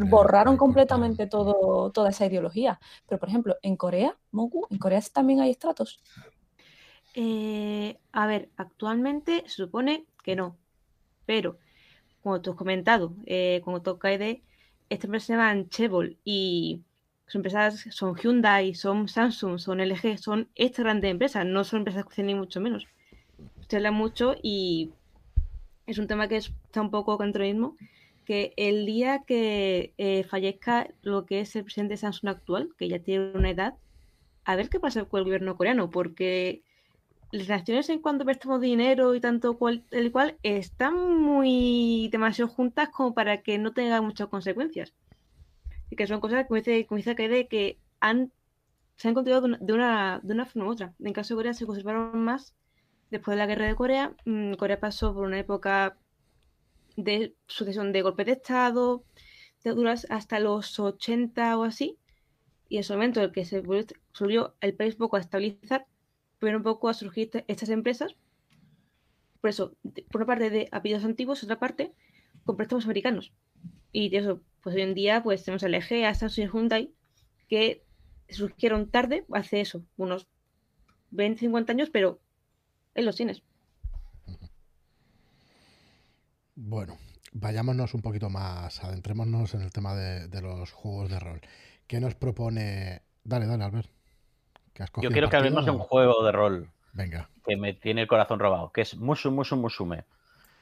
borraron 0.10 0.58
completamente 0.58 1.28
todo, 1.28 1.92
toda 1.92 2.10
esa 2.10 2.26
ideología. 2.26 2.80
Pero, 3.08 3.20
por 3.20 3.30
ejemplo, 3.30 3.56
en 3.62 3.76
Corea, 3.76 4.18
Moku, 4.32 4.68
en 4.70 4.78
Corea 4.78 5.02
también 5.14 5.40
hay 5.42 5.52
estratos. 5.52 6.02
Eh, 7.14 7.98
a 8.12 8.28
ver, 8.28 8.50
actualmente 8.56 9.44
se 9.48 9.56
supone 9.56 10.06
que 10.24 10.36
no, 10.36 10.58
pero 11.26 11.58
como 12.24 12.42
tú 12.42 12.52
has 12.52 12.58
comentado, 12.58 13.14
eh, 13.26 13.62
como 13.64 13.82
toca 13.82 14.10
de, 14.10 14.44
esta 14.90 15.08
empresa 15.08 15.28
se 15.28 15.34
llama 15.34 15.70
Chevol 15.70 16.18
y 16.24 16.82
son 17.28 17.40
empresas, 17.40 17.86
son 17.92 18.16
Hyundai, 18.16 18.76
son 18.76 19.08
Samsung, 19.08 19.60
son 19.60 19.80
LG, 19.80 20.18
son 20.18 20.50
estas 20.56 20.84
grandes 20.84 21.12
empresas, 21.12 21.46
no 21.46 21.64
son 21.64 21.80
empresas 21.80 22.06
que 22.06 22.24
ni 22.24 22.36
mucho 22.36 22.62
menos. 22.62 22.88
Se 23.72 23.78
habla 23.78 23.92
mucho 23.92 24.36
y 24.44 24.92
es 25.88 25.98
un 25.98 26.08
tema 26.08 26.28
que 26.28 26.36
está 26.36 26.82
un 26.82 26.92
poco 26.92 27.18
contra 27.18 27.46
mismo, 27.46 27.78
que 28.26 28.52
el 28.58 28.86
día 28.86 29.24
que 29.26 29.94
eh, 29.98 30.26
fallezca 30.26 30.90
lo 31.04 31.26
que 31.26 31.40
es 31.40 31.56
el 31.56 31.64
presidente 31.64 31.94
de 31.94 31.98
Samsung 32.00 32.32
actual, 32.32 32.76
que 32.78 32.90
ya 32.90 33.00
tiene 33.00 33.32
una 33.34 33.50
edad, 33.50 33.76
a 34.44 34.58
ver 34.58 34.68
qué 34.68 34.82
pasa 34.82 35.06
con 35.06 35.20
el 35.20 35.24
gobierno 35.24 35.56
coreano, 35.56 35.90
porque 35.90 36.64
las 37.32 37.48
relaciones 37.48 37.88
en 37.88 38.02
cuanto 38.02 38.26
prestamos 38.26 38.60
dinero 38.60 39.16
y 39.16 39.22
tanto 39.22 39.58
cual, 39.58 39.86
el 39.92 40.12
cual 40.12 40.38
están 40.44 41.22
muy 41.22 42.10
demasiado 42.12 42.52
juntas 42.52 42.90
como 42.90 43.14
para 43.14 43.42
que 43.42 43.58
no 43.58 43.72
tenga 43.72 44.02
muchas 44.02 44.28
consecuencias 44.28 44.94
y 45.90 45.96
que 45.96 46.08
son 46.08 46.20
cosas, 46.20 46.46
como 46.46 46.58
dice, 46.58 46.86
como 46.88 46.98
dice 46.98 47.16
que 47.16 47.78
han, 48.02 48.34
se 48.98 49.08
han 49.08 49.14
continuado 49.14 49.48
de 49.48 49.74
una, 49.74 50.20
de 50.22 50.34
una, 50.34 50.46
forma 50.46 50.68
u 50.68 50.72
otra. 50.74 50.94
En 51.00 51.14
caso 51.14 51.36
de 51.36 51.40
Corea 51.40 51.54
se 51.54 51.66
conservaron 51.66 52.22
más 52.22 52.54
después 53.12 53.36
de 53.36 53.40
la 53.40 53.46
guerra 53.46 53.68
de 53.68 53.76
Corea. 53.76 54.16
Mm, 54.26 54.54
Corea 54.54 54.80
pasó 54.80 55.14
por 55.14 55.26
una 55.26 55.40
época 55.40 55.98
de 56.96 57.36
sucesión 57.48 57.92
de 57.92 58.02
golpes 58.02 58.26
de 58.26 58.32
Estado, 58.34 59.04
de 59.64 59.72
duras 59.72 60.08
hasta 60.10 60.40
los 60.40 60.80
80 60.80 61.58
o 61.58 61.64
así, 61.64 61.98
y 62.70 62.78
en 62.78 62.82
ese 62.82 62.94
momento 62.94 63.20
en 63.20 63.26
el 63.28 63.32
que 63.32 63.46
se 63.46 63.62
volvió 63.62 64.56
el 64.62 64.74
país 64.74 64.96
poco 64.96 65.18
a 65.18 65.20
estabilizar, 65.20 65.86
pero 66.40 66.58
un 66.58 66.64
poco 66.64 66.90
a 66.90 66.94
surgir 66.94 67.30
estas 67.48 67.70
empresas. 67.70 68.16
Por 69.42 69.50
eso, 69.50 69.76
por 70.12 70.22
una 70.22 70.26
parte 70.28 70.50
de 70.50 70.70
apellidos 70.72 71.04
antiguos, 71.04 71.44
otra 71.44 71.60
parte 71.60 71.94
con 72.46 72.58
préstamos 72.58 72.86
americanos. 72.86 73.34
Y 73.92 74.10
de 74.10 74.18
eso, 74.18 74.42
pues 74.62 74.76
hoy 74.76 74.84
en 74.84 74.94
día 74.94 75.22
pues 75.22 75.44
tenemos 75.44 75.64
a 75.64 75.68
LG, 75.68 76.06
a 76.06 76.14
Samsung 76.14 76.46
y 76.46 76.48
Hyundai 76.48 76.92
que 77.50 77.84
surgieron 78.30 78.90
tarde, 78.90 79.26
hace 79.34 79.60
eso, 79.60 79.84
unos 79.98 80.28
20, 81.10 81.42
50 81.42 81.74
años, 81.74 81.90
pero 81.90 82.22
él 82.96 83.06
los 83.06 83.16
tienes. 83.16 83.42
Bueno, 86.56 86.98
vayámonos 87.32 87.94
un 87.94 88.02
poquito 88.02 88.30
más, 88.30 88.84
adentrémonos 88.84 89.54
en 89.54 89.62
el 89.62 89.72
tema 89.72 89.96
de, 89.96 90.42
los 90.42 90.72
juegos 90.72 91.10
de 91.10 91.20
rol. 91.20 91.42
¿Qué 91.88 92.00
nos 92.00 92.16
propone? 92.16 93.02
Dale, 93.24 93.46
dale, 93.46 93.64
Albert. 93.64 93.90
Yo 95.02 95.10
quiero 95.10 95.30
que 95.30 95.36
hablemos 95.36 95.66
de 95.66 95.72
un 95.72 95.80
juego 95.80 96.24
de 96.24 96.32
rol. 96.32 96.70
Venga. 96.94 97.30
Que 97.46 97.56
me 97.56 97.74
tiene 97.74 98.02
el 98.02 98.08
corazón 98.08 98.40
robado, 98.40 98.72
que 98.72 98.82
es 98.82 98.96
Musu 98.98 99.32
Musu 99.32 99.56
Musume. 99.56 100.06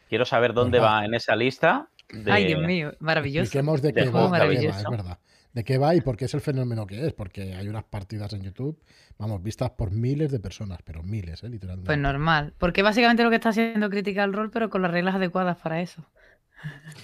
Quiero 0.09 0.25
saber 0.25 0.53
dónde 0.53 0.79
va 0.79 1.05
en 1.05 1.13
esa 1.13 1.35
lista 1.35 1.89
Ay, 2.25 2.45
Dios 2.45 2.61
mío, 2.61 2.93
maravilloso. 2.99 3.49
de 3.81 3.93
qué 3.93 4.09
va, 4.09 4.43
es 4.43 4.89
verdad. 4.89 5.19
De 5.53 5.63
qué 5.63 5.77
va 5.77 5.95
y 5.95 6.01
por 6.01 6.15
qué 6.15 6.25
es 6.25 6.33
el 6.33 6.41
fenómeno 6.41 6.85
que 6.85 7.07
es, 7.07 7.13
porque 7.13 7.55
hay 7.55 7.67
unas 7.67 7.83
partidas 7.83 8.33
en 8.33 8.43
YouTube, 8.43 8.79
vamos, 9.17 9.41
vistas 9.41 9.71
por 9.71 9.91
miles 9.91 10.31
de 10.31 10.39
personas, 10.39 10.79
pero 10.83 11.01
miles, 11.01 11.43
¿eh? 11.43 11.49
literalmente. 11.49 11.87
Pues 11.87 11.97
normal, 11.97 12.53
porque 12.59 12.83
básicamente 12.83 13.23
lo 13.23 13.29
que 13.31 13.37
está 13.37 13.49
haciendo 13.49 13.89
crítica 13.89 14.23
al 14.23 14.33
rol, 14.33 14.51
pero 14.51 14.69
con 14.69 14.83
las 14.83 14.91
reglas 14.91 15.15
adecuadas 15.15 15.57
para 15.57 15.81
eso. 15.81 16.05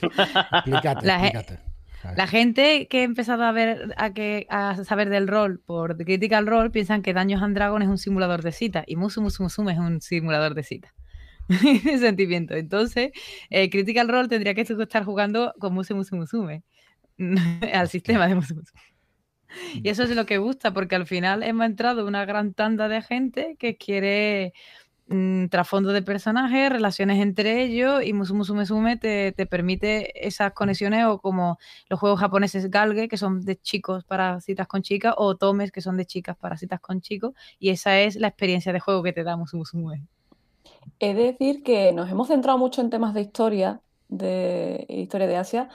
explícate, 0.02 1.08
explícate. 1.10 1.76
La 2.16 2.28
gente 2.28 2.88
que 2.88 3.00
ha 3.00 3.04
empezado 3.04 3.44
a 3.44 3.52
ver 3.52 3.94
a 3.98 4.14
que 4.14 4.46
a 4.50 4.76
saber 4.84 5.10
del 5.10 5.28
rol 5.28 5.60
por 5.60 5.98
Critical 5.98 6.46
Role 6.46 6.70
piensan 6.70 7.02
que 7.02 7.14
Daños 7.14 7.42
and 7.42 7.56
Dragon 7.56 7.82
es 7.82 7.88
un 7.88 7.98
simulador 7.98 8.44
de 8.44 8.52
cita 8.52 8.84
y 8.86 8.96
Musu 8.96 9.22
Musu 9.22 9.42
Musume 9.42 9.74
es 9.74 9.80
un 9.80 10.02
simulador 10.02 10.54
de 10.54 10.64
cita. 10.64 10.94
sentimiento. 12.00 12.56
Entonces, 12.56 13.12
eh, 13.50 13.70
Critical 13.70 14.08
Role 14.08 14.28
tendría 14.28 14.54
que 14.54 14.62
estar 14.62 15.04
jugando 15.04 15.54
con 15.60 15.74
Musu 15.74 15.96
Musu 15.96 16.16
Musume 16.16 16.64
al 17.74 17.90
sistema 17.90 18.28
de 18.28 18.36
Musu. 18.36 18.62
Y 19.76 19.88
eso 19.90 20.04
es 20.04 20.10
lo 20.10 20.26
que 20.26 20.38
gusta, 20.38 20.74
porque 20.74 20.96
al 20.96 21.08
final 21.08 21.42
hemos 21.44 21.66
entrado 21.66 22.06
una 22.06 22.26
gran 22.26 22.54
tanda 22.54 22.90
de 22.90 23.02
gente 23.02 23.56
que 23.58 23.78
quiere 23.78 24.54
Mm, 25.08 25.50
trasfondo 25.50 25.92
de 25.94 26.02
personajes, 26.02 26.72
relaciones 26.72 27.22
entre 27.22 27.62
ellos 27.62 28.04
y 28.04 28.12
Musume 28.14 28.66
Sume 28.66 28.98
te, 28.98 29.34
te, 29.34 29.46
permite 29.46 30.28
esas 30.28 30.52
conexiones 30.54 31.06
o 31.06 31.20
como 31.20 31.60
los 31.90 32.00
juegos 32.00 32.20
japoneses 32.20 32.72
Galge 32.72 33.08
que 33.08 33.18
son 33.18 33.46
de 33.46 33.56
chicos 33.56 34.04
para 34.04 34.42
citas 34.42 34.68
con 34.68 34.82
chicas 34.82 35.14
o 35.16 35.36
Tomes 35.36 35.72
que 35.72 35.82
son 35.82 35.96
de 35.96 36.08
chicas 36.08 36.36
para 36.36 36.58
citas 36.58 36.80
con 36.80 37.02
chicos 37.02 37.36
y 37.60 37.70
esa 37.70 38.00
es 38.00 38.16
la 38.16 38.30
experiencia 38.30 38.74
de 38.74 38.80
juego 38.80 39.04
que 39.04 39.14
te 39.14 39.24
da 39.24 39.38
Musume 39.38 39.66
Sume. 39.66 40.02
He 41.00 41.14
de 41.14 41.34
decir 41.34 41.62
que 41.62 41.94
nos 41.94 42.10
hemos 42.10 42.30
centrado 42.30 42.58
mucho 42.58 42.82
en 42.82 42.90
temas 42.90 43.14
de 43.14 43.22
historia, 43.22 43.82
de 44.08 44.88
historia 44.90 45.28
de 45.28 45.38
Asia, 45.38 45.70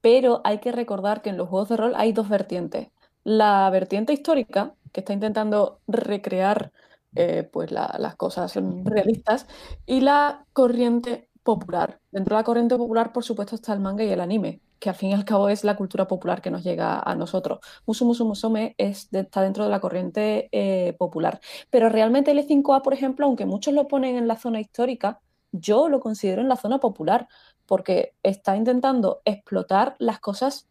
pero 0.00 0.40
hay 0.44 0.58
que 0.58 0.72
recordar 0.72 1.22
que 1.22 1.30
en 1.30 1.36
los 1.36 1.48
juegos 1.48 1.68
de 1.68 1.76
rol 1.76 1.92
hay 1.96 2.12
dos 2.12 2.28
vertientes. 2.28 2.88
La 3.24 3.68
vertiente 3.70 4.12
histórica, 4.12 4.74
que 4.92 5.00
está 5.00 5.12
intentando 5.12 5.80
recrear 5.86 6.72
eh, 7.16 7.48
pues 7.52 7.72
las 7.72 8.16
cosas 8.16 8.54
realistas, 8.84 9.46
y 9.86 10.00
la 10.00 10.46
corriente 10.52 11.28
popular. 11.42 12.00
Dentro 12.10 12.36
de 12.36 12.40
la 12.40 12.44
corriente 12.44 12.76
popular, 12.76 13.12
por 13.12 13.24
supuesto, 13.24 13.54
está 13.56 13.72
el 13.72 13.80
manga 13.80 14.04
y 14.04 14.10
el 14.10 14.20
anime, 14.20 14.60
que 14.78 14.88
al 14.90 14.94
fin 14.94 15.10
y 15.10 15.14
al 15.14 15.24
cabo 15.24 15.48
es 15.48 15.64
la 15.64 15.76
cultura 15.76 16.06
popular 16.06 16.40
que 16.40 16.50
nos 16.50 16.62
llega 16.62 17.00
a 17.00 17.14
nosotros. 17.14 17.60
Musu 17.86 18.04
Musu 18.04 18.24
Musume 18.24 18.74
es 18.78 19.08
está 19.12 19.42
dentro 19.42 19.64
de 19.64 19.70
la 19.70 19.80
corriente 19.80 20.48
eh, 20.52 20.94
popular. 20.98 21.40
Pero 21.70 21.88
realmente 21.88 22.30
el 22.30 22.38
E5A, 22.38 22.82
por 22.82 22.94
ejemplo, 22.94 23.26
aunque 23.26 23.46
muchos 23.46 23.74
lo 23.74 23.88
ponen 23.88 24.16
en 24.16 24.28
la 24.28 24.36
zona 24.36 24.60
histórica, 24.60 25.20
yo 25.52 25.88
lo 25.88 26.00
considero 26.00 26.42
en 26.42 26.48
la 26.48 26.56
zona 26.56 26.78
popular, 26.78 27.28
porque 27.70 28.16
está 28.24 28.56
intentando 28.56 29.22
explotar 29.24 29.94
las 30.00 30.18
cosas 30.18 30.66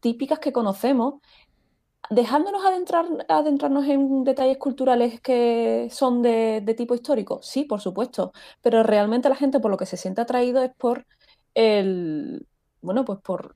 típicas 0.00 0.38
que 0.38 0.54
conocemos 0.54 1.16
dejándonos 2.08 2.64
adentrar, 2.64 3.04
adentrarnos 3.28 3.86
en 3.86 4.24
detalles 4.24 4.56
culturales 4.56 5.20
que 5.20 5.88
son 5.92 6.22
de, 6.22 6.64
tipo 6.78 6.94
histórico, 6.94 7.40
sí, 7.42 7.64
por 7.64 7.82
supuesto, 7.82 8.32
pero 8.62 8.82
realmente 8.82 9.28
la 9.28 9.36
gente 9.36 9.60
por 9.60 9.70
lo 9.70 9.76
que 9.76 9.84
se 9.84 9.98
siente 9.98 10.22
atraído 10.22 10.62
es 10.62 10.70
por 10.78 11.06
el, 11.52 12.46
bueno, 12.80 13.04
pues 13.04 13.18
por 13.20 13.54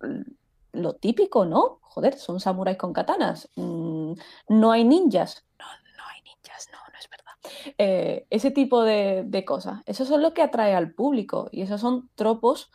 lo 0.72 0.92
típico, 0.92 1.46
¿no? 1.46 1.78
Joder, 1.80 2.18
son 2.18 2.38
samuráis 2.38 2.76
con 2.76 2.92
katanas, 2.92 3.48
mm, 3.56 4.12
no 4.48 4.72
hay 4.72 4.84
ninjas, 4.84 5.42
no, 5.58 5.64
no 5.96 6.04
hay 6.12 6.20
ninjas, 6.20 6.68
no 6.70 6.83
es 7.04 7.10
verdad. 7.10 7.74
Eh, 7.78 8.26
ese 8.30 8.50
tipo 8.50 8.82
de, 8.82 9.24
de 9.26 9.44
cosas, 9.44 9.82
eso 9.86 10.02
es 10.02 10.10
lo 10.10 10.34
que 10.34 10.42
atrae 10.42 10.74
al 10.74 10.92
público 10.92 11.48
y 11.52 11.62
esos 11.62 11.80
son 11.80 12.10
tropos 12.14 12.70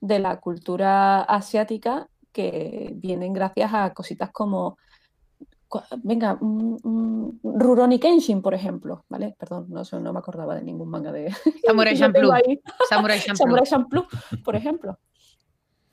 de 0.00 0.18
la 0.18 0.40
cultura 0.40 1.22
asiática 1.22 2.08
que 2.32 2.92
vienen 2.96 3.32
gracias 3.32 3.72
a 3.72 3.94
cositas 3.94 4.30
como 4.30 4.76
venga, 6.02 6.36
un, 6.40 7.40
Rurouni 7.42 7.98
Kenshin, 7.98 8.42
por 8.42 8.54
ejemplo, 8.54 9.04
¿vale? 9.08 9.34
Perdón, 9.38 9.66
no, 9.68 9.82
no 10.00 10.12
me 10.12 10.18
acordaba 10.18 10.54
de 10.54 10.62
ningún 10.62 10.88
manga 10.88 11.12
de... 11.12 11.32
Samurai 11.66 11.96
Champloo. 11.98 12.32
Samurai 12.88 13.20
Champloo. 13.64 14.06
por 14.44 14.56
ejemplo. 14.56 14.98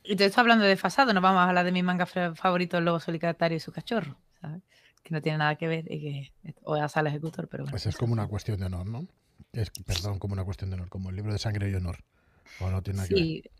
Y 0.04 0.16
te 0.16 0.26
estoy 0.26 0.42
hablando 0.42 0.66
de 0.66 0.78
fasado, 0.78 1.14
no 1.14 1.22
vamos 1.22 1.40
a 1.40 1.50
hablar 1.50 1.66
de 1.66 1.72
mi 1.72 1.84
manga 1.84 2.06
favorito, 2.06 2.78
el 2.78 2.86
lobo 2.86 3.00
solitario 3.00 3.56
y 3.56 3.60
su 3.60 3.72
cachorro, 3.72 4.18
¿sabes? 4.40 4.62
Que 5.04 5.14
no 5.14 5.22
tiene 5.22 5.40
nada 5.40 5.56
que 5.56 5.68
ver 5.68 5.92
y 5.92 6.00
que... 6.00 6.54
O 6.64 6.76
a 6.76 6.88
sala 6.90 7.10
ejecutor, 7.10 7.48
pero 7.48 7.64
bueno. 7.64 7.72
Pues 7.72 7.86
es 7.86 7.98
como 7.98 8.14
una 8.14 8.28
cuestión 8.28 8.60
de 8.60 8.68
honor, 8.68 8.88
¿no? 8.88 9.08
Es, 9.54 9.72
perdón, 9.86 10.20
como 10.20 10.34
una 10.34 10.44
cuestión 10.44 10.70
de 10.70 10.76
honor, 10.76 10.90
como 10.90 11.10
el 11.10 11.16
libro 11.16 11.34
de 11.34 11.40
sangre 11.40 11.70
y 11.70 11.76
honor. 11.76 11.98
O 12.60 12.70
no 12.70 12.82
tiene 12.82 12.98
nada 12.98 13.10
que 13.10 13.16
ver. 13.16 13.52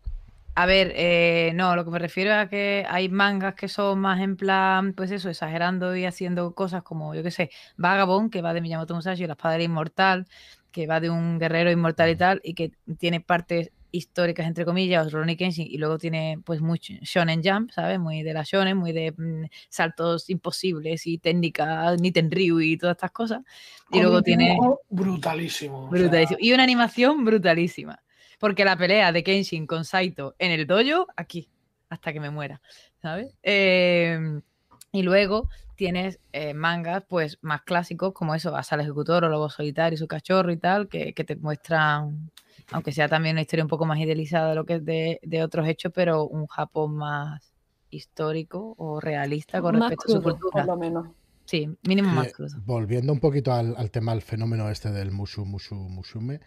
A 0.54 0.66
ver, 0.66 0.92
eh, 0.96 1.52
no, 1.54 1.74
lo 1.76 1.84
que 1.84 1.90
me 1.90 1.98
refiero 1.98 2.30
es 2.30 2.36
a 2.36 2.48
que 2.48 2.84
hay 2.86 3.08
mangas 3.08 3.54
que 3.54 3.68
son 3.68 4.00
más 4.00 4.20
en 4.20 4.36
plan, 4.36 4.92
pues 4.92 5.10
eso, 5.10 5.30
exagerando 5.30 5.96
y 5.96 6.04
haciendo 6.04 6.54
cosas 6.54 6.82
como, 6.82 7.14
yo 7.14 7.22
qué 7.22 7.30
sé, 7.30 7.50
Vagabond, 7.78 8.30
que 8.30 8.42
va 8.42 8.52
de 8.52 8.60
Miyamoto 8.60 8.94
Musashi, 8.94 9.26
La 9.26 9.32
espada 9.32 9.60
inmortal, 9.62 10.26
que 10.70 10.86
va 10.86 11.00
de 11.00 11.08
un 11.08 11.38
guerrero 11.38 11.70
inmortal 11.70 12.10
y 12.10 12.16
tal, 12.16 12.40
y 12.44 12.52
que 12.52 12.72
tiene 12.98 13.22
partes 13.22 13.70
históricas, 13.92 14.46
entre 14.46 14.64
comillas, 14.64 15.12
Ronnie 15.12 15.36
Kenshin, 15.36 15.68
y 15.70 15.78
luego 15.78 15.98
tiene 15.98 16.40
pues 16.44 16.60
mucho 16.60 16.94
Shonen 17.02 17.42
Jump, 17.44 17.70
¿sabes? 17.70 18.00
Muy 18.00 18.22
de 18.22 18.32
la 18.32 18.42
Shonen, 18.42 18.76
muy 18.76 18.92
de 18.92 19.12
mm, 19.12 19.44
saltos 19.68 20.28
imposibles 20.30 21.06
y 21.06 21.18
técnicas, 21.18 22.00
Niten 22.00 22.30
Ryu 22.30 22.60
y 22.60 22.76
todas 22.76 22.96
estas 22.96 23.12
cosas. 23.12 23.42
Y 23.90 24.00
luego 24.00 24.22
tiene... 24.22 24.56
Brutalísimo. 24.88 25.88
Brutalísimo. 25.88 26.38
Y 26.40 26.52
una 26.52 26.64
animación 26.64 27.24
brutalísima. 27.24 28.02
Porque 28.38 28.64
la 28.64 28.76
pelea 28.76 29.12
de 29.12 29.22
Kenshin 29.22 29.68
con 29.68 29.84
Saito 29.84 30.34
en 30.38 30.50
el 30.50 30.66
dojo, 30.66 31.06
aquí, 31.14 31.48
hasta 31.88 32.12
que 32.12 32.18
me 32.18 32.30
muera, 32.30 32.60
¿sabes? 33.00 33.32
Em, 33.42 34.42
y 34.90 35.02
luego 35.02 35.48
tienes 35.76 36.18
eh, 36.32 36.54
mangas 36.54 37.04
pues 37.08 37.38
más 37.42 37.62
clásicos 37.62 38.12
como 38.12 38.34
eso, 38.34 38.50
Vas 38.50 38.72
al 38.72 38.80
Ejecutor 38.80 39.24
o 39.24 39.28
Lobo 39.28 39.50
Solitario 39.50 39.94
y 39.94 39.98
su 39.98 40.08
cachorro 40.08 40.50
y 40.52 40.56
tal, 40.56 40.88
que, 40.88 41.12
te 41.12 41.36
muestran, 41.36 42.30
aunque 42.72 42.92
sea 42.92 43.08
también 43.08 43.34
una 43.34 43.42
historia 43.42 43.64
un 43.64 43.68
poco 43.68 43.86
más 43.86 43.98
idealizada 43.98 44.50
de 44.50 44.54
lo 44.54 44.64
que 44.64 44.74
es 44.74 44.84
de, 44.84 45.42
otros 45.42 45.66
hechos, 45.68 45.92
pero 45.94 46.26
un 46.26 46.46
Japón 46.46 46.96
más 46.96 47.52
histórico 47.90 48.74
o 48.78 49.00
realista 49.00 49.60
con 49.60 49.78
respecto 49.78 50.12
a 50.12 50.16
su 50.16 50.22
cultura. 50.22 50.64
Por 50.64 50.66
lo 50.66 50.76
menos. 50.76 51.08
Sí, 51.44 51.68
mínimo 51.86 52.10
más 52.10 52.32
crudo. 52.32 52.56
Volviendo 52.64 53.12
un 53.12 53.20
poquito 53.20 53.52
al, 53.52 53.74
al, 53.76 53.90
tema, 53.90 54.12
al 54.12 54.22
fenómeno 54.22 54.70
este 54.70 54.90
del 54.90 55.10
Musu 55.10 55.44
Musu 55.44 55.74
Musume, 55.74 56.40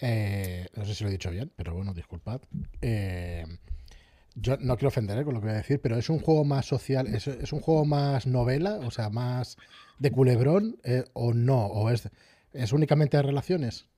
eh, 0.00 0.66
no 0.74 0.84
sé 0.84 0.94
si 0.94 1.04
lo 1.04 1.08
he 1.10 1.12
dicho 1.12 1.30
bien, 1.30 1.52
pero 1.54 1.74
bueno, 1.74 1.92
disculpad. 1.92 2.40
Eh, 2.80 3.44
yo 4.34 4.56
no 4.58 4.76
quiero 4.76 4.88
ofender 4.88 5.18
eh, 5.18 5.24
con 5.24 5.34
lo 5.34 5.40
que 5.40 5.46
voy 5.46 5.54
a 5.54 5.58
decir, 5.58 5.80
pero 5.80 5.96
es 5.96 6.08
un 6.08 6.20
juego 6.20 6.44
más 6.44 6.66
social, 6.66 7.06
es, 7.08 7.26
un 7.26 7.60
juego 7.60 7.84
más 7.84 8.26
novela, 8.26 8.76
o 8.76 8.90
sea, 8.90 9.10
más 9.10 9.56
de 9.98 10.10
culebrón, 10.10 10.78
o 11.12 11.34
no, 11.34 11.66
o 11.66 11.90
es, 11.90 12.08
es 12.52 12.72
únicamente 12.72 13.18
de 13.18 13.22
relaciones. 13.22 13.89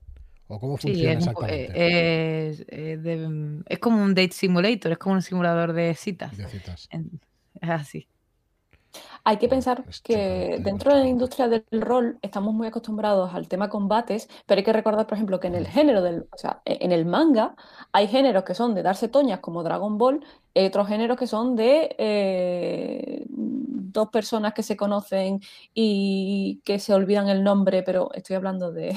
¿O 0.53 0.61
cómo 0.61 0.77
funciona 0.77 1.13
exactamente? 1.13 2.49
Es, 2.49 2.65
es, 2.69 3.79
como 3.79 4.03
un 4.03 4.15
date 4.15 4.33
simulator, 4.33 4.93
es 4.93 4.99
como 4.99 5.15
un 5.15 5.23
simulador 5.23 5.73
de 5.73 5.95
citas. 5.95 6.37
De 6.37 6.47
citas. 6.47 6.89
es 6.91 7.71
así. 7.71 8.07
Hay 9.25 9.39
que 9.39 9.49
pensar 9.49 9.85
que 10.03 10.59
dentro 10.61 10.93
de 10.93 11.01
la 11.01 11.09
industria 11.09 11.49
del 11.49 11.65
rol 11.81 12.19
estamos 12.21 12.53
muy 12.53 12.67
acostumbrados 12.67 13.33
al 13.33 13.49
tema 13.49 13.71
combates, 13.71 14.29
pero 14.45 14.59
hay 14.59 14.65
que 14.65 14.75
recordar, 14.75 15.07
por 15.07 15.17
ejemplo, 15.17 15.41
que 15.41 15.47
en 15.47 15.55
el 15.55 15.67
género 15.67 16.03
del, 16.03 16.27
o 16.31 16.37
sea, 16.37 16.61
e-, 16.67 16.79
en 16.83 16.93
el 16.93 17.07
manga 17.07 17.55
hay 17.93 18.09
géneros 18.09 18.45
que 18.45 18.55
son 18.55 18.75
de 18.75 18.83
darse 18.83 19.09
toñas 19.09 19.41
como 19.41 19.63
Dragon 19.63 19.97
Ball, 19.97 20.23
y 20.53 20.67
otros 20.67 20.87
géneros 20.87 21.17
que 21.17 21.27
son 21.27 21.57
de 21.57 21.97
eh, 21.97 23.25
dos 23.29 24.09
personas 24.11 24.53
que 24.53 24.63
se 24.63 24.77
conocen 24.77 25.41
y 25.73 26.61
que 26.65 26.79
se 26.79 26.93
olvidan 26.93 27.31
el 27.31 27.43
nombre, 27.43 27.83
pero 27.83 28.13
estoy 28.13 28.37
hablando 28.37 28.71
de 28.71 28.95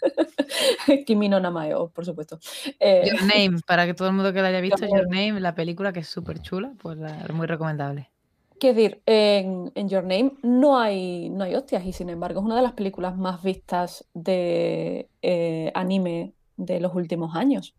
Kimi 1.06 1.28
no 1.28 1.40
Namae, 1.40 1.74
por 1.92 2.04
supuesto. 2.04 2.38
Eh, 2.78 3.10
Your 3.10 3.22
Name, 3.22 3.60
para 3.66 3.86
que 3.86 3.94
todo 3.94 4.08
el 4.08 4.14
mundo 4.14 4.32
que 4.32 4.42
la 4.42 4.48
haya 4.48 4.60
visto, 4.60 4.86
Your 4.86 5.08
Name, 5.08 5.40
la 5.40 5.54
película 5.54 5.92
que 5.92 6.00
es 6.00 6.08
súper 6.08 6.40
chula, 6.40 6.72
pues 6.78 6.98
es 6.98 7.34
muy 7.34 7.46
recomendable. 7.46 8.10
Quiero 8.58 8.76
decir, 8.76 9.02
en, 9.06 9.88
Your 9.88 10.02
Name 10.02 10.34
no 10.42 10.78
hay, 10.78 11.30
no 11.30 11.44
hay 11.44 11.54
hostias 11.54 11.84
y 11.86 11.92
sin 11.92 12.10
embargo 12.10 12.40
es 12.40 12.46
una 12.46 12.56
de 12.56 12.62
las 12.62 12.72
películas 12.72 13.16
más 13.16 13.42
vistas 13.42 14.04
de 14.12 15.08
eh, 15.22 15.72
anime 15.74 16.34
de 16.58 16.78
los 16.78 16.94
últimos 16.94 17.34
años. 17.34 17.74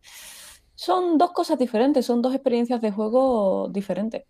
Son 0.74 1.20
dos 1.20 1.32
cosas 1.34 1.60
diferentes, 1.60 2.04
son 2.04 2.24
dos 2.24 2.34
experiencias 2.34 2.82
de 2.82 2.92
juego 2.92 3.70
diferentes. 3.70 4.24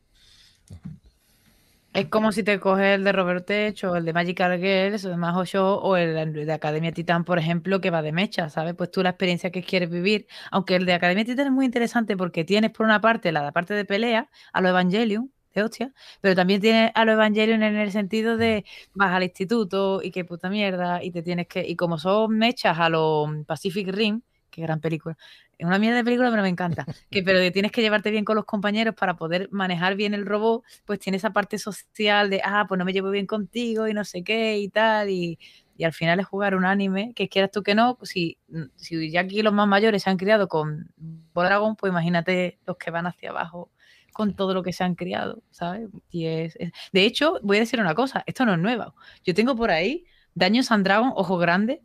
Es 1.94 2.08
como 2.08 2.32
si 2.32 2.42
te 2.44 2.58
coges 2.62 2.96
el 2.96 3.04
de 3.04 3.12
Robert 3.12 3.46
Tech 3.46 3.84
o 3.84 3.98
el 3.98 4.06
de 4.06 4.14
Magical 4.14 4.58
Girls 4.60 5.04
o 5.04 5.10
de 5.10 5.18
Majo 5.18 5.44
Show 5.44 5.78
o 5.84 5.98
el 5.98 6.46
de 6.46 6.54
Academia 6.54 6.94
Titan, 6.94 7.26
por 7.26 7.38
ejemplo, 7.38 7.82
que 7.82 7.90
va 7.90 8.02
de 8.02 8.14
mecha, 8.14 8.48
¿sabes? 8.50 8.76
Pues 8.76 8.92
tú 8.92 9.04
la 9.04 9.10
experiencia 9.10 9.52
que 9.52 9.62
quieres 9.62 9.90
vivir, 9.90 10.26
aunque 10.52 10.78
el 10.78 10.86
de 10.86 10.94
Academia 10.94 11.26
Titan 11.26 11.48
es 11.48 11.52
muy 11.52 11.66
interesante 11.66 12.16
porque 12.16 12.46
tienes 12.46 12.72
por 12.72 12.86
una 12.86 13.02
parte 13.02 13.34
la 13.34 13.52
parte 13.52 13.74
de 13.74 13.84
pelea, 13.84 14.30
a 14.54 14.62
lo 14.62 14.70
Evangelion, 14.70 15.34
de 15.54 15.64
hostia, 15.64 15.94
pero 16.22 16.34
también 16.34 16.62
tiene 16.62 16.94
a 16.96 17.04
los 17.04 17.14
Evangelion 17.14 17.62
en 17.62 17.76
el 17.76 17.92
sentido 17.92 18.38
de 18.38 18.64
vas 18.94 19.12
al 19.14 19.24
instituto 19.24 20.02
y 20.02 20.12
qué 20.12 20.24
puta 20.24 20.50
mierda, 20.50 21.04
y 21.04 21.12
te 21.12 21.22
tienes 21.22 21.48
que, 21.48 21.68
y 21.68 21.76
como 21.76 21.98
son 21.98 22.38
mechas 22.38 22.80
a 22.80 22.88
los 22.88 23.28
Pacific 23.46 23.90
Rim, 23.90 24.22
qué 24.50 24.62
gran 24.62 24.80
película, 24.80 25.18
es 25.62 25.68
una 25.68 25.78
mierda 25.78 25.98
de 25.98 26.04
película, 26.04 26.32
pero 26.32 26.42
me 26.42 26.50
encanta, 26.50 26.86
que 27.12 27.22
pero 27.22 27.52
tienes 27.52 27.72
que 27.72 27.82
llevarte 27.82 28.10
bien 28.10 28.26
con 28.26 28.36
los 28.36 28.46
compañeros 28.46 28.96
para 28.96 29.16
poder 29.16 29.48
manejar 29.52 29.96
bien 29.96 30.16
el 30.16 30.26
robot, 30.26 30.64
pues 30.86 31.00
tiene 31.00 31.18
esa 31.18 31.34
parte 31.34 31.60
social 31.60 32.32
de, 32.32 32.42
ah, 32.44 32.66
pues 32.68 32.80
no 32.80 32.86
me 32.86 32.94
llevo 32.94 33.12
bien 33.12 33.28
contigo 33.28 33.88
y 33.88 33.94
no 33.94 34.04
sé 34.04 34.24
qué 34.24 34.58
y 34.58 34.70
tal, 34.70 35.12
y, 35.12 35.38
y 35.78 35.84
al 35.84 35.94
final 35.94 36.20
es 36.20 36.26
jugar 36.26 36.56
un 36.56 36.66
anime, 36.66 37.14
que 37.14 37.30
quieras 37.30 37.52
tú 37.52 37.62
que 37.62 37.76
no, 37.76 38.00
si, 38.02 38.40
si 38.76 39.12
ya 39.12 39.22
aquí 39.22 39.44
los 39.44 39.54
más 39.54 39.68
mayores 39.68 40.02
se 40.02 40.10
han 40.10 40.18
criado 40.18 40.48
con 40.48 40.92
Dragon, 41.36 41.76
pues 41.76 41.92
imagínate 41.92 42.60
los 42.66 42.78
que 42.78 42.90
van 42.90 43.06
hacia 43.06 43.30
abajo 43.30 43.72
con 44.14 44.36
todo 44.36 44.56
lo 44.56 44.64
que 44.64 44.74
se 44.74 44.84
han 44.84 44.96
criado, 44.96 45.44
¿sabes? 45.52 45.90
Y 46.10 46.26
es, 46.26 46.58
De 46.92 47.06
hecho, 47.06 47.40
voy 47.44 47.58
a 47.58 47.62
decir 47.62 47.80
una 47.80 47.94
cosa, 47.94 48.24
esto 48.26 48.46
no 48.46 48.54
es 48.54 48.60
nuevo. 48.60 48.96
Yo 49.24 49.36
tengo 49.36 49.56
por 49.56 49.70
ahí 49.70 50.06
Daños 50.34 50.72
and 50.72 50.84
Dragon, 50.84 51.12
Ojo 51.16 51.38
Grande, 51.38 51.82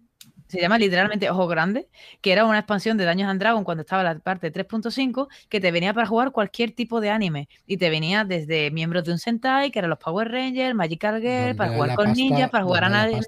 se 0.49 0.61
llama 0.61 0.79
literalmente 0.79 1.29
Ojo 1.31 1.47
Grande, 1.47 1.89
que 2.21 2.33
era 2.33 2.45
una 2.45 2.59
expansión 2.59 2.97
de 2.97 3.05
Daños 3.05 3.29
and 3.29 3.41
Dragon 3.41 3.65
cuando 3.65 3.83
estaba 3.83 4.03
la 4.03 4.19
parte 4.19 4.53
3.5, 4.53 5.29
que 5.49 5.61
te 5.61 5.71
venía 5.71 5.93
para 5.93 6.07
jugar 6.07 6.33
cualquier 6.33 6.73
tipo 6.73 7.01
de 7.01 7.11
anime. 7.11 7.49
Y 7.67 7.77
te 7.77 7.91
venía 7.91 8.25
desde 8.25 8.71
miembros 8.71 9.05
de 9.05 9.13
un 9.13 9.19
Sentai, 9.19 9.71
que 9.71 9.79
eran 9.79 9.91
los 9.91 9.99
Power 9.99 10.31
Rangers, 10.31 10.75
Magical 10.75 11.21
Girl, 11.21 11.57
para 11.57 11.73
jugar 11.73 11.95
con 11.97 12.13
ninjas, 12.13 12.51
para 12.51 12.65
jugar 12.65 12.85
a 12.85 12.89
nadie. 12.89 13.21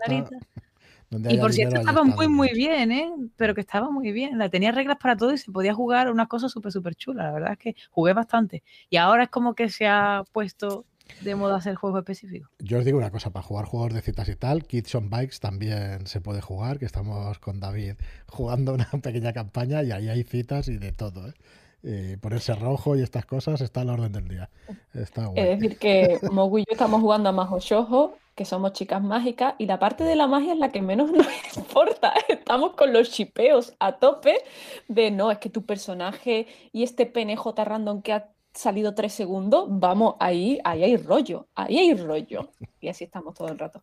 Y 1.11 1.39
por 1.39 1.53
cierto, 1.55 1.77
estaba 1.77 2.05
muy, 2.05 2.29
muy 2.29 2.51
bien, 2.53 2.93
¿eh? 2.93 3.11
Pero 3.37 3.55
que 3.55 3.63
estaba 3.63 3.91
muy 3.91 4.13
bien. 4.13 4.37
La 4.37 4.51
tenía 4.51 4.73
reglas 4.73 4.99
para 5.01 5.17
todo 5.17 5.33
y 5.33 5.39
se 5.39 5.51
podía 5.51 5.73
jugar 5.73 6.11
una 6.11 6.27
cosa 6.27 6.51
súper, 6.51 6.71
súper 6.71 6.95
chula. 6.97 7.25
La 7.25 7.33
verdad 7.33 7.53
es 7.53 7.59
que 7.59 7.77
jugué 7.91 8.13
bastante. 8.13 8.63
Y 8.91 8.99
ahora 8.99 9.25
es 9.25 9.29
como 9.31 9.55
que 9.55 9.71
se 9.71 9.87
ha 9.87 10.25
puesto 10.33 10.85
de 11.21 11.35
moda 11.35 11.57
hacer 11.57 11.75
juegos 11.75 12.01
específicos. 12.01 12.51
Yo 12.59 12.79
os 12.79 12.85
digo 12.85 12.99
una 12.99 13.11
cosa, 13.11 13.31
para 13.31 13.43
jugar 13.43 13.67
juegos 13.67 13.95
de 13.95 14.01
citas 14.01 14.29
y 14.29 14.37
tal, 14.37 14.65
Kids 14.65 14.95
on 14.95 15.11
Bikes 15.11 15.39
también 15.41 16.07
se 16.07 16.21
puede 16.21 16.41
jugar, 16.41 16.79
que 16.79 16.85
estamos 16.85 17.39
con 17.39 17.61
David 17.61 17.95
jugando 18.29 18.75
una 18.75 18.89
pequeña 19.03 19.33
campaña 19.33 19.83
y 19.83 19.93
ahí 19.93 20.09
hay 20.09 20.23
citas 20.25 20.69
y 20.69 20.79
de 20.79 20.93
todo, 20.93 21.29
¿eh? 21.29 21.35
Y 21.81 22.17
ponerse 22.17 22.55
rojo 22.57 22.97
y 22.97 23.03
estas 23.03 23.25
cosas 23.25 23.61
está 23.61 23.83
a 23.83 23.85
la 23.85 23.93
orden 23.93 24.11
del 24.11 24.27
día. 24.27 24.51
Está 24.95 25.31
Es 25.37 25.61
decir, 25.61 25.79
que 25.79 26.19
Mogu 26.33 26.59
y 26.59 26.65
yo 26.67 26.73
estamos 26.73 27.01
jugando 27.01 27.29
a 27.29 27.33
Majo 27.33 27.61
Shoujo 27.61 28.17
que 28.39 28.45
somos 28.45 28.73
chicas 28.73 29.03
mágicas 29.03 29.57
y 29.59 29.67
la 29.67 29.81
parte 29.81 30.05
de 30.05 30.15
la 30.15 30.29
magia 30.29 30.53
es 30.53 30.59
la 30.61 30.71
que 30.71 30.81
menos 30.81 31.11
nos 31.13 31.27
importa. 31.57 32.15
Estamos 32.29 32.75
con 32.75 32.93
los 32.93 33.11
chipeos 33.11 33.75
a 33.81 33.99
tope 33.99 34.39
de 34.87 35.11
no, 35.11 35.33
es 35.33 35.39
que 35.39 35.51
tu 35.51 35.67
personaje 35.67 36.47
y 36.73 36.85
este 36.85 37.05
PNJ 37.05 37.65
random 37.65 38.01
que 38.01 38.13
ha 38.13 38.29
salido 38.53 38.95
tres 38.95 39.13
segundos, 39.13 39.67
vamos, 39.69 40.17
ahí, 40.21 40.59
ahí 40.65 40.85
hay 40.85 40.97
rollo, 40.97 41.49
ahí 41.55 41.79
hay 41.79 41.95
rollo. 41.95 42.51
Y 42.81 42.89
así 42.89 43.05
estamos 43.05 43.35
todo 43.35 43.49
el 43.49 43.59
rato. 43.59 43.81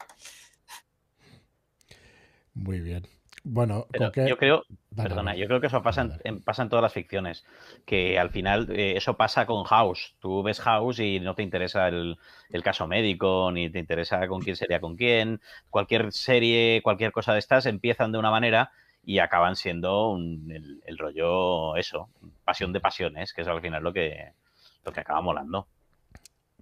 Muy 2.54 2.80
bien. 2.80 3.06
Bueno, 3.48 3.86
yo 4.28 4.38
creo, 4.38 4.64
perdona, 4.96 5.36
yo 5.36 5.46
creo 5.46 5.62
que 5.62 5.68
eso 5.68 5.84
pasa 5.84 6.18
en, 6.24 6.42
pasa 6.42 6.64
en 6.64 6.70
todas 6.70 6.82
las 6.82 6.94
ficciones, 6.94 7.46
que 7.86 8.18
al 8.18 8.32
final 8.32 8.68
eh, 8.72 8.98
eso 8.98 9.18
pasa 9.18 9.46
con 9.46 9.66
House. 9.66 10.16
Tú 10.20 10.42
ves 10.42 10.60
House 10.62 10.98
y 10.98 11.20
no 11.20 11.36
te 11.36 11.44
interesa 11.44 11.88
el, 11.90 12.18
caso 12.64 12.88
médico, 12.88 13.52
ni 13.52 13.70
te 13.70 13.78
interesa 13.78 14.28
con 14.28 14.42
quién 14.42 14.56
sería 14.56 14.82
con 14.82 14.96
quién. 14.96 15.42
Cualquier 15.70 16.12
serie, 16.12 16.82
cualquier 16.84 17.12
cosa 17.12 17.34
de 17.34 17.40
estas 17.40 17.68
empiezan 17.68 18.12
de 18.12 18.18
una 18.18 18.32
manera 18.32 18.72
y 19.04 19.20
acaban 19.20 19.56
siendo 19.56 20.18
el, 20.18 20.98
rollo, 20.98 21.76
eso, 21.76 22.10
pasión 22.44 22.74
de 22.74 22.80
pasiones, 22.80 23.32
que 23.32 23.44
es 23.44 23.48
al 23.48 23.62
final 23.62 23.84
lo 23.84 23.94
que, 23.94 24.34
lo 24.86 24.92
que 24.92 25.00
acaba 25.02 25.22
molando. 25.22 25.68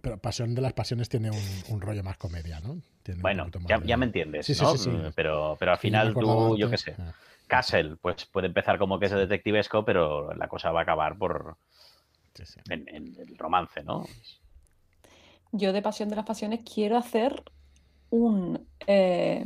Pero 0.02 0.18
Pasión 0.18 0.56
de 0.56 0.62
las 0.62 0.74
Pasiones 0.74 1.08
tiene 1.08 1.30
un, 1.70 1.82
rollo 1.82 2.04
más 2.04 2.18
comedia, 2.18 2.60
¿no? 2.60 2.78
bueno, 3.18 3.48
ya, 3.86 3.98
me 3.98 4.06
entiendes, 4.06 4.62
¿no? 4.62 4.74
Mm, 4.74 5.12
pero, 5.16 5.56
pero 5.60 5.72
al 5.72 5.78
final 5.78 6.14
tú, 6.14 6.58
yo 6.58 6.70
qué 6.70 6.78
sé, 6.78 6.96
ah. 6.98 7.14
Castle, 7.48 7.98
pues 8.02 8.26
puede 8.26 8.48
empezar 8.48 8.78
como 8.80 8.98
que 9.00 9.06
es 9.06 9.12
detectivesco, 9.12 9.86
pero 9.86 10.34
la 10.34 10.48
cosa 10.48 10.72
va 10.72 10.80
a 10.80 10.84
acabar 10.84 11.18
por 11.18 11.58
en, 12.70 12.88
el 12.88 13.38
romance, 13.38 13.84
¿no? 13.84 14.06
Yo 15.52 15.72
de 15.72 15.82
Pasión 15.82 16.10
de 16.10 16.16
las 16.16 16.26
Pasiones 16.26 16.62
quiero 16.62 16.98
hacer 16.98 17.44
un, 18.10 18.68
eh, 18.88 19.46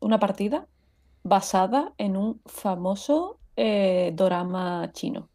una 0.00 0.18
partida 0.18 0.66
basada 1.22 1.92
en 1.98 2.16
un 2.16 2.40
famoso 2.46 3.38
eh, 3.56 4.12
drama 4.14 4.90
chino. 4.92 5.28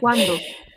¿Cuándo? 0.00 0.34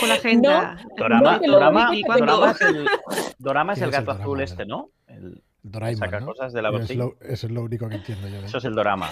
con 0.00 0.08
la 0.08 0.14
agenda. 0.14 0.76
Dorama, 0.96 1.38
Dorama, 1.38 1.90
Dorama, 2.18 2.50
es 2.52 2.60
el, 2.60 2.88
Dorama 3.38 3.72
es 3.72 3.82
el 3.82 3.90
gato 3.90 4.10
azul 4.12 4.40
este, 4.40 4.64
¿no? 4.66 4.90
El, 5.06 5.42
Doraemon, 5.62 5.98
saca 5.98 6.20
¿no? 6.20 6.26
cosas 6.26 6.52
de 6.52 6.62
la 6.62 6.70
es 6.70 6.94
lo, 6.94 7.16
Eso 7.20 7.46
es 7.46 7.52
lo 7.52 7.62
único 7.62 7.88
que 7.88 7.96
entiendo 7.96 8.28
yo. 8.28 8.38
Eso 8.38 8.58
es 8.58 8.64
el 8.64 8.74
Dorama, 8.74 9.10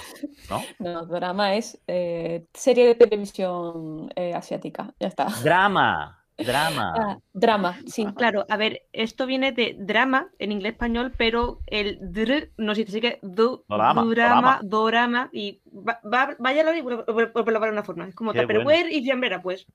¿no? 0.48 0.62
No, 0.78 1.06
Dorama 1.06 1.54
es 1.54 1.80
eh, 1.86 2.46
serie 2.54 2.86
de 2.86 2.94
televisión 2.94 4.10
eh, 4.14 4.32
asiática. 4.34 4.94
Ya 5.00 5.08
está. 5.08 5.26
Drama. 5.42 6.24
Drama. 6.38 6.94
Ah, 6.96 7.18
drama, 7.32 7.80
sí. 7.86 8.06
Claro, 8.14 8.44
a 8.48 8.56
ver, 8.58 8.82
esto 8.92 9.24
viene 9.24 9.52
de 9.52 9.74
drama 9.78 10.30
en 10.38 10.52
inglés 10.52 10.72
español, 10.72 11.12
pero 11.16 11.60
el 11.66 11.98
dr 12.00 12.50
no 12.58 12.74
sé 12.74 12.86
si 12.86 13.00
que 13.00 13.18
du, 13.22 13.64
dorama, 13.68 14.04
drama, 14.04 14.60
dorama, 14.62 15.30
y 15.32 15.62
va, 15.66 15.98
va, 16.04 16.36
vaya 16.38 16.62
la 16.62 16.82
por, 16.82 17.32
por, 17.32 17.32
por 17.32 17.68
una 17.72 17.82
forma. 17.82 18.06
Es 18.06 18.14
como 18.14 18.34
Tupperware 18.34 18.64
bueno. 18.64 18.88
y 18.90 19.02
fiambera, 19.02 19.40
pues. 19.40 19.66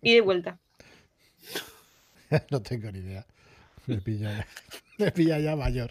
Y 0.00 0.14
de 0.14 0.20
vuelta. 0.20 0.58
no 2.50 2.62
tengo 2.62 2.90
ni 2.92 3.00
idea. 3.00 3.26
Me 3.86 3.96
pilla 3.98 4.38
ya, 4.38 4.46
me 4.98 5.10
pilla 5.10 5.38
ya 5.40 5.56
mayor. 5.56 5.90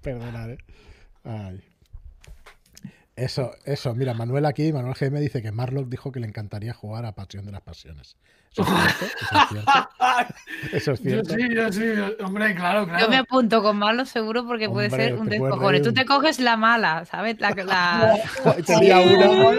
Perdonad, 0.00 0.50
¿eh? 0.50 0.58
Ay. 1.24 1.62
Eso, 3.14 3.52
eso, 3.64 3.94
mira, 3.94 4.14
Manuel 4.14 4.46
aquí, 4.46 4.72
Manuel 4.72 4.94
GM 4.98 5.20
dice 5.20 5.42
que 5.42 5.52
Marlock 5.52 5.88
dijo 5.88 6.10
que 6.12 6.20
le 6.20 6.26
encantaría 6.26 6.72
jugar 6.72 7.04
a 7.04 7.12
Pasión 7.12 7.44
de 7.44 7.52
las 7.52 7.60
Pasiones. 7.60 8.16
¿Eso 8.52 8.62
es 8.62 9.48
cierto? 9.48 9.88
¿Eso 10.72 10.92
es 10.92 11.00
cierto? 11.00 11.34
sí, 11.34 11.54
yo 11.54 11.72
sí, 11.72 11.82
hombre, 12.22 12.54
claro, 12.54 12.86
claro. 12.86 13.00
Yo 13.00 13.10
me 13.10 13.16
apunto 13.16 13.62
con 13.62 13.76
Marlock 13.78 14.06
seguro 14.06 14.46
porque 14.46 14.68
puede 14.68 14.88
ser 14.90 15.14
un 15.14 15.28
descojone. 15.28 15.80
Tú 15.80 15.92
te 15.92 16.06
coges 16.06 16.40
la 16.40 16.56
mala, 16.56 17.04
¿sabes? 17.04 17.38
La, 17.38 17.50
la... 17.50 18.18
te 18.66 18.78
lía 18.78 19.00
una, 19.00 19.58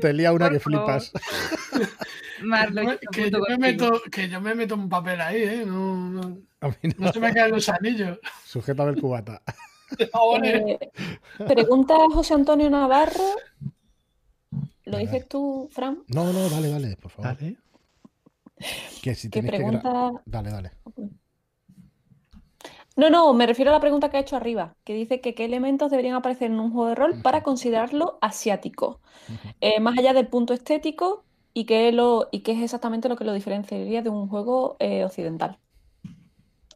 te 0.00 0.12
lía 0.12 0.32
una 0.32 0.50
que 0.50 0.60
flipas. 0.60 1.12
Marlock, 2.42 2.98
que, 3.10 3.30
yo 3.30 3.38
me 3.48 3.56
meto, 3.56 4.02
que 4.10 4.28
yo 4.28 4.40
me 4.40 4.54
meto 4.54 4.74
un 4.74 4.88
papel 4.88 5.20
ahí, 5.20 5.42
¿eh? 5.42 5.64
No, 5.66 5.96
no, 6.10 6.20
no. 6.20 6.38
no 6.98 7.12
se 7.12 7.20
me 7.20 7.32
caen 7.32 7.52
los 7.52 7.68
anillos. 7.68 8.18
Sujétame 8.44 8.90
el 8.90 9.00
cubata. 9.00 9.40
Eh, 10.44 10.78
pregunta 11.46 11.94
José 12.12 12.34
Antonio 12.34 12.70
Navarro. 12.70 13.34
¿Lo 14.84 14.98
dices 14.98 15.28
tú, 15.28 15.68
Fran? 15.70 16.02
No, 16.08 16.32
no, 16.32 16.48
dale, 16.48 16.68
dale, 16.68 16.96
por 16.96 17.10
favor. 17.10 17.36
Dale. 17.36 17.56
Que 19.02 19.14
si 19.14 19.30
¿Qué 19.30 19.42
pregunta... 19.42 20.12
Dale, 20.24 20.50
dale. 20.50 20.70
No, 22.94 23.08
no, 23.08 23.32
me 23.32 23.46
refiero 23.46 23.70
a 23.70 23.74
la 23.74 23.80
pregunta 23.80 24.10
que 24.10 24.18
ha 24.18 24.20
hecho 24.20 24.36
arriba, 24.36 24.76
que 24.84 24.92
dice 24.94 25.20
que 25.20 25.34
qué 25.34 25.46
elementos 25.46 25.90
deberían 25.90 26.14
aparecer 26.14 26.50
en 26.50 26.60
un 26.60 26.72
juego 26.72 26.88
de 26.88 26.94
rol 26.94 27.22
para 27.22 27.42
considerarlo 27.42 28.18
asiático, 28.20 29.00
eh, 29.60 29.80
más 29.80 29.98
allá 29.98 30.12
del 30.12 30.28
punto 30.28 30.52
estético 30.52 31.24
y 31.54 31.64
qué, 31.64 31.90
lo, 31.92 32.28
y 32.32 32.40
qué 32.40 32.52
es 32.52 32.62
exactamente 32.62 33.08
lo 33.08 33.16
que 33.16 33.24
lo 33.24 33.32
diferenciaría 33.32 34.02
de 34.02 34.10
un 34.10 34.28
juego 34.28 34.76
eh, 34.78 35.04
occidental. 35.04 35.58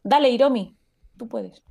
Dale, 0.03 0.29
Iromi, 0.29 0.75
tú 1.17 1.27
puedes. 1.27 1.63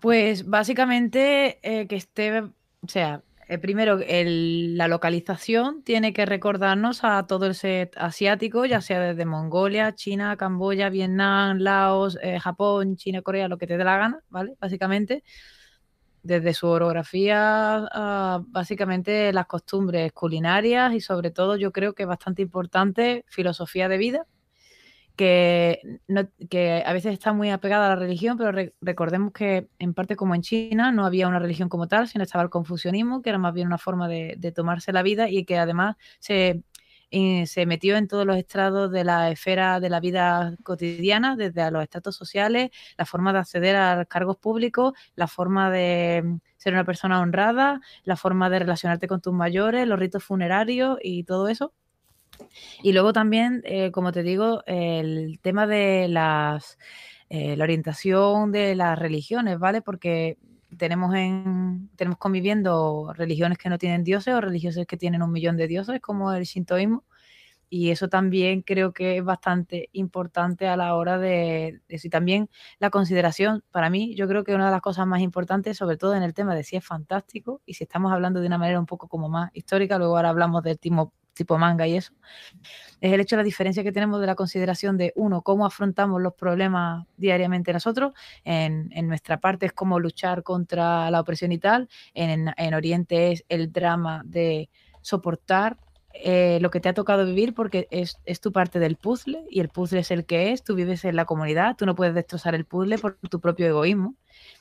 Pues 0.00 0.46
básicamente 0.46 1.58
eh, 1.62 1.86
que 1.86 1.96
esté, 1.96 2.40
o 2.42 2.52
sea, 2.86 3.22
eh, 3.48 3.58
primero 3.58 3.98
el, 4.06 4.76
la 4.76 4.86
localización 4.88 5.82
tiene 5.82 6.12
que 6.12 6.26
recordarnos 6.26 7.02
a 7.04 7.26
todo 7.26 7.46
el 7.46 7.54
set 7.54 7.96
asiático, 7.96 8.66
ya 8.66 8.80
sea 8.82 9.00
desde 9.00 9.24
Mongolia, 9.24 9.94
China, 9.94 10.36
Camboya, 10.36 10.90
Vietnam, 10.90 11.58
Laos, 11.58 12.18
eh, 12.22 12.38
Japón, 12.38 12.96
China, 12.96 13.22
Corea, 13.22 13.48
lo 13.48 13.58
que 13.58 13.66
te 13.66 13.78
dé 13.78 13.84
la 13.84 13.96
gana, 13.96 14.20
¿vale? 14.28 14.54
Básicamente, 14.60 15.24
desde 16.22 16.52
su 16.54 16.66
orografía, 16.68 17.86
a, 17.90 18.42
básicamente 18.48 19.32
las 19.32 19.46
costumbres 19.46 20.12
culinarias 20.12 20.92
y 20.94 21.00
sobre 21.00 21.30
todo 21.30 21.56
yo 21.56 21.72
creo 21.72 21.94
que 21.94 22.02
es 22.04 22.08
bastante 22.08 22.42
importante 22.42 23.24
filosofía 23.28 23.88
de 23.88 23.98
vida 23.98 24.26
que, 25.18 25.82
no, 26.08 26.28
que 26.48 26.82
a 26.86 26.92
veces 26.94 27.12
está 27.12 27.34
muy 27.34 27.50
apegada 27.50 27.86
a 27.86 27.90
la 27.90 27.96
religión, 27.96 28.38
pero 28.38 28.52
re, 28.52 28.74
recordemos 28.80 29.32
que 29.32 29.68
en 29.78 29.92
parte 29.94 30.16
como 30.16 30.34
en 30.34 30.42
China 30.42 30.92
no 30.92 31.04
había 31.04 31.28
una 31.28 31.40
religión 31.40 31.68
como 31.68 31.88
tal, 31.88 32.08
sino 32.08 32.24
estaba 32.24 32.44
el 32.44 32.50
confucianismo, 32.50 33.20
que 33.22 33.30
era 33.30 33.38
más 33.38 33.52
bien 33.54 33.66
una 33.66 33.78
forma 33.78 34.08
de, 34.08 34.36
de 34.38 34.52
tomarse 34.52 34.92
la 34.92 35.02
vida 35.02 35.28
y 35.28 35.44
que 35.44 35.58
además 35.58 35.96
se, 36.20 36.62
eh, 37.10 37.46
metió 37.66 37.96
en 37.96 38.06
todos 38.08 38.26
los 38.26 38.36
estrados 38.36 38.90
de 38.90 39.04
la 39.04 39.30
esfera 39.30 39.80
de 39.80 39.90
la 39.90 40.00
vida 40.00 40.54
cotidiana, 40.62 41.36
desde 41.36 41.62
a 41.62 41.70
los 41.70 41.82
estatus 41.82 42.16
sociales, 42.16 42.70
la 42.96 43.06
forma 43.06 43.32
de 43.32 43.38
acceder 43.40 43.76
a 43.76 44.04
cargos 44.04 44.36
públicos, 44.38 44.92
la 45.16 45.26
forma 45.26 45.70
de 45.70 46.38
ser 46.56 46.72
una 46.74 46.84
persona 46.84 47.20
honrada, 47.20 47.80
la 48.04 48.16
forma 48.16 48.50
de 48.50 48.58
relacionarte 48.60 49.08
con 49.08 49.20
tus 49.20 49.32
mayores, 49.32 49.86
los 49.86 49.98
ritos 49.98 50.24
funerarios 50.24 50.98
y 51.02 51.24
todo 51.24 51.48
eso. 51.48 51.72
Y 52.82 52.92
luego 52.92 53.12
también, 53.12 53.62
eh, 53.64 53.90
como 53.92 54.12
te 54.12 54.22
digo, 54.22 54.62
el 54.66 55.38
tema 55.42 55.66
de 55.66 56.08
las, 56.08 56.78
eh, 57.28 57.56
la 57.56 57.64
orientación 57.64 58.52
de 58.52 58.74
las 58.74 58.98
religiones, 58.98 59.58
¿vale? 59.58 59.82
Porque 59.82 60.38
tenemos, 60.76 61.14
en, 61.14 61.90
tenemos 61.96 62.18
conviviendo 62.18 63.12
religiones 63.14 63.58
que 63.58 63.68
no 63.68 63.78
tienen 63.78 64.04
dioses 64.04 64.34
o 64.34 64.40
religiones 64.40 64.86
que 64.86 64.96
tienen 64.96 65.22
un 65.22 65.32
millón 65.32 65.56
de 65.56 65.66
dioses, 65.68 66.00
como 66.00 66.32
el 66.32 66.44
shintoísmo. 66.44 67.04
Y 67.70 67.90
eso 67.90 68.08
también 68.08 68.62
creo 68.62 68.92
que 68.94 69.18
es 69.18 69.24
bastante 69.24 69.90
importante 69.92 70.68
a 70.68 70.76
la 70.76 70.94
hora 70.94 71.18
de, 71.18 71.82
de 71.86 71.98
si 71.98 72.08
también 72.08 72.48
la 72.78 72.88
consideración, 72.90 73.62
para 73.70 73.90
mí, 73.90 74.14
yo 74.14 74.26
creo 74.26 74.42
que 74.44 74.54
una 74.54 74.66
de 74.66 74.70
las 74.72 74.80
cosas 74.80 75.06
más 75.06 75.20
importantes, 75.20 75.76
sobre 75.76 75.98
todo 75.98 76.14
en 76.14 76.22
el 76.22 76.32
tema 76.32 76.54
de 76.54 76.64
si 76.64 76.76
es 76.76 76.84
fantástico 76.86 77.60
y 77.66 77.74
si 77.74 77.84
estamos 77.84 78.12
hablando 78.12 78.40
de 78.40 78.46
una 78.46 78.56
manera 78.58 78.80
un 78.80 78.86
poco 78.86 79.06
como 79.08 79.28
más 79.28 79.50
histórica, 79.54 79.98
luego 79.98 80.16
ahora 80.16 80.30
hablamos 80.30 80.62
del 80.62 80.78
tipo 80.78 81.12
tipo 81.38 81.56
manga 81.56 81.86
y 81.86 81.96
eso, 81.96 82.12
es 83.00 83.12
el 83.12 83.20
hecho 83.20 83.36
de 83.36 83.42
la 83.42 83.44
diferencia 83.44 83.82
que 83.82 83.92
tenemos 83.92 84.20
de 84.20 84.26
la 84.26 84.34
consideración 84.34 84.96
de, 84.98 85.12
uno, 85.16 85.42
cómo 85.42 85.64
afrontamos 85.64 86.20
los 86.20 86.34
problemas 86.34 87.06
diariamente 87.16 87.72
nosotros, 87.72 88.12
en, 88.44 88.90
nuestra 89.08 89.38
parte 89.40 89.66
es 89.66 89.72
cómo 89.72 89.98
luchar 89.98 90.42
contra 90.42 91.10
la 91.10 91.20
opresión 91.20 91.52
y 91.52 91.58
tal, 91.58 91.88
en, 92.12 92.52
en 92.56 92.74
Oriente 92.74 93.32
es 93.32 93.44
el 93.48 93.72
drama 93.72 94.22
de 94.26 94.68
soportar 95.00 95.78
eh, 96.20 96.58
lo 96.60 96.70
que 96.70 96.80
te 96.80 96.88
ha 96.88 96.94
tocado 96.94 97.24
vivir 97.24 97.54
porque 97.54 97.86
es, 97.90 98.18
es, 98.24 98.40
tu 98.40 98.50
parte 98.50 98.80
del 98.80 98.96
puzzle 98.96 99.44
y 99.50 99.60
el 99.60 99.68
puzzle 99.68 100.00
es 100.00 100.10
el 100.10 100.24
que 100.24 100.52
es, 100.52 100.64
tú 100.64 100.74
vives 100.74 101.04
en 101.04 101.14
la 101.14 101.26
comunidad, 101.26 101.76
tú 101.76 101.86
no 101.86 101.94
puedes 101.94 102.14
destrozar 102.14 102.54
el 102.54 102.64
puzzle 102.64 102.98
por 102.98 103.18
tu 103.30 103.40
propio 103.40 103.66
egoísmo 103.66 104.16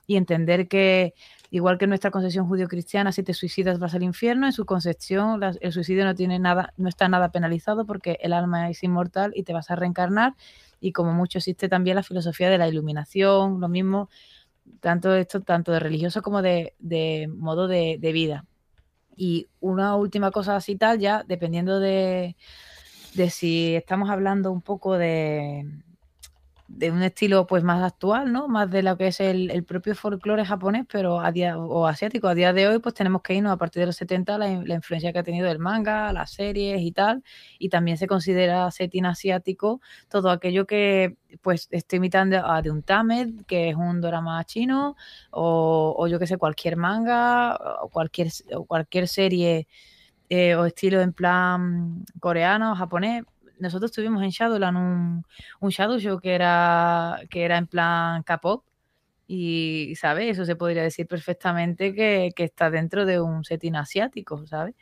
y 0.05 0.17
entender 0.17 0.67
que 0.67 1.15
igual 1.50 1.78
que 1.78 1.86
en 1.86 1.89
nuestra 1.89 2.12
concepción 2.12 2.48
judío-cristiana, 2.48 3.12
si 3.12 3.24
te 3.24 3.34
suicidas 3.34 3.80
vas 3.80 3.93
al 3.93 4.04
infierno, 4.04 4.45
en 4.45 4.54
su 4.54 4.66
concepción 4.66 5.41
el 5.62 5.72
suicidio 5.74 6.06
no 6.06 6.16
tiene 6.16 6.39
nada, 6.39 6.74
no 6.78 6.89
está 6.89 7.08
nada 7.08 7.32
penalizado 7.32 7.86
porque 7.86 8.18
el 8.22 8.34
alma 8.34 8.70
es 8.70 8.84
inmortal 8.84 9.32
y 9.36 9.43
te 9.43 9.54
vas 9.54 9.72
a 9.72 9.76
reencarnar 9.76 10.36
y 10.80 10.91
como 10.91 11.14
mucho 11.14 11.38
existe 11.38 11.70
también 11.70 11.95
la 11.95 12.04
filosofía 12.04 12.50
de 12.50 12.58
la 12.58 12.68
iluminación, 12.68 13.60
lo 13.60 13.70
mismo, 13.70 14.10
tanto 14.80 15.16
esto, 15.16 15.41
tanto 15.41 15.72
de 15.72 15.80
religioso 15.80 16.22
como 16.22 16.41
de, 16.41 16.74
de 16.80 17.28
modo 17.34 17.68
de, 17.68 17.98
de 18.00 18.12
vida. 18.12 18.45
Y 19.16 19.48
una 19.60 19.95
última 19.95 20.32
cosa 20.32 20.56
así 20.56 20.76
tal, 20.76 21.00
ya 21.00 21.24
dependiendo 21.28 21.80
de, 21.80 22.36
de 23.16 23.30
si 23.30 23.76
estamos 23.76 24.10
hablando 24.10 24.52
un 24.52 24.62
poco 24.62 24.98
de, 24.98 25.66
de 26.68 26.91
un 26.91 27.01
estilo 27.01 27.47
pues 27.47 27.63
más 27.63 27.82
actual, 27.84 28.32
¿no? 28.32 28.47
Más 28.47 28.70
de 28.70 28.84
lo 28.84 28.97
que 28.97 29.07
es 29.07 29.20
el, 29.22 29.63
propio 29.63 29.95
folclore 29.95 30.45
japonés, 30.45 30.86
pero 30.91 31.20
a 31.20 31.32
día, 31.32 31.57
o 31.57 31.88
asiático. 31.88 32.28
A 32.28 32.36
día 32.36 32.53
de 32.53 32.68
hoy, 32.68 32.80
pues 32.80 32.93
tenemos 32.95 33.22
que 33.22 33.36
irnos 33.36 33.53
a 33.53 33.57
partir 33.57 33.82
de 33.82 33.88
los 33.88 33.95
70 33.95 34.38
la, 34.38 34.47
la 34.63 34.76
influencia 34.76 35.13
que 35.13 35.20
ha 35.20 35.24
tenido 35.24 35.49
el 35.49 35.59
manga, 35.59 36.11
las 36.11 36.32
series 36.32 36.82
y 36.82 36.91
tal. 36.91 37.24
Y 37.57 37.70
también 37.70 37.97
se 37.97 38.07
considera 38.07 38.70
setting 38.72 39.05
asiático 39.05 39.82
todo 40.09 40.30
aquello 40.30 40.68
que 40.68 41.18
pues 41.41 41.68
esté 41.72 41.97
imitando 41.97 42.45
a 42.45 42.61
de 42.61 42.72
un 42.72 42.84
Tamed, 42.84 43.45
que 43.47 43.70
es 43.70 43.76
un 43.76 44.01
drama 44.01 44.43
chino, 44.45 44.95
o, 45.32 45.95
o 45.97 46.07
yo 46.07 46.20
que 46.20 46.28
sé, 46.28 46.38
cualquier 46.38 46.78
manga, 46.78 47.55
o 47.82 47.89
cualquier, 47.89 48.30
o 48.53 48.65
cualquier 48.65 49.07
serie 49.07 49.68
eh, 50.30 50.55
o 50.55 50.65
estilo 50.65 50.99
en 51.01 51.13
plan 51.13 52.03
coreano 52.20 52.76
japonés 52.76 53.24
nosotros 53.60 53.91
tuvimos 53.91 54.24
en 54.24 54.30
Shadowland 54.30 54.78
un, 54.78 55.26
un 55.60 55.70
Shadow 55.70 55.99
Show 55.99 56.20
que 56.20 56.34
era, 56.36 57.20
que 57.30 57.43
era 57.43 57.58
en 57.58 57.68
plan 57.68 58.24
K-pop. 58.24 58.64
Y, 59.28 59.93
¿sabes? 59.99 60.32
Eso 60.32 60.45
se 60.45 60.55
podría 60.55 60.84
decir 60.84 61.05
perfectamente 61.05 61.93
que, 61.93 62.32
está 62.38 62.70
dentro 62.70 63.05
de 63.05 63.20
un 63.20 63.43
setting 63.43 63.76
asiático, 63.76 64.45
¿sabes? 64.47 64.76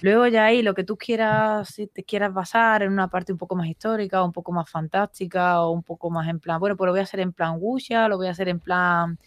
Luego 0.00 0.26
ya 0.26 0.46
ahí 0.46 0.62
lo 0.62 0.74
que 0.74 0.82
tú 0.82 0.96
quieras, 0.96 1.68
si 1.68 1.86
te 1.86 2.02
quieras 2.02 2.32
basar 2.32 2.82
en 2.82 2.92
una 2.92 3.08
parte 3.08 3.32
un 3.32 3.38
poco 3.38 3.54
más 3.54 3.68
histórica, 3.68 4.24
un 4.24 4.32
poco 4.32 4.50
más 4.50 4.68
fantástica, 4.68 5.62
o 5.62 5.70
un 5.70 5.82
poco 5.82 6.10
más 6.10 6.28
en 6.28 6.40
plan, 6.40 6.58
bueno, 6.58 6.76
pues 6.76 6.86
lo 6.86 6.92
voy 6.92 7.00
a 7.00 7.04
hacer 7.04 7.20
en 7.20 7.32
plan 7.32 7.56
wuxia, 7.58 8.08
lo 8.08 8.16
voy 8.16 8.28
a 8.28 8.30
hacer 8.30 8.48
en 8.48 8.60
plan 8.60 9.18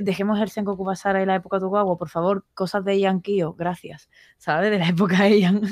dejemos 0.00 0.40
el 0.40 0.48
Sengoku 0.50 0.84
pasar 0.84 1.16
en 1.16 1.28
la 1.28 1.34
época 1.34 1.56
de 1.56 1.60
Tokugawa, 1.60 1.98
por 1.98 2.08
favor, 2.08 2.44
cosas 2.54 2.84
de 2.84 2.98
Ian 2.98 3.20
Kyo, 3.20 3.54
gracias, 3.54 4.08
¿sabes? 4.38 4.70
De 4.70 4.78
la 4.78 4.88
época 4.88 5.24
de 5.24 5.40
Ian, 5.40 5.62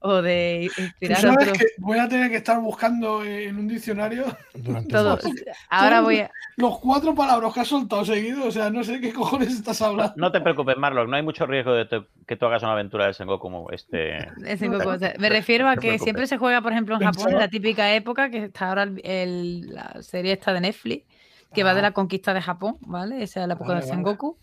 o 0.00 0.22
de 0.22 0.70
inspirar 0.78 1.20
sabes 1.20 1.52
que 1.52 1.66
voy 1.78 1.98
a 1.98 2.08
tener 2.08 2.30
que 2.30 2.36
estar 2.36 2.60
buscando 2.60 3.24
en 3.24 3.56
un 3.58 3.68
diccionario 3.68 4.24
Durante 4.54 4.90
todo. 4.90 5.18
Ahora 5.68 6.00
voy 6.00 6.20
a... 6.20 6.30
Los 6.56 6.78
cuatro 6.78 7.14
palabras 7.14 7.52
que 7.52 7.60
has 7.60 7.68
soltado 7.68 8.04
seguido, 8.04 8.46
o 8.46 8.50
sea, 8.50 8.70
no 8.70 8.82
sé 8.82 9.00
qué 9.00 9.12
cojones 9.12 9.52
estás 9.52 9.82
hablando. 9.82 10.14
No 10.16 10.32
te 10.32 10.40
preocupes, 10.40 10.76
Marlon, 10.76 11.10
no 11.10 11.16
hay 11.16 11.22
mucho 11.22 11.46
riesgo 11.46 11.72
de 11.72 11.86
que 12.26 12.36
tú 12.36 12.46
hagas 12.46 12.62
una 12.62 12.72
aventura 12.72 13.06
de 13.06 13.14
Sengoku 13.14 13.38
como 13.38 13.70
este. 13.70 14.28
Me 15.18 15.28
refiero 15.28 15.68
a 15.68 15.76
que 15.76 15.98
siempre 15.98 16.26
se 16.26 16.38
juega, 16.38 16.60
por 16.60 16.72
ejemplo, 16.72 16.96
en 16.96 17.02
Japón, 17.02 17.32
en 17.32 17.38
la 17.38 17.48
típica 17.48 17.94
época, 17.94 18.30
que 18.30 18.44
está 18.44 18.68
ahora 18.68 18.86
la 18.86 20.02
serie 20.02 20.32
esta 20.32 20.52
de 20.52 20.60
Netflix, 20.60 21.06
que 21.52 21.64
va 21.64 21.74
de 21.74 21.82
la 21.82 21.92
conquista 21.92 22.34
de 22.34 22.42
Japón, 22.42 22.76
¿vale? 22.80 23.22
Esa 23.22 23.42
es 23.42 23.48
la 23.48 23.54
época 23.54 23.74
de 23.74 23.82
Sengoku. 23.82 24.38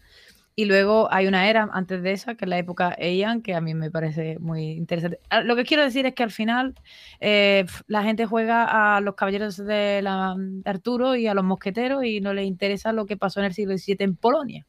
Y 0.58 0.66
luego 0.66 1.12
hay 1.12 1.28
una 1.28 1.50
era 1.50 1.70
antes 1.74 2.02
de 2.02 2.14
esa, 2.14 2.36
que 2.36 2.46
es 2.46 2.50
la 2.50 2.58
época 2.58 2.96
Heian, 2.98 3.42
que 3.42 3.56
a 3.56 3.62
mí 3.62 3.74
me 3.74 3.92
parece 3.92 4.40
muy 4.40 4.72
interesante. 4.72 5.20
Ah, 5.30 5.42
lo 5.42 5.58
que 5.58 5.66
quiero 5.66 5.84
decir 5.84 6.06
es 6.06 6.14
que 6.16 6.24
al 6.24 6.32
final 6.32 6.76
eh, 7.20 7.66
la 7.88 8.04
gente 8.04 8.26
juega 8.26 8.96
a 8.96 9.02
los 9.02 9.16
caballeros 9.16 9.58
de, 9.58 10.02
la, 10.02 10.34
Arturo 10.64 11.18
y 11.18 11.28
a 11.28 11.34
los 11.34 11.44
mosqueteros 11.44 12.06
y 12.06 12.22
no 12.22 12.34
le 12.34 12.46
interesa 12.46 12.94
lo 12.94 13.06
que 13.06 13.18
pasó 13.18 13.42
en 13.42 13.48
el 13.48 13.54
siglo 13.54 13.78
XVII 13.78 13.98
en 14.00 14.16
Polonia. 14.16 14.66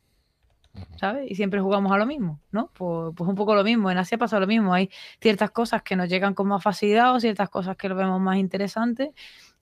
¿sabes? 0.97 1.31
Y 1.31 1.37
siempre 1.37 1.61
jugamos 1.61 1.93
a 1.93 1.99
lo 1.99 2.05
mismo, 2.05 2.41
¿no? 2.51 2.71
Pues, 2.75 3.15
pues, 3.17 3.29
un 3.29 3.35
poco 3.35 3.55
lo 3.55 3.65
mismo. 3.65 3.91
En 3.91 3.99
Asia 3.99 4.19
pasa 4.19 4.41
lo 4.41 4.47
mismo. 4.47 4.75
Hay 4.75 4.91
ciertas 5.21 5.51
cosas 5.51 5.83
que 5.83 5.97
nos 5.97 6.09
llegan 6.09 6.35
con 6.35 6.49
más 6.49 6.63
facilidad 6.63 7.15
o 7.15 7.21
ciertas 7.21 7.49
cosas 7.49 7.77
que 7.77 7.89
lo 7.89 7.95
vemos 7.95 8.21
más 8.21 8.37
interesantes 8.37 9.11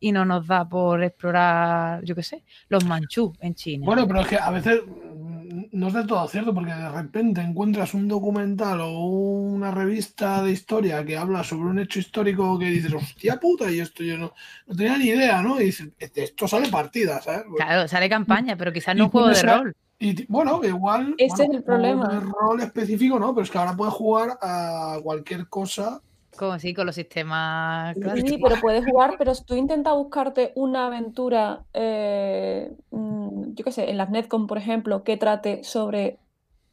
y 0.00 0.12
no 0.12 0.24
nos 0.24 0.46
da 0.46 0.68
por 0.68 1.02
explorar, 1.02 2.04
yo 2.04 2.14
qué 2.14 2.22
sé, 2.22 2.44
los 2.68 2.84
manchú 2.84 3.32
en 3.40 3.54
China. 3.54 3.86
Bueno, 3.86 4.06
pero 4.06 4.20
es 4.20 4.28
que 4.28 4.36
a 4.36 4.50
veces 4.50 4.80
mm, 4.86 5.64
no 5.72 5.88
es 5.88 5.94
de 5.94 6.04
todo 6.04 6.26
cierto, 6.28 6.52
porque 6.54 6.72
de 6.72 6.88
repente 6.90 7.40
encuentras 7.40 7.94
un 7.94 8.08
documental 8.08 8.80
o 8.82 8.98
una 8.98 9.70
revista 9.70 10.42
de 10.42 10.52
historia 10.52 11.04
que 11.04 11.16
habla 11.16 11.42
sobre 11.42 11.70
un 11.70 11.78
hecho 11.78 11.98
histórico 11.98 12.58
que 12.58 12.66
dices, 12.66 12.92
hostia 12.92 13.38
puta, 13.40 13.70
y 13.70 13.80
esto 13.80 14.02
yo 14.02 14.18
no, 14.18 14.32
no 14.66 14.76
tenía 14.76 14.98
ni 14.98 15.06
idea, 15.06 15.42
¿no? 15.42 15.60
Y 15.60 15.66
dices, 15.66 15.88
esto 15.98 16.48
sale 16.48 16.68
partida, 16.68 17.20
¿sabes? 17.22 17.44
Claro, 17.56 17.88
sale 17.88 18.08
campaña, 18.08 18.56
pero 18.56 18.72
quizás 18.72 18.96
no 18.96 19.04
un 19.04 19.10
juego 19.10 19.28
de 19.28 19.42
rol. 19.42 19.76
Y 19.98 20.26
bueno, 20.26 20.60
igual. 20.64 21.14
Ese 21.16 21.44
es 21.44 21.50
el 21.50 21.62
problema. 21.62 22.08
De 22.08 22.20
rol 22.20 22.60
específico, 22.60 23.18
no, 23.18 23.34
pero 23.34 23.44
es 23.44 23.50
que 23.50 23.58
ahora 23.58 23.76
puedes 23.76 23.94
jugar 23.94 24.38
a 24.42 24.98
cualquier 25.02 25.48
cosa 25.48 26.02
como 26.34 26.58
sí, 26.58 26.74
con 26.74 26.86
los 26.86 26.94
sistemas. 26.94 27.96
Sí, 28.26 28.38
pero 28.42 28.56
puedes 28.60 28.84
jugar, 28.84 29.14
pero 29.18 29.34
si 29.34 29.44
tú 29.44 29.54
intentas 29.54 29.94
buscarte 29.94 30.52
una 30.54 30.86
aventura, 30.86 31.64
eh, 31.72 32.72
mm, 32.90 33.54
yo 33.54 33.64
qué 33.64 33.72
sé, 33.72 33.90
en 33.90 33.96
las 33.96 34.10
Netcom, 34.10 34.46
por 34.46 34.58
ejemplo, 34.58 35.04
que 35.04 35.16
trate 35.16 35.64
sobre 35.64 36.18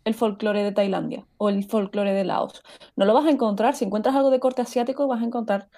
el 0.03 0.13
folclore 0.13 0.63
de 0.63 0.71
Tailandia 0.71 1.25
o 1.37 1.49
el 1.49 1.63
folclore 1.63 2.13
de 2.13 2.23
Laos, 2.23 2.63
no 2.95 3.05
lo 3.05 3.13
vas 3.13 3.25
a 3.25 3.31
encontrar. 3.31 3.75
Si 3.75 3.85
encuentras 3.85 4.15
algo 4.15 4.29
de 4.29 4.39
corte 4.39 4.61
asiático, 4.61 5.07
vas 5.07 5.21
a 5.21 5.25
encontrar 5.25 5.69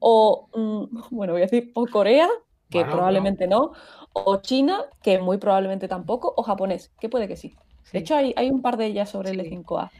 o, 0.00 0.48
mm, 0.54 0.98
bueno, 1.10 1.32
voy 1.34 1.42
a 1.42 1.46
decir, 1.46 1.70
o 1.74 1.86
Corea, 1.86 2.28
que 2.70 2.84
probablemente 2.84 3.48
no, 3.48 3.72
o 4.12 4.36
China, 4.36 4.84
que 5.02 5.18
muy 5.18 5.38
probablemente 5.38 5.88
tampoco, 5.88 6.32
o 6.36 6.42
japonés, 6.42 6.92
que 7.00 7.08
puede 7.08 7.26
que 7.26 7.36
sí. 7.36 7.56
De 7.92 7.98
hecho, 7.98 8.14
hay, 8.14 8.32
hay, 8.36 8.48
un 8.48 8.62
par 8.62 8.76
de 8.76 8.86
ellas 8.86 9.10
sobre 9.10 9.30
el 9.30 9.40
E5A 9.40 9.90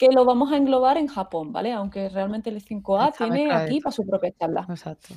que 0.00 0.08
lo 0.10 0.24
vamos 0.24 0.50
a 0.50 0.56
englobar 0.56 0.96
en 0.96 1.08
Japón, 1.08 1.52
¿vale? 1.52 1.74
Aunque 1.74 2.08
realmente 2.08 2.48
el 2.48 2.64
5A 2.64 3.14
tiene 3.18 3.52
aquí 3.52 3.80
para 3.80 3.92
su 3.92 4.06
propia 4.06 4.32
charla. 4.32 4.64
Exacto. 4.66 5.14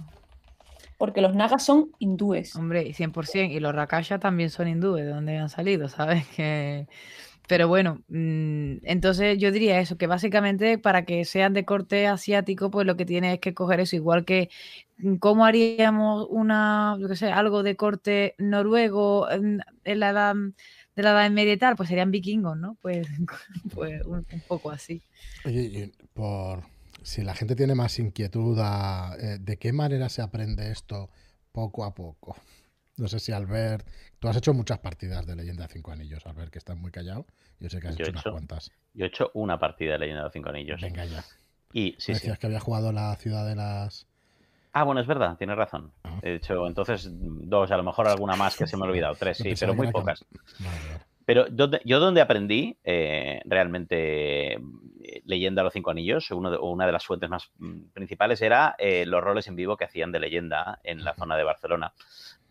Porque 0.97 1.21
los 1.21 1.33
nagas 1.33 1.63
son 1.63 1.91
hindúes. 1.99 2.53
Hombre, 2.57 2.93
100%. 2.93 3.49
Y 3.49 3.61
los 3.61 3.73
rakasha 3.73 4.19
también 4.19 4.49
son 4.49 4.67
hindúes, 4.67 5.05
de 5.05 5.11
donde 5.11 5.37
han 5.37 5.47
salido, 5.47 5.87
¿sabes? 5.89 6.27
Que... 6.35 6.87
Pero 7.47 7.69
bueno, 7.69 8.01
mm, 8.09 8.83
entonces 8.83 9.37
yo 9.37 9.51
diría 9.51 9.79
eso, 9.79 9.97
que 9.97 10.07
básicamente 10.07 10.77
para 10.77 11.05
que 11.05 11.23
sean 11.23 11.53
de 11.53 11.63
corte 11.63 12.07
asiático, 12.07 12.69
pues 12.69 12.85
lo 12.85 12.97
que 12.97 13.05
tiene 13.05 13.33
es 13.33 13.39
que 13.39 13.53
coger 13.53 13.79
eso, 13.79 13.95
igual 13.95 14.25
que 14.25 14.49
mm, 14.97 15.15
cómo 15.15 15.45
haríamos 15.45 16.27
una, 16.29 16.97
yo 16.99 17.07
qué 17.07 17.15
sé, 17.15 17.31
algo 17.31 17.63
de 17.63 17.77
corte 17.77 18.35
noruego 18.37 19.29
en 19.31 19.61
la 19.85 20.09
edad 20.09 20.35
de 20.95 21.03
la 21.03 21.11
Edad 21.11 21.31
Media 21.31 21.53
y 21.53 21.57
tal, 21.57 21.75
pues 21.75 21.89
serían 21.89 22.11
vikingos, 22.11 22.57
¿no? 22.57 22.77
Pues, 22.81 23.07
pues 23.73 24.05
un, 24.05 24.25
poco 24.47 24.71
así. 24.71 25.01
Oye, 25.45 25.91
por 26.13 26.63
si 27.01 27.23
la 27.23 27.35
gente 27.35 27.55
tiene 27.55 27.75
más 27.75 27.99
inquietud 27.99 28.57
eh, 28.59 29.37
de 29.39 29.57
qué 29.57 29.73
manera 29.73 30.09
se 30.09 30.21
aprende 30.21 30.71
esto 30.71 31.09
poco 31.51 31.83
a 31.83 31.93
poco. 31.93 32.35
No 32.97 33.07
sé 33.07 33.19
si 33.19 33.31
Albert, 33.31 33.87
tú 34.19 34.27
has 34.27 34.37
hecho 34.37 34.53
muchas 34.53 34.79
partidas 34.79 35.25
de 35.25 35.35
Leyenda 35.35 35.67
de 35.67 35.73
Cinco 35.73 35.91
Anillos, 35.91 36.25
Albert, 36.27 36.51
que 36.51 36.59
estás 36.59 36.77
muy 36.77 36.91
callado. 36.91 37.25
Yo 37.59 37.69
sé 37.69 37.79
que 37.79 37.87
has 37.87 37.99
hecho, 37.99 38.11
unas 38.11 38.23
cuantas. 38.23 38.71
Yo 38.93 39.05
he 39.05 39.07
hecho 39.07 39.31
una 39.33 39.59
partida 39.59 39.93
de 39.93 39.99
Leyenda 39.99 40.25
de 40.25 40.29
Cinco 40.31 40.49
Anillos. 40.49 40.79
Venga 40.81 41.05
ya. 41.05 41.23
Y 41.73 41.95
sí, 41.97 42.13
Decías 42.13 42.37
que 42.37 42.45
había 42.45 42.59
jugado 42.59 42.91
la 42.91 43.15
ciudad 43.15 43.47
de 43.47 43.55
las 43.55 44.05
Ah, 44.73 44.83
bueno, 44.83 45.01
es 45.01 45.07
verdad, 45.07 45.37
tienes 45.37 45.55
razón. 45.55 45.91
Ah. 46.03 46.19
De 46.21 46.35
hecho, 46.35 46.67
entonces 46.67 47.07
dos, 47.11 47.71
a 47.71 47.77
lo 47.77 47.83
mejor 47.83 48.07
alguna 48.07 48.35
más 48.35 48.57
que 48.57 48.65
se 48.65 48.75
me 48.75 48.85
ha 48.85 48.89
olvidado, 48.89 49.15
tres, 49.15 49.37
sí, 49.37 49.53
pero 49.57 49.75
muy 49.75 49.91
pocas. 49.91 50.25
Pero 51.25 51.45
yo 51.47 51.99
donde 51.99 52.21
aprendí 52.21 52.77
eh, 52.83 53.41
realmente 53.45 54.53
eh, 54.53 55.21
leyenda 55.25 55.61
a 55.61 55.63
los 55.63 55.73
cinco 55.73 55.91
anillos, 55.91 56.29
una 56.31 56.85
de 56.85 56.91
las 56.91 57.05
fuentes 57.05 57.29
más 57.29 57.51
mm, 57.59 57.91
principales 57.93 58.41
era 58.41 58.75
eh, 58.77 59.05
los 59.05 59.23
roles 59.23 59.47
en 59.47 59.55
vivo 59.55 59.77
que 59.77 59.85
hacían 59.85 60.11
de 60.11 60.19
leyenda 60.19 60.79
en 60.83 61.03
la 61.03 61.13
zona 61.13 61.37
de 61.37 61.43
Barcelona. 61.43 61.93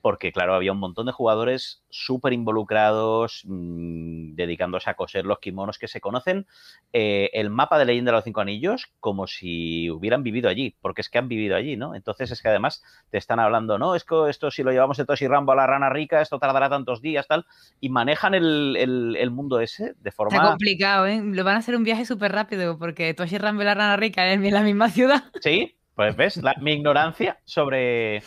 Porque 0.03 0.33
claro, 0.33 0.55
había 0.55 0.73
un 0.73 0.79
montón 0.79 1.07
de 1.07 1.13
jugadores 1.13 1.83
súper 1.89 2.33
involucrados, 2.33 3.43
mmm, 3.47 4.35
dedicándose 4.35 4.91
a 4.91 4.95
coser 4.95 5.25
los 5.25 5.39
kimonos 5.39 5.79
que 5.79 5.89
se 5.89 6.01
conocen, 6.01 6.47
eh, 6.93 7.31
el 7.33 7.49
mapa 7.49 7.79
de 7.79 7.87
leyenda 7.87 8.11
de 8.11 8.17
los 8.17 8.25
cinco 8.25 8.41
anillos 8.41 8.93
como 9.01 9.27
si 9.27 9.89
hubieran 9.91 10.23
vivido 10.23 10.51
allí, 10.51 10.77
porque 10.81 11.01
es 11.01 11.09
que 11.09 11.19
han 11.19 11.29
vivido 11.29 11.57
allí, 11.57 11.77
¿no? 11.77 11.95
Entonces 11.95 12.31
es 12.31 12.43
que 12.43 12.49
además 12.49 12.83
te 13.11 13.19
están 13.19 13.41
hablando, 13.41 13.79
no, 13.79 13.95
es 13.95 14.05
que 14.05 14.29
esto 14.29 14.51
si 14.51 14.63
lo 14.63 14.73
llevamos 14.73 14.97
de 14.97 15.07
Toshi 15.07 15.29
Rambo 15.29 15.53
a 15.53 15.57
la 15.57 15.67
rana 15.67 15.89
rica, 15.89 16.21
esto 16.21 16.39
tardará 16.39 16.69
tantos 16.69 17.01
días, 17.01 17.27
tal, 17.29 17.47
y 17.81 17.89
manejan 17.89 18.35
el, 18.35 18.77
el, 18.77 19.17
el 19.17 19.31
mundo 19.31 19.61
ese 19.61 19.95
de 20.01 20.11
forma... 20.11 20.37
Está 20.37 20.49
complicado, 20.49 21.07
¿eh? 21.07 21.23
Lo 21.23 21.45
van 21.45 21.55
a 21.55 21.59
hacer 21.59 21.77
un 21.77 21.85
viaje 21.85 22.05
súper 22.05 22.33
rápido, 22.33 22.77
porque 22.77 23.15
Toshi 23.15 23.39
Rambo 23.39 23.63
y 23.63 23.67
la 23.67 23.75
rana 23.75 23.97
rica 23.97 24.27
es 24.27 24.43
en 24.43 24.53
la 24.53 24.63
misma 24.63 24.91
ciudad. 24.91 25.25
Sí, 25.41 25.77
pues 25.95 26.17
ves, 26.17 26.39
la, 26.39 26.55
mi 26.61 26.73
ignorancia 26.73 27.39
sobre 27.45 28.23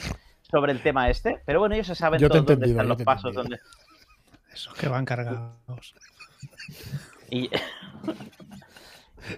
sobre 0.56 0.72
el 0.72 0.82
tema 0.82 1.10
este, 1.10 1.42
pero 1.46 1.60
bueno, 1.60 1.76
ellos 1.76 1.88
se 1.88 1.96
saben 1.96 2.22
Yo 2.22 2.30
te 2.30 2.38
todo 2.40 2.44
dónde 2.44 2.68
están 2.68 2.88
los 2.88 3.02
pasos, 3.04 3.36
dónde... 3.36 3.58
Esos 4.54 4.74
que 4.76 4.88
van 4.88 5.04
cargados. 5.04 5.94
Y, 7.30 7.50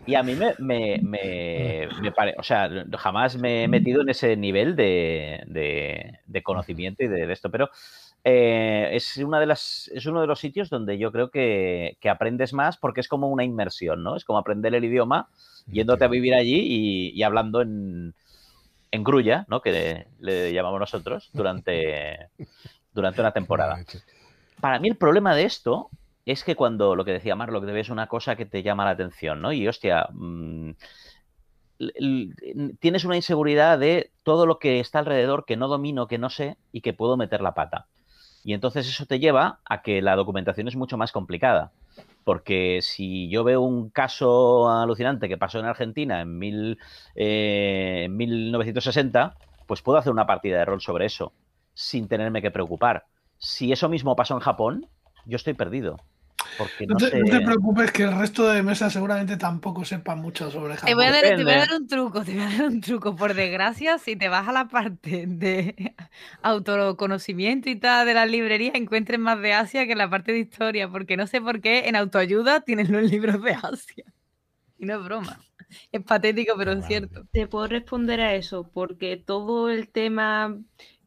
y 0.06 0.14
a 0.14 0.22
mí 0.22 0.36
me, 0.36 0.54
me, 0.60 1.00
me, 1.02 1.88
me 2.00 2.12
pare- 2.12 2.36
o 2.38 2.44
sea, 2.44 2.70
jamás 3.00 3.36
me 3.38 3.64
he 3.64 3.68
metido 3.68 4.02
en 4.02 4.10
ese 4.10 4.38
nivel 4.38 4.76
de, 4.76 5.42
de- 5.48 6.20
de 6.24 6.44
conocimiento 6.44 7.04
y 7.04 7.08
de, 7.08 7.26
de 7.26 7.34
esto, 7.34 7.50
pero 7.50 7.72
eh, 8.24 8.90
es, 8.92 9.18
una 9.18 9.40
de 9.40 9.48
las, 9.48 9.90
es 9.92 10.06
uno 10.06 10.22
de 10.22 10.28
los 10.28 10.40
sitios 10.40 10.70
donde 10.70 11.00
yo 11.00 11.12
creo 11.12 11.32
que, 11.32 11.98
que 12.00 12.10
aprendes 12.10 12.54
más 12.54 12.78
porque 12.78 13.02
es 13.02 13.08
como 13.08 13.28
una 13.30 13.44
inmersión, 13.44 14.04
¿no? 14.04 14.16
Es 14.16 14.24
como 14.24 14.38
aprender 14.38 14.76
el 14.76 14.86
idioma 14.86 15.30
yéndote 15.66 16.06
a 16.06 16.10
vivir 16.10 16.36
allí 16.36 16.60
y, 16.60 17.10
y 17.10 17.24
hablando 17.24 17.62
en, 17.64 18.14
en 18.92 19.04
grulla, 19.04 19.46
¿no? 19.48 19.62
Que 19.62 20.08
le, 20.20 20.54
llamamos 20.54 20.80
nosotros 20.80 21.30
durante, 21.34 22.30
durante 22.94 23.22
una 23.22 23.32
temporada. 23.32 23.78
Para 24.60 24.80
mí 24.80 24.90
el 24.90 24.98
problema 24.98 25.36
de 25.36 25.46
esto 25.46 25.90
es 26.26 26.44
que 26.44 26.56
cuando 26.56 26.96
lo 26.96 27.06
que 27.06 27.14
decía 27.14 27.36
Marlo, 27.36 27.62
que 27.62 27.68
te 27.68 27.74
ves 27.74 27.90
una 27.90 28.08
cosa 28.08 28.36
que 28.36 28.46
te 28.46 28.64
llama 28.64 28.86
la 28.86 28.92
atención, 28.92 29.42
¿no? 29.42 29.54
Y 29.54 29.68
hostia, 29.68 30.08
mm, 30.12 30.72
tienes 32.80 33.06
una 33.06 33.16
inseguridad 33.16 33.80
de 33.80 34.12
todo 34.24 34.46
lo 34.46 34.60
que 34.60 34.80
está 34.80 35.00
alrededor 35.00 35.46
que 35.46 35.58
no 35.58 35.68
domino, 35.68 36.08
que 36.08 36.18
no 36.18 36.30
sé 36.30 36.58
y 36.72 36.82
que 36.82 36.94
puedo 36.94 37.18
meter 37.18 37.42
la 37.42 37.54
pata. 37.54 37.88
Y 38.44 38.54
entonces 38.54 38.88
eso 38.88 39.06
te 39.06 39.20
lleva 39.20 39.60
a 39.66 39.82
que 39.82 40.02
la 40.02 40.16
documentación 40.16 40.68
es 40.68 40.76
mucho 40.76 40.98
más 40.98 41.12
complicada. 41.12 41.72
Porque 42.28 42.80
si 42.82 43.30
yo 43.30 43.46
veo 43.46 43.62
un 43.62 43.90
caso 43.90 44.70
alucinante 44.70 45.30
que 45.30 45.38
pasó 45.38 45.60
en 45.60 45.66
Argentina 45.66 46.20
en, 46.20 46.38
mil, 46.38 46.78
eh, 47.16 48.02
en 48.04 48.18
1960, 48.18 49.38
pues 49.66 49.82
puedo 49.82 49.98
hacer 49.98 50.12
una 50.12 50.28
partida 50.28 50.58
de 50.58 50.66
rol 50.66 50.82
sobre 50.82 51.06
eso 51.06 51.32
sin 51.74 52.10
tenerme 52.10 52.42
que 52.42 52.52
preocupar. 52.52 53.06
Si 53.38 53.72
eso 53.72 53.88
mismo 53.88 54.18
pasó 54.18 54.34
en 54.34 54.42
Japón, 54.42 54.88
yo 55.26 55.38
estoy 55.38 55.54
perdido. 55.54 56.02
Porque 56.56 56.88
No 56.88 56.96
no, 56.96 57.00
te, 57.00 57.12
sé. 57.12 57.18
no 57.18 57.28
te 57.30 57.42
preocupes 57.42 57.92
que 57.92 58.04
el 58.04 58.18
resto 58.18 58.48
de 58.50 58.64
mesas 58.64 58.94
seguramente 58.94 59.38
tampoco 59.38 59.86
sepan 59.86 60.20
mucho 60.20 60.50
sobre 60.52 60.78
Te 60.84 60.94
voy, 60.96 61.04
a 61.06 61.12
Japón. 61.12 61.12
dar, 61.12 61.34
te 61.36 61.44
voy 61.44 61.54
a 61.54 61.58
dar 61.60 61.74
un 61.82 61.88
truco, 61.88 62.24
te 62.24 62.34
voy 62.34 62.44
a 62.44 62.50
dar 62.50 62.68
un 62.68 62.80
truco. 62.82 63.16
Por 63.16 63.34
desgracia, 63.34 63.98
si 63.98 64.16
te 64.16 64.30
vas 64.30 64.48
a 64.48 64.54
la 64.54 64.68
parte 64.70 65.26
de 65.28 65.96
autoconocimiento 66.42 67.70
y 67.70 67.76
tal 67.78 68.06
de 68.08 68.14
las 68.14 68.30
librerías, 68.32 68.76
encuentres 68.76 69.20
más 69.20 69.42
de 69.42 69.54
Asia 69.54 69.86
que 69.86 69.92
en 69.94 69.98
la 69.98 70.10
parte 70.10 70.32
de 70.32 70.40
historia, 70.40 70.90
porque 70.90 71.18
no 71.18 71.28
sé 71.28 71.42
por 71.42 71.60
qué 71.62 71.88
en 71.90 71.96
autoayuda 71.98 72.62
tienen 72.62 72.92
los 72.92 73.04
libros 73.12 73.42
de 73.44 73.52
Asia. 73.54 74.06
Y 74.78 74.86
no 74.86 74.96
es 75.00 75.04
broma. 75.04 75.44
Es 75.92 76.04
patético, 76.04 76.56
pero 76.58 76.72
es 76.74 76.86
cierto. 76.86 77.26
Te 77.32 77.48
puedo 77.48 77.68
responder 77.68 78.22
a 78.22 78.36
eso, 78.36 78.70
porque 78.74 79.18
todo 79.18 79.70
el 79.70 79.90
tema 79.90 80.58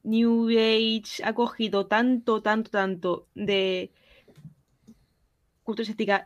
New 0.03 0.49
Age 0.51 1.23
ha 1.25 1.35
cogido 1.35 1.87
tanto, 1.87 2.43
tanto, 2.43 2.71
tanto 2.71 3.29
de 3.35 3.93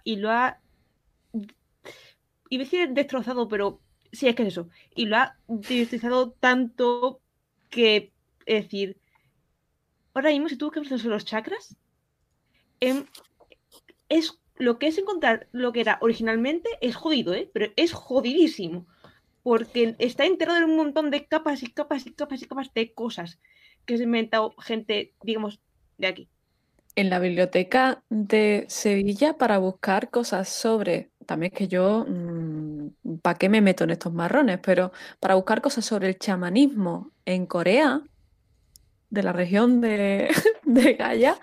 y 0.05 0.17
lo 0.17 0.31
ha, 0.31 0.47
a 0.47 0.59
decir 2.51 2.91
destrozado, 2.91 3.49
pero 3.49 3.81
sí, 4.13 4.29
es 4.29 4.35
que 4.35 4.43
es 4.43 4.49
eso, 4.49 4.69
y 4.95 5.07
lo 5.07 5.17
ha 5.17 5.37
destrozado 5.47 6.33
tanto 6.33 7.21
que, 7.71 8.13
es 8.47 8.65
decir, 8.65 9.01
ahora 10.15 10.31
mismo 10.31 10.49
si 10.49 10.57
tú 10.57 10.67
buscas 10.67 10.89
sobre 10.89 11.15
los 11.15 11.25
chakras, 11.25 11.77
em, 12.81 13.05
es 14.09 14.39
lo 14.57 14.79
que 14.79 14.87
es 14.87 14.99
encontrar 14.99 15.49
lo 15.53 15.73
que 15.73 15.81
era 15.81 15.99
originalmente 16.01 16.69
es 16.81 16.97
jodido, 16.97 17.35
¿eh? 17.35 17.51
Pero 17.53 17.73
es 17.77 17.93
jodidísimo. 17.93 18.87
Porque 19.43 19.97
está 19.99 20.25
enterrado 20.25 20.59
en 20.59 20.71
un 20.71 20.77
montón 20.77 21.11
de 21.11 21.27
capas 21.27 21.63
y 21.63 21.71
capas 21.71 22.07
y 22.07 22.13
capas 22.13 22.43
y 22.43 22.47
capas 22.47 22.73
de 22.73 22.95
cosas 22.95 23.41
que 23.85 23.97
se 23.97 24.05
ha 24.05 24.07
inventado 24.07 24.55
gente, 24.59 25.15
digamos, 25.23 25.61
de 25.99 26.07
aquí. 26.07 26.29
En 26.97 27.11
la 27.11 27.19
biblioteca 27.19 28.03
de 28.09 28.67
Sevilla 28.69 29.37
para 29.37 29.59
buscar 29.59 30.11
cosas 30.11 30.49
sobre, 30.49 31.11
también 31.27 31.53
es 31.53 31.59
que 31.59 31.69
yo, 31.69 32.07
¿para 33.23 33.39
qué 33.39 33.49
me 33.49 33.61
meto 33.61 33.85
en 33.85 33.91
estos 33.91 34.13
marrones? 34.13 34.61
Pero 34.63 34.93
para 35.19 35.35
buscar 35.35 35.61
cosas 35.61 35.85
sobre 35.85 36.09
el 36.09 36.19
chamanismo 36.19 37.11
en 37.25 37.47
Corea, 37.47 38.03
de 39.11 39.23
la 39.23 39.33
región 39.33 39.81
de, 39.81 40.29
de 40.65 40.95
Gaia, 40.95 41.39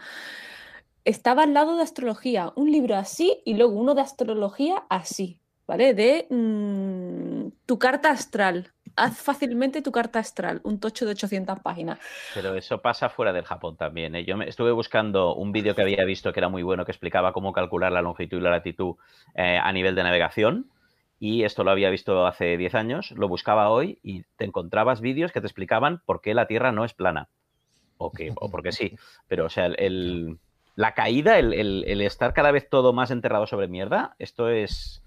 estaba 1.05 1.43
al 1.43 1.53
lado 1.53 1.77
de 1.77 1.83
astrología, 1.83 2.53
un 2.55 2.71
libro 2.71 2.95
así 2.95 3.41
y 3.45 3.55
luego 3.55 3.73
uno 3.73 3.95
de 3.95 4.01
astrología 4.01 4.83
así, 4.89 5.39
¿vale? 5.67 5.93
De 5.93 6.27
mm, 6.29 7.51
tu 7.65 7.79
carta 7.79 8.11
astral. 8.11 8.71
Haz 8.95 9.17
fácilmente 9.17 9.81
tu 9.81 9.91
carta 9.91 10.19
astral, 10.19 10.61
un 10.63 10.79
tocho 10.79 11.05
de 11.05 11.11
800 11.11 11.59
páginas. 11.59 11.99
Pero 12.33 12.55
eso 12.55 12.81
pasa 12.81 13.09
fuera 13.09 13.33
del 13.33 13.45
Japón 13.45 13.77
también. 13.77 14.15
¿eh? 14.15 14.25
Yo 14.25 14.37
me 14.37 14.47
estuve 14.47 14.71
buscando 14.71 15.35
un 15.35 15.51
vídeo 15.51 15.75
que 15.75 15.81
había 15.81 16.03
visto 16.05 16.33
que 16.33 16.39
era 16.39 16.49
muy 16.49 16.63
bueno, 16.63 16.85
que 16.85 16.91
explicaba 16.91 17.33
cómo 17.33 17.53
calcular 17.53 17.91
la 17.91 18.01
longitud 18.01 18.37
y 18.37 18.41
la 18.41 18.51
latitud 18.51 18.95
eh, 19.35 19.59
a 19.61 19.71
nivel 19.71 19.95
de 19.95 20.03
navegación. 20.03 20.71
Y 21.19 21.43
esto 21.43 21.63
lo 21.63 21.71
había 21.71 21.89
visto 21.89 22.25
hace 22.25 22.57
10 22.57 22.75
años, 22.75 23.11
lo 23.11 23.27
buscaba 23.27 23.69
hoy 23.69 23.99
y 24.01 24.23
te 24.37 24.45
encontrabas 24.45 25.01
vídeos 25.01 25.31
que 25.31 25.39
te 25.39 25.47
explicaban 25.47 26.01
por 26.05 26.21
qué 26.21 26.33
la 26.33 26.47
Tierra 26.47 26.71
no 26.71 26.83
es 26.83 26.93
plana. 26.93 27.29
O, 27.97 28.11
que, 28.11 28.33
o 28.35 28.49
porque 28.49 28.71
sí. 28.71 28.97
Pero, 29.27 29.45
o 29.45 29.49
sea, 29.49 29.69
la 30.75 30.93
caída, 30.95 31.37
el 31.37 32.01
estar 32.01 32.33
cada 32.33 32.51
vez 32.51 32.67
todo 32.67 32.93
más 32.93 33.11
enterrado 33.11 33.45
sobre 33.45 33.67
mierda, 33.67 34.15
esto 34.17 34.49
es 34.49 35.03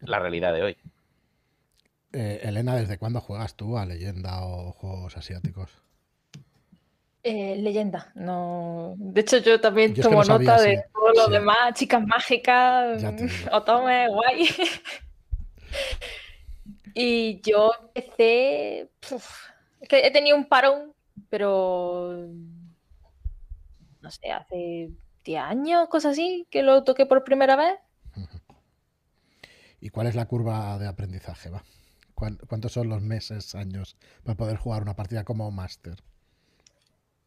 la 0.00 0.18
realidad 0.18 0.52
de 0.52 0.62
hoy. 0.62 0.76
Eh, 2.12 2.40
Elena, 2.42 2.76
¿desde 2.76 2.98
cuándo 2.98 3.20
juegas 3.20 3.54
tú 3.54 3.78
a 3.78 3.86
leyenda 3.86 4.44
o 4.44 4.72
juegos 4.72 5.16
asiáticos? 5.16 5.70
Eh, 7.22 7.56
leyenda, 7.56 8.10
no. 8.14 8.94
De 8.98 9.20
hecho, 9.20 9.38
yo 9.38 9.60
también 9.60 9.94
Yo 9.94 10.02
es 10.02 10.08
que 10.08 10.12
tomo 10.12 10.24
sabía, 10.24 10.50
nota 10.52 10.62
de 10.62 10.76
sí, 10.76 10.82
todo 10.92 11.12
lo 11.12 11.26
sí. 11.26 11.32
demás, 11.32 11.74
chicas 11.74 12.06
mágicas. 12.06 13.02
Otome, 13.52 14.08
guay. 14.08 14.48
y 16.94 17.40
yo 17.42 17.70
empecé. 17.94 18.90
puf, 19.08 19.48
es 19.80 19.88
que 19.88 20.06
he 20.06 20.10
tenido 20.10 20.36
un 20.36 20.46
parón, 20.46 20.92
pero. 21.30 22.28
No 24.00 24.10
sé, 24.10 24.32
hace 24.32 24.90
10 25.24 25.42
años, 25.42 25.88
cosas 25.88 26.12
así, 26.12 26.46
que 26.50 26.62
lo 26.62 26.82
toqué 26.82 27.06
por 27.06 27.22
primera 27.22 27.54
vez. 27.54 27.78
¿Y 29.80 29.90
cuál 29.90 30.08
es 30.08 30.16
la 30.16 30.26
curva 30.26 30.76
de 30.78 30.88
aprendizaje? 30.88 31.50
Va? 31.50 31.62
¿Cuán- 32.22 32.38
¿Cuántos 32.46 32.70
son 32.70 32.88
los 32.88 33.02
meses, 33.02 33.56
años 33.56 33.96
para 34.22 34.36
poder 34.36 34.56
jugar 34.56 34.82
una 34.82 34.94
partida 34.94 35.24
como 35.24 35.50
máster? 35.50 35.96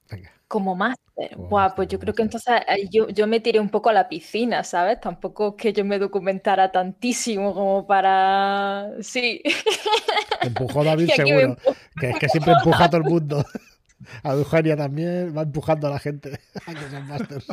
Venga. 0.09 0.31
Como 0.47 0.73
máster. 0.73 1.37
Máster, 1.37 1.75
pues 1.75 1.87
yo 1.89 1.99
creo 1.99 2.13
que 2.13 2.21
entonces 2.21 2.61
ahí 2.65 2.87
yo, 2.89 3.09
yo 3.09 3.27
me 3.27 3.41
tiré 3.41 3.59
un 3.59 3.67
poco 3.67 3.89
a 3.89 3.93
la 3.93 4.07
piscina, 4.07 4.63
¿sabes? 4.63 5.01
Tampoco 5.01 5.57
que 5.57 5.73
yo 5.73 5.83
me 5.83 5.99
documentara 5.99 6.71
tantísimo 6.71 7.53
como 7.53 7.85
para. 7.85 8.87
Sí. 9.01 9.41
Te 10.41 10.47
empujó 10.47 10.81
David 10.85 11.09
seguro. 11.13 11.57
Que 11.99 12.11
es 12.11 12.17
que 12.17 12.29
siempre 12.29 12.53
empuja 12.53 12.85
a 12.85 12.89
todo 12.89 13.01
el 13.01 13.09
mundo. 13.09 13.45
A 14.23 14.31
Eugenia 14.31 14.77
también 14.77 15.35
va 15.35 15.41
empujando 15.41 15.87
a 15.87 15.89
la 15.89 15.99
gente 15.99 16.39
a 16.67 16.73
que 16.73 16.89
sean 16.89 17.05
masters. 17.07 17.47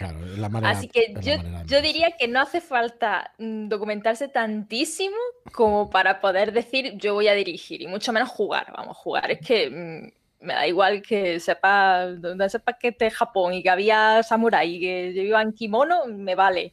Claro, 0.00 0.18
la 0.38 0.48
manera. 0.48 0.70
Así 0.70 0.88
que 0.88 1.12
yo, 1.20 1.34
yo 1.66 1.82
diría 1.82 2.12
que 2.18 2.26
no 2.26 2.40
hace 2.40 2.62
falta 2.62 3.34
mm, 3.36 3.68
documentarse 3.68 4.28
tantísimo 4.28 5.18
como 5.52 5.90
para 5.90 6.22
poder 6.22 6.52
decir 6.52 6.94
yo 6.96 7.12
voy 7.12 7.28
a 7.28 7.34
dirigir 7.34 7.82
y 7.82 7.86
mucho 7.86 8.10
menos 8.10 8.30
jugar. 8.30 8.72
Vamos, 8.74 8.96
jugar 8.96 9.30
es 9.30 9.46
que 9.46 9.68
mm, 9.68 10.46
me 10.46 10.54
da 10.54 10.66
igual 10.66 11.02
que 11.02 11.38
sepa, 11.38 12.06
donde 12.06 12.48
sepa 12.48 12.78
que 12.78 12.88
esté 12.88 13.10
Japón 13.10 13.52
y 13.52 13.62
que 13.62 13.68
había 13.68 14.22
samurái 14.22 14.76
y 14.76 14.80
que 14.80 15.12
yo 15.14 15.20
iba 15.20 15.42
en 15.42 15.52
kimono, 15.52 16.06
me 16.06 16.34
vale. 16.34 16.72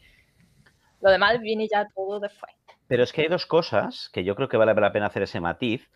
Lo 1.02 1.12
demás 1.12 1.42
viene 1.42 1.68
ya 1.70 1.86
todo 1.94 2.22
después. 2.22 2.54
Pero 2.88 3.04
es 3.04 3.12
que 3.12 3.24
hay 3.24 3.28
dos 3.28 3.46
cosas 3.46 4.10
que 4.14 4.24
yo 4.24 4.38
creo 4.38 4.48
que 4.48 4.56
vale 4.56 4.74
la 4.74 4.94
pena 4.94 5.08
hacer 5.08 5.24
ese 5.24 5.42
matiz. 5.42 5.90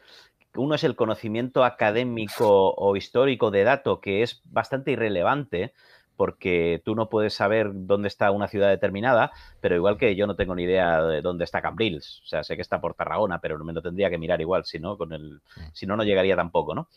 Uno 0.53 0.75
es 0.75 0.83
el 0.83 0.97
conocimiento 0.97 1.63
académico 1.63 2.73
o 2.75 2.97
histórico 2.97 3.51
de 3.51 3.63
dato, 3.63 4.01
que 4.01 4.21
es 4.21 4.41
bastante 4.43 4.91
irrelevante, 4.91 5.73
porque 6.21 6.83
tú 6.85 6.93
no 6.93 7.09
puedes 7.09 7.33
saber 7.33 7.71
dónde 7.73 8.07
está 8.07 8.29
una 8.29 8.47
ciudad 8.47 8.69
determinada, 8.69 9.31
pero 9.59 9.75
igual 9.75 9.97
que 9.97 10.15
yo 10.15 10.27
no 10.27 10.35
tengo 10.35 10.53
ni 10.53 10.65
idea 10.65 11.01
de 11.01 11.23
dónde 11.23 11.45
está 11.45 11.63
Cambrils. 11.63 12.21
O 12.23 12.27
sea, 12.27 12.43
sé 12.43 12.55
que 12.55 12.61
está 12.61 12.79
por 12.79 12.93
Tarragona, 12.93 13.39
pero 13.41 13.57
me 13.63 13.73
lo 13.73 13.81
tendría 13.81 14.11
que 14.11 14.19
mirar 14.19 14.39
igual, 14.39 14.63
si 14.63 14.77
no, 14.77 14.99
con 14.99 15.13
el, 15.13 15.41
mm. 15.55 15.61
si 15.73 15.87
no, 15.87 15.97
no 15.97 16.03
llegaría 16.03 16.35
tampoco, 16.35 16.75
¿no? 16.75 16.89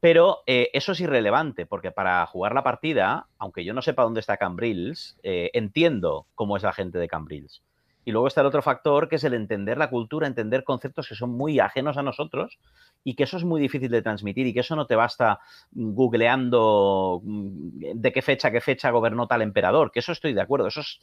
Pero 0.00 0.38
eh, 0.46 0.70
eso 0.72 0.92
es 0.92 1.00
irrelevante, 1.00 1.66
porque 1.66 1.90
para 1.90 2.24
jugar 2.24 2.54
la 2.54 2.64
partida, 2.64 3.26
aunque 3.36 3.66
yo 3.66 3.74
no 3.74 3.82
sepa 3.82 4.04
dónde 4.04 4.20
está 4.20 4.38
Cambrils, 4.38 5.18
eh, 5.22 5.50
entiendo 5.52 6.26
cómo 6.34 6.56
es 6.56 6.62
la 6.62 6.72
gente 6.72 6.96
de 6.96 7.06
Cambrils. 7.08 7.60
Y 8.04 8.12
luego 8.12 8.26
está 8.26 8.42
el 8.42 8.46
otro 8.46 8.62
factor, 8.62 9.08
que 9.08 9.16
es 9.16 9.24
el 9.24 9.34
entender 9.34 9.78
la 9.78 9.88
cultura, 9.88 10.26
entender 10.26 10.62
conceptos 10.62 11.08
que 11.08 11.14
son 11.14 11.30
muy 11.30 11.58
ajenos 11.58 11.96
a 11.96 12.02
nosotros 12.02 12.58
y 13.02 13.14
que 13.14 13.24
eso 13.24 13.36
es 13.36 13.44
muy 13.44 13.60
difícil 13.60 13.90
de 13.90 14.02
transmitir 14.02 14.46
y 14.46 14.52
que 14.52 14.60
eso 14.60 14.76
no 14.76 14.86
te 14.86 14.94
basta 14.94 15.40
googleando 15.72 17.20
mm, 17.24 17.92
de 17.94 18.12
qué 18.12 18.22
fecha, 18.22 18.50
qué 18.50 18.60
fecha 18.60 18.90
gobernó 18.90 19.26
tal 19.26 19.42
emperador, 19.42 19.90
que 19.90 20.00
eso 20.00 20.12
estoy 20.12 20.34
de 20.34 20.42
acuerdo, 20.42 20.66
eso 20.66 20.80
es 20.80 21.00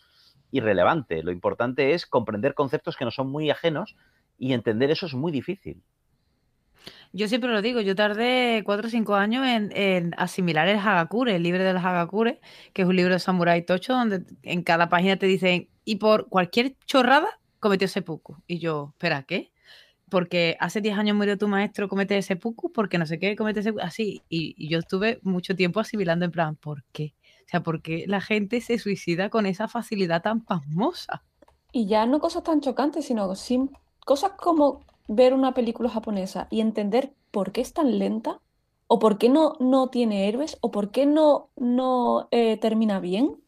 irrelevante. 0.51 1.23
Lo 1.23 1.31
importante 1.31 1.93
es 1.93 2.05
comprender 2.05 2.53
conceptos 2.53 2.97
que 2.97 3.05
no 3.05 3.11
son 3.11 3.29
muy 3.29 3.49
ajenos 3.49 3.95
y 4.37 4.53
entender 4.53 4.91
eso 4.91 5.05
es 5.07 5.13
muy 5.13 5.31
difícil. 5.31 5.81
Yo 7.13 7.27
siempre 7.27 7.49
lo 7.49 7.61
digo, 7.61 7.81
yo 7.81 7.95
tardé 7.95 8.61
cuatro 8.65 8.87
o 8.87 8.89
cinco 8.89 9.15
años 9.15 9.45
en, 9.45 10.13
asimilar 10.17 10.67
el 10.69 10.77
Hagakure, 10.77 11.35
el 11.35 11.43
libro 11.43 11.63
del 11.63 11.77
Hagakure, 11.77 12.39
que 12.73 12.83
es 12.83 12.87
un 12.87 12.95
libro 12.95 13.13
de 13.13 13.19
Samurai 13.19 13.65
Tocho, 13.65 13.93
donde 13.93 14.23
en 14.43 14.63
cada 14.63 14.87
página 14.87 15.17
te 15.17 15.25
dicen, 15.25 15.67
y 15.83 15.97
por 15.97 16.29
cualquier 16.29 16.75
chorrada 16.85 17.27
cometió 17.59 17.87
seppuku. 17.89 18.37
Y 18.47 18.59
yo, 18.59 18.91
espera, 18.93 19.23
¿qué? 19.23 19.51
Porque 20.09 20.55
hace 20.59 20.79
10 20.79 20.97
años 20.97 21.17
murió 21.17 21.37
tu 21.37 21.49
maestro, 21.49 21.89
comete 21.89 22.21
seppuku, 22.21 22.71
porque 22.71 22.97
no 22.97 23.05
sé 23.05 23.19
qué, 23.19 23.35
comete 23.35 23.61
seppuku, 23.61 23.85
así. 23.85 24.23
Y, 24.29 24.55
y, 24.57 24.69
yo 24.69 24.79
estuve 24.79 25.19
mucho 25.23 25.55
tiempo 25.55 25.81
asimilando 25.81 26.25
en 26.25 26.31
plan, 26.31 26.55
¿por 26.55 26.83
qué? 26.93 27.13
O 27.41 27.49
sea, 27.51 27.61
¿por 27.61 27.81
qué 27.81 28.05
la 28.07 28.21
gente 28.21 28.61
se 28.61 28.77
suicida 28.77 29.29
con 29.29 29.45
esa 29.45 29.67
facilidad 29.67 30.21
tan 30.21 30.41
pasmosa? 30.41 31.23
Y 31.73 31.87
ya 31.87 32.05
no 32.05 32.19
cosas 32.19 32.43
tan 32.43 32.61
chocantes, 32.61 33.05
sino 33.05 33.35
sin, 33.35 33.71
cosas 34.05 34.31
como 34.37 34.81
ver 35.13 35.33
una 35.33 35.53
película 35.53 35.89
japonesa 35.89 36.47
y 36.49 36.61
entender 36.61 37.13
por 37.31 37.51
qué 37.51 37.59
es 37.59 37.73
tan 37.73 37.99
lenta, 37.99 38.39
o 38.87 38.97
por 38.97 39.17
qué 39.17 39.27
no, 39.29 39.55
no 39.59 39.89
tiene 39.89 40.27
héroes, 40.29 40.57
o 40.61 40.71
por 40.71 40.91
qué 40.91 41.05
no, 41.05 41.49
no 41.57 42.29
eh, 42.31 42.57
termina 42.57 42.99
bien. 42.99 43.41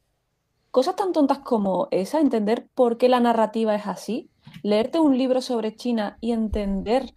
Cosas 0.71 0.95
tan 0.97 1.13
tontas 1.13 1.39
como 1.39 1.87
esa, 1.91 2.19
entender 2.19 2.67
por 2.75 2.97
qué 2.97 3.07
la 3.07 3.21
narrativa 3.21 3.75
es 3.75 3.87
así, 3.87 4.29
leerte 4.61 4.99
un 4.99 5.17
libro 5.17 5.41
sobre 5.41 5.75
China 5.75 6.17
y 6.19 6.33
entender 6.33 7.13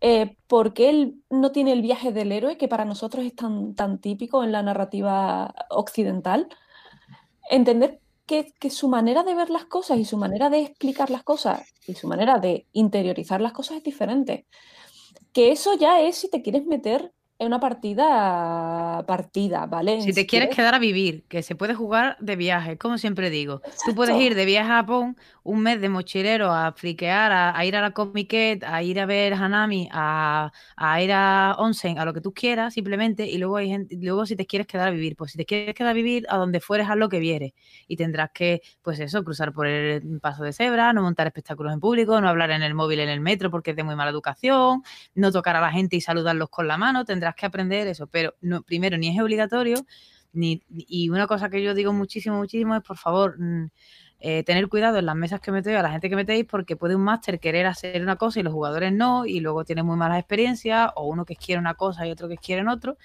eh, 0.00 0.36
por 0.48 0.74
qué 0.74 0.90
él 0.90 1.22
no 1.30 1.52
tiene 1.52 1.72
el 1.72 1.82
viaje 1.82 2.12
del 2.12 2.32
héroe, 2.32 2.58
que 2.58 2.68
para 2.68 2.84
nosotros 2.84 3.24
es 3.24 3.36
tan, 3.36 3.74
tan 3.76 4.00
típico 4.00 4.42
en 4.42 4.50
la 4.50 4.62
narrativa 4.62 5.54
occidental. 5.70 6.48
Entender 7.50 8.00
que, 8.26 8.70
su 8.70 8.88
manera 8.88 9.22
de 9.22 9.34
ver 9.34 9.50
las 9.50 9.64
cosas 9.64 9.98
y 9.98 10.04
su 10.04 10.16
manera 10.16 10.50
de 10.50 10.62
explicar 10.62 11.10
las 11.10 11.22
cosas 11.22 11.62
y 11.86 11.94
su 11.94 12.08
manera 12.08 12.38
de 12.38 12.66
interiorizar 12.72 13.40
las 13.40 13.52
cosas 13.52 13.78
es 13.78 13.84
diferente. 13.84 14.46
Que 15.32 15.52
eso 15.52 15.76
ya 15.78 16.00
es 16.00 16.16
si 16.16 16.28
te 16.28 16.42
quieres 16.42 16.66
meter 16.66 17.12
en 17.38 17.48
una 17.48 17.60
partida 17.60 19.04
partida, 19.06 19.66
¿vale? 19.66 20.00
Si 20.00 20.12
te 20.12 20.26
quieres 20.26 20.54
quedar 20.54 20.74
a 20.74 20.78
vivir, 20.78 21.24
que 21.28 21.42
se 21.42 21.54
puede 21.54 21.74
jugar 21.74 22.16
de 22.18 22.34
viaje, 22.34 22.78
como 22.78 22.98
siempre 22.98 23.30
digo. 23.30 23.60
Tú 23.84 23.94
puedes 23.94 24.18
ir 24.20 24.34
de 24.34 24.44
viaje 24.46 24.70
a 24.70 24.76
Japón 24.76 25.16
un 25.46 25.62
mes 25.62 25.80
de 25.80 25.88
mochilero 25.88 26.52
a 26.52 26.72
friquear, 26.72 27.32
a, 27.32 27.64
ir 27.64 27.76
a 27.76 27.80
la 27.80 27.92
Comiquet, 27.92 28.64
a 28.64 28.82
ir 28.82 28.98
a 29.00 29.06
ver 29.06 29.32
Hanami, 29.34 29.88
a, 29.92 30.50
ir 31.00 31.12
a 31.12 31.54
Onsen, 31.58 31.98
a 31.98 32.04
lo 32.04 32.12
que 32.12 32.20
tú 32.20 32.34
quieras, 32.34 32.74
simplemente, 32.74 33.26
y 33.26 33.38
luego 33.38 33.56
hay 33.56 33.68
gente, 33.68 33.96
luego 34.00 34.26
si 34.26 34.34
te 34.36 34.44
quieres 34.46 34.66
quedar 34.66 34.88
a 34.88 34.90
vivir, 34.90 35.16
pues 35.16 35.32
si 35.32 35.38
te 35.38 35.46
quieres 35.46 35.74
quedar 35.74 35.90
a 35.90 35.94
vivir, 35.94 36.26
a 36.28 36.36
donde 36.36 36.60
fueres, 36.60 36.88
a 36.88 36.96
lo 36.96 37.08
que 37.08 37.20
vieres. 37.20 37.52
Y 37.86 37.96
tendrás 37.96 38.30
que, 38.32 38.60
pues 38.82 38.98
eso, 38.98 39.22
cruzar 39.24 39.52
por 39.52 39.66
el 39.66 40.20
paso 40.20 40.42
de 40.42 40.52
cebra, 40.52 40.92
no 40.92 41.02
montar 41.02 41.26
espectáculos 41.28 41.72
en 41.72 41.80
público, 41.80 42.20
no 42.20 42.28
hablar 42.28 42.50
en 42.50 42.62
el 42.62 42.74
móvil 42.74 43.00
en 43.00 43.08
el 43.08 43.20
metro 43.20 43.50
porque 43.50 43.70
es 43.70 43.76
de 43.76 43.84
muy 43.84 43.94
mala 43.94 44.10
educación, 44.10 44.82
no 45.14 45.32
tocar 45.32 45.56
a 45.56 45.60
la 45.60 45.70
gente 45.70 45.96
y 45.96 46.00
saludarlos 46.00 46.50
con 46.50 46.66
la 46.66 46.76
mano, 46.76 47.04
tendrás 47.04 47.34
que 47.36 47.46
aprender 47.46 47.86
eso, 47.86 48.08
pero 48.08 48.34
no, 48.40 48.62
primero 48.62 48.98
ni 48.98 49.08
es 49.14 49.22
obligatorio, 49.22 49.86
ni, 50.32 50.62
y 50.68 51.08
una 51.08 51.26
cosa 51.26 51.48
que 51.48 51.62
yo 51.62 51.74
digo 51.74 51.92
muchísimo, 51.92 52.36
muchísimo 52.36 52.76
es, 52.76 52.82
por 52.82 52.98
favor, 52.98 53.36
mm, 53.38 53.70
eh, 54.28 54.42
tener 54.42 54.68
cuidado 54.68 54.98
en 54.98 55.06
las 55.06 55.14
mesas 55.14 55.40
que 55.40 55.52
metéis, 55.52 55.76
a 55.76 55.82
la 55.82 55.90
gente 55.92 56.10
que 56.10 56.16
metéis, 56.16 56.44
porque 56.46 56.74
puede 56.74 56.96
un 56.96 57.02
máster 57.04 57.38
querer 57.38 57.64
hacer 57.66 58.02
una 58.02 58.16
cosa 58.16 58.40
y 58.40 58.42
los 58.42 58.52
jugadores 58.52 58.92
no, 58.92 59.24
y 59.24 59.38
luego 59.38 59.64
tiene 59.64 59.84
muy 59.84 59.96
malas 59.96 60.18
experiencias, 60.18 60.90
o 60.96 61.06
uno 61.06 61.24
que 61.24 61.36
quiere 61.36 61.60
una 61.60 61.74
cosa 61.74 62.08
y 62.08 62.10
otro 62.10 62.28
que 62.28 62.36
quiere 62.36 62.62
en 62.62 62.68
otro. 62.68 62.96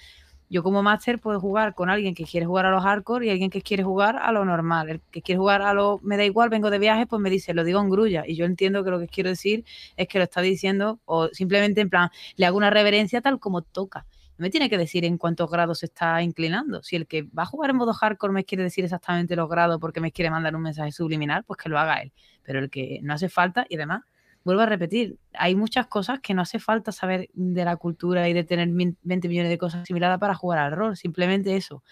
Yo 0.49 0.63
como 0.63 0.81
máster 0.81 1.19
puedo 1.19 1.39
jugar 1.39 1.75
con 1.75 1.91
alguien 1.91 2.15
que 2.15 2.23
quiere 2.23 2.47
jugar 2.47 2.65
a 2.65 2.71
los 2.71 2.81
hardcore 2.81 3.27
y 3.27 3.29
alguien 3.29 3.51
que 3.51 3.61
quiere 3.61 3.83
jugar 3.83 4.17
a 4.17 4.31
lo 4.31 4.45
normal. 4.45 4.89
El 4.89 5.01
que 5.11 5.21
quiere 5.21 5.37
jugar 5.37 5.61
a 5.61 5.75
lo 5.75 5.99
me 6.01 6.17
da 6.17 6.25
igual, 6.25 6.49
vengo 6.49 6.71
de 6.71 6.79
viaje, 6.79 7.05
pues 7.05 7.21
me 7.21 7.29
dice, 7.29 7.53
lo 7.53 7.63
digo 7.63 7.79
en 7.79 7.91
grulla. 7.91 8.23
Y 8.25 8.35
yo 8.35 8.45
entiendo 8.45 8.83
que 8.83 8.89
lo 8.89 8.97
que 8.99 9.07
quiero 9.07 9.29
decir 9.29 9.63
es 9.97 10.07
que 10.07 10.17
lo 10.17 10.23
está 10.23 10.41
diciendo 10.41 10.99
o 11.05 11.27
simplemente 11.27 11.81
en 11.81 11.91
plan, 11.91 12.09
le 12.35 12.47
hago 12.47 12.57
una 12.57 12.71
reverencia 12.71 13.21
tal 13.21 13.39
como 13.39 13.61
toca 13.61 14.07
me 14.41 14.49
tiene 14.49 14.71
que 14.71 14.77
decir 14.77 15.05
en 15.05 15.19
cuántos 15.19 15.51
grados 15.51 15.79
se 15.79 15.85
está 15.85 16.23
inclinando. 16.23 16.81
Si 16.81 16.95
el 16.95 17.05
que 17.05 17.21
va 17.21 17.43
a 17.43 17.45
jugar 17.45 17.69
en 17.69 17.75
modo 17.75 17.93
hardcore 17.93 18.33
me 18.33 18.43
quiere 18.43 18.63
decir 18.63 18.83
exactamente 18.83 19.35
los 19.35 19.47
grados 19.47 19.79
porque 19.79 20.01
me 20.01 20.11
quiere 20.11 20.31
mandar 20.31 20.55
un 20.55 20.63
mensaje 20.63 20.91
subliminal, 20.91 21.43
pues 21.43 21.59
que 21.59 21.69
lo 21.69 21.77
haga 21.77 22.01
él. 22.01 22.11
Pero 22.41 22.57
el 22.57 22.71
que 22.71 22.99
no 23.03 23.13
hace 23.13 23.29
falta, 23.29 23.67
y 23.69 23.75
además, 23.75 24.01
vuelvo 24.43 24.63
a 24.63 24.65
repetir, 24.65 25.19
hay 25.33 25.53
muchas 25.53 25.85
cosas 25.85 26.21
que 26.21 26.33
no 26.33 26.41
hace 26.41 26.57
falta 26.57 26.91
saber 26.91 27.29
de 27.33 27.65
la 27.65 27.75
cultura 27.75 28.27
y 28.29 28.33
de 28.33 28.43
tener 28.43 28.67
20 28.67 29.27
millones 29.27 29.51
de 29.51 29.59
cosas 29.59 29.83
asimiladas 29.83 30.17
para 30.17 30.33
jugar 30.33 30.57
al 30.57 30.71
rol. 30.71 30.97
Simplemente 30.97 31.55
eso. 31.55 31.83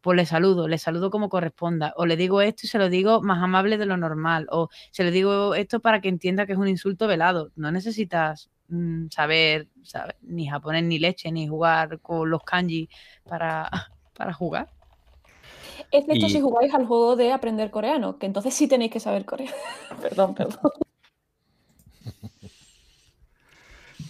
Pues 0.00 0.16
le 0.16 0.24
saludo, 0.24 0.68
le 0.68 0.78
saludo 0.78 1.10
como 1.10 1.28
corresponda. 1.28 1.92
O 1.96 2.06
le 2.06 2.16
digo 2.16 2.40
esto 2.40 2.62
y 2.64 2.68
se 2.68 2.78
lo 2.78 2.88
digo 2.88 3.20
más 3.20 3.42
amable 3.42 3.76
de 3.76 3.84
lo 3.84 3.98
normal. 3.98 4.46
O 4.50 4.70
se 4.90 5.04
le 5.04 5.10
digo 5.10 5.54
esto 5.54 5.80
para 5.80 6.00
que 6.00 6.08
entienda 6.08 6.46
que 6.46 6.52
es 6.52 6.58
un 6.58 6.68
insulto 6.68 7.06
velado. 7.06 7.52
No 7.54 7.70
necesitas 7.70 8.50
Mm, 8.72 9.08
saber, 9.10 9.68
ni 10.22 10.48
japonés 10.48 10.82
ni 10.84 10.98
leche, 10.98 11.30
ni 11.30 11.46
jugar 11.46 12.00
con 12.00 12.30
los 12.30 12.42
kanji 12.42 12.88
para, 13.28 13.68
para 14.16 14.32
jugar. 14.32 14.70
Excepto 15.90 16.30
si 16.30 16.40
jugáis 16.40 16.72
al 16.72 16.86
juego 16.86 17.14
de 17.14 17.32
aprender 17.32 17.70
coreano, 17.70 18.18
que 18.18 18.24
entonces 18.24 18.54
sí 18.54 18.66
tenéis 18.68 18.90
que 18.90 18.98
saber 18.98 19.26
coreano. 19.26 19.54
perdón, 20.00 20.34
perdón. 20.34 20.72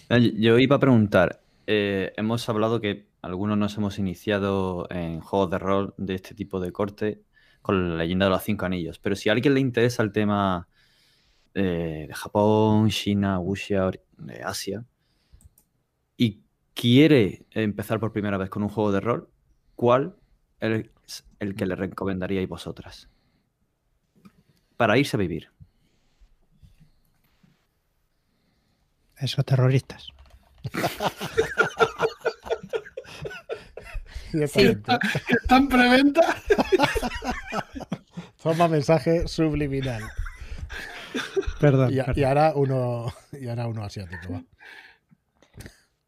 Yo 0.39 0.57
iba 0.59 0.77
a 0.77 0.79
preguntar, 0.79 1.41
eh, 1.67 2.13
hemos 2.15 2.47
hablado 2.47 2.79
que 2.79 3.09
algunos 3.21 3.57
nos 3.57 3.77
hemos 3.77 3.99
iniciado 3.99 4.87
en 4.91 5.19
juegos 5.19 5.49
de 5.49 5.57
rol 5.57 5.93
de 5.97 6.15
este 6.15 6.35
tipo 6.35 6.61
de 6.61 6.71
corte 6.71 7.21
con 7.61 7.89
la 7.89 7.95
leyenda 8.03 8.27
de 8.27 8.31
los 8.31 8.43
cinco 8.43 8.65
anillos, 8.65 8.97
pero 8.99 9.17
si 9.17 9.27
a 9.27 9.33
alguien 9.33 9.55
le 9.55 9.59
interesa 9.59 10.03
el 10.03 10.13
tema 10.13 10.69
eh, 11.53 12.05
de 12.07 12.13
Japón, 12.13 12.89
China, 12.89 13.39
Wuxia, 13.39 13.91
de 14.17 14.43
Asia, 14.43 14.85
y 16.17 16.41
quiere 16.73 17.45
empezar 17.51 17.99
por 17.99 18.11
primera 18.11 18.37
vez 18.37 18.49
con 18.49 18.63
un 18.63 18.69
juego 18.69 18.91
de 18.91 18.99
rol, 18.99 19.29
¿cuál 19.75 20.15
es 20.59 21.25
el 21.39 21.55
que 21.55 21.65
le 21.65 21.75
recomendaríais 21.75 22.47
vosotras? 22.47 23.09
Para 24.77 24.97
irse 24.97 25.17
a 25.17 25.19
vivir. 25.19 25.51
Esos 29.17 29.45
terroristas. 29.45 30.07
¿Están 34.33 35.69
preventa? 35.69 36.35
Toma 38.41 38.67
mensaje 38.67 39.27
subliminal. 39.27 40.03
Perdón. 41.63 41.93
Y, 41.93 42.23
ahora 42.23 42.51
uno, 42.55 43.05
y 43.39 43.47
ahora 43.47 43.67
uno 43.67 43.83
asiático, 43.85 44.33
va. 44.33 44.43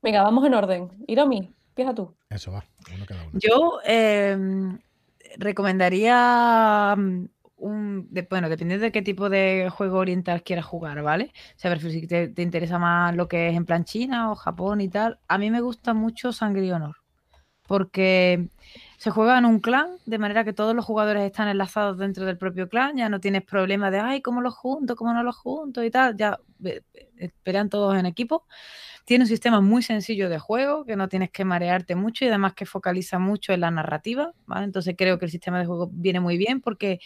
Venga, 0.02 0.22
vamos 0.22 0.45
en 0.45 0.53
orden. 0.53 0.90
Iromi, 1.07 1.49
empieza 1.69 1.95
tú. 1.95 2.14
Eso 2.30 2.52
va, 2.52 2.65
uno 2.94 3.06
cada 3.06 3.23
uno. 3.23 3.40
Yo 3.40 3.80
em, 3.86 4.77
recomendaría 5.38 6.94
mm, 6.98 7.26
un, 7.56 8.10
bueno, 8.30 8.49
dependiendo 8.49 8.84
de 8.84 8.91
qué 8.91 9.02
tipo 9.02 9.30
de 9.30 9.69
juego 9.72 9.99
oriental 9.99 10.44
quieras 10.44 10.65
jugar, 10.65 11.02
¿vale? 11.02 11.32
O 11.56 11.60
sea, 11.60 11.80
si 11.80 12.06
te, 12.06 12.27
te, 12.27 12.41
interesa 12.41 12.77
más 12.77 13.15
lo 13.15 13.30
que 13.30 13.48
es 13.48 13.56
en 13.56 13.65
plan 13.65 13.86
China 13.86 14.32
o 14.32 14.36
Japón 14.36 14.82
y 14.82 14.90
tal, 14.90 15.19
a 15.30 15.38
mí 15.38 15.49
me 15.52 15.61
gusta 15.61 15.94
mucho 15.94 16.34
Sangre 16.34 16.65
y 16.65 16.72
Honor, 16.72 16.98
porque 17.65 18.49
se 18.97 19.11
juega 19.11 19.38
en 19.38 19.45
un 19.45 19.59
clan, 19.59 19.97
de 20.05 20.17
manera 20.17 20.43
que 20.43 20.53
todos 20.53 20.76
los 20.76 20.85
jugadores 20.85 21.23
están 21.23 21.47
enlazados 21.47 21.97
dentro 21.97 22.26
del 22.26 22.38
propio 22.38 22.69
clan, 22.69 22.97
ya 22.97 23.09
no 23.09 23.19
tienes 23.19 23.43
problema 23.43 23.91
de, 23.91 23.99
ay, 23.99 24.22
¿cómo 24.22 24.41
los 24.41 24.55
junto? 24.55 24.95
¿Cómo 24.95 25.13
no 25.13 25.23
los 25.23 25.35
junto? 25.35 25.84
Y 25.84 25.91
tal, 25.91 26.15
ya 26.17 26.39
esperan 27.17 27.69
todos 27.69 27.95
en 27.97 28.05
equipo. 28.05 28.45
Tiene 29.05 29.23
un 29.26 29.27
sistema 29.27 29.61
muy 29.61 29.84
sencillo 29.84 30.30
de 30.30 30.39
juego, 30.39 30.85
que 30.85 30.95
no 30.95 31.07
tienes 31.09 31.30
que 31.31 31.45
marearte 31.45 31.95
mucho 31.95 32.26
y 32.26 32.30
además 32.30 32.53
que 32.55 32.65
focaliza 32.65 33.19
mucho 33.19 33.53
en 33.53 33.61
la 33.61 33.72
narrativa, 33.72 34.34
¿vale? 34.47 34.65
Entonces 34.65 34.95
creo 34.97 35.19
que 35.19 35.26
el 35.26 35.31
sistema 35.31 35.59
de 35.59 35.65
juego 35.67 35.89
viene 35.93 36.19
muy 36.19 36.38
bien 36.38 36.61
porque 36.61 36.99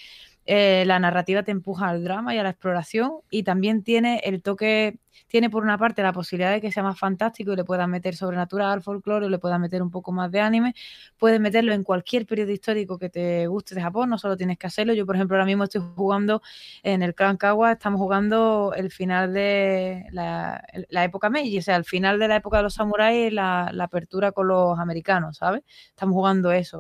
eh, 0.46 0.84
la 0.88 1.00
narrativa 1.00 1.44
te 1.44 1.52
empuja 1.52 1.90
al 1.90 2.04
drama 2.04 2.34
y 2.34 2.40
a 2.40 2.44
la 2.44 2.50
exploración 2.50 3.20
y 3.30 3.44
también 3.44 3.84
tiene 3.84 4.20
el 4.24 4.42
toque, 4.42 4.98
tiene 5.28 5.50
por 5.50 5.64
una 5.64 5.78
parte 5.78 6.02
la 6.02 6.12
posibilidad 6.12 6.52
de 6.52 6.60
que 6.60 6.72
sea 6.72 6.82
más 6.82 6.98
fantástico 6.98 7.54
y 7.54 7.56
le 7.56 7.64
puedas 7.64 7.88
meter 7.88 8.16
sobrenatural, 8.16 8.82
folclore, 8.82 9.28
o 9.28 9.30
le 9.30 9.38
puedas 9.38 9.60
meter 9.60 9.84
un 9.84 9.92
poco 9.92 10.12
más 10.12 10.32
de 10.32 10.40
anime, 10.40 10.74
puedes 11.18 11.40
meterlo 11.40 11.74
en 11.74 11.84
cualquier 11.84 12.26
periodo 12.26 12.52
histórico 12.52 12.98
que 12.98 13.10
te 13.10 13.46
guste 13.46 13.76
de 13.76 13.82
Japón, 13.82 14.10
no 14.10 14.18
solo 14.18 14.38
tienes 14.38 14.58
que 14.58 14.66
hacerlo, 14.66 14.94
yo 14.94 15.06
por 15.06 15.16
ejemplo 15.16 15.36
ahora 15.38 15.46
mismo 15.46 15.66
estoy 15.66 15.82
jugando 15.96 16.42
en 16.82 17.04
el 17.04 17.14
Clan 17.14 17.38
Kawa, 17.38 17.74
estamos 17.74 18.00
jugando 18.00 18.74
el 18.76 18.92
final 18.92 19.34
de 19.34 20.06
la, 20.12 20.64
época 21.04 21.30
Meiji, 21.30 21.60
o 21.60 21.62
sea, 21.62 21.76
el 21.76 21.86
final 21.86 22.18
de 22.18 22.28
la 22.28 22.38
época 22.38 22.58
de 22.58 22.64
los 22.64 22.74
samuráis, 22.74 23.32
la, 23.32 23.72
apertura 23.80 24.32
con 24.32 24.48
los 24.48 24.80
americanos, 24.80 25.38
¿sabes? 25.38 25.62
Estamos 25.90 26.16
jugando 26.16 26.52
eso, 26.52 26.80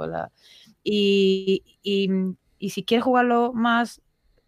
y, 0.83 1.63
y 1.83 2.09
si 2.69 2.83
quieres 2.83 3.03
jugarlo 3.03 3.53
más 3.53 4.01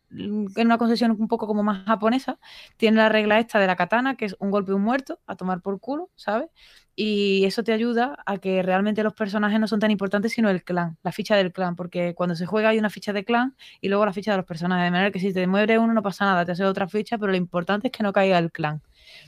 mm, 0.10 0.48
en 0.56 0.66
una 0.68 0.78
concesión 0.78 1.12
un 1.12 1.28
poco 1.28 1.48
como 1.48 1.64
más 1.64 1.86
japonesa, 1.86 2.38
tiene 2.78 2.98
la 2.98 3.10
regla 3.10 3.40
esta 3.40 3.60
de 3.60 3.68
la 3.68 3.76
katana, 3.76 4.16
que 4.16 4.26
es 4.26 4.36
un 4.40 4.52
golpe 4.52 4.72
y 4.72 4.76
un 4.76 4.82
muerto, 4.82 5.20
a 5.28 5.36
tomar 5.36 5.62
por 5.62 5.80
culo, 5.80 6.10
¿sabes? 6.16 6.50
Y 6.96 7.46
eso 7.46 7.64
te 7.64 7.72
ayuda 7.72 8.18
a 8.26 8.38
que 8.38 8.62
realmente 8.62 9.02
los 9.04 9.14
personajes 9.14 9.60
no 9.60 9.68
son 9.68 9.80
tan 9.80 9.92
importantes, 9.92 10.34
sino 10.34 10.50
el 10.50 10.64
clan, 10.64 10.98
la 11.04 11.14
ficha 11.14 11.36
del 11.38 11.54
clan, 11.54 11.76
porque 11.76 12.14
cuando 12.14 12.36
se 12.36 12.46
juega 12.46 12.70
hay 12.70 12.80
una 12.80 12.90
ficha 12.90 13.14
de 13.14 13.24
clan 13.24 13.56
y 13.80 13.88
luego 13.88 14.06
la 14.06 14.14
ficha 14.14 14.32
de 14.32 14.38
los 14.38 14.46
personajes, 14.46 14.84
de 14.84 14.92
manera 14.92 15.12
que 15.12 15.20
si 15.20 15.34
te 15.34 15.48
muere 15.48 15.80
uno 15.80 15.94
no 15.94 16.04
pasa 16.04 16.26
nada, 16.26 16.46
te 16.46 16.52
hace 16.52 16.66
otra 16.66 16.90
ficha, 16.90 17.18
pero 17.18 17.32
lo 17.32 17.38
importante 17.38 17.88
es 17.88 17.92
que 17.94 18.04
no 18.04 18.12
caiga 18.12 18.38
el 18.38 18.52
clan. 18.52 18.82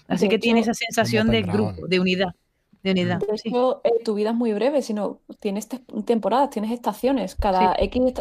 Así 0.08 0.28
que 0.28 0.40
tiene 0.40 0.60
esa 0.60 0.74
sensación 0.74 1.30
de 1.30 1.44
grupo, 1.44 1.88
de 1.88 2.00
unidad 2.00 2.36
de 2.84 2.92
unidad. 2.92 3.22
Eh, 3.24 3.90
tu 4.04 4.14
vida 4.14 4.30
es 4.32 4.36
muy 4.36 4.54
breve, 4.54 4.82
sino 4.82 5.22
tienes 5.40 5.68
temporadas, 6.06 6.50
tienes 6.50 6.72
estaciones. 6.72 7.36
Cada 7.36 7.76
X, 7.80 8.14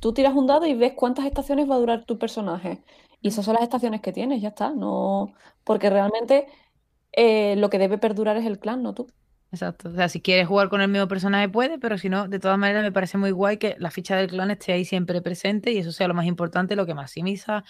tú 0.00 0.12
tiras 0.12 0.34
un 0.34 0.46
dado 0.46 0.66
y 0.66 0.74
ves 0.74 0.92
cuántas 0.94 1.24
estaciones 1.24 1.68
va 1.68 1.76
a 1.76 1.78
durar 1.78 2.04
tu 2.04 2.18
personaje. 2.18 2.82
Y 3.20 3.28
esas 3.28 3.44
son 3.44 3.54
las 3.54 3.62
estaciones 3.62 4.00
que 4.00 4.12
tienes, 4.12 4.42
ya 4.42 4.48
está. 4.48 4.70
No, 4.70 5.32
porque 5.64 5.90
realmente 5.90 6.46
eh, 7.12 7.56
lo 7.56 7.70
que 7.70 7.78
debe 7.78 7.98
perdurar 7.98 8.36
es 8.36 8.46
el 8.46 8.58
clan, 8.58 8.82
no 8.82 8.94
tú. 8.94 9.08
Exacto. 9.50 9.90
O 9.90 9.92
sea, 9.92 10.08
si 10.08 10.22
quieres 10.22 10.48
jugar 10.48 10.70
con 10.70 10.80
el 10.80 10.88
mismo 10.88 11.08
personaje 11.08 11.48
puede, 11.48 11.78
pero 11.78 11.98
si 11.98 12.08
no, 12.08 12.26
de 12.26 12.38
todas 12.38 12.58
maneras 12.58 12.82
me 12.82 12.92
parece 12.92 13.18
muy 13.18 13.32
guay 13.32 13.58
que 13.58 13.76
la 13.78 13.90
ficha 13.90 14.16
del 14.16 14.28
clan 14.28 14.50
esté 14.50 14.72
ahí 14.72 14.84
siempre 14.86 15.20
presente 15.20 15.72
y 15.72 15.78
eso 15.78 15.92
sea 15.92 16.08
lo 16.08 16.14
más 16.14 16.24
importante, 16.26 16.74
lo 16.74 16.86
que 16.86 16.94
maximiza 16.94 17.62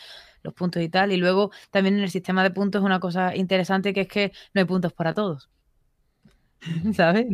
los 0.43 0.55
puntos 0.55 0.81
y 0.82 0.89
tal. 0.89 1.10
Y 1.12 1.16
luego 1.16 1.51
también 1.70 1.97
en 1.97 2.02
el 2.02 2.10
sistema 2.10 2.44
de 2.44 2.51
puntos 2.52 2.82
una 2.82 3.01
cosa 3.01 3.35
interesante 3.35 3.93
que 3.93 4.02
es 4.02 4.09
que 4.09 4.32
no 4.55 4.60
hay 4.60 4.64
puntos 4.64 4.93
para 4.93 5.12
todos. 5.12 5.51
¿sabes? 6.95 7.27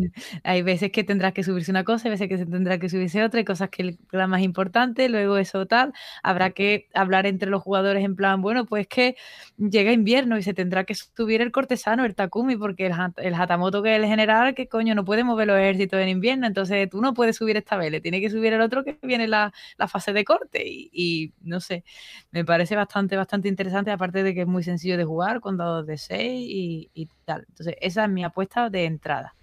Hay 0.42 0.62
veces 0.62 0.90
que 0.90 1.04
tendrás 1.04 1.32
que 1.32 1.42
subirse 1.42 1.70
una 1.70 1.84
cosa, 1.84 2.08
hay 2.08 2.12
veces 2.12 2.28
que 2.28 2.38
se 2.38 2.46
tendrá 2.46 2.78
que 2.78 2.88
subirse 2.88 3.22
otra, 3.22 3.38
hay 3.38 3.44
cosas 3.44 3.68
que 3.68 3.98
la 4.10 4.26
más 4.26 4.42
importante, 4.42 5.08
luego 5.08 5.36
eso 5.36 5.66
tal, 5.66 5.92
habrá 6.22 6.50
que 6.50 6.88
hablar 6.94 7.26
entre 7.26 7.50
los 7.50 7.62
jugadores 7.62 8.04
en 8.04 8.16
plan, 8.16 8.40
bueno, 8.40 8.64
pues 8.64 8.86
que 8.86 9.16
llega 9.58 9.92
invierno 9.92 10.38
y 10.38 10.42
se 10.42 10.54
tendrá 10.54 10.84
que 10.84 10.94
subir 10.94 11.42
el 11.42 11.52
cortesano, 11.52 12.04
el 12.04 12.14
Takumi, 12.14 12.56
porque 12.56 12.86
el, 12.86 12.94
el 13.18 13.34
Hatamoto 13.34 13.82
que 13.82 13.96
es 13.96 14.02
el 14.02 14.08
general, 14.08 14.54
que 14.54 14.68
coño, 14.68 14.94
no 14.94 15.04
puede 15.04 15.24
mover 15.24 15.46
los 15.48 15.58
ejércitos 15.58 16.00
en 16.00 16.08
invierno, 16.08 16.46
entonces 16.46 16.88
tú 16.88 17.00
no 17.02 17.12
puedes 17.14 17.36
subir 17.36 17.56
esta 17.56 17.76
vez, 17.76 17.90
le 17.90 18.00
tiene 18.00 18.20
que 18.20 18.30
subir 18.30 18.52
el 18.54 18.60
otro 18.62 18.84
que 18.84 18.98
viene 19.02 19.28
la, 19.28 19.52
fase 19.88 20.12
de 20.12 20.24
corte 20.24 20.62
y, 20.66 21.32
no 21.40 21.60
sé, 21.60 21.84
me 22.30 22.44
parece 22.44 22.76
bastante, 22.76 23.16
bastante 23.16 23.48
interesante, 23.48 23.90
aparte 23.90 24.22
de 24.22 24.34
que 24.34 24.42
es 24.42 24.46
muy 24.46 24.62
sencillo 24.62 24.96
de 24.98 25.04
jugar 25.04 25.40
con 25.40 25.56
dados 25.56 25.86
de 25.86 25.96
6 25.96 26.20
y, 26.46 26.90
y 26.94 27.08
tal. 27.28 27.44
Entonces, 27.48 27.76
esa 27.80 28.04
es 28.04 28.10
mi 28.10 28.24
apuesta 28.24 28.70
de 28.70 28.86
entrada. 28.86 29.34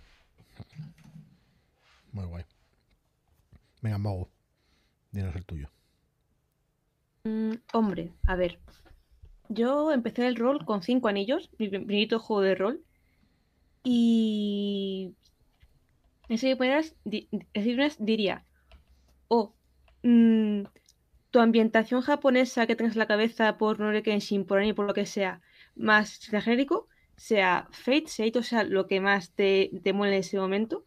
Muy 2.11 2.25
guay. 2.25 2.43
Venga, 3.81 3.97
Mago, 3.99 4.29
dinos 5.11 5.35
el 5.35 5.45
tuyo. 5.45 5.69
Mm, 7.25 7.53
hombre, 7.73 8.11
a 8.25 8.35
ver. 8.35 8.59
Yo 9.49 9.91
empecé 9.91 10.25
el 10.25 10.35
rol 10.35 10.65
con 10.65 10.81
cinco 10.81 11.07
anillos, 11.07 11.51
mi 11.59 11.69
primerito 11.69 12.19
juego 12.19 12.41
de 12.41 12.55
rol. 12.55 12.83
Y. 13.83 15.13
En 16.27 16.37
serio, 16.39 16.57
diría: 17.99 18.43
O 19.27 19.53
mm, 20.01 20.63
tu 21.29 21.39
ambientación 21.39 22.01
japonesa 22.01 22.65
que 22.65 22.75
tengas 22.75 22.95
en 22.95 22.99
la 22.99 23.07
cabeza 23.07 23.57
por 23.57 23.79
Nore 23.79 24.01
Kenshin, 24.01 24.45
por 24.45 24.57
anime, 24.57 24.73
por 24.73 24.87
lo 24.87 24.93
que 24.95 25.05
sea, 25.05 25.41
más 25.75 26.19
genérico, 26.29 26.87
sea 27.17 27.67
Fate, 27.71 28.37
o 28.37 28.43
sea, 28.43 28.63
lo 28.63 28.87
que 28.87 28.99
más 29.01 29.31
te, 29.31 29.71
te 29.83 29.93
mueve 29.93 30.15
en 30.15 30.19
ese 30.21 30.37
momento 30.37 30.83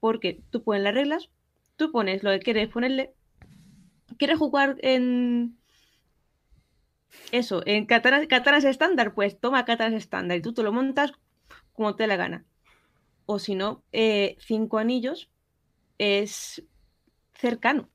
porque 0.00 0.40
tú 0.50 0.62
pones 0.62 0.82
las 0.82 0.94
reglas, 0.94 1.30
tú 1.76 1.90
pones 1.90 2.22
lo 2.22 2.30
que 2.30 2.40
quieres 2.40 2.68
ponerle. 2.68 3.12
¿Quieres 4.18 4.38
jugar 4.38 4.76
en 4.80 5.56
eso, 7.32 7.62
en 7.66 7.86
katanas, 7.86 8.64
estándar? 8.64 9.14
Pues 9.14 9.38
toma 9.38 9.64
katanas 9.64 9.94
estándar 9.94 10.38
y 10.38 10.42
tú 10.42 10.52
te 10.52 10.62
lo 10.62 10.72
montas 10.72 11.12
como 11.72 11.96
te 11.96 12.06
la 12.06 12.16
gana. 12.16 12.44
O 13.26 13.38
si 13.38 13.54
no, 13.54 13.82
eh, 13.92 14.36
cinco 14.38 14.78
anillos 14.78 15.30
es 15.98 16.62
cercano. 17.34 17.88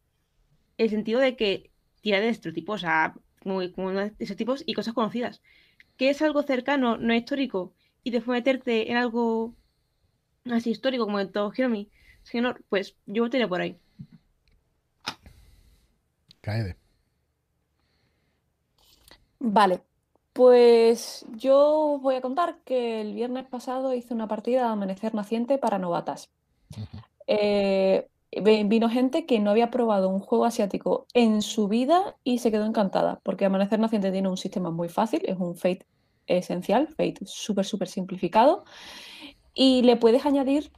El 0.77 0.89
sentido 0.89 1.19
de 1.19 1.35
que 1.35 1.71
tira 2.01 2.19
de 2.19 2.29
estereotipos, 2.29 2.75
o 2.75 2.79
sea, 2.79 3.15
muy, 3.43 3.71
como 3.71 3.91
y 4.65 4.73
cosas 4.73 4.93
conocidas. 4.93 5.41
Que 6.01 6.09
es 6.09 6.19
algo 6.23 6.41
cercano, 6.41 6.97
no 6.97 7.13
histórico, 7.13 7.73
y 8.03 8.09
después 8.09 8.35
meterte 8.35 8.89
en 8.89 8.97
algo 8.97 9.53
así 10.51 10.71
histórico 10.71 11.05
como 11.05 11.19
en 11.19 11.31
todo 11.31 11.53
Hiromi, 11.55 11.91
señor, 12.23 12.63
pues 12.69 12.95
yo 13.05 13.21
votaría 13.21 13.47
por 13.47 13.61
ahí. 13.61 13.77
Caede. 16.41 16.75
Vale, 19.37 19.83
pues 20.33 21.23
yo 21.35 21.99
voy 22.01 22.15
a 22.15 22.21
contar 22.21 22.57
que 22.65 23.01
el 23.01 23.13
viernes 23.13 23.45
pasado 23.45 23.93
hice 23.93 24.15
una 24.15 24.27
partida 24.27 24.61
de 24.61 24.69
Amanecer 24.69 25.13
Naciente 25.13 25.59
para 25.59 25.77
novatas. 25.77 26.31
Eh, 27.27 28.09
vino 28.31 28.89
gente 28.89 29.25
que 29.25 29.39
no 29.39 29.51
había 29.51 29.71
probado 29.71 30.09
un 30.09 30.19
juego 30.19 30.45
asiático 30.45 31.05
en 31.13 31.41
su 31.41 31.67
vida 31.67 32.15
y 32.23 32.39
se 32.39 32.51
quedó 32.51 32.65
encantada, 32.65 33.19
porque 33.23 33.45
Amanecer 33.45 33.79
Naciente 33.79 34.11
tiene 34.11 34.29
un 34.29 34.37
sistema 34.37 34.71
muy 34.71 34.89
fácil, 34.89 35.21
es 35.25 35.37
un 35.37 35.55
Fate 35.55 35.85
esencial, 36.27 36.87
Fate 36.87 37.19
súper, 37.25 37.65
súper 37.65 37.89
simplificado, 37.89 38.63
y 39.53 39.81
le 39.83 39.97
puedes 39.97 40.25
añadir, 40.25 40.71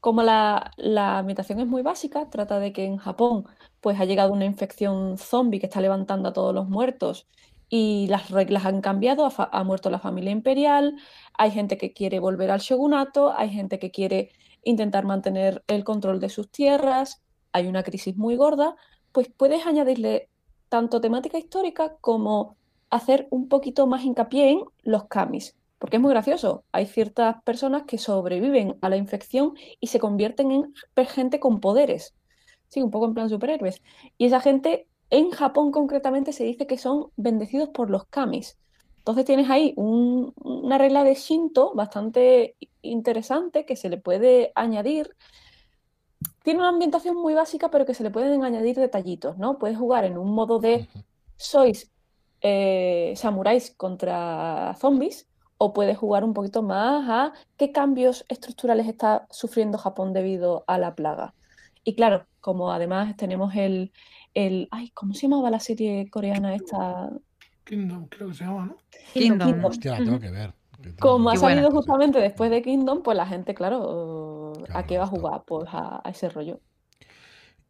como 0.00 0.22
la, 0.22 0.72
la 0.76 1.18
ambientación 1.18 1.60
es 1.60 1.66
muy 1.66 1.82
básica, 1.82 2.28
trata 2.28 2.58
de 2.58 2.72
que 2.72 2.84
en 2.84 2.98
Japón 2.98 3.46
pues 3.80 3.98
ha 4.00 4.04
llegado 4.04 4.32
una 4.32 4.44
infección 4.44 5.16
zombie 5.16 5.60
que 5.60 5.66
está 5.66 5.80
levantando 5.80 6.28
a 6.28 6.32
todos 6.32 6.54
los 6.54 6.68
muertos 6.68 7.26
y 7.70 8.06
las 8.08 8.30
reglas 8.30 8.66
han 8.66 8.80
cambiado, 8.82 9.26
ha, 9.26 9.32
ha, 9.52 9.64
muerto 9.64 9.88
la 9.90 9.98
familia 9.98 10.30
imperial, 10.30 10.96
hay 11.34 11.50
gente 11.52 11.78
que 11.78 11.92
quiere 11.92 12.18
volver 12.18 12.50
al 12.50 12.60
shogunato, 12.60 13.32
hay 13.36 13.50
gente 13.50 13.78
que 13.78 13.90
quiere 13.90 14.30
intentar 14.62 15.04
mantener 15.04 15.62
el 15.66 15.84
control 15.84 16.20
de 16.20 16.28
sus 16.28 16.50
tierras, 16.50 17.22
hay 17.52 17.66
una 17.66 17.82
crisis 17.82 18.16
muy 18.16 18.36
gorda, 18.36 18.76
pues 19.12 19.28
puedes 19.34 19.66
añadirle 19.66 20.28
tanto 20.68 21.00
temática 21.00 21.38
histórica 21.38 21.96
como 22.00 22.56
hacer 22.90 23.26
un 23.30 23.48
poquito 23.48 23.86
más 23.86 24.04
hincapié 24.04 24.50
en 24.50 24.64
los 24.82 25.06
kamis. 25.06 25.56
Porque 25.78 25.96
es 25.96 26.02
muy 26.02 26.10
gracioso. 26.10 26.64
Hay 26.72 26.86
ciertas 26.86 27.42
personas 27.42 27.84
que 27.84 27.98
sobreviven 27.98 28.76
a 28.80 28.88
la 28.88 28.96
infección 28.96 29.54
y 29.80 29.86
se 29.88 30.00
convierten 30.00 30.50
en 30.50 30.74
gente 31.06 31.38
con 31.38 31.60
poderes. 31.60 32.14
Sí, 32.68 32.82
un 32.82 32.90
poco 32.90 33.06
en 33.06 33.14
plan 33.14 33.28
superhéroes. 33.28 33.82
Y 34.18 34.26
esa 34.26 34.40
gente, 34.40 34.88
en 35.10 35.30
Japón 35.30 35.70
concretamente, 35.70 36.32
se 36.32 36.44
dice 36.44 36.66
que 36.66 36.78
son 36.78 37.10
bendecidos 37.16 37.68
por 37.68 37.90
los 37.90 38.06
kamis. 38.06 38.58
Entonces 39.08 39.24
tienes 39.24 39.48
ahí 39.48 39.72
una 39.78 40.76
regla 40.76 41.02
de 41.02 41.14
Shinto 41.14 41.72
bastante 41.74 42.56
interesante 42.82 43.64
que 43.64 43.74
se 43.74 43.88
le 43.88 43.96
puede 43.96 44.52
añadir. 44.54 45.16
Tiene 46.42 46.60
una 46.60 46.68
ambientación 46.68 47.16
muy 47.16 47.32
básica, 47.32 47.70
pero 47.70 47.86
que 47.86 47.94
se 47.94 48.02
le 48.02 48.10
pueden 48.10 48.44
añadir 48.44 48.76
detallitos, 48.76 49.38
¿no? 49.38 49.58
Puedes 49.58 49.78
jugar 49.78 50.04
en 50.04 50.18
un 50.18 50.34
modo 50.34 50.58
de 50.58 50.90
sois 51.38 51.90
eh, 52.42 53.14
samuráis 53.16 53.70
contra 53.74 54.76
zombies 54.78 55.26
o 55.56 55.72
puedes 55.72 55.96
jugar 55.96 56.22
un 56.22 56.34
poquito 56.34 56.60
más 56.62 57.08
a 57.08 57.32
qué 57.56 57.72
cambios 57.72 58.26
estructurales 58.28 58.88
está 58.88 59.26
sufriendo 59.30 59.78
Japón 59.78 60.12
debido 60.12 60.64
a 60.66 60.76
la 60.76 60.94
plaga. 60.94 61.32
Y 61.82 61.94
claro, 61.94 62.26
como 62.42 62.70
además 62.72 63.16
tenemos 63.16 63.54
el, 63.54 63.90
el 64.34 64.68
ay, 64.70 64.90
¿cómo 64.90 65.14
se 65.14 65.22
llamaba 65.22 65.50
la 65.50 65.60
serie 65.60 66.10
coreana 66.10 66.54
esta? 66.54 67.10
Kingdom, 67.68 68.06
creo 68.06 68.28
que 68.28 68.34
se 68.34 68.44
llama, 68.44 68.66
¿no? 68.66 68.76
Kingdom. 69.12 69.64
Hostia, 69.64 69.96
tengo 69.96 70.18
que 70.18 70.30
ver. 70.30 70.54
Como 71.00 71.30
ha 71.30 71.36
salido 71.36 71.70
justamente 71.70 72.18
después 72.18 72.50
de 72.50 72.62
Kingdom, 72.62 73.02
pues 73.02 73.16
la 73.16 73.26
gente, 73.26 73.54
claro, 73.54 74.52
¿a 74.72 74.84
qué 74.84 74.96
va 74.98 75.04
a 75.04 75.08
jugar? 75.08 75.42
Pues 75.46 75.68
a 75.72 76.02
ese 76.06 76.28
rollo. 76.28 76.60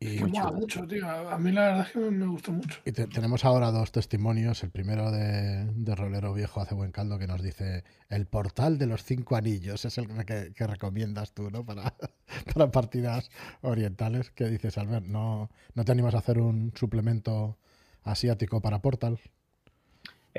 Y 0.01 0.21
mucho, 0.21 0.87
tío. 0.87 1.09
A 1.09 1.39
mí 1.39 1.51
la 1.51 1.63
verdad 1.63 1.87
es 1.87 1.93
que 1.93 1.99
me, 1.99 2.27
gustó 2.27 2.53
mucho. 2.53 2.81
Y 2.85 2.93
tenemos 2.93 3.45
ahora 3.45 3.73
dos 3.73 3.91
testimonios. 3.91 4.63
El 4.63 4.71
primero 4.71 5.11
de, 5.11 5.95
Rolero 5.97 6.33
Viejo 6.33 6.61
hace 6.61 6.77
buen 6.77 6.93
caldo 6.93 7.19
que 7.19 7.27
nos 7.27 7.43
dice 7.43 7.83
el 8.09 8.27
portal 8.27 8.79
de 8.79 8.87
los 8.87 9.03
cinco 9.03 9.35
anillos 9.35 9.85
es 9.85 9.99
el 9.99 10.07
que, 10.25 10.67
recomiendas 10.67 11.33
tú, 11.33 11.51
¿no? 11.51 11.65
Para, 11.65 11.95
para 12.55 12.71
partidas 12.71 13.31
orientales. 13.61 14.31
¿Qué 14.31 14.45
dices, 14.49 14.79
Albert? 14.79 15.07
¿No, 15.07 15.51
¿No 15.75 15.85
te 15.85 15.91
animas 15.91 16.15
a 16.15 16.19
hacer 16.19 16.39
un 16.39 16.73
suplemento 16.77 17.59
asiático 18.05 18.61
para 18.61 18.81
Portal. 18.81 19.19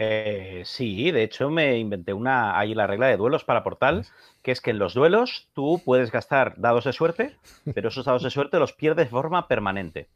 Eh, 0.02 0.62
sí, 0.64 1.12
de 1.12 1.24
hecho 1.24 1.50
me 1.50 1.78
inventé 1.78 2.14
una, 2.14 2.58
ahí 2.58 2.74
la 2.74 2.88
regla 2.88 3.08
de 3.08 3.18
duelos 3.18 3.44
para 3.44 3.66
Portal, 3.66 4.06
que 4.42 4.52
es 4.52 4.62
que 4.62 4.72
en 4.72 4.80
los 4.80 4.94
duelos 4.94 5.50
tú 5.54 5.82
puedes 5.84 6.10
gastar 6.10 6.54
dados 6.56 6.86
de 6.86 6.94
suerte, 6.94 7.36
pero 7.76 7.90
esos 7.90 8.06
dados 8.06 8.24
de 8.24 8.30
suerte 8.30 8.60
los 8.60 8.72
pierdes 8.72 9.08
de 9.08 9.12
forma 9.12 9.50
permanente, 9.50 10.08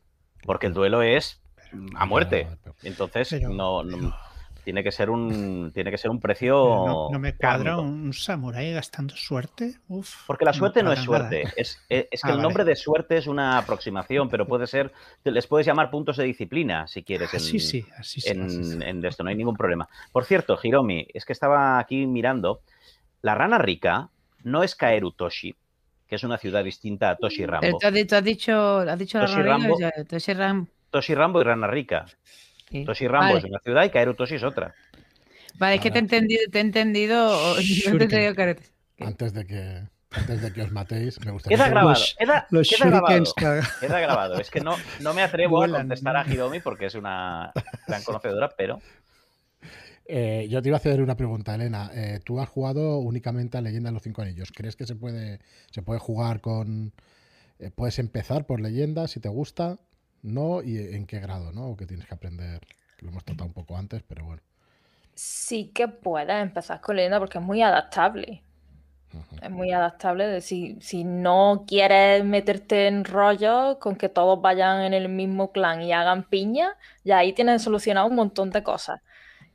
porque 0.46 0.68
el 0.68 0.74
duelo 0.74 1.02
es 1.02 1.42
a 1.96 2.06
muerte. 2.06 2.48
Entonces, 2.84 3.34
no, 3.42 3.84
tiene 4.64 4.84
que 4.84 4.92
ser 4.92 5.10
un 5.10 5.72
tiene 5.74 5.92
que 5.92 5.98
ser 5.98 6.10
un 6.12 6.20
precio 6.20 7.10
no, 7.12 7.20
me 7.20 7.36
cuadra 7.36 7.78
un 7.78 8.14
samurái 8.14 8.74
gastando 8.74 9.16
suerte. 9.16 9.76
Porque 10.28 10.46
la 10.46 10.54
suerte 10.54 10.84
no, 10.84 10.92
es 10.92 11.00
suerte 11.00 11.44
es, 11.56 11.82
que 11.88 12.08
ah, 12.24 12.32
el 12.32 12.42
nombre 12.42 12.64
de 12.64 12.76
suerte 12.76 13.18
es 13.18 13.28
una 13.28 13.58
aproximación 13.58 14.30
pero 14.30 14.48
puede 14.48 14.68
ser 14.68 14.92
les 15.24 15.48
puedes 15.48 15.68
llamar 15.68 15.90
puntos 15.90 16.18
de 16.18 16.24
disciplina 16.26 16.88
si 16.88 17.04
quieres 17.04 17.34
en, 17.34 17.40
sí, 17.40 17.60
sí, 17.60 17.86
así 17.98 18.22
sí, 18.22 18.32
en, 18.32 19.04
esto 19.06 19.24
no 19.24 19.30
hay 19.30 19.36
ningún 19.36 19.56
problema. 19.56 19.88
Por 20.12 20.26
cierto 20.26 20.58
Hiromi 20.62 21.08
es 21.14 21.26
que 21.26 21.34
estaba 21.34 21.80
aquí 21.80 22.06
mirando 22.08 22.62
la 23.22 23.36
rana 23.36 23.58
rica 23.58 24.10
no 24.44 24.64
es 24.64 24.76
Kaeru 24.76 25.12
Toshi 25.12 25.56
que 26.08 26.16
es 26.16 26.24
una 26.24 26.38
ciudad 26.38 26.64
distinta 26.64 27.12
a 27.12 27.16
Toshi 27.16 27.46
Rambo 27.46 27.78
pero 27.80 28.08
tú 28.08 28.16
has 28.16 28.24
dicho, 28.24 28.80
has 28.80 29.00
dicho 29.00 29.20
Toshi, 29.20 29.42
Rambo, 29.42 29.76
Toshi 30.08 30.34
Rambo 30.34 30.68
Toshi 30.90 31.16
Rambo 31.16 31.42
y 31.42 31.44
Rana 31.44 31.68
Rica 31.68 32.06
Toshi 32.86 33.08
Rambo 33.08 33.38
es 33.38 33.44
una 33.44 33.60
ciudad 33.60 33.84
y 33.84 33.90
Kaeru 33.90 34.14
Toshi 34.16 34.36
es 34.36 34.44
otra. 34.44 34.74
Vale, 35.58 35.76
es 35.76 35.82
que 35.82 35.92
te 35.92 35.98
he 35.98 36.02
entendido, 36.02 36.42
te 36.52 36.58
he 36.58 36.62
entendido. 36.62 37.56
Antes 39.00 39.34
de 39.34 39.46
que. 39.46 39.84
Antes 40.12 40.42
de 40.44 40.54
que 40.54 40.62
os 40.62 40.72
matéis, 40.72 41.20
me 41.26 41.32
gustaría. 41.32 41.58
Queda 41.58 41.70
grabado. 41.70 42.02
Queda, 42.20 42.48
los 42.52 42.70
queda 42.70 42.86
grabado. 42.86 43.24
Queda 43.80 44.00
grabado. 44.00 44.40
Es 44.40 44.52
que 44.52 44.62
no, 44.62 44.76
no 45.00 45.14
me 45.14 45.24
atrevo 45.24 45.64
a 45.64 45.68
contestar 45.68 46.16
a 46.16 46.32
Hiromi 46.32 46.60
porque 46.60 46.86
es 46.86 46.96
una 46.96 47.52
gran 47.88 48.04
conocedora, 48.06 48.50
pero. 48.56 48.80
Eh, 50.06 50.48
yo 50.50 50.62
te 50.62 50.70
iba 50.70 50.76
a 50.78 50.80
hacer 50.80 51.02
una 51.02 51.16
pregunta, 51.16 51.56
Elena. 51.56 51.90
Eh, 51.94 52.20
tú 52.24 52.40
has 52.40 52.50
jugado 52.50 53.00
únicamente 53.00 53.58
a 53.58 53.62
Leyenda 53.62 53.90
de 53.90 53.94
los 53.94 54.04
Cinco 54.04 54.22
Anillos. 54.22 54.52
¿Crees 54.54 54.76
que 54.76 54.86
se 54.86 54.96
puede, 54.96 55.40
se 55.72 55.82
puede 55.82 56.00
jugar 56.00 56.42
con. 56.42 56.94
Eh, 57.58 57.72
puedes 57.74 57.98
empezar 57.98 58.46
por 58.46 58.62
Leyenda 58.62 59.08
si 59.08 59.20
te 59.20 59.30
gusta? 59.30 59.80
No 60.24 60.64
y 60.64 60.78
en 60.78 61.06
qué 61.06 61.20
grado, 61.20 61.52
¿no? 61.52 61.68
O 61.68 61.78
que 61.78 61.86
tienes 61.86 62.08
que 62.08 62.16
aprender, 62.16 62.62
lo 63.00 63.10
hemos 63.10 63.24
tratado 63.24 63.48
un 63.48 63.54
poco 63.54 63.78
antes, 63.78 64.02
pero 64.08 64.26
bueno. 64.26 64.42
Sí 65.14 65.72
que 65.74 65.88
puedes 65.88 66.42
empezar 66.42 66.82
con 66.82 66.96
leyenda 66.96 67.20
porque 67.20 67.38
es 67.38 67.44
muy 67.44 67.62
adaptable. 67.62 68.42
Es 69.44 69.52
muy 69.52 69.72
adaptable. 69.72 70.42
Si, 70.42 70.78
si 70.82 71.04
no 71.04 71.66
quieres 71.68 72.24
meterte 72.26 72.88
en 72.88 73.06
rollo 73.06 73.78
con 73.80 73.96
que 73.96 74.10
todos 74.10 74.42
vayan 74.42 74.82
en 74.82 74.94
el 74.94 75.08
mismo 75.08 75.52
clan 75.52 75.84
y 75.84 75.94
hagan 75.94 76.24
piña, 76.24 76.76
ya 77.04 77.20
ahí 77.20 77.34
tienes 77.34 77.62
solucionado 77.62 78.08
un 78.08 78.16
montón 78.16 78.50
de 78.50 78.64
cosas. 78.64 79.02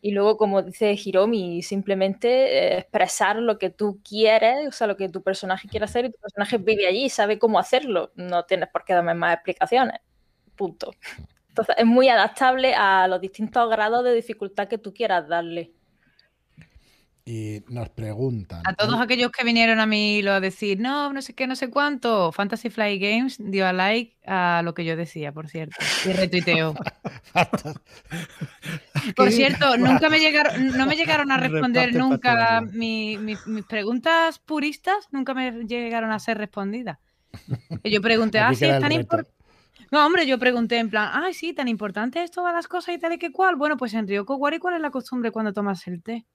Y 0.01 0.12
luego, 0.12 0.36
como 0.36 0.62
dice 0.62 0.93
Hiromi, 0.93 1.62
simplemente 1.62 2.28
eh, 2.74 2.78
expresar 2.78 3.36
lo 3.36 3.59
que 3.59 3.70
tú 3.70 4.01
quieres, 4.09 4.69
o 4.69 4.73
sea, 4.73 4.86
lo 4.86 4.97
que 4.97 5.09
tu 5.09 5.23
personaje 5.23 5.69
quiere 5.69 5.85
hacer 5.86 6.05
y 6.05 6.12
tu 6.12 6.19
personaje 6.19 6.59
vive 6.59 6.86
allí 6.86 7.07
y 7.07 7.11
sabe 7.11 7.39
cómo 7.39 7.59
hacerlo. 7.59 8.12
No 8.15 8.45
tienes 8.45 8.69
por 8.69 8.85
qué 8.85 8.95
darme 8.95 9.15
más 9.15 9.35
explicaciones. 9.35 10.01
Punto. 10.59 10.90
Entonces 11.48 11.76
es 11.78 11.86
muy 11.86 12.09
adaptable 12.09 12.74
a 12.74 13.09
los 13.09 13.20
distintos 13.20 13.70
grados 13.70 14.05
de 14.05 14.12
dificultad 14.12 14.68
que 14.68 14.78
tú 14.78 14.93
quieras 14.93 15.28
darle. 15.28 15.72
Y 17.24 17.62
nos 17.68 17.90
preguntan. 17.90 18.62
A 18.64 18.72
todos 18.72 18.98
aquellos 18.98 19.30
que 19.30 19.44
vinieron 19.44 19.80
a 19.80 19.86
mí 19.86 20.22
lo 20.22 20.32
a 20.32 20.40
decir, 20.40 20.80
no, 20.80 21.12
no 21.12 21.20
sé 21.20 21.35
qué, 21.35 21.47
no 21.47 21.56
sé 21.56 21.68
cuánto. 21.68 22.32
Fantasy 22.32 22.70
Fly 22.70 22.98
Games 22.98 23.36
dio 23.39 23.66
a 23.66 23.74
like 23.74 24.16
a 24.26 24.62
lo 24.64 24.72
que 24.72 24.85
yo 24.86 24.97
decía, 24.97 25.30
por 25.30 25.47
cierto. 25.47 25.76
Y 26.06 26.12
retuiteó. 26.12 26.74
por 29.16 29.30
cierto, 29.30 29.76
nunca 29.76 30.09
me 30.09 30.20
llegaron, 30.20 30.68
no 30.68 30.86
me 30.86 30.97
llegaron 30.97 31.30
a 31.30 31.36
responder 31.48 31.94
nunca 31.94 32.62
mis 32.62 33.18
preguntas 33.68 34.39
puristas, 34.39 35.09
nunca 35.10 35.35
me 35.35 35.66
llegaron 35.66 36.10
a 36.10 36.18
ser 36.18 36.39
respondidas. 36.39 36.98
Y 37.82 37.90
yo 37.90 38.01
pregunté, 38.01 38.39
ah, 38.39 38.55
sí, 38.55 38.64
es 38.64 38.80
tan 38.80 38.93
importante. 38.93 39.38
No, 39.90 40.05
hombre, 40.05 40.27
yo 40.27 40.39
pregunté 40.39 40.78
en 40.78 40.90
plan, 40.90 41.10
ay, 41.12 41.35
sí, 41.35 41.55
tan 41.55 41.69
importante 41.69 42.23
esto 42.23 42.43
va 42.43 42.52
las 42.52 42.69
cosas 42.69 42.94
y 42.94 42.98
tal 42.98 43.15
y 43.15 43.19
que 43.19 43.32
cuál. 43.32 43.56
Bueno, 43.56 43.77
pues 43.77 43.94
en 43.94 44.06
Ryoko 44.06 44.36
Wari, 44.36 44.59
¿cuál 44.59 44.74
es 44.74 44.81
la 44.81 44.90
costumbre 44.90 45.31
cuando 45.31 45.52
tomas 45.52 45.86
el 45.86 46.02
té? 46.02 46.27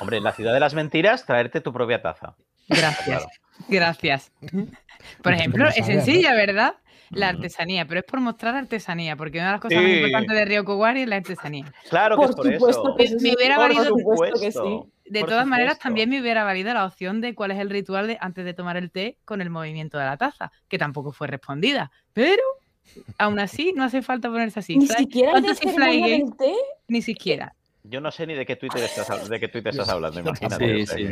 Hombre, 0.00 0.18
en 0.18 0.24
la 0.24 0.32
ciudad 0.32 0.54
de 0.54 0.60
las 0.60 0.74
mentiras, 0.74 1.26
traerte 1.26 1.60
tu 1.60 1.72
propia 1.72 2.00
taza. 2.00 2.36
Gracias. 2.68 3.26
Gracias. 3.68 4.32
Por 5.22 5.32
ejemplo, 5.32 5.68
es 5.68 5.86
sencilla, 5.86 6.34
¿verdad? 6.34 6.76
La 7.10 7.28
artesanía, 7.28 7.86
pero 7.86 8.00
es 8.00 8.06
por 8.06 8.20
mostrar 8.20 8.54
artesanía, 8.54 9.16
porque 9.16 9.38
una 9.38 9.46
de 9.46 9.52
las 9.52 9.60
cosas 9.60 9.82
más 9.82 9.90
importantes 9.90 10.36
de 10.36 10.44
Ryoko 10.44 10.76
Wari 10.76 11.02
es 11.02 11.08
la 11.08 11.16
artesanía. 11.16 11.72
Claro 11.88 12.18
que 12.18 12.24
es 12.24 12.36
por 12.36 12.52
eso. 12.52 12.94
Que 12.96 13.16
Me 13.20 13.34
hubiera 13.34 13.58
valido. 13.58 13.94
Que 14.40 14.52
sí. 14.52 14.82
De 15.06 15.24
todas 15.24 15.46
maneras, 15.46 15.78
también 15.78 16.10
me 16.10 16.20
hubiera 16.20 16.44
valido 16.44 16.72
la 16.74 16.84
opción 16.84 17.20
de 17.20 17.34
cuál 17.34 17.50
es 17.50 17.58
el 17.58 17.70
ritual 17.70 18.06
de 18.06 18.18
antes 18.20 18.44
de 18.44 18.52
tomar 18.54 18.76
el 18.76 18.90
té 18.90 19.16
con 19.24 19.40
el 19.40 19.48
movimiento 19.50 19.98
de 19.98 20.04
la 20.04 20.16
taza, 20.16 20.52
que 20.68 20.78
tampoco 20.78 21.12
fue 21.12 21.26
respondida. 21.28 21.90
Pero 22.12 22.42
aún 23.16 23.38
así, 23.38 23.72
no 23.74 23.84
hace 23.84 24.02
falta 24.02 24.28
ponerse 24.28 24.60
así. 24.60 24.76
Ni 24.76 24.86
siquiera 24.86 25.38
el 25.38 26.36
té. 26.36 26.54
Ni 26.88 27.02
siquiera. 27.02 27.54
Yo 27.88 28.00
no 28.00 28.10
sé 28.10 28.26
ni 28.26 28.34
de 28.34 28.44
qué 28.44 28.56
Twitter 28.56 28.82
estás, 28.82 29.28
de 29.28 29.40
qué 29.40 29.48
Twitter 29.48 29.70
estás 29.70 29.88
hablando, 29.88 30.20
imagínate. 30.20 30.86
Sí, 30.86 31.06
sí. 31.06 31.08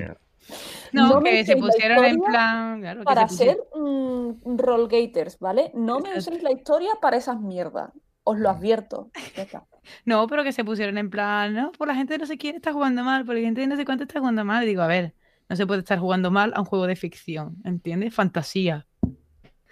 No, 0.92 1.20
que 1.20 1.44
se 1.44 1.56
pusieron 1.56 2.04
en 2.04 2.20
plan. 2.20 3.02
para 3.04 3.28
ser 3.28 3.58
mm, 3.74 4.56
rollgaters, 4.56 5.38
¿vale? 5.38 5.70
No 5.74 6.00
me 6.00 6.16
uséis 6.16 6.42
la 6.42 6.52
historia 6.52 6.92
para 7.00 7.16
esas 7.16 7.40
mierdas. 7.40 7.90
Os 8.24 8.38
lo 8.38 8.50
advierto. 8.50 9.10
No, 10.04 10.26
pero 10.26 10.42
que 10.42 10.50
se 10.50 10.64
pusieron 10.64 10.98
en 10.98 11.10
plan, 11.10 11.54
no, 11.54 11.70
por 11.70 11.86
la 11.86 11.94
gente 11.94 12.18
no 12.18 12.26
sé 12.26 12.36
quién 12.36 12.56
está 12.56 12.72
jugando 12.72 13.04
mal, 13.04 13.24
por 13.24 13.36
la 13.36 13.40
gente 13.40 13.64
no 13.68 13.76
sé 13.76 13.84
cuánto 13.84 14.02
está 14.02 14.18
jugando 14.18 14.44
mal. 14.44 14.64
Y 14.64 14.66
digo, 14.66 14.82
a 14.82 14.88
ver, 14.88 15.14
no 15.48 15.54
se 15.54 15.64
puede 15.64 15.78
estar 15.78 16.00
jugando 16.00 16.32
mal 16.32 16.52
a 16.56 16.60
un 16.60 16.66
juego 16.66 16.88
de 16.88 16.96
ficción, 16.96 17.58
¿entiendes? 17.64 18.12
Fantasía. 18.12 18.84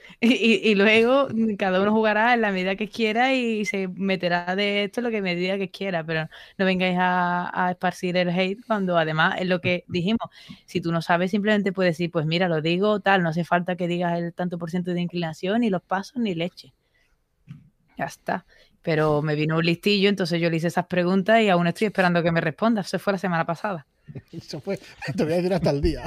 Y, 0.21 0.75
luego 0.75 1.29
cada 1.59 1.81
uno 1.81 1.93
jugará 1.93 2.35
en 2.35 2.41
la 2.41 2.51
medida 2.53 2.77
que 2.77 2.89
quiera 2.89 3.35
y 3.35 3.65
se 3.65 3.89
meterá 3.89 4.57
de 4.57 4.85
esto 4.85 5.01
lo 5.01 5.11
que 5.11 5.21
medida 5.23 5.59
que 5.59 5.71
quiera, 5.71 6.05
pero 6.05 6.29
no 6.59 6.65
vengáis 6.65 6.97
a, 6.99 7.69
esparcir 7.71 8.17
el 8.17 8.31
hate 8.31 8.59
cuando 8.67 8.97
además 8.97 9.37
es 9.39 9.47
lo 9.47 9.61
que 9.61 9.85
dijimos. 9.89 10.29
Si 10.67 10.81
tú 10.81 10.93
no 10.93 11.03
sabes, 11.03 11.31
simplemente 11.31 11.73
puedes 11.73 11.95
decir, 11.95 12.11
pues 12.11 12.27
mira, 12.27 12.49
lo 12.49 12.61
digo, 12.63 13.01
tal, 13.01 13.23
no 13.23 13.31
hace 13.31 13.45
falta 13.45 13.77
que 13.77 13.89
digas 13.89 14.19
el 14.19 14.33
tanto 14.33 14.59
por 14.59 14.71
ciento 14.71 14.93
de 14.93 15.01
inclinación, 15.01 15.61
ni 15.61 15.71
los 15.71 15.83
pasos, 15.83 16.17
ni 16.17 16.35
leche. 16.35 16.73
Ya 17.97 18.07
está 18.07 18.45
pero 18.85 19.23
me 19.23 19.35
vino 19.35 19.57
un 19.57 19.65
listillo, 19.65 20.11
entonces 20.11 20.39
yo 20.43 20.51
le 20.51 20.59
hice 20.59 20.67
esas 20.67 20.87
preguntas 20.87 21.41
y 21.41 21.49
aún 21.49 21.67
estoy 21.67 21.87
esperando 21.87 22.23
que 22.23 22.31
me 22.31 22.43
responda. 22.43 22.83
Eso 22.83 22.99
fue 22.99 23.15
la 23.15 23.19
semana 23.19 23.47
pasada. 23.47 23.87
Eso 24.31 24.61
fue, 24.61 24.79
te 25.17 25.25
voy 25.25 25.33
a 25.33 25.37
decir 25.37 25.55
hasta 25.55 25.71
el 25.71 25.81
día. 25.81 26.05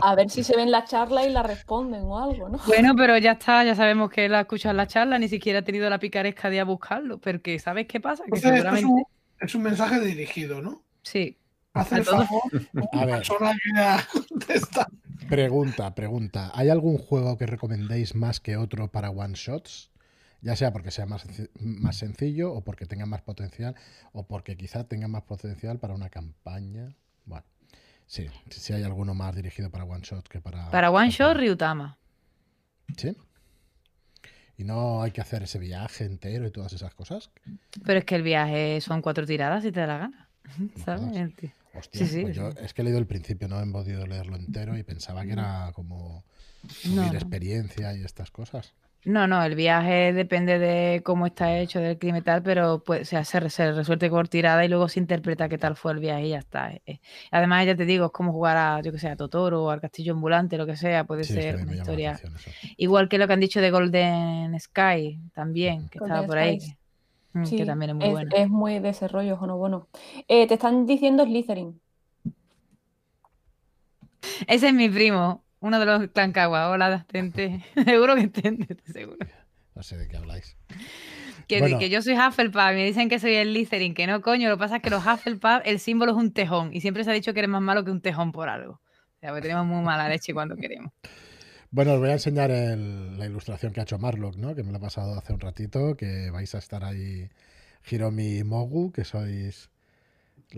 A 0.00 0.14
ver 0.14 0.30
si 0.30 0.44
se 0.44 0.56
ven 0.56 0.70
la 0.70 0.84
charla 0.84 1.26
y 1.26 1.30
la 1.30 1.42
responden 1.42 2.02
o 2.04 2.18
algo, 2.18 2.48
¿no? 2.48 2.58
Bueno, 2.66 2.94
pero 2.96 3.18
ya 3.18 3.32
está, 3.32 3.64
ya 3.64 3.74
sabemos 3.74 4.10
que 4.10 4.26
él 4.26 4.34
ha 4.34 4.40
escuchado 4.40 4.74
la 4.74 4.86
charla, 4.86 5.18
ni 5.18 5.28
siquiera 5.28 5.60
ha 5.60 5.62
tenido 5.62 5.88
la 5.90 5.98
picaresca 5.98 6.50
de 6.50 6.60
a 6.60 6.64
buscarlo, 6.64 7.18
porque 7.18 7.58
¿sabes 7.58 7.86
qué 7.86 8.00
pasa? 8.00 8.24
Que 8.32 8.40
seguramente... 8.40 9.02
es, 9.40 9.54
un, 9.54 9.62
mensaje 9.62 10.00
dirigido, 10.00 10.60
¿no? 10.60 10.82
Sí. 11.02 11.38
Hace 11.72 11.96
el 11.96 12.04
favor, 12.04 12.42
a 12.92 13.04
ver. 13.04 13.22
Pregunta, 15.28 15.94
pregunta. 15.94 16.50
¿Hay 16.54 16.70
algún 16.70 16.96
juego 16.96 17.36
que 17.36 17.46
recomendéis 17.46 18.14
más 18.14 18.40
que 18.40 18.56
otro 18.56 18.88
para 18.88 19.10
one 19.10 19.34
shots? 19.34 19.90
ya 20.42 20.54
sea 20.54 20.72
porque 20.72 20.90
sea 20.90 21.06
más, 21.06 21.26
más 21.58 21.96
sencillo 21.96 22.52
o 22.52 22.62
porque 22.62 22.86
tenga 22.86 23.04
más 23.04 23.20
potencial 23.22 23.74
o 24.12 24.26
porque 24.26 24.56
quizá 24.56 24.84
tenga 24.84 25.08
más 25.08 25.24
potencial 25.24 25.78
para 25.78 25.94
una 25.94 26.08
campaña. 26.08 26.94
Sí, 28.06 28.28
si 28.50 28.72
hay 28.72 28.84
alguno 28.84 29.14
más 29.14 29.34
dirigido 29.34 29.70
para 29.70 29.84
one 29.84 30.02
shot 30.02 30.28
que 30.28 30.40
para... 30.40 30.70
Para 30.70 30.90
one 30.90 31.10
shot, 31.10 31.36
Ryutama. 31.36 31.98
¿Sí? 32.96 33.16
Y 34.56 34.64
no 34.64 35.02
hay 35.02 35.10
que 35.10 35.20
hacer 35.20 35.42
ese 35.42 35.58
viaje 35.58 36.04
entero 36.04 36.46
y 36.46 36.50
todas 36.50 36.72
esas 36.72 36.94
cosas. 36.94 37.30
Pero 37.84 37.98
es 37.98 38.04
que 38.04 38.14
el 38.14 38.22
viaje 38.22 38.80
son 38.80 39.02
cuatro 39.02 39.26
tiradas 39.26 39.64
y 39.64 39.72
te 39.72 39.80
da 39.80 39.86
la 39.86 39.98
gana. 39.98 40.28
¿Sabes? 40.84 41.32
Hostia, 41.74 42.06
sí, 42.06 42.22
pues 42.22 42.36
yo 42.36 42.48
es 42.48 42.72
que 42.72 42.80
he 42.80 42.84
leído 42.84 42.98
el 42.98 43.06
principio, 43.06 43.48
no 43.48 43.60
he 43.60 43.66
podido 43.66 44.06
leerlo 44.06 44.36
entero 44.36 44.78
y 44.78 44.82
pensaba 44.82 45.24
que 45.24 45.32
era 45.32 45.72
como 45.74 46.24
subir 46.68 47.14
experiencia 47.14 47.94
y 47.94 48.02
estas 48.02 48.30
cosas. 48.30 48.72
No, 49.06 49.28
no, 49.28 49.40
el 49.44 49.54
viaje 49.54 50.12
depende 50.12 50.58
de 50.58 51.00
cómo 51.04 51.26
está 51.26 51.56
hecho, 51.56 51.78
del 51.78 51.96
clima 51.96 52.18
y 52.18 52.22
tal, 52.22 52.42
pero 52.42 52.82
pues, 52.84 53.08
se, 53.08 53.16
hace, 53.16 53.48
se 53.50 53.70
resuelve 53.70 54.10
por 54.10 54.26
tirada 54.26 54.64
y 54.64 54.68
luego 54.68 54.88
se 54.88 54.98
interpreta 54.98 55.48
qué 55.48 55.58
tal 55.58 55.76
fue 55.76 55.92
el 55.92 56.00
viaje 56.00 56.26
y 56.26 56.30
ya 56.30 56.38
está. 56.38 56.72
Eh, 56.72 56.82
eh. 56.86 57.00
Además, 57.30 57.64
ya 57.66 57.76
te 57.76 57.84
digo, 57.84 58.06
es 58.06 58.10
como 58.10 58.32
jugar 58.32 58.56
a, 58.56 58.80
yo 58.82 58.90
que 58.90 58.98
sé, 58.98 59.08
a 59.08 59.14
Totoro 59.14 59.62
o 59.62 59.70
al 59.70 59.80
Castillo 59.80 60.12
Ambulante, 60.12 60.58
lo 60.58 60.66
que 60.66 60.74
sea, 60.74 61.04
puede 61.04 61.22
ser 61.22 61.54
una 61.54 61.76
historia. 61.76 62.18
Igual 62.76 63.08
que 63.08 63.18
lo 63.18 63.28
que 63.28 63.32
han 63.32 63.38
dicho 63.38 63.60
de 63.60 63.70
Golden 63.70 64.58
Sky 64.58 65.20
también, 65.32 65.88
que 65.88 65.98
estaba 65.98 66.26
por 66.26 66.38
ahí. 66.38 66.58
Mm, 67.32 67.44
que, 67.44 67.64
también 67.64 67.90
es 67.90 67.96
muy 67.96 68.08
bueno. 68.08 68.30
Es 68.34 68.48
muy 68.48 68.80
de 68.80 68.88
ese 68.88 69.06
rollo, 69.06 69.38
no 69.46 69.56
bueno. 69.56 69.86
Eh, 70.26 70.48
te 70.48 70.54
están 70.54 70.84
diciendo 70.84 71.24
Slytherin. 71.24 71.80
Ese 74.48 74.66
es 74.66 74.74
mi 74.74 74.88
primo. 74.88 75.45
Uno 75.66 75.80
de 75.80 75.86
los 75.86 76.08
Clancagua. 76.10 76.70
Hola, 76.70 77.04
Tente. 77.10 77.64
seguro 77.84 78.14
que 78.14 78.28
Tente, 78.28 78.76
seguro. 78.92 79.18
No 79.74 79.82
sé 79.82 79.96
de 79.96 80.06
qué 80.08 80.16
habláis. 80.16 80.56
Que, 81.48 81.58
Bueno. 81.60 81.78
que 81.78 81.90
yo 81.90 82.02
soy 82.02 82.14
Hufflepuff 82.14 82.72
me 82.72 82.84
dicen 82.84 83.08
que 83.08 83.18
soy 83.18 83.34
el 83.34 83.48
Slytherin, 83.50 83.94
que 83.94 84.06
no, 84.06 84.20
coño. 84.22 84.48
Lo 84.48 84.56
que 84.56 84.60
pasa 84.60 84.76
es 84.76 84.82
que 84.82 84.90
los 84.90 85.04
Hufflepuff, 85.04 85.62
el 85.64 85.80
símbolo 85.80 86.12
es 86.12 86.18
un 86.18 86.32
tejón. 86.32 86.70
Y 86.72 86.80
siempre 86.80 87.02
se 87.04 87.10
ha 87.10 87.14
dicho 87.14 87.32
que 87.32 87.40
eres 87.40 87.50
más 87.50 87.62
malo 87.62 87.84
que 87.84 87.90
un 87.90 88.00
tejón 88.00 88.30
por 88.32 88.48
algo. 88.48 88.74
O 88.74 89.18
sea, 89.20 89.34
que 89.34 89.40
tenemos 89.40 89.66
muy 89.66 89.82
mala 89.82 90.08
leche 90.08 90.32
cuando 90.32 90.56
queremos. 90.56 90.92
Bueno, 91.70 91.94
os 91.94 91.98
voy 92.00 92.10
a 92.10 92.12
enseñar 92.12 92.50
el- 92.52 93.18
la 93.18 93.26
ilustración 93.26 93.72
que 93.72 93.80
ha 93.80 93.82
hecho 93.82 93.98
Marlock, 93.98 94.36
¿no? 94.36 94.54
Que 94.54 94.62
me 94.62 94.70
lo 94.70 94.78
ha 94.78 94.80
pasado 94.80 95.18
hace 95.18 95.32
un 95.32 95.40
ratito, 95.40 95.96
que 95.96 96.30
vais 96.30 96.54
a 96.54 96.58
estar 96.58 96.84
ahí 96.84 97.28
Hiromi 97.90 98.38
y 98.38 98.44
Mogu, 98.44 98.92
que 98.92 99.04
sois 99.04 99.68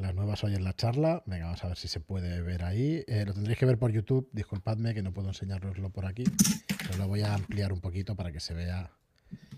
las 0.03 0.15
nuevas 0.15 0.43
hoy 0.45 0.55
en 0.55 0.65
la 0.65 0.75
charla. 0.75 1.23
Venga, 1.27 1.47
vamos 1.47 1.65
a 1.65 1.69
ver 1.69 1.77
si 1.77 1.89
se 1.89 2.01
puede 2.01 2.41
ver 2.43 2.65
ahí. 2.65 3.05
Eh, 3.07 3.25
lo 3.27 3.35
tendréis 3.35 3.59
que 3.59 3.67
ver 3.67 3.79
por 3.79 3.91
YouTube, 3.93 4.29
disculpadme 4.33 4.95
que 4.95 5.03
no 5.03 5.13
puedo 5.13 5.29
enseñároslo 5.29 5.91
por 5.91 6.07
aquí. 6.07 6.25
Pero 6.87 6.99
lo 6.99 7.09
voy 7.09 7.23
a 7.23 7.35
ampliar 7.35 7.73
un 7.73 7.81
poquito 7.81 8.15
para 8.17 8.33
que 8.33 8.41
se 8.41 8.55
vea, 8.55 8.91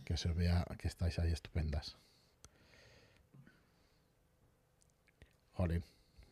que 0.04 0.16
se 0.16 0.28
os 0.28 0.34
vea 0.36 0.64
que 0.78 0.88
estáis 0.88 1.18
ahí 1.18 1.30
estupendas. 1.32 1.96
Jolín. 5.52 5.84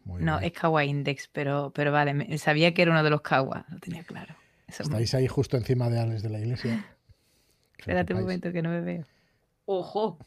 Muy 0.05 0.23
No, 0.23 0.39
bien. 0.39 0.51
es 0.53 0.59
Kawaii 0.59 0.89
Index, 0.89 1.29
pero, 1.29 1.71
pero 1.75 1.93
vale, 1.93 2.15
me- 2.15 2.39
sabía 2.39 2.73
que 2.73 2.83
era 2.83 2.91
uno 2.93 3.03
de 3.05 3.11
los 3.11 3.21
Kawa, 3.21 3.67
lo 3.69 3.79
tenía 3.79 4.03
claro. 4.05 4.35
Eso 4.67 4.83
es 4.83 4.89
muy- 4.89 5.03
Estáis 5.03 5.15
ahí 5.15 5.29
justo 5.29 5.57
encima 5.57 5.91
de 5.91 5.99
Alex 5.99 6.23
de 6.23 6.31
la 6.31 6.39
iglesia. 6.39 6.87
Espérate 7.79 8.15
un 8.15 8.21
momento 8.23 8.51
que 8.53 8.63
no 8.63 8.71
me 8.71 8.81
veo. 8.81 9.05
Ojo. 9.67 10.19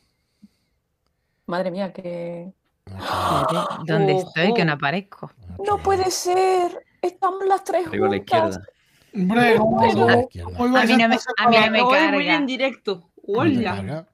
Madre 1.48 1.72
mía, 1.72 1.91
que. 1.91 2.53
Ah, 2.94 3.80
¿Dónde 3.86 4.18
estoy? 4.18 4.53
Que 4.53 4.66
no 4.66 4.74
Ojo. 4.74 4.78
aparezco. 4.80 5.32
ah, 5.49 5.56
No 5.66 5.78
puede 5.78 6.10
ser. 6.12 6.86
Estamos 7.02 7.45
las 7.45 7.64
tres 7.64 7.88
Arriba 7.88 8.08
a 8.08 8.10
la 8.12 8.18
juntas. 8.18 8.58
izquierda. 8.58 8.68
Hombre, 9.14 9.56
¿cómo- 9.58 9.80
Arriba 9.82 9.91
a 10.03 10.06
la 10.06 10.12
cómo- 10.14 10.22
izquierda. 10.24 10.58
cómo 10.58 10.78
A 10.78 10.84
mí 10.86 10.98
no 10.98 11.08
me, 11.10 11.16
estar 11.16 11.34
a 11.38 11.49
mí 11.49 11.56
no 11.58 11.72
me 11.72 11.82
Hoy 11.82 11.86
voy 11.86 11.98
carga. 11.98 12.36
en 12.36 12.45
directo. 12.45 12.94
¿No 13.28 13.34
te 13.34 13.40
¡Hola! 13.40 13.76
carga? 13.76 14.08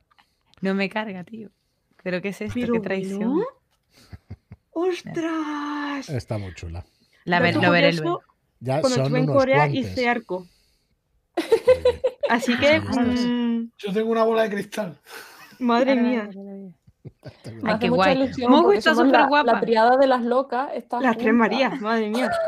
No 0.61 0.73
me 0.73 0.89
carga, 0.89 1.23
tío. 1.23 1.49
¿Pero 2.03 2.21
qué 2.21 2.29
es 2.29 2.41
esto? 2.41 2.53
Pero 2.59 2.73
¿Qué 2.73 2.79
traición? 2.79 3.19
bueno. 3.33 3.45
¡Ostras! 4.71 6.09
Está 6.09 6.37
muy 6.37 6.53
chula. 6.55 6.85
La 7.25 7.39
ver- 7.39 7.55
Dato 7.55 7.65
lo 7.65 7.71
veré 7.71 7.87
curioso, 7.89 8.03
luego. 8.03 8.21
Ya 8.59 8.79
Cuando 8.81 8.89
son 8.89 9.03
estuve 9.05 9.19
en 9.19 9.23
unos 9.25 9.37
Corea 9.37 9.57
guantes. 9.57 9.79
hice 9.91 10.09
arco. 10.09 10.47
Así 12.29 12.57
que, 12.57 12.81
Sí, 12.81 12.87
sí, 12.93 13.17
sí. 13.17 13.27
mm, 13.27 13.71
Yo 13.77 13.93
tengo 13.93 14.11
una 14.11 14.23
bola 14.23 14.43
de 14.43 14.49
cristal. 14.49 14.99
madre 15.59 15.95
mía, 15.95 16.29
Me 17.45 17.51
Ay, 17.69 17.75
hace 17.75 17.79
qué 17.79 17.89
mucha 17.89 18.03
guay. 18.03 18.17
ilusión 18.21 18.51
Mogu 18.51 18.63
porque 18.63 18.77
está 18.79 18.91
somos 18.91 19.05
súper 19.07 19.21
la, 19.21 19.27
guapa. 19.27 19.53
la 19.53 19.59
triada 19.61 19.97
de 19.97 20.07
las 20.07 20.21
locas. 20.23 20.69
está 20.73 20.99
las 21.01 21.17
tres. 21.17 21.33
Marías, 21.33 21.79
madre 21.81 22.09
mía. 22.09 22.31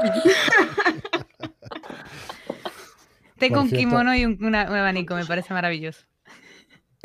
Tengo 3.38 3.61
un 3.61 3.69
kimono 3.69 4.14
y 4.15 4.26
un, 4.26 4.38
una- 4.44 4.69
un 4.69 4.76
abanico, 4.76 5.15
me 5.15 5.26
parece 5.26 5.53
maravilloso. 5.53 6.03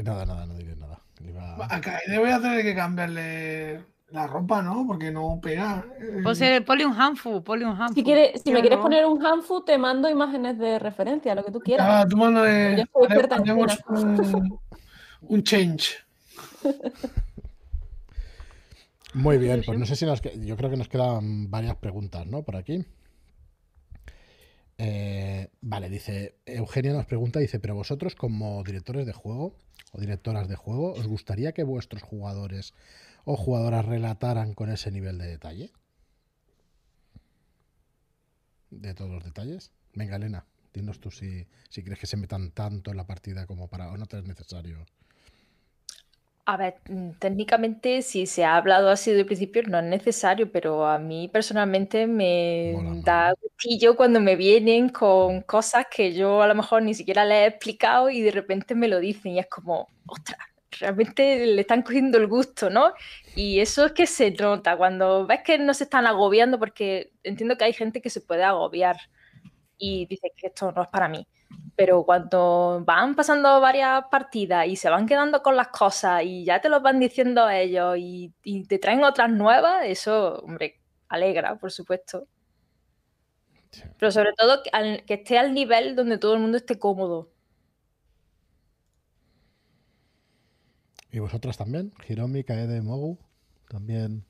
Nada, 0.02 0.26
nada, 0.26 0.46
no 0.46 0.54
diré 0.56 0.74
nada. 0.76 1.00
A 1.70 1.80
Kaede 1.80 2.18
voy 2.18 2.30
a 2.30 2.40
tener 2.40 2.62
que 2.64 2.74
cambiarle 2.74 3.84
la 4.10 4.26
ropa, 4.26 4.60
¿no? 4.60 4.84
Porque 4.86 5.12
no 5.12 5.38
pega. 5.40 5.84
Eh, 6.00 6.20
Pues 6.24 6.40
eh, 6.40 6.60
ponle 6.60 6.84
un 6.86 7.00
hanfu, 7.00 7.44
ponle 7.44 7.64
un 7.66 7.80
hanfu. 7.80 7.94
Si, 7.94 8.02
quieres, 8.02 8.42
si 8.42 8.50
Yo 8.50 8.54
me 8.54 8.60
quieres 8.60 8.80
poner 8.80 9.06
un 9.06 9.24
hanfu, 9.24 9.62
te 9.64 9.78
mando 9.78 10.08
imágenes 10.08 10.58
de 10.58 10.80
referencia, 10.80 11.34
lo 11.36 11.44
que 11.44 11.52
tú 11.52 11.60
quieras. 11.60 11.86
Ah, 11.88 12.04
tú. 12.08 12.16
Yo 12.18 13.04
experta 13.04 13.36
en 13.36 13.42
Haremos 13.42 13.78
un, 13.88 14.58
un 15.22 15.42
change. 15.44 16.04
Muy 19.14 19.38
bien, 19.38 19.62
pues 19.64 19.78
no 19.78 19.86
sé 19.86 19.96
si 19.96 20.04
nos... 20.06 20.20
que- 20.20 20.38
Yo 20.44 20.56
creo 20.56 20.70
que 20.70 20.76
nos 20.76 20.88
quedan 20.88 21.50
varias 21.50 21.76
preguntas, 21.76 22.26
¿no? 22.26 22.42
Por 22.42 22.56
aquí. 22.56 22.84
Eh, 24.78 25.48
vale, 25.60 25.88
dice... 25.88 26.36
Eugenia 26.46 26.92
nos 26.92 27.06
pregunta, 27.06 27.38
dice, 27.38 27.60
pero 27.60 27.74
vosotros 27.74 28.14
como 28.16 28.62
directores 28.64 29.06
de 29.06 29.12
juego 29.12 29.56
o 29.92 30.00
directoras 30.00 30.48
de 30.48 30.56
juego, 30.56 30.92
¿os 30.94 31.06
gustaría 31.06 31.52
que 31.52 31.62
vuestros 31.62 32.02
jugadores 32.02 32.74
o 33.24 33.36
jugadoras 33.36 33.84
relataran 33.84 34.54
con 34.54 34.68
ese 34.70 34.90
nivel 34.90 35.18
de 35.18 35.26
detalle? 35.28 35.70
De 38.70 38.94
todos 38.94 39.10
los 39.10 39.24
detalles. 39.24 39.70
Venga, 39.94 40.16
Elena, 40.16 40.44
dinos 40.72 40.98
tú 41.00 41.10
si, 41.12 41.46
si 41.70 41.82
crees 41.84 42.00
que 42.00 42.06
se 42.08 42.16
metan 42.16 42.50
tanto 42.50 42.90
en 42.90 42.96
la 42.96 43.06
partida 43.06 43.46
como 43.46 43.68
para... 43.68 43.90
o 43.92 43.96
no 43.96 44.06
te 44.06 44.18
es 44.18 44.24
necesario. 44.24 44.84
A 46.46 46.58
ver, 46.58 46.74
mm, 46.90 47.12
técnicamente, 47.18 48.02
si 48.02 48.26
se 48.26 48.44
ha 48.44 48.56
hablado 48.56 48.90
así 48.90 49.10
desde 49.10 49.20
el 49.22 49.26
principio, 49.26 49.62
no 49.62 49.78
es 49.78 49.84
necesario, 49.84 50.52
pero 50.52 50.86
a 50.86 50.98
mí 50.98 51.28
personalmente 51.28 52.06
me 52.06 52.74
Mola 52.74 52.90
más, 52.90 53.02
da 53.02 53.32
gustillo 53.40 53.96
cuando 53.96 54.20
me 54.20 54.36
vienen 54.36 54.90
con 54.90 55.40
cosas 55.42 55.86
que 55.90 56.12
yo 56.12 56.42
a 56.42 56.46
lo 56.46 56.54
mejor 56.54 56.82
ni 56.82 56.92
siquiera 56.92 57.24
les 57.24 57.44
he 57.44 57.46
explicado 57.46 58.10
y 58.10 58.20
de 58.20 58.30
repente 58.30 58.74
me 58.74 58.88
lo 58.88 59.00
dicen 59.00 59.32
y 59.32 59.38
es 59.38 59.46
como, 59.48 59.88
ostras, 60.06 60.38
realmente 60.80 61.46
le 61.46 61.62
están 61.62 61.80
cogiendo 61.82 62.18
el 62.18 62.26
gusto, 62.26 62.68
¿no? 62.68 62.92
Y 63.34 63.60
eso 63.60 63.86
es 63.86 63.92
que 63.92 64.06
se 64.06 64.30
nota 64.32 64.76
cuando 64.76 65.26
ves 65.26 65.40
que 65.44 65.58
no 65.58 65.72
se 65.72 65.84
están 65.84 66.06
agobiando, 66.06 66.58
porque 66.58 67.12
entiendo 67.22 67.56
que 67.56 67.64
hay 67.64 67.72
gente 67.72 68.02
que 68.02 68.10
se 68.10 68.20
puede 68.20 68.44
agobiar 68.44 68.96
y 69.78 70.06
dice 70.06 70.32
que 70.36 70.48
esto 70.48 70.72
no 70.72 70.82
es 70.82 70.88
para 70.88 71.08
mí. 71.08 71.26
Pero 71.76 72.04
cuando 72.04 72.82
van 72.86 73.14
pasando 73.16 73.60
varias 73.60 74.04
partidas 74.10 74.66
y 74.66 74.76
se 74.76 74.88
van 74.90 75.06
quedando 75.06 75.42
con 75.42 75.56
las 75.56 75.68
cosas 75.68 76.22
y 76.24 76.44
ya 76.44 76.60
te 76.60 76.68
los 76.68 76.82
van 76.82 77.00
diciendo 77.00 77.48
ellos 77.50 77.96
y, 77.98 78.32
y 78.42 78.64
te 78.64 78.78
traen 78.78 79.02
otras 79.02 79.30
nuevas, 79.30 79.84
eso, 79.84 80.36
hombre, 80.44 80.80
alegra, 81.08 81.56
por 81.58 81.72
supuesto. 81.72 82.28
Sí. 83.70 83.82
Pero 83.98 84.12
sobre 84.12 84.32
todo 84.34 84.62
que, 84.62 84.70
al- 84.72 85.04
que 85.04 85.14
esté 85.14 85.36
al 85.38 85.52
nivel 85.52 85.96
donde 85.96 86.18
todo 86.18 86.34
el 86.34 86.40
mundo 86.40 86.56
esté 86.56 86.78
cómodo. 86.78 87.30
¿Y 91.10 91.18
vosotras 91.18 91.56
también? 91.56 91.92
Hiromi, 92.08 92.44
Kaede, 92.44 92.82
Mogu. 92.82 93.18
También, 93.68 94.24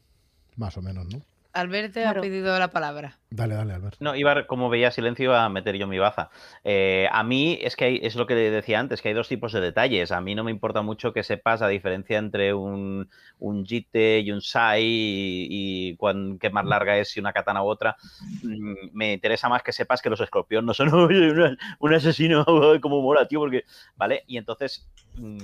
más 0.57 0.77
o 0.79 0.83
menos, 0.83 1.07
¿no? 1.07 1.21
Alberto 1.55 2.01
Claro. 2.01 2.21
ha 2.21 2.23
pedido 2.23 2.59
la 2.59 2.69
palabra. 2.69 3.19
Dale, 3.31 3.55
dale, 3.55 3.75
Albert. 3.75 3.97
No, 4.01 4.15
iba, 4.15 4.47
como 4.47 4.69
veía 4.69 4.91
silencio, 4.91 5.25
iba 5.25 5.45
a 5.45 5.49
meter 5.49 5.77
yo 5.77 5.87
mi 5.87 5.99
baza. 5.99 6.31
Eh, 6.65 7.09
a 7.11 7.23
mí 7.25 7.59
es 7.63 7.75
que 7.77 7.85
hay, 7.87 8.01
es 8.03 8.17
lo 8.17 8.27
que 8.27 8.35
decía 8.35 8.79
antes, 8.81 9.01
que 9.01 9.09
hay 9.09 9.15
dos 9.15 9.29
tipos 9.29 9.53
de 9.53 9.61
detalles. 9.61 10.13
A 10.13 10.21
mí 10.21 10.35
no 10.35 10.45
me 10.45 10.51
importa 10.51 10.83
mucho 10.83 11.13
que 11.13 11.23
sepas 11.23 11.61
la 11.61 11.69
diferencia 11.69 12.19
entre 12.19 12.55
un, 12.55 13.09
un 13.39 13.65
jite 13.67 14.21
y 14.21 14.31
un 14.33 14.41
sai 14.41 14.83
y, 14.85 15.47
y 15.91 15.97
cuán- 15.97 16.39
qué 16.39 16.51
más 16.51 16.65
larga 16.67 16.97
es 16.99 17.11
si 17.11 17.21
una 17.21 17.33
katana 17.33 17.63
u 17.63 17.67
otra. 17.67 17.97
Mm, 18.43 18.75
Me 18.93 19.13
interesa 19.15 19.49
más 19.49 19.63
que 19.63 19.73
sepas 19.73 20.03
que 20.03 20.11
los 20.11 20.21
escorpión 20.21 20.67
no 20.67 20.75
son 20.75 20.89
"Oye, 20.95 21.31
una- 21.31 21.57
un 21.79 21.95
asesino, 21.95 22.45
como 22.81 23.01
mola, 23.01 23.27
tío, 23.27 23.41
porque... 23.41 23.65
¿Vale? 23.97 24.25
Y 24.27 24.37
entonces... 24.39 24.89
mm, 25.17 25.39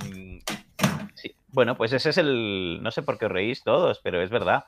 sí. 1.15 1.35
Bueno, 1.53 1.75
pues 1.75 1.91
ese 1.93 2.09
es 2.11 2.17
el... 2.17 2.79
No 2.81 2.91
sé 2.91 3.01
por 3.03 3.17
qué 3.17 3.25
os 3.25 3.31
reís 3.31 3.63
todos, 3.63 3.99
pero 4.03 4.21
es 4.21 4.29
verdad. 4.29 4.65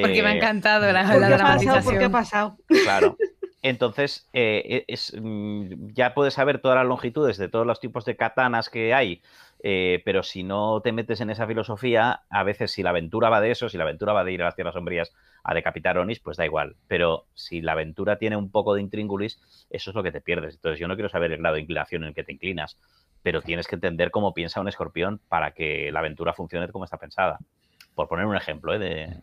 Porque 0.00 0.22
me 0.22 0.30
ha 0.30 0.32
Eh, 0.32 0.36
encantado 0.36 0.90
la, 0.92 1.02
la 1.04 1.28
ha 1.28 1.28
¿Qué 1.28 1.34
ha 1.34 1.38
pasado? 1.46 1.82
¿Por 1.82 1.98
qué 1.98 2.04
ha 2.04 2.08
dramatización. 2.08 2.12
pasado? 2.12 2.58
Claro. 2.82 3.16
Entonces, 3.62 4.28
eh, 4.32 4.84
es, 4.88 5.14
mm, 5.20 5.92
ya 5.94 6.14
puedes 6.14 6.34
saber 6.34 6.60
todas 6.60 6.76
las 6.78 6.86
longitudes 6.86 7.36
de 7.38 7.48
todos 7.48 7.66
los 7.66 7.78
tipos 7.80 8.04
de 8.04 8.16
katanas 8.16 8.68
que 8.70 8.92
hay, 8.94 9.22
eh, 9.62 10.02
pero 10.04 10.22
si 10.24 10.42
no 10.42 10.80
te 10.82 10.90
metes 10.92 11.20
en 11.20 11.30
esa 11.30 11.46
filosofía, 11.46 12.22
a 12.28 12.42
veces 12.42 12.72
si 12.72 12.82
la 12.82 12.90
aventura 12.90 13.28
va 13.30 13.40
de 13.40 13.52
eso, 13.52 13.68
si 13.68 13.76
la 13.78 13.84
aventura 13.84 14.12
va 14.12 14.24
de 14.24 14.32
ir 14.32 14.42
a 14.42 14.46
las 14.46 14.56
tierras 14.56 14.74
sombrías 14.74 15.12
a 15.44 15.54
decapitar 15.54 15.98
Onis, 15.98 16.18
pues 16.20 16.36
da 16.36 16.44
igual. 16.44 16.76
Pero 16.88 17.28
si 17.34 17.60
la 17.60 17.72
aventura 17.72 18.18
tiene 18.18 18.36
un 18.36 18.50
poco 18.50 18.74
de 18.74 18.80
intríngulis, 18.80 19.40
eso 19.70 19.90
es 19.90 19.94
lo 19.96 20.02
que 20.02 20.10
te 20.12 20.20
pierdes. 20.20 20.54
Entonces, 20.56 20.80
yo 20.80 20.88
no 20.88 20.94
quiero 20.96 21.08
saber 21.08 21.30
el 21.32 21.38
grado 21.38 21.54
de 21.56 21.62
inclinación 21.62 22.02
en 22.02 22.08
el 22.08 22.14
que 22.14 22.24
te 22.24 22.32
inclinas, 22.32 22.78
pero 23.22 23.42
tienes 23.42 23.68
que 23.68 23.76
entender 23.76 24.10
cómo 24.10 24.34
piensa 24.34 24.60
un 24.60 24.68
escorpión 24.68 25.20
para 25.28 25.52
que 25.52 25.90
la 25.92 26.00
aventura 26.00 26.32
funcione 26.34 26.68
como 26.68 26.84
está 26.84 26.96
pensada. 26.98 27.38
Por 27.94 28.08
poner 28.08 28.26
un 28.26 28.36
ejemplo, 28.36 28.74
¿eh? 28.74 28.78
De... 28.80 29.20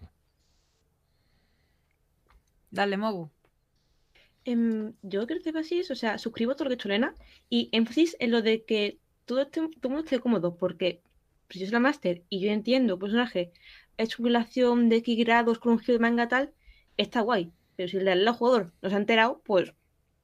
Dale, 2.72 2.98
Mogu. 2.98 3.32
Em, 4.46 4.94
yo 5.02 5.28
creo 5.28 5.42
que 5.42 5.80
es, 5.80 5.92
o 5.92 5.96
sea, 5.96 6.18
suscribo 6.18 6.56
todo 6.56 6.66
lo 6.66 6.70
que 6.70 6.74
ha 6.74 6.78
hecho 6.78 6.88
Elena 6.88 7.16
y 7.50 7.70
énfasis 7.72 8.16
en 8.20 8.32
lo 8.32 8.42
de 8.42 8.64
que 8.64 9.00
todo, 9.26 9.42
este, 9.42 9.62
todo 9.62 9.72
el 9.84 9.90
mundo 9.90 10.04
esté 10.06 10.20
cómodo, 10.20 10.56
porque 10.56 11.02
si 11.50 11.60
yo 11.60 11.66
soy 11.66 11.74
la 11.74 11.80
máster 11.80 12.24
y 12.30 12.40
yo 12.42 12.52
entiendo 12.52 12.96
un 12.96 13.00
personaje 13.00 13.52
hecho 13.98 14.24
violación 14.24 14.90
de 14.90 14.98
X 14.98 15.18
grados 15.26 15.60
con 15.60 15.74
un 15.74 15.80
giro 15.80 15.94
de 15.94 16.00
manga 16.00 16.28
tal, 16.28 16.54
está 16.98 17.22
guay, 17.22 17.52
pero 17.76 17.90
si 17.90 17.98
el 17.98 18.06
lado 18.26 18.38
jugador 18.38 18.74
no 18.82 18.90
se 18.90 18.96
ha 18.96 19.00
enterado, 19.00 19.42
pues 19.46 19.74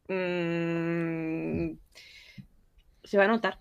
mm, 0.07 1.77
se 3.03 3.17
va 3.17 3.25
a 3.25 3.27
notar. 3.27 3.59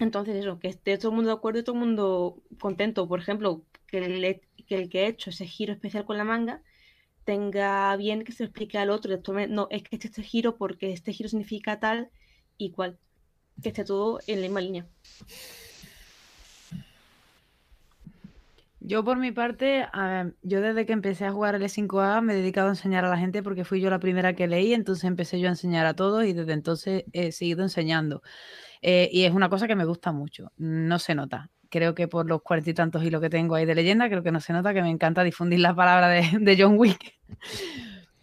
Entonces 0.00 0.36
eso, 0.36 0.58
que 0.60 0.68
esté 0.68 0.98
todo 0.98 1.10
el 1.10 1.16
mundo 1.16 1.30
de 1.30 1.36
acuerdo 1.36 1.60
y 1.60 1.64
todo 1.64 1.74
el 1.76 1.80
mundo 1.80 2.42
contento. 2.60 3.08
Por 3.08 3.20
ejemplo, 3.20 3.64
que 3.86 3.98
el, 3.98 4.40
que 4.66 4.76
el 4.76 4.90
hecho 4.92 5.30
ese 5.30 5.46
giro 5.46 5.72
especial 5.72 6.04
con 6.04 6.18
la 6.18 6.24
manga 6.24 6.62
tenga 7.28 7.94
bien 7.96 8.24
que 8.24 8.32
se 8.32 8.44
explique 8.44 8.78
al 8.78 8.88
otro. 8.88 9.14
No, 9.50 9.68
es 9.70 9.82
que 9.82 9.96
este, 9.96 10.08
este 10.08 10.22
giro 10.22 10.56
porque 10.56 10.94
este 10.94 11.12
giro 11.12 11.28
significa 11.28 11.78
tal 11.78 12.08
y 12.56 12.70
cual. 12.70 12.96
Que 13.62 13.68
esté 13.68 13.84
todo 13.84 14.18
en 14.26 14.36
la 14.36 14.46
misma 14.46 14.62
línea. 14.62 14.86
Yo 18.80 19.04
por 19.04 19.18
mi 19.18 19.30
parte, 19.30 19.86
yo 20.40 20.62
desde 20.62 20.86
que 20.86 20.94
empecé 20.94 21.26
a 21.26 21.32
jugar 21.32 21.54
el 21.54 21.62
5A 21.62 22.22
me 22.22 22.32
he 22.32 22.36
dedicado 22.36 22.68
a 22.68 22.70
enseñar 22.70 23.04
a 23.04 23.10
la 23.10 23.18
gente 23.18 23.42
porque 23.42 23.66
fui 23.66 23.82
yo 23.82 23.90
la 23.90 23.98
primera 23.98 24.34
que 24.34 24.46
leí, 24.46 24.72
entonces 24.72 25.04
empecé 25.04 25.38
yo 25.38 25.48
a 25.48 25.50
enseñar 25.50 25.84
a 25.84 25.92
todos 25.92 26.24
y 26.24 26.32
desde 26.32 26.54
entonces 26.54 27.04
he 27.12 27.30
seguido 27.32 27.62
enseñando. 27.62 28.22
Eh, 28.80 29.10
y 29.12 29.24
es 29.24 29.34
una 29.34 29.50
cosa 29.50 29.66
que 29.66 29.76
me 29.76 29.84
gusta 29.84 30.12
mucho, 30.12 30.50
no 30.56 30.98
se 30.98 31.14
nota. 31.14 31.50
Creo 31.70 31.94
que 31.94 32.08
por 32.08 32.26
los 32.26 32.42
cuarenta 32.42 32.70
y 32.70 32.74
tantos 32.74 33.04
hilos 33.04 33.20
que 33.20 33.30
tengo 33.30 33.54
ahí 33.54 33.66
de 33.66 33.74
leyenda, 33.74 34.08
creo 34.08 34.22
que 34.22 34.32
no 34.32 34.40
se 34.40 34.52
nota 34.52 34.72
que 34.72 34.82
me 34.82 34.90
encanta 34.90 35.22
difundir 35.22 35.60
la 35.60 35.74
palabra 35.74 36.08
de, 36.08 36.56
John 36.58 36.74
Wick. 36.78 37.18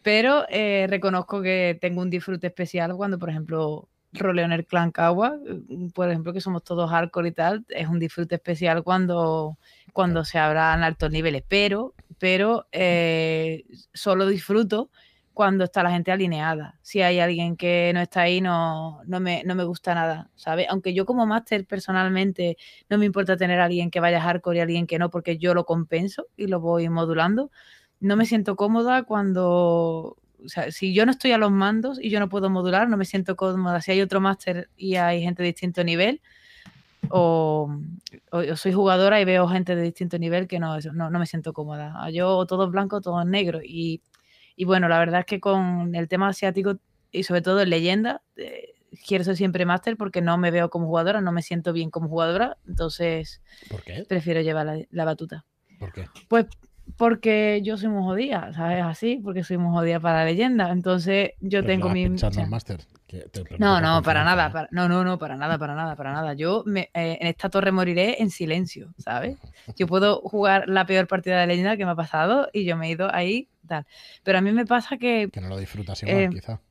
Pero 0.02 0.46
eh, 0.50 0.88
reconozco 0.90 1.42
que 1.42 1.78
tengo 1.82 2.02
un 2.02 2.10
disfrute 2.10 2.48
especial 2.48 2.96
cuando, 2.96 3.18
por 3.18 3.30
ejemplo, 3.30 3.90
roleo 4.14 4.46
en 4.46 4.52
el 4.52 4.66
clan 4.66 4.92
Kawa, 4.92 5.38
mm, 5.68 5.90
por 5.90 6.10
ejemplo, 6.10 6.34
que 6.34 6.42
somos 6.42 6.64
todos 6.64 6.90
hardcore 6.90 7.30
y 7.30 7.32
tal, 7.32 7.66
es 7.70 7.88
un 7.88 8.00
disfrute 8.00 8.36
especial 8.36 8.84
cuando, 8.84 9.58
cuando 9.94 10.26
se 10.26 10.40
abran 10.40 10.84
altos 10.84 11.12
niveles, 11.12 11.44
pero, 11.48 11.94
pero 12.20 12.68
eh, 12.72 13.66
solo 13.94 14.28
disfruto 14.28 14.90
cuando 15.36 15.66
está 15.66 15.84
la 15.84 15.92
gente 15.92 16.12
alineada. 16.12 16.80
Si 16.82 17.02
hay 17.02 17.20
alguien 17.20 17.58
que 17.58 17.92
no 17.94 18.02
está 18.02 18.22
ahí, 18.22 18.42
no, 18.42 19.02
no, 19.06 19.20
me, 19.20 19.44
no 19.44 19.54
me 19.54 19.66
gusta 19.66 19.94
nada, 19.94 20.32
¿sabes? 20.36 20.66
Aunque 20.70 20.94
yo 20.96 21.06
como 21.06 21.28
máster 21.28 21.68
personalmente 21.68 22.58
no 22.90 22.98
me 22.98 23.06
importa 23.06 23.38
tener 23.38 23.60
a 23.60 23.66
alguien 23.66 23.92
que 23.92 24.00
vaya 24.00 24.22
hardcore 24.22 24.58
y 24.58 24.62
alguien 24.62 24.88
que 24.88 24.98
no, 24.98 25.12
porque 25.12 25.38
yo 25.38 25.54
lo 25.54 25.66
compenso 25.66 26.28
y 26.38 26.48
lo 26.48 26.62
voy 26.62 26.90
modulando, 26.90 27.52
no 28.00 28.16
me 28.16 28.26
siento 28.26 28.56
cómoda 28.56 29.04
cuando 29.04 30.18
o 30.44 30.50
sea, 30.50 30.72
si 30.72 30.94
yo 30.94 31.06
no 31.06 31.12
estoy 31.12 31.32
a 31.34 31.38
los 31.38 31.52
mandos 31.52 32.00
y 32.02 32.10
yo 32.10 32.20
no 32.20 32.30
puedo 32.30 32.50
modular, 32.50 32.88
no 32.88 32.98
me 32.98 33.06
siento 33.06 33.36
cómoda. 33.36 33.82
Si 33.82 33.92
hay 33.92 34.02
otro 34.02 34.22
máster 34.22 34.70
y 34.78 34.96
hay 34.96 35.22
gente 35.22 35.44
de 35.44 35.48
distinto 35.48 35.84
nivel, 35.84 36.22
o, 37.10 37.70
soy 38.56 38.74
jugadora 38.74 39.20
y 39.20 39.26
veo 39.26 39.48
gente 39.48 39.76
de 39.76 39.82
distinto 39.82 40.18
nivel 40.18 40.48
que 40.48 40.60
no, 40.60 40.78
no, 40.94 41.10
no 41.10 41.20
me 41.20 41.26
siento 41.26 41.52
cómoda. 41.54 42.10
Yo 42.12 42.46
todo 42.46 42.70
blanco, 42.70 43.02
todo 43.02 43.24
negro. 43.26 43.60
Y, 43.64 44.02
y, 44.56 44.66
bueno, 44.66 44.88
la 44.88 45.00
verdad 45.00 45.22
es 45.22 45.26
que 45.26 45.40
con 45.40 45.96
el 45.96 46.08
tema 46.08 46.30
asiático 46.30 46.78
y 47.12 47.24
sobre 47.24 47.42
todo 47.42 47.62
en 47.62 47.70
leyenda, 47.70 48.22
eh, 48.36 48.74
quiero 49.08 49.24
ser 49.24 49.36
siempre 49.36 49.66
máster 49.66 49.98
porque 49.98 50.22
no 50.22 50.38
me 50.38 50.52
veo 50.52 50.70
como 50.70 50.88
jugadora, 50.88 51.22
no 51.22 51.32
me 51.32 51.42
siento 51.42 51.74
bien 51.74 51.90
como 51.90 52.10
jugadora, 52.10 52.58
entonces 52.68 53.42
prefiero 54.08 54.42
llevar 54.42 54.66
la, 54.66 54.86
la 54.90 55.06
batuta. 55.06 55.46
¿Por 55.80 55.92
qué? 55.92 56.08
Pues 56.28 56.46
porque 56.98 57.62
yo 57.64 57.78
soy 57.78 57.90
muy 57.90 58.04
jodida, 58.04 58.54
¿sabes? 58.54 58.84
Así, 58.84 59.20
porque 59.24 59.44
soy 59.44 59.58
muy 59.58 59.72
jodida 59.72 60.00
para 60.00 60.20
la 60.20 60.26
leyenda. 60.26 60.72
Entonces, 60.72 61.32
yo 61.42 61.66
tengo 61.66 61.90
mi. 61.90 62.10
no, 63.58 63.82
no, 63.82 64.02
para 64.02 64.24
nada. 64.24 64.68
no, 64.72 64.88
no, 64.88 65.04
no, 65.04 65.18
para 65.18 65.36
nada, 65.36 65.58
para 65.58 65.76
nada, 65.76 65.96
para 65.96 66.14
nada. 66.14 66.34
Yo 66.34 66.64
me, 66.66 66.90
eh, 66.94 67.18
en 67.20 67.28
esta 67.28 67.50
torre 67.50 67.72
moriré 67.72 68.22
en 68.22 68.30
silencio, 68.30 68.94
¿sabes? 68.98 69.38
Yo 69.78 69.88
puedo 69.88 70.22
jugar 70.22 70.68
la 70.68 70.86
peor 70.86 71.08
partida 71.08 71.40
de 71.40 71.48
leyenda 71.48 71.78
que 71.78 71.86
me 71.86 71.92
ha 71.92 71.96
pasado 71.96 72.50
y 72.54 72.66
yo 72.66 72.78
me 72.78 72.88
he 72.88 72.92
ido 72.92 73.14
ahí, 73.14 73.50
tal. 73.68 73.86
Pero 74.24 74.38
a 74.38 74.42
mí 74.42 74.52
me 74.52 74.66
pasa 74.66 74.98
que. 74.98 75.30
Que 75.32 75.42
no 75.42 75.50
lo 75.50 75.58
disfrutas 75.58 76.02
igual, 76.04 76.18
eh, 76.18 76.30
quizá 76.32 76.62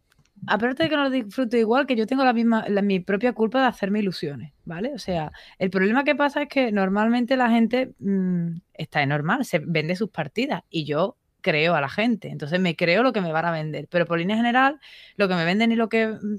aparte 0.47 0.85
de 0.85 0.89
que 0.89 0.97
no 0.97 1.05
lo 1.05 1.11
disfruto 1.11 1.57
igual, 1.57 1.87
que 1.87 1.97
yo 1.97 2.07
tengo 2.07 2.25
la 2.25 2.33
misma, 2.33 2.65
mi 2.83 3.01
propia 3.01 3.33
culpa 3.33 3.61
de 3.61 3.67
hacerme 3.67 4.01
ilusiones, 4.01 4.53
¿vale? 4.65 4.93
O 4.95 4.99
sea, 4.99 5.33
el 5.59 5.71
problema 5.71 6.05
que 6.05 6.15
pasa 6.15 6.43
es 6.43 6.49
que 6.49 6.73
normalmente 6.73 7.37
la 7.37 7.51
gente 7.51 7.95
mm, 7.99 8.57
está 8.75 9.05
normal, 9.07 9.45
se 9.45 9.59
vende 9.59 9.97
sus 9.97 10.11
partidas 10.11 10.63
y 10.71 10.85
yo 10.85 11.17
creo 11.41 11.75
a 11.75 11.81
la 11.81 11.89
gente, 11.89 12.29
entonces 12.29 12.59
me 12.59 12.75
creo 12.75 13.03
lo 13.03 13.13
que 13.13 13.21
me 13.21 13.33
van 13.33 13.45
a 13.45 13.51
vender, 13.51 13.87
pero 13.91 14.07
por 14.07 14.19
línea 14.19 14.37
general, 14.37 14.81
lo 15.17 15.29
que 15.29 15.35
me 15.35 15.45
venden 15.45 15.73
y 15.73 15.77
lo 15.77 15.89
que 15.89 16.09
mm, 16.09 16.37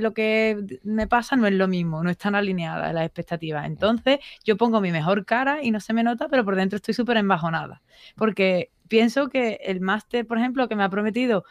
lo 0.00 0.14
que 0.14 0.80
me 0.82 1.06
pasa 1.06 1.36
no 1.36 1.46
es 1.46 1.52
lo 1.52 1.68
mismo, 1.68 2.02
no 2.02 2.10
están 2.10 2.34
alineadas 2.34 2.92
las 2.94 3.04
expectativas. 3.04 3.66
Entonces, 3.66 4.18
yo 4.44 4.56
pongo 4.56 4.80
mi 4.80 4.90
mejor 4.92 5.24
cara 5.24 5.62
y 5.62 5.70
no 5.70 5.80
se 5.80 5.92
me 5.92 6.02
nota, 6.02 6.28
pero 6.28 6.44
por 6.44 6.56
dentro 6.56 6.76
estoy 6.76 6.94
súper 6.94 7.18
embajonada. 7.18 7.82
Porque 8.16 8.70
pienso 8.88 9.28
que 9.28 9.58
el 9.62 9.80
máster, 9.80 10.26
por 10.26 10.38
ejemplo, 10.38 10.68
que 10.68 10.76
me 10.76 10.84
ha 10.84 10.88
prometido 10.88 11.44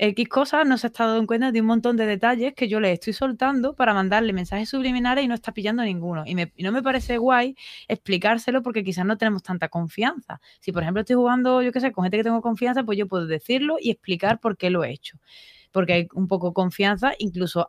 X 0.00 0.28
cosas 0.28 0.64
no 0.64 0.78
se 0.78 0.86
estado 0.86 1.18
en 1.18 1.26
cuenta 1.26 1.50
de 1.50 1.60
un 1.60 1.66
montón 1.66 1.96
de 1.96 2.06
detalles 2.06 2.54
que 2.54 2.68
yo 2.68 2.78
le 2.78 2.92
estoy 2.92 3.12
soltando 3.12 3.74
para 3.74 3.94
mandarle 3.94 4.32
mensajes 4.32 4.68
subliminares 4.68 5.24
y 5.24 5.28
no 5.28 5.34
está 5.34 5.52
pillando 5.52 5.82
ninguno. 5.82 6.24
Y, 6.24 6.36
no 6.36 6.72
me 6.72 6.82
parece 6.82 7.18
guay 7.18 7.56
explicárselo 7.88 8.62
porque 8.62 8.84
quizás 8.84 9.04
no 9.04 9.18
tenemos 9.18 9.42
tanta 9.42 9.68
confianza. 9.68 10.40
Si, 10.60 10.70
por 10.70 10.82
ejemplo, 10.82 11.00
estoy 11.00 11.16
jugando, 11.16 11.62
yo 11.62 11.72
qué 11.72 11.80
sé, 11.80 11.90
con 11.90 12.04
gente 12.04 12.18
que 12.18 12.24
tengo 12.24 12.40
confianza, 12.42 12.84
pues 12.84 12.96
yo 12.96 13.08
puedo 13.08 13.26
decirlo 13.26 13.76
y 13.80 13.90
explicar 13.90 14.38
por 14.38 14.56
qué 14.56 14.70
lo 14.70 14.84
he 14.84 14.92
hecho. 14.92 15.18
Porque 15.72 15.92
hay 15.94 16.08
un 16.14 16.28
poco 16.28 16.54
confianza, 16.54 17.12
incluso 17.18 17.68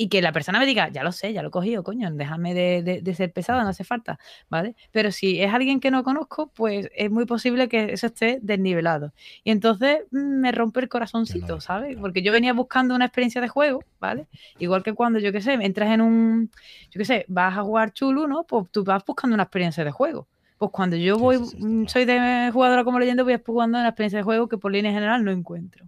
y 0.00 0.08
que 0.08 0.22
la 0.22 0.32
persona 0.32 0.60
me 0.60 0.66
diga, 0.66 0.88
ya 0.90 1.02
lo 1.02 1.10
sé, 1.10 1.32
ya 1.32 1.42
lo 1.42 1.48
he 1.48 1.50
cogido, 1.50 1.82
coño, 1.82 2.08
déjame 2.12 2.54
de, 2.54 3.14
ser 3.14 3.32
pesado, 3.32 3.60
no 3.64 3.68
hace 3.68 3.82
falta, 3.82 4.20
¿vale? 4.48 4.76
Pero 4.92 5.10
si 5.10 5.42
es 5.42 5.52
alguien 5.52 5.80
que 5.80 5.90
no 5.90 6.04
conozco, 6.04 6.52
pues 6.54 6.88
es 6.94 7.10
muy 7.10 7.26
posible 7.26 7.68
que 7.68 7.92
eso 7.92 8.06
esté 8.06 8.38
desnivelado. 8.40 9.12
Y 9.42 9.50
entonces 9.50 10.02
mm, 10.12 10.40
me 10.40 10.52
rompe 10.52 10.78
el 10.80 10.88
corazoncito, 10.88 11.60
¿sabes? 11.60 11.96
Porque 12.00 12.22
yo 12.22 12.30
venía 12.30 12.52
buscando 12.52 12.94
una 12.94 13.06
experiencia 13.06 13.40
de 13.40 13.48
juego, 13.48 13.82
¿vale? 13.98 14.28
Igual 14.60 14.84
que 14.84 14.94
cuando, 14.94 15.18
yo 15.18 15.32
qué 15.32 15.40
sé, 15.40 15.54
entras 15.54 15.90
en 15.90 16.00
un, 16.00 16.50
yo 16.92 16.98
qué 16.98 17.04
sé, 17.04 17.24
vas 17.26 17.58
a 17.58 17.62
jugar 17.62 17.92
chulo, 17.92 18.28
¿no? 18.28 18.44
Pues 18.44 18.70
tú 18.70 18.84
vas 18.84 19.04
buscando 19.04 19.34
una 19.34 19.42
experiencia 19.42 19.84
de 19.84 19.90
juego. 19.90 20.28
Pues 20.58 20.70
cuando 20.70 20.96
yo 20.96 21.18
voy, 21.18 21.38
mm, 21.38 21.86
soy 21.88 22.04
de 22.04 22.50
jugadora 22.52 22.84
como 22.84 23.00
leyendo, 23.00 23.24
voy 23.24 23.34
buscando 23.44 23.78
una 23.78 23.88
experiencia 23.88 24.18
de 24.18 24.22
juego 24.22 24.48
que 24.48 24.58
por 24.58 24.70
línea 24.70 24.92
general 24.92 25.24
no 25.24 25.32
encuentro. 25.32 25.86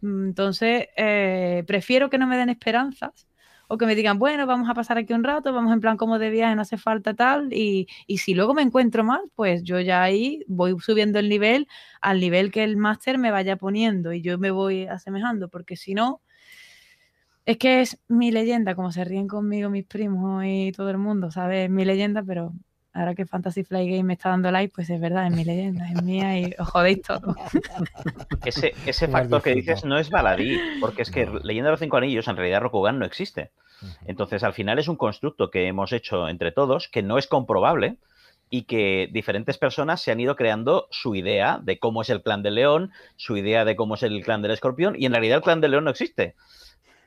Mm, 0.00 0.28
entonces, 0.28 0.88
eh, 0.96 1.64
prefiero 1.66 2.08
que 2.08 2.16
no 2.18 2.26
me 2.26 2.38
den 2.38 2.48
esperanzas 2.48 3.26
o 3.72 3.78
que 3.78 3.86
me 3.86 3.94
digan, 3.94 4.18
bueno, 4.18 4.46
vamos 4.46 4.68
a 4.68 4.74
pasar 4.74 4.98
aquí 4.98 5.14
un 5.14 5.24
rato, 5.24 5.50
vamos 5.54 5.72
en 5.72 5.80
plan 5.80 5.96
como 5.96 6.18
de 6.18 6.28
viaje, 6.28 6.54
no 6.54 6.60
hace 6.60 6.76
falta 6.76 7.14
tal, 7.14 7.54
y, 7.54 7.86
si 8.18 8.34
luego 8.34 8.52
me 8.52 8.60
encuentro 8.60 9.02
mal, 9.02 9.22
pues 9.34 9.62
yo 9.62 9.80
ya 9.80 10.02
ahí 10.02 10.44
voy 10.46 10.76
subiendo 10.78 11.18
el 11.18 11.30
nivel 11.30 11.66
al 12.02 12.20
nivel 12.20 12.50
que 12.52 12.64
el 12.64 12.76
máster 12.76 13.16
me 13.16 13.30
vaya 13.30 13.56
poniendo 13.56 14.12
y 14.12 14.20
yo 14.20 14.36
me 14.38 14.50
voy 14.50 14.84
asemejando, 14.84 15.48
porque 15.48 15.76
si 15.76 15.94
no, 15.94 16.20
es 17.46 17.56
que 17.56 17.80
es 17.80 17.98
mi 18.08 18.30
leyenda, 18.30 18.74
como 18.74 18.92
se 18.92 19.04
ríen 19.04 19.26
conmigo 19.26 19.70
mis 19.70 19.86
primos 19.86 20.44
y 20.46 20.72
todo 20.72 20.90
el 20.90 20.98
mundo, 20.98 21.30
¿sabes? 21.30 21.64
Es 21.64 21.70
mi 21.70 21.86
leyenda, 21.86 22.22
pero 22.22 22.52
ahora 22.92 23.14
que 23.14 23.26
Fantasy 23.26 23.64
Fly 23.64 23.88
Game 23.88 24.04
me 24.04 24.14
está 24.14 24.30
dando 24.30 24.50
like, 24.50 24.72
pues 24.74 24.90
es 24.90 25.00
verdad, 25.00 25.26
es 25.26 25.32
mi 25.34 25.44
leyenda, 25.44 25.90
es 25.90 26.02
mía 26.02 26.38
y 26.38 26.54
os 26.58 26.68
jodéis 26.68 27.02
todo. 27.02 27.34
Ese, 28.44 28.74
ese 28.86 29.08
factor 29.08 29.40
que 29.40 29.54
dices 29.54 29.84
no 29.84 29.98
es 29.98 30.10
baladí, 30.10 30.58
porque 30.80 31.02
es 31.02 31.10
que 31.10 31.26
Leyenda 31.42 31.68
de 31.68 31.72
los 31.72 31.80
Cinco 31.80 31.96
Anillos, 31.96 32.26
en 32.26 32.36
realidad 32.36 32.60
Rokugan 32.60 32.98
no 32.98 33.06
existe. 33.06 33.52
Entonces, 34.06 34.42
al 34.42 34.52
final 34.52 34.78
es 34.78 34.88
un 34.88 34.96
constructo 34.96 35.50
que 35.50 35.66
hemos 35.66 35.92
hecho 35.92 36.28
entre 36.28 36.52
todos, 36.52 36.88
que 36.88 37.02
no 37.02 37.18
es 37.18 37.26
comprobable 37.26 37.98
y 38.50 38.64
que 38.64 39.08
diferentes 39.10 39.58
personas 39.58 40.02
se 40.02 40.12
han 40.12 40.20
ido 40.20 40.36
creando 40.36 40.86
su 40.90 41.14
idea 41.14 41.58
de 41.62 41.78
cómo 41.78 42.02
es 42.02 42.10
el 42.10 42.22
clan 42.22 42.42
del 42.42 42.56
león, 42.56 42.92
su 43.16 43.36
idea 43.36 43.64
de 43.64 43.76
cómo 43.76 43.94
es 43.94 44.02
el 44.02 44.22
clan 44.22 44.42
del 44.42 44.50
escorpión, 44.50 44.94
y 44.98 45.06
en 45.06 45.12
realidad 45.12 45.38
el 45.38 45.42
clan 45.42 45.60
del 45.60 45.70
león 45.70 45.84
no 45.84 45.90
existe. 45.90 46.34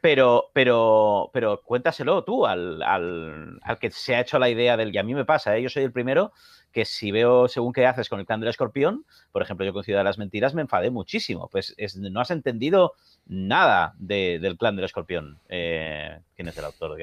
Pero, 0.06 0.52
pero, 0.53 1.32
pero 1.34 1.64
cuéntaselo 1.64 2.23
tú 2.23 2.45
al, 2.45 2.84
al, 2.84 3.57
al, 3.64 3.80
que 3.80 3.90
se 3.90 4.14
ha 4.14 4.19
hecho 4.19 4.38
la 4.38 4.49
idea 4.49 4.77
del, 4.77 4.94
y 4.94 4.99
a 4.99 5.03
mí 5.03 5.15
me 5.15 5.26
pasa, 5.26 5.57
¿eh? 5.57 5.64
yo 5.64 5.69
soy 5.69 5.82
el 5.82 5.91
primero 5.91 6.32
que 6.72 6.86
si 6.86 7.10
veo 7.10 7.48
según 7.48 7.73
qué 7.73 7.88
haces 7.88 8.07
con 8.07 8.19
el 8.19 8.27
clan 8.27 8.40
del 8.40 8.49
escorpión, 8.49 9.03
por 9.32 9.41
ejemplo, 9.41 9.65
yo 9.65 9.73
con 9.73 9.84
Ciudad 9.84 10.02
de 10.02 10.03
las 10.03 10.19
Mentiras 10.19 10.53
me 10.53 10.61
enfadé 10.61 10.91
muchísimo. 10.91 11.49
Pues 11.52 11.73
no 11.98 12.22
has 12.22 12.30
entendido 12.30 12.94
nada 13.26 13.95
del 13.98 14.57
clan 14.60 14.76
del 14.76 14.86
escorpión. 14.86 15.40
Eh, 15.49 16.19
¿Quién 16.36 16.49
es 16.49 16.57
el 16.60 16.65
autor? 16.65 16.99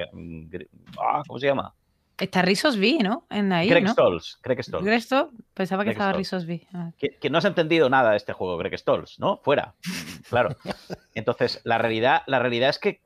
Ah, 0.96 1.24
¿Cómo 1.26 1.40
se 1.40 1.46
llama? 1.48 1.74
Está 2.22 2.40
Rizos 2.40 2.76
V, 2.76 2.98
¿no? 3.02 3.26
En 3.30 3.52
ahí, 3.52 3.68
Greg 3.68 3.82
¿no? 3.82 3.90
Stolz. 3.90 4.38
Greg 4.44 4.62
Stolz. 4.62 4.84
Greg 4.84 5.02
Stolz. 5.02 5.32
Pensaba 5.54 5.82
que 5.82 5.90
estaba 5.90 6.12
Rizos 6.12 6.44
V. 6.44 6.68
Ah. 6.72 6.92
Que, 6.96 7.28
no 7.30 7.38
has 7.38 7.44
entendido 7.44 7.90
nada 7.90 8.12
de 8.12 8.16
este 8.16 8.32
juego, 8.32 8.56
Greg 8.58 8.78
Stolz, 8.78 9.18
¿no? 9.18 9.38
Fuera. 9.38 9.74
Claro. 10.30 10.56
Entonces, 11.14 11.60
la 11.64 11.76
realidad, 11.76 12.22
la 12.26 12.38
realidad 12.38 12.70
es 12.70 12.78
que 12.78 13.02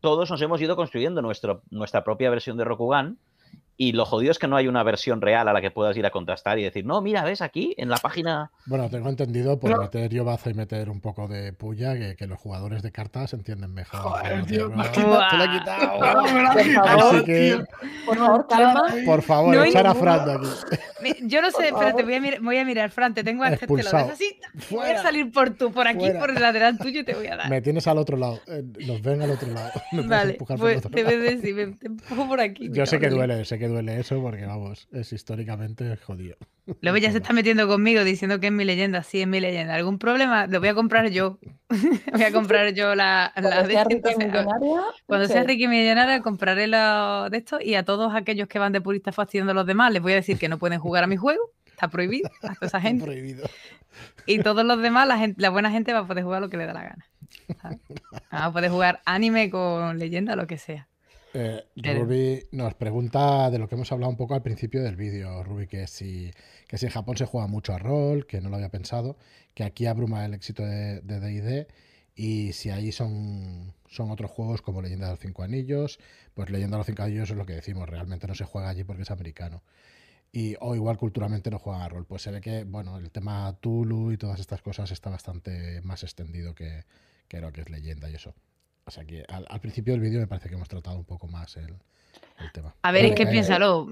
todos 0.00 0.30
nos 0.30 0.40
hemos 0.40 0.58
ido 0.62 0.74
construyendo 0.74 1.20
nuestro, 1.20 1.62
nuestra 1.70 2.02
propia 2.02 2.30
versión 2.30 2.56
de 2.56 2.64
Rokugan 2.64 3.18
y 3.82 3.90
lo 3.90 4.04
jodido 4.04 4.30
es 4.30 4.38
que 4.38 4.46
no 4.46 4.56
hay 4.56 4.68
una 4.68 4.84
versión 4.84 5.20
real 5.20 5.48
a 5.48 5.52
la 5.52 5.60
que 5.60 5.72
puedas 5.72 5.96
ir 5.96 6.06
a 6.06 6.10
contrastar 6.10 6.56
y 6.56 6.62
decir, 6.62 6.86
no, 6.86 7.00
mira, 7.00 7.24
ves 7.24 7.42
aquí 7.42 7.74
en 7.76 7.88
la 7.88 7.96
página. 7.96 8.52
Bueno, 8.66 8.88
tengo 8.88 9.08
entendido 9.08 9.58
por 9.58 9.76
meter 9.76 10.08
yo 10.08 10.24
baza 10.24 10.50
y 10.50 10.54
meter 10.54 10.88
un 10.88 11.00
poco 11.00 11.26
de 11.26 11.52
puya 11.52 12.14
que, 12.14 12.26
los 12.28 12.38
jugadores 12.38 12.84
de 12.84 12.92
cartas 12.92 13.32
entienden 13.32 13.74
mejor. 13.74 13.98
Joder, 13.98 14.46
tío, 14.46 14.70
me 14.70 14.84
te 14.88 15.00
lo 15.00 15.44
he 15.44 15.50
quitado. 15.50 16.00
Así 16.84 17.24
que, 17.24 17.64
por 18.06 18.16
favor, 18.16 18.46
calma. 18.46 18.84
Por 19.04 19.22
favor, 19.22 19.66
echar 19.66 19.88
a 19.88 19.94
Fran 19.96 20.26
de 20.26 20.32
aquí. 20.34 21.16
Yo 21.22 21.42
no 21.42 21.50
sé, 21.50 21.68
espérate, 21.68 22.04
voy 22.04 22.14
a, 22.14 22.20
mirar, 22.20 22.40
voy 22.40 22.58
a 22.58 22.64
mirar, 22.64 22.90
Fran, 22.92 23.14
te 23.14 23.24
tengo 23.24 23.42
antes, 23.42 23.58
te 23.58 23.66
lo 23.66 23.74
ves 23.74 23.92
así. 23.92 24.38
Voy 24.70 24.90
a 24.90 25.02
salir 25.02 25.32
por 25.32 25.50
tú, 25.50 25.72
por 25.72 25.88
aquí, 25.88 26.08
por 26.20 26.30
el 26.30 26.40
lateral 26.40 26.78
tuyo 26.78 27.00
y 27.00 27.04
te 27.04 27.14
voy 27.14 27.26
a 27.26 27.36
dar. 27.36 27.50
Me 27.50 27.60
tienes 27.60 27.88
al 27.88 27.98
otro 27.98 28.16
lado, 28.16 28.38
eh, 28.46 28.62
nos 28.86 29.02
ven 29.02 29.22
al 29.22 29.30
otro 29.30 29.50
lado. 29.52 29.72
vale, 30.06 30.38
pues, 30.56 30.82
te 30.82 31.04
me, 31.04 31.66
te 31.72 31.86
empujo 31.88 32.28
por 32.28 32.40
aquí. 32.40 32.70
Yo 32.70 32.86
sé 32.86 33.00
que 33.00 33.08
duele, 33.08 33.44
sé 33.44 33.58
que 33.58 33.71
duele 33.72 33.98
eso 33.98 34.20
porque, 34.20 34.46
vamos, 34.46 34.88
es 34.92 35.12
históricamente 35.12 35.96
jodido. 35.96 36.36
Luego 36.80 36.98
ya 36.98 37.10
se 37.10 37.18
está 37.18 37.32
metiendo 37.32 37.66
conmigo 37.66 38.04
diciendo 38.04 38.38
que 38.38 38.46
es 38.46 38.52
mi 38.52 38.64
leyenda. 38.64 39.02
Sí, 39.02 39.22
es 39.22 39.26
mi 39.26 39.40
leyenda. 39.40 39.74
¿Algún 39.74 39.98
problema? 39.98 40.46
Lo 40.46 40.60
voy 40.60 40.68
a 40.68 40.74
comprar 40.74 41.10
yo. 41.10 41.38
voy 42.12 42.22
a 42.22 42.32
comprar 42.32 42.72
yo 42.74 42.94
la, 42.94 43.32
la 43.36 43.64
de 43.64 44.00
Cuando 45.06 45.26
sea 45.26 45.42
Ricky 45.42 45.66
Millonaria, 45.66 46.20
compraré 46.20 46.66
la 46.66 47.28
de 47.30 47.38
esto 47.38 47.58
y 47.60 47.74
a 47.74 47.84
todos 47.84 48.14
aquellos 48.14 48.46
que 48.48 48.58
van 48.58 48.72
de 48.72 48.80
purista 48.80 49.10
fastidiando 49.10 49.52
a 49.52 49.54
los 49.54 49.66
demás 49.66 49.92
les 49.92 50.02
voy 50.02 50.12
a 50.12 50.16
decir 50.16 50.38
que 50.38 50.48
no 50.48 50.58
pueden 50.58 50.78
jugar 50.78 51.04
a 51.04 51.06
mi 51.06 51.16
juego 51.16 51.50
está 51.82 51.88
prohibido 51.88 52.30
a 52.42 52.54
toda 52.54 52.66
esa 52.66 52.80
gente. 52.80 53.04
Prohibido. 53.04 53.48
Y 54.26 54.38
todos 54.38 54.64
los 54.64 54.80
demás, 54.80 55.06
la, 55.08 55.18
gente, 55.18 55.40
la 55.42 55.50
buena 55.50 55.70
gente 55.70 55.92
va 55.92 56.00
a 56.00 56.06
poder 56.06 56.24
jugar 56.24 56.40
lo 56.40 56.48
que 56.48 56.56
le 56.56 56.66
da 56.66 56.72
la 56.72 56.82
gana. 56.82 57.06
¿sabes? 57.60 57.78
Va 58.32 58.44
a 58.44 58.52
poder 58.52 58.70
jugar 58.70 59.00
anime 59.04 59.50
con 59.50 59.98
leyenda, 59.98 60.36
lo 60.36 60.46
que 60.46 60.58
sea. 60.58 60.88
Eh, 61.34 61.64
Ruby 61.76 62.46
nos 62.52 62.74
pregunta 62.74 63.50
de 63.50 63.58
lo 63.58 63.68
que 63.68 63.74
hemos 63.74 63.90
hablado 63.90 64.10
un 64.10 64.16
poco 64.16 64.34
al 64.34 64.42
principio 64.42 64.82
del 64.82 64.96
vídeo, 64.96 65.42
Ruby, 65.42 65.66
que 65.66 65.86
si, 65.86 66.30
que 66.68 66.76
si 66.78 66.86
en 66.86 66.92
Japón 66.92 67.16
se 67.16 67.24
juega 67.26 67.46
mucho 67.46 67.72
a 67.72 67.78
rol, 67.78 68.26
que 68.26 68.40
no 68.40 68.50
lo 68.50 68.56
había 68.56 68.68
pensado, 68.68 69.16
que 69.54 69.64
aquí 69.64 69.86
abruma 69.86 70.24
el 70.24 70.34
éxito 70.34 70.62
de 70.62 71.00
de 71.00 71.20
D&D 71.20 71.68
y 72.14 72.52
si 72.52 72.70
ahí 72.70 72.92
son, 72.92 73.74
son 73.88 74.10
otros 74.10 74.30
juegos 74.30 74.62
como 74.62 74.82
Leyenda 74.82 75.06
de 75.06 75.12
los 75.12 75.20
Cinco 75.20 75.42
Anillos, 75.42 75.98
pues 76.34 76.50
Leyenda 76.50 76.76
de 76.76 76.80
los 76.80 76.86
Cinco 76.86 77.02
Anillos 77.02 77.30
es 77.30 77.36
lo 77.36 77.46
que 77.46 77.54
decimos, 77.54 77.88
realmente 77.88 78.26
no 78.26 78.34
se 78.34 78.44
juega 78.44 78.68
allí 78.68 78.84
porque 78.84 79.02
es 79.02 79.10
americano. 79.10 79.62
Y, 80.32 80.56
o 80.60 80.74
igual 80.74 80.96
culturalmente 80.98 81.50
no 81.50 81.58
juegan 81.58 81.82
a 81.82 81.88
rol. 81.88 82.06
Pues 82.06 82.22
se 82.22 82.30
ve 82.30 82.40
que, 82.40 82.64
bueno, 82.64 82.98
el 82.98 83.10
tema 83.10 83.54
Tulu 83.60 84.12
y 84.12 84.16
todas 84.18 84.40
estas 84.40 84.62
cosas 84.62 84.90
está 84.90 85.10
bastante 85.10 85.82
más 85.82 86.02
extendido 86.04 86.54
que, 86.54 86.84
que 87.28 87.40
lo 87.40 87.52
que 87.52 87.62
es 87.62 87.70
leyenda 87.70 88.10
y 88.10 88.14
eso. 88.14 88.34
O 88.84 88.90
sea 88.90 89.04
que 89.04 89.24
al, 89.28 89.46
al 89.48 89.60
principio 89.60 89.92
del 89.94 90.00
vídeo 90.02 90.20
me 90.20 90.26
parece 90.26 90.48
que 90.48 90.54
hemos 90.56 90.68
tratado 90.68 90.96
un 90.98 91.04
poco 91.04 91.28
más 91.28 91.56
el, 91.56 91.74
el 92.38 92.52
tema. 92.52 92.74
A 92.82 92.90
ver, 92.92 93.04
es 93.04 93.14
que 93.14 93.22
Eh, 93.22 93.26
piénsalo, 93.26 93.88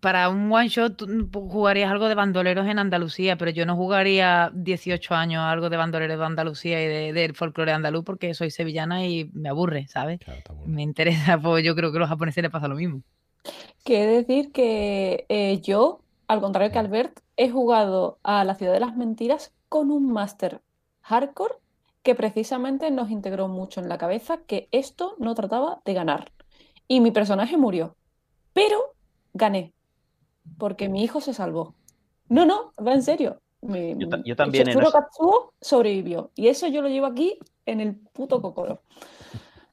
para 0.00 0.28
un 0.28 0.52
one 0.52 0.68
shot 0.68 0.96
tú 0.96 1.28
jugarías 1.50 1.90
algo 1.90 2.08
de 2.08 2.14
bandoleros 2.14 2.66
en 2.68 2.78
Andalucía, 2.78 3.36
pero 3.36 3.50
yo 3.50 3.64
no 3.66 3.74
jugaría 3.76 4.50
18 4.54 5.14
años 5.14 5.42
algo 5.42 5.70
de 5.70 5.76
bandoleros 5.78 6.18
de 6.18 6.24
Andalucía 6.26 6.82
y 6.82 6.86
de- 6.86 7.12
del 7.14 7.34
folclore 7.34 7.72
andaluz 7.72 8.04
porque 8.04 8.34
soy 8.34 8.50
sevillana 8.50 9.06
y 9.06 9.30
me 9.32 9.48
aburre, 9.48 9.86
¿sabes? 9.88 10.20
Claro, 10.20 10.42
aburre. 10.50 10.68
Me 10.68 10.82
interesa, 10.82 11.38
pues 11.42 11.64
yo 11.64 11.74
creo 11.74 11.90
que 11.90 11.96
a 11.98 12.00
los 12.00 12.08
japoneses 12.08 12.42
les 12.42 12.52
pasa 12.52 12.68
lo 12.68 12.76
mismo. 12.76 13.02
De 13.84 14.06
decir 14.06 14.52
que 14.52 15.26
eh, 15.28 15.60
yo, 15.60 16.00
al 16.28 16.40
contrario 16.40 16.72
que 16.72 16.78
Albert, 16.78 17.20
he 17.36 17.50
jugado 17.50 18.18
a 18.22 18.44
la 18.44 18.54
Ciudad 18.54 18.72
de 18.72 18.80
las 18.80 18.96
Mentiras 18.96 19.52
con 19.68 19.90
un 19.90 20.10
máster 20.12 20.62
hardcore 21.02 21.54
que 22.04 22.14
precisamente 22.14 22.90
nos 22.92 23.10
integró 23.10 23.48
mucho 23.48 23.80
en 23.80 23.88
la 23.88 23.98
cabeza 23.98 24.38
que 24.46 24.68
esto 24.70 25.14
no 25.18 25.34
trataba 25.34 25.80
de 25.84 25.94
ganar. 25.94 26.30
Y 26.86 27.00
mi 27.00 27.10
personaje 27.10 27.56
murió. 27.56 27.96
Pero 28.52 28.76
gané. 29.32 29.72
Porque 30.58 30.88
mi 30.88 31.02
hijo 31.02 31.20
se 31.20 31.34
salvó. 31.34 31.74
No, 32.28 32.44
no, 32.46 32.72
va 32.86 32.92
en 32.92 33.02
serio. 33.02 33.40
Mi, 33.62 33.96
Yo 33.98 34.08
ta- 34.10 34.20
yo 34.24 34.36
también 34.36 34.68
en 34.68 34.74
Chetsuro 34.74 34.88
ese- 34.88 34.98
Katsuo 34.98 35.54
sobrevivió. 35.60 36.30
Y 36.34 36.48
eso 36.48 36.68
yo 36.68 36.82
lo 36.82 36.88
llevo 36.88 37.06
aquí 37.06 37.38
en 37.64 37.80
el 37.80 37.96
puto 37.96 38.42
cocoro. 38.42 38.82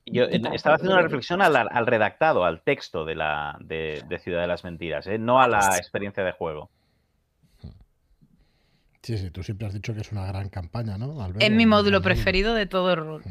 Yo 0.06 0.24
estaba 0.24 0.76
haciendo 0.76 0.94
una 0.94 1.02
reflexión 1.04 1.42
al, 1.42 1.56
al 1.56 1.86
redactado, 1.86 2.44
al 2.46 2.62
texto 2.64 3.04
de, 3.06 3.16
la, 3.16 3.58
de, 3.62 4.04
de 4.08 4.20
Ciudad 4.20 4.42
de 4.42 4.48
las 4.48 4.64
Mentiras, 4.64 5.06
¿eh? 5.08 5.18
no 5.18 5.42
a 5.42 5.48
la 5.48 5.78
experiencia 5.78 6.24
de 6.24 6.32
juego. 6.32 6.70
Sí, 9.04 9.18
sí, 9.18 9.32
tú 9.32 9.42
siempre 9.44 9.68
has 9.68 9.74
dicho 9.74 9.94
que 9.94 10.02
es 10.02 10.12
una 10.12 10.26
gran 10.28 10.50
campaña, 10.50 10.98
¿no? 10.98 11.28
Es 11.40 11.52
mi 11.52 11.66
módulo 11.66 12.00
Mm. 12.00 12.04
preferido 12.04 12.54
de 12.54 12.66
todo 12.68 12.92
el 12.92 12.98
rol. 12.98 13.24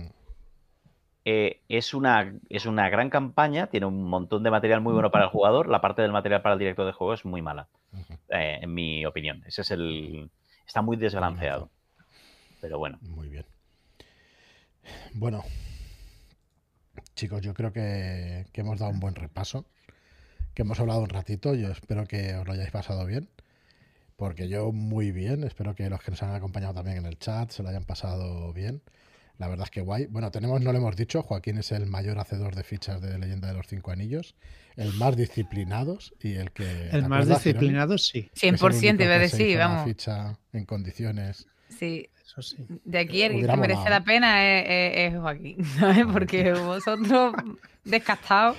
Eh, 1.25 1.61
es, 1.69 1.95
una, 1.95 2.35
es 2.49 2.67
una 2.67 2.89
gran 2.89 3.11
campaña, 3.11 3.69
tiene 3.69 3.87
un 3.87 4.03
montón 4.05 4.43
de 4.43 4.51
material 4.51 4.81
muy 4.81 4.93
bueno 4.95 5.11
para 5.11 5.25
el 5.25 5.31
jugador. 5.31 5.69
La 5.69 5.81
parte 5.81 6.03
del 6.03 6.13
material 6.13 6.43
para 6.43 6.55
el 6.55 6.59
director 6.59 6.87
de 6.87 6.93
juego 6.93 7.15
es 7.15 7.25
muy 7.25 7.41
mala, 7.43 7.69
eh, 8.31 8.59
en 8.63 8.75
mi 8.75 9.05
opinión. 9.07 9.45
Ese 9.47 9.61
es 9.63 9.71
el. 9.71 10.31
Está 10.67 10.83
muy 10.83 10.97
desbalanceado. 10.97 11.71
Pero 12.61 12.79
bueno. 12.79 12.99
Muy 13.03 13.29
bien. 13.29 13.45
Bueno, 15.15 15.45
chicos, 17.15 17.43
yo 17.43 17.55
creo 17.55 17.73
que, 17.73 18.47
que 18.53 18.61
hemos 18.63 18.79
dado 18.79 18.91
un 18.91 18.99
buen 19.01 19.15
repaso, 19.15 19.67
que 20.55 20.63
hemos 20.63 20.81
hablado 20.81 21.01
un 21.01 21.11
ratito. 21.11 21.55
Yo 21.55 21.69
espero 21.69 22.07
que 22.07 22.35
os 22.35 22.47
lo 22.47 22.55
hayáis 22.55 22.71
pasado 22.71 23.05
bien, 23.07 23.29
porque 24.21 24.49
yo 24.49 24.71
muy 24.71 25.11
bien. 25.13 25.43
Espero 25.45 25.75
que 25.75 25.89
los 25.91 26.01
que 26.03 26.11
nos 26.13 26.23
han 26.23 26.35
acompañado 26.35 26.75
también 26.75 26.99
en 26.99 27.07
el 27.07 27.19
chat 27.19 27.51
se 27.51 27.63
lo 27.63 27.71
hayan 27.71 27.85
pasado 27.85 28.53
bien. 28.53 28.83
La 29.39 29.49
verdad 29.49 29.65
es 29.65 29.71
que 29.71 29.81
guay. 29.81 30.05
Bueno, 30.07 30.31
tenemos, 30.31 30.61
no 30.61 30.71
lo 30.73 30.79
hemos 30.79 30.95
dicho, 30.97 31.23
Joaquín 31.23 31.57
es 31.57 31.73
el 31.73 31.87
mayor 31.87 32.19
hacedor 32.19 32.55
de 32.55 32.63
fichas 32.63 33.01
de 33.01 33.19
Leyenda 33.19 33.49
de 33.49 33.55
los 33.55 33.67
Cinco 33.67 33.91
Anillos, 33.91 34.35
el 34.77 34.93
más 34.93 35.17
disciplinados 35.17 36.13
y 36.21 36.35
el 36.35 36.51
que... 36.53 36.65
¿te 36.65 36.97
El 36.97 37.09
más 37.09 37.27
disciplinado, 37.27 37.97
sí. 37.97 38.25
Que 38.39 38.49
es 38.49 38.53
el 38.53 38.59
100% 38.59 38.89
único 38.91 39.03
iba 39.05 39.15
a 39.15 39.17
que 39.17 39.23
decir, 39.23 39.57
vamos. 39.59 39.85
ficha 39.85 40.39
en 40.53 40.67
condiciones. 40.67 41.47
Sí, 41.71 42.11
Eso 42.23 42.43
sí. 42.43 42.59
de 42.85 42.99
aquí 42.99 43.23
el 43.23 43.31
que 43.31 43.37
Hubiera 43.39 43.57
merece 43.57 43.89
la 43.89 44.05
pena 44.05 44.45
es, 44.61 44.67
es- 44.69 45.15
es 45.15 45.21
Joaquín, 45.21 45.65
¿sabes? 45.79 46.05
Porque 46.13 46.53
vosotros 46.53 47.33
descastados, 47.85 48.57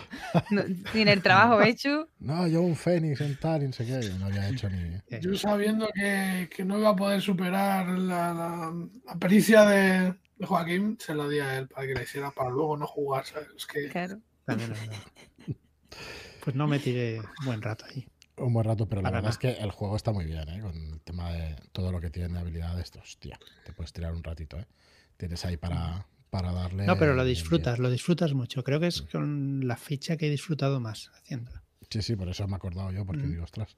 no- 0.52 0.64
sin 0.92 1.08
el 1.08 1.22
trabajo 1.22 1.62
hecho, 1.62 2.10
No, 2.20 2.48
yo 2.48 2.62
un 2.62 2.76
Fénix 2.76 3.22
en 3.22 3.36
tal, 3.38 3.64
y 3.64 3.68
no 3.68 3.74
sé 3.74 3.86
qué, 3.86 4.00
no 4.20 4.26
había 4.28 4.48
hecho 4.50 4.70
ni... 4.70 5.02
Yo 5.22 5.36
sabiendo 5.36 5.88
que, 5.94 6.50
que 6.56 6.64
no 6.66 6.78
iba 6.80 6.90
a 6.90 6.96
poder 6.96 7.22
superar 7.22 7.88
la, 7.88 8.34
la- 8.34 8.74
la 9.06 9.16
pericia 9.16 9.64
de, 9.66 10.14
de 10.38 10.46
Joaquín, 10.46 10.98
se 11.00 11.16
la 11.16 11.28
di 11.28 11.40
a 11.40 11.58
él 11.58 11.68
para 11.68 11.88
que 11.88 11.94
la 11.94 12.04
hiciera 12.04 12.32
para 12.32 12.50
luego 12.50 12.78
no 12.78 12.88
jugar, 12.88 13.26
¿sabes? 13.26 13.48
Es 13.56 13.66
que 13.66 13.90
claro. 13.90 14.20
También 14.46 14.72
es 14.72 14.80
verdad. 14.80 15.04
Pues 16.44 16.56
no 16.56 16.68
me 16.68 16.80
tiré 16.80 17.20
un 17.20 17.46
buen 17.46 17.62
rato 17.62 17.86
ahí. 17.86 18.08
un 18.38 18.54
buen 18.54 18.66
rato, 18.66 18.88
pero 18.88 19.02
la 19.02 19.08
Para 19.10 19.18
verdad 19.18 19.32
es 19.32 19.38
que 19.38 19.52
el 19.52 19.72
juego 19.72 19.96
está 19.96 20.12
muy 20.12 20.26
bien, 20.26 20.48
¿eh? 20.50 20.60
Con 20.62 20.76
el 20.76 21.02
tema 21.02 21.32
de 21.32 21.56
todo 21.72 21.92
lo 21.92 22.02
que 22.02 22.10
tiene 22.10 22.34
de 22.34 22.40
habilidades, 22.40 22.92
hostia, 23.02 23.40
te 23.64 23.74
puedes 23.74 23.94
tirar 23.94 24.14
un 24.14 24.24
ratito, 24.24 24.60
¿eh? 24.60 24.66
Tienes 25.18 25.46
ahí 25.46 25.58
para, 25.58 26.08
para 26.32 26.52
darle... 26.54 26.86
No, 26.88 26.98
pero 26.98 27.14
lo 27.14 27.24
disfrutas, 27.26 27.78
lo 27.78 27.92
disfrutas 27.92 28.34
mucho. 28.34 28.64
Creo 28.64 28.80
que 28.80 28.88
es 28.88 29.04
con 29.04 29.68
la 29.68 29.76
ficha 29.76 30.18
que 30.18 30.28
he 30.28 30.30
disfrutado 30.32 30.80
más 30.80 31.12
haciéndolo. 31.14 31.62
Sí, 31.90 32.02
sí, 32.02 32.16
por 32.16 32.30
eso 32.30 32.48
me 32.48 32.54
he 32.54 32.56
acordado 32.56 32.90
yo, 32.92 33.06
porque 33.06 33.28
Mm. 33.28 33.32
digo, 33.32 33.44
ostras, 33.44 33.76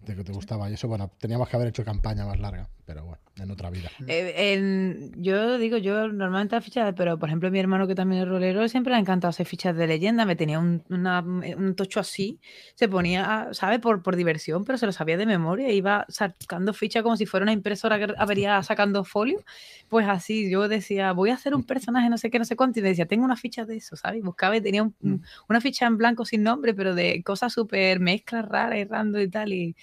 de 0.00 0.16
que 0.16 0.24
te 0.24 0.32
gustaba. 0.32 0.68
Y 0.68 0.74
eso, 0.74 0.88
bueno, 0.88 1.12
teníamos 1.18 1.48
que 1.48 1.54
haber 1.56 1.68
hecho 1.68 1.84
campaña 1.84 2.26
más 2.26 2.40
larga, 2.40 2.68
pero 2.84 3.04
bueno, 3.04 3.22
en 3.40 3.50
otra 3.50 3.70
vida. 3.70 3.90
Eh, 4.06 4.52
en- 4.54 5.12
yo 5.22 5.56
digo, 5.58 5.78
yo 5.78 6.08
normalmente 6.08 6.54
las 6.54 6.64
fichas, 6.64 6.92
pero 6.96 7.18
por 7.18 7.28
ejemplo 7.28 7.50
mi 7.50 7.58
hermano 7.58 7.86
que 7.86 7.94
también 7.94 8.22
es 8.22 8.28
rolero, 8.28 8.68
siempre 8.68 8.90
le 8.90 8.96
ha 8.96 9.00
encantado 9.00 9.30
hacer 9.30 9.46
fichas 9.46 9.74
de 9.76 9.86
leyenda, 9.86 10.24
me 10.26 10.36
tenía 10.36 10.58
un, 10.58 10.82
una- 10.90 11.20
un 11.20 11.74
tocho 11.74 11.98
así, 12.00 12.38
se 12.74 12.88
ponía, 12.88 13.48
¿sabes? 13.52 13.78
Por, 13.80 14.02
por 14.02 14.16
diversión, 14.16 14.64
pero 14.64 14.76
se 14.78 14.86
lo 14.86 14.92
sabía 14.92 15.16
de 15.16 15.26
memoria, 15.26 15.70
iba 15.72 16.04
sacando 16.08 16.74
fichas 16.74 17.02
como 17.02 17.16
si 17.16 17.24
fuera 17.26 17.44
una 17.44 17.52
impresora 17.52 17.98
que 17.98 18.14
avería 18.18 18.62
sacando 18.62 19.02
folio, 19.04 19.42
pues 19.88 20.06
así, 20.06 20.50
yo 20.50 20.68
decía, 20.68 21.12
voy 21.12 21.30
a 21.30 21.34
hacer 21.34 21.54
un 21.54 21.64
personaje 21.64 22.10
no 22.10 22.18
sé 22.18 22.30
qué, 22.30 22.38
no 22.38 22.44
sé 22.44 22.54
cuánto, 22.56 22.80
y 22.80 22.82
decía, 22.82 23.06
tengo 23.06 23.24
una 23.24 23.36
ficha 23.36 23.64
de 23.64 23.76
eso, 23.76 23.96
¿sabes? 23.96 24.22
Buscaba 24.22 24.56
y 24.56 24.60
tenía 24.60 24.82
un- 24.82 24.94
un- 25.02 25.22
una 25.48 25.60
ficha 25.60 25.86
en 25.86 25.96
blanco 25.96 26.24
sin 26.26 26.42
nombre, 26.42 26.74
pero 26.74 26.94
de 26.94 27.22
cosas 27.22 27.52
súper 27.52 27.98
mezclas 28.00 28.46
raras 28.46 28.78
y 28.78 28.84
random 28.84 29.22
y 29.22 29.28
tal, 29.28 29.52
y... 29.52 29.74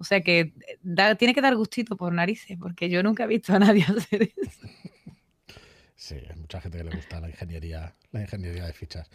O 0.00 0.04
sea 0.04 0.20
que 0.20 0.52
da- 0.82 1.14
tiene 1.16 1.34
que 1.34 1.40
dar 1.40 1.56
gustito 1.56 1.96
por 1.96 2.12
narices, 2.12 2.56
porque 2.58 2.88
yo 2.88 3.02
nunca 3.02 3.24
he 3.24 3.26
visto 3.26 3.54
a 3.54 3.58
nadie 3.58 3.82
hacer 3.88 4.22
eso. 4.36 4.66
Sí, 5.94 6.14
hay 6.14 6.36
mucha 6.36 6.60
gente 6.60 6.78
que 6.78 6.84
le 6.84 6.94
gusta 6.96 7.20
la 7.20 7.28
ingeniería, 7.28 7.94
la 8.12 8.20
ingeniería 8.22 8.64
de 8.66 8.72
fichas. 8.72 9.08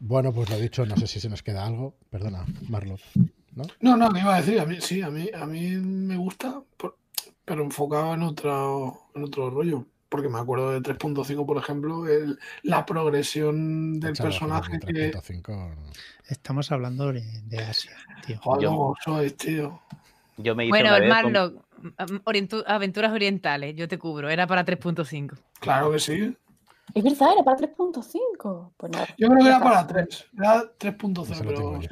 Bueno, 0.00 0.32
pues 0.32 0.50
lo 0.50 0.58
dicho, 0.58 0.84
no 0.86 0.96
sé 0.96 1.06
si 1.06 1.20
se 1.20 1.28
nos 1.28 1.42
queda 1.42 1.64
algo. 1.66 1.96
Perdona, 2.10 2.44
Marlon. 2.68 2.98
¿No? 3.54 3.64
No, 3.80 3.96
no, 3.96 4.12
te 4.12 4.20
iba 4.20 4.34
a 4.36 4.40
decir, 4.40 4.60
a 4.60 4.66
mí 4.66 4.78
sí, 4.80 5.02
a 5.02 5.10
mí, 5.10 5.28
a 5.34 5.46
mí 5.46 5.70
me 5.76 6.16
gusta, 6.16 6.60
por- 6.76 6.98
pero 7.44 7.62
enfocado 7.64 8.14
en 8.14 8.22
otro, 8.22 9.08
en 9.14 9.24
otro 9.24 9.50
rollo. 9.50 9.86
Porque 10.08 10.28
me 10.30 10.38
acuerdo 10.38 10.70
de 10.72 10.80
3.5, 10.80 11.44
por 11.44 11.58
ejemplo, 11.58 12.06
el- 12.08 12.38
la 12.62 12.86
progresión 12.86 14.00
del 14.00 14.10
Echado 14.12 14.30
personaje 14.30 14.78
que. 14.80 15.10
3.5, 15.12 15.74
no. 15.74 15.90
Estamos 16.28 16.70
hablando 16.72 17.12
de, 17.12 17.22
de 17.42 17.58
Asia, 17.58 17.92
tío. 18.26 18.38
Joder, 18.40 18.62
Yo- 18.62 18.70
cómo 18.70 18.94
sois, 19.04 19.36
tío. 19.36 19.82
Yo 20.38 20.54
me 20.54 20.64
hice 20.64 20.70
Bueno, 20.70 20.88
una 20.90 20.96
el 20.96 21.02
vez 21.02 21.10
mm, 21.82 22.16
orientu- 22.24 22.64
aventuras 22.66 23.12
orientales, 23.12 23.74
yo 23.76 23.88
te 23.88 23.98
cubro, 23.98 24.28
era 24.28 24.46
para 24.46 24.64
3.5. 24.64 25.36
Claro 25.60 25.90
que 25.92 25.98
sí. 25.98 26.36
Es 26.94 27.04
verdad, 27.04 27.32
era 27.34 27.44
para 27.44 27.56
3.5. 27.58 28.72
Pues 28.76 28.92
nada. 28.92 29.06
Yo 29.18 29.28
creo 29.28 29.40
que 29.42 29.48
era 29.48 29.60
para 29.60 29.80
está. 29.80 29.94
3. 29.94 30.28
Era 30.38 30.62
3.0, 30.78 31.22
Eso 31.32 31.44
lo 31.44 31.52
tengo 31.54 31.78
pero 31.78 31.82
yo. 31.82 31.88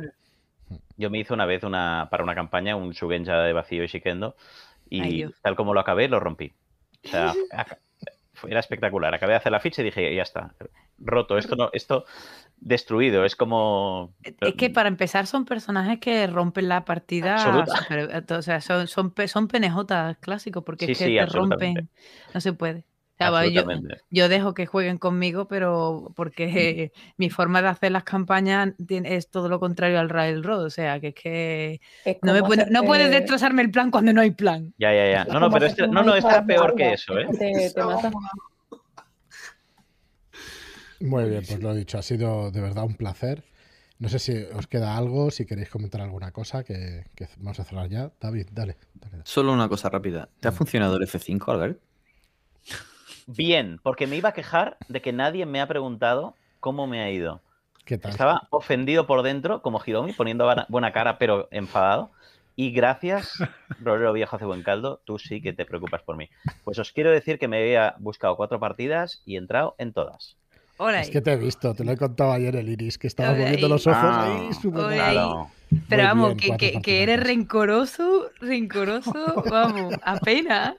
sí. 0.70 0.78
Yo 0.97 1.10
me 1.10 1.18
hice 1.18 1.35
una 1.35 1.44
vez 1.47 1.62
una, 1.62 2.09
para 2.10 2.23
una 2.24 2.35
campaña 2.35 2.74
un 2.77 2.90
Shugenja 2.93 3.36
de 3.43 3.52
vacío 3.52 3.85
y 3.85 3.86
Shikendo 3.86 4.35
y 4.89 5.01
Ay, 5.02 5.31
tal 5.43 5.55
como 5.56 5.74
lo 5.74 5.81
acabé, 5.81 6.09
lo 6.09 6.20
rompí. 6.20 6.52
O 7.05 7.09
sea, 7.09 7.35
era 8.48 8.60
espectacular. 8.60 9.14
Acabé 9.14 9.32
de 9.32 9.39
hacer 9.39 9.52
la 9.52 9.60
ficha 9.60 9.82
y 9.82 9.86
dije, 9.86 10.14
ya 10.14 10.23
está, 10.23 10.55
roto, 10.98 11.36
esto 11.36 11.55
no, 11.56 11.70
esto 11.73 12.05
destruido, 12.57 13.24
es 13.24 13.37
como... 13.37 14.15
Es 14.41 14.55
que 14.55 14.70
para 14.70 14.89
empezar 14.89 15.27
son 15.27 15.45
personajes 15.45 15.99
que 16.01 16.27
rompen 16.27 16.69
la 16.69 16.85
partida, 16.85 17.35
Absoluta. 17.35 17.77
super- 17.78 18.39
o 18.39 18.43
sea, 18.43 18.61
son, 18.61 18.87
son, 18.89 19.15
son 19.27 19.49
penejotas 19.49 20.16
clásicos, 20.19 20.65
porque 20.65 20.87
Sí, 20.87 20.93
es 20.93 20.99
que 20.99 21.05
sí, 21.07 21.16
te 21.16 21.27
rompen, 21.27 21.89
no 22.35 22.41
se 22.41 22.53
puede. 22.53 22.85
O 23.19 23.19
sea, 23.19 23.47
yo, 23.47 23.62
yo 24.11 24.28
dejo 24.28 24.53
que 24.53 24.66
jueguen 24.66 24.99
conmigo, 24.99 25.49
pero 25.49 26.12
porque 26.16 26.93
mi 27.16 27.31
forma 27.31 27.62
de 27.62 27.69
hacer 27.69 27.93
las 27.93 28.05
campañas 28.05 28.74
es 28.89 29.31
todo 29.31 29.49
lo 29.49 29.59
contrario 29.59 29.99
al 29.99 30.11
Railroad, 30.11 30.65
o 30.65 30.70
sea, 30.70 31.01
que 31.01 31.09
es 31.09 31.15
que 31.15 31.81
Es 32.05 32.16
no, 32.23 32.35
me 32.35 32.43
puede- 32.43 32.70
no 32.70 32.85
puedes 32.85 33.11
destrozarme 33.11 33.62
el 33.62 33.70
plan 33.70 33.91
cuando 33.91 34.12
no 34.12 34.20
hay 34.20 34.33
plan. 34.33 34.74
Ya, 34.78 34.93
ya, 34.93 35.11
ya. 35.11 35.24
No, 35.24 35.41
no, 35.41 35.51
pero 35.51 35.66
este, 35.66 35.89
no, 35.89 36.03
no, 36.03 36.15
está 36.15 36.45
peor 36.45 36.74
que 36.74 36.93
eso, 36.93 37.19
¿eh? 37.19 37.27
Te, 37.39 37.70
te 37.70 37.83
mata. 37.83 38.11
Muy 41.01 41.28
bien, 41.28 41.44
pues 41.47 41.62
lo 41.62 41.73
he 41.73 41.77
dicho, 41.77 41.98
ha 41.98 42.02
sido 42.02 42.51
de 42.51 42.60
verdad 42.60 42.85
un 42.85 42.94
placer. 42.97 43.44
No 43.98 44.09
sé 44.10 44.18
si 44.18 44.36
os 44.55 44.66
queda 44.66 44.97
algo, 44.97 45.31
si 45.31 45.47
queréis 45.47 45.70
comentar 45.70 46.01
alguna 46.02 46.31
cosa, 46.31 46.64
que, 46.64 47.05
que 47.14 47.28
vamos 47.39 47.59
a 47.60 47.64
cerrar 47.64 47.89
ya. 47.89 48.10
David, 48.20 48.48
dale, 48.52 48.77
dale. 48.94 49.23
Solo 49.24 49.52
una 49.52 49.68
cosa 49.68 49.89
rápida. 49.89 50.28
¿Te 50.40 50.48
ha 50.48 50.52
funcionado 50.52 50.97
el 50.97 51.02
F5, 51.05 51.51
Albert? 51.51 51.81
Bien, 53.27 53.81
porque 53.82 54.06
me 54.06 54.16
iba 54.16 54.31
a 54.31 54.35
quejar 54.35 54.77
de 54.89 55.01
que 55.02 55.12
nadie 55.12 55.47
me 55.47 55.60
ha 55.60 55.66
preguntado 55.66 56.35
cómo 56.60 56.86
me 56.86 57.02
ha 57.02 57.10
ido. 57.10 57.40
¿Qué 57.85 57.98
tal? 57.98 58.10
Estaba 58.12 58.48
ofendido 58.51 59.06
por 59.06 59.23
dentro, 59.23 59.62
como 59.62 59.81
Hiromi, 59.85 60.12
poniendo 60.12 60.44
buena- 60.44 60.66
buena 60.68 60.93
cara, 60.93 61.18
pero 61.18 61.48
enfadado. 61.51 62.10
Y 62.55 62.70
gracias, 62.73 63.32
Rolero 63.81 64.12
Viejo 64.12 64.36
hace 64.36 64.44
buen 64.44 64.62
caldo, 64.62 65.01
tú 65.05 65.18
sí 65.18 65.40
que 65.43 65.52
te 65.52 65.64
preocupas 65.66 66.02
por 66.02 66.16
mí. 66.16 66.28
Pues 66.64 66.78
os 66.78 66.93
quiero 66.93 67.10
decir 67.10 67.39
que 67.39 67.48
me 67.48 67.59
había 67.62 67.97
buscado 67.98 68.36
cuatro 68.36 68.60
partidas 68.60 69.23
y 69.24 69.35
he 69.35 69.39
entrado 69.39 69.74
en 69.78 69.93
todas. 69.93 70.36
Hola. 70.78 71.01
Es 71.01 71.11
que 71.11 71.20
te 71.20 71.32
he 71.32 71.36
visto, 71.36 71.74
te 71.74 71.85
lo 71.85 71.93
he 71.93 71.97
contado 71.97 72.32
ayer 72.32 72.55
el 72.57 72.69
Iris, 72.69 72.98
que 72.98 73.07
estaba 73.07 73.31
moviendo 73.31 73.66
ahí. 73.66 73.69
los 73.73 73.86
ojos 73.86 73.98
Ah. 74.03 74.24
ahí. 74.40 74.53
súper. 74.55 74.94
Claro. 74.94 75.51
Pero 75.89 76.03
Muy 76.03 76.07
vamos, 76.09 76.27
bien, 76.28 76.39
que, 76.39 76.47
cuatro 76.48 76.69
que, 76.70 76.82
que 76.82 77.03
eres 77.03 77.20
rencoroso, 77.20 78.31
rencoroso, 78.40 79.12
vamos, 79.51 79.94
apenas, 80.03 80.74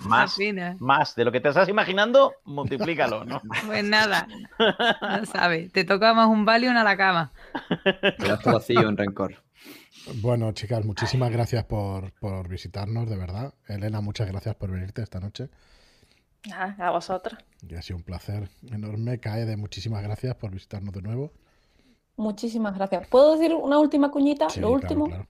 Más, 0.00 0.34
apenas. 0.34 0.80
más 0.80 1.14
de 1.16 1.24
lo 1.24 1.32
que 1.32 1.40
te 1.40 1.48
estás 1.48 1.68
imaginando, 1.68 2.32
multiplícalo, 2.44 3.24
¿no? 3.24 3.42
Pues 3.66 3.82
nada, 3.82 4.28
no 4.58 5.26
sabes, 5.26 5.72
te 5.72 5.84
toca 5.84 6.14
más 6.14 6.28
un 6.28 6.44
Valium 6.44 6.76
a 6.76 6.84
la 6.84 6.96
cama. 6.96 7.32
Quedaste 8.18 8.50
vacío 8.52 8.88
en 8.88 8.96
rencor. 8.96 9.42
Bueno, 10.16 10.52
chicas, 10.52 10.84
muchísimas 10.84 11.30
gracias 11.32 11.64
por, 11.64 12.12
por 12.20 12.46
visitarnos, 12.48 13.08
de 13.08 13.16
verdad. 13.16 13.54
Elena, 13.66 14.00
muchas 14.00 14.28
gracias 14.28 14.54
por 14.54 14.70
venirte 14.70 15.02
esta 15.02 15.18
noche. 15.18 15.48
Ah, 16.52 16.74
a 16.78 16.90
vosotros. 16.90 17.38
Y 17.66 17.74
ha 17.74 17.82
sido 17.82 17.96
un 17.96 18.02
placer 18.02 18.48
enorme. 18.70 19.18
Cae 19.18 19.44
de 19.46 19.56
muchísimas 19.56 20.02
gracias 20.02 20.34
por 20.36 20.50
visitarnos 20.50 20.92
de 20.94 21.02
nuevo. 21.02 21.32
Muchísimas 22.16 22.74
gracias. 22.74 23.08
¿Puedo 23.08 23.36
decir 23.36 23.54
una 23.54 23.78
última 23.78 24.10
cuñita? 24.10 24.48
Sí, 24.50 24.60
Lo 24.60 24.68
claro, 24.68 24.82
último. 24.82 25.04
claro. 25.06 25.26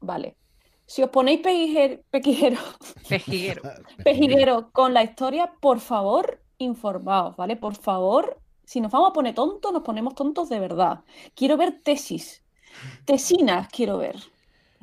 Vale. 0.00 0.36
Si 0.86 1.02
os 1.02 1.10
ponéis 1.10 1.40
pejijer- 1.42 2.02
pequijero, 2.10 2.58
Pejiguero. 3.08 3.62
pejiguero 4.04 4.70
con 4.72 4.94
la 4.94 5.02
historia, 5.02 5.52
por 5.60 5.80
favor, 5.80 6.40
informaos, 6.58 7.34
¿vale? 7.36 7.56
Por 7.56 7.74
favor, 7.74 8.38
si 8.64 8.80
nos 8.80 8.92
vamos 8.92 9.10
a 9.10 9.12
poner 9.12 9.34
tontos, 9.34 9.72
nos 9.72 9.82
ponemos 9.82 10.14
tontos 10.14 10.48
de 10.48 10.60
verdad. 10.60 11.00
Quiero 11.34 11.56
ver 11.56 11.80
tesis. 11.82 12.44
Tesinas 13.04 13.68
quiero 13.68 13.98
ver. 13.98 14.16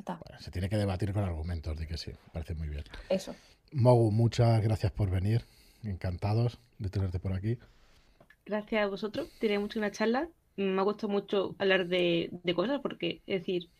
Bueno, 0.04 0.38
se 0.40 0.50
tiene 0.50 0.68
que 0.68 0.76
debatir 0.76 1.14
con 1.14 1.24
argumentos, 1.24 1.78
di 1.78 1.86
que 1.86 1.96
sí. 1.96 2.10
Me 2.10 2.30
parece 2.32 2.54
muy 2.54 2.68
bien. 2.68 2.84
Eso. 3.08 3.34
Mogu, 3.74 4.10
muchas 4.10 4.62
gracias 4.62 4.90
por 4.92 5.10
venir. 5.10 5.44
Encantados 5.82 6.58
de 6.78 6.88
tenerte 6.88 7.18
por 7.20 7.34
aquí. 7.34 7.58
Gracias 8.44 8.82
a 8.84 8.88
vosotros. 8.88 9.30
Tiene 9.38 9.58
mucho 9.58 9.78
una 9.78 9.90
charla. 9.90 10.28
Me 10.56 10.78
ha 10.80 10.84
gustado 10.84 11.12
mucho 11.12 11.56
hablar 11.58 11.86
de, 11.88 12.28
de 12.32 12.54
cosas 12.54 12.80
porque, 12.80 13.22
es 13.26 13.40
decir, 13.40 13.70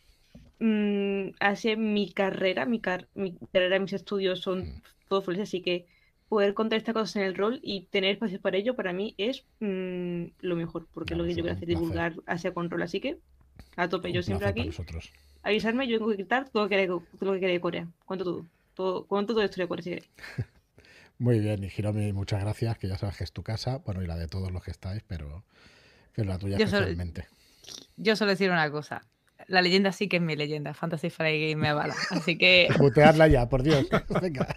mm, 0.61 1.31
es 1.41 1.79
mi 1.79 2.12
carrera, 2.12 2.66
mi, 2.66 2.81
car- 2.81 3.09
mi 3.15 3.37
carrera, 3.53 3.79
mis 3.81 3.93
estudios 3.95 4.41
son 4.43 4.73
todos 5.09 5.25
felices, 5.27 5.49
así 5.51 5.62
que 5.62 5.87
poder 6.29 6.55
contar 6.55 6.79
estas 6.79 6.95
cosas 6.95 7.16
en 7.16 7.23
el 7.25 7.37
rol 7.37 7.61
y 7.62 7.89
tener 7.89 8.12
espacio 8.12 8.41
para 8.41 8.59
ello 8.59 8.77
para 8.77 8.93
mí 8.93 9.15
es 9.19 9.47
mm, 9.61 10.27
lo 10.41 10.57
mejor, 10.57 10.89
porque 10.93 11.15
No, 11.15 11.23
lo 11.23 11.25
que 11.25 11.35
yo 11.37 11.43
quiero 11.43 11.55
hacer 11.55 11.69
divulgar 11.69 12.16
Asia 12.27 12.55
con 12.55 12.71
rol, 12.71 12.83
así 12.83 13.01
que 13.01 13.21
a 13.77 13.89
tope, 13.89 14.12
yo 14.12 14.23
siempre 14.23 14.49
aquí, 14.49 14.77
avisarme, 15.43 15.89
yo 15.89 15.99
tengo 15.99 16.11
que 16.11 16.16
gritar 16.19 16.51
todo 16.51 16.65
lo 16.65 16.69
que 16.69 16.77
queráis- 16.77 16.89
todo 17.19 17.27
lo 17.31 17.35
que 17.35 17.41
queráis 17.41 17.57
de 17.59 17.61
Corea, 17.62 17.93
cuento 18.07 18.25
todo, 18.25 18.51
todo, 18.75 19.07
cuento 19.07 19.33
toda 19.33 19.47
la 19.47 19.51
historia. 19.51 20.03
Muy 21.19 21.39
bien, 21.39 21.63
y 21.65 21.69
Hiromi, 21.69 22.13
muchas 22.13 22.41
gracias, 22.41 22.77
que 22.79 22.89
ya 22.89 22.99
sabes 22.99 23.17
que 23.17 23.25
es 23.25 23.33
tu 23.33 23.43
casa, 23.43 23.79
bueno, 23.79 24.03
y 24.03 24.07
la 24.07 24.17
de 24.17 24.27
todos 24.27 24.51
los 24.51 24.63
que 24.63 24.73
estáis, 24.73 25.03
pero, 25.07 25.45
pero 26.13 26.29
la 26.29 26.39
tuya 26.39 26.59
Yo 26.59 26.65
especialmente. 26.65 27.29
Yo 27.97 28.17
solo 28.17 28.33
decir 28.33 28.51
una 28.51 28.71
cosa. 28.71 29.07
La 29.47 29.63
leyenda 29.63 29.93
sí 29.93 30.09
que 30.09 30.17
es 30.17 30.23
mi 30.23 30.37
leyenda. 30.37 30.75
Fantasy 30.75 31.11
Flight 31.11 31.41
Game 31.41 31.57
me 31.57 31.69
avala. 31.69 31.95
Así 32.11 32.39
que 32.39 32.69
Muteadla 32.79 33.29
ya, 33.29 33.49
por 33.49 33.63
Dios. 33.63 33.87
Venga. 34.23 34.55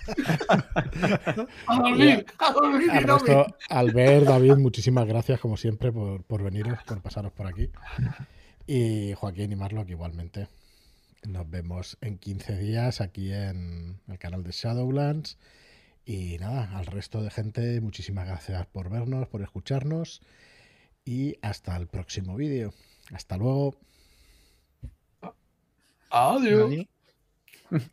A 1.67 1.79
dormir, 1.79 2.25
a 2.37 2.51
dormir, 2.51 2.91
Al 2.91 3.03
resto, 3.03 3.45
Albert, 3.69 4.25
David, 4.25 4.55
muchísimas 4.55 5.05
gracias, 5.05 5.39
como 5.39 5.57
siempre, 5.57 5.91
por, 5.91 6.23
por 6.23 6.43
veniros, 6.43 6.79
por 6.83 7.01
pasaros 7.01 7.33
por 7.33 7.47
aquí. 7.47 7.69
Y 8.65 9.13
Joaquín 9.13 9.51
y 9.51 9.55
Marlock, 9.55 9.89
igualmente. 9.89 10.47
Nos 11.27 11.49
vemos 11.49 11.97
en 11.99 12.19
15 12.19 12.57
días 12.57 13.01
aquí 13.01 13.33
en 13.33 13.99
el 14.07 14.17
canal 14.17 14.43
de 14.43 14.51
Shadowlands. 14.53 15.37
Y 16.05 16.37
nada, 16.37 16.77
al 16.77 16.85
resto 16.85 17.21
de 17.21 17.29
gente, 17.29 17.81
muchísimas 17.81 18.25
gracias 18.25 18.65
por 18.67 18.89
vernos, 18.89 19.27
por 19.27 19.41
escucharnos. 19.41 20.21
Y 21.03 21.35
hasta 21.41 21.75
el 21.75 21.87
próximo 21.87 22.37
vídeo. 22.37 22.73
Hasta 23.11 23.35
luego. 23.35 23.75
Adiós. 26.09 26.71
Adiós. 26.71 26.85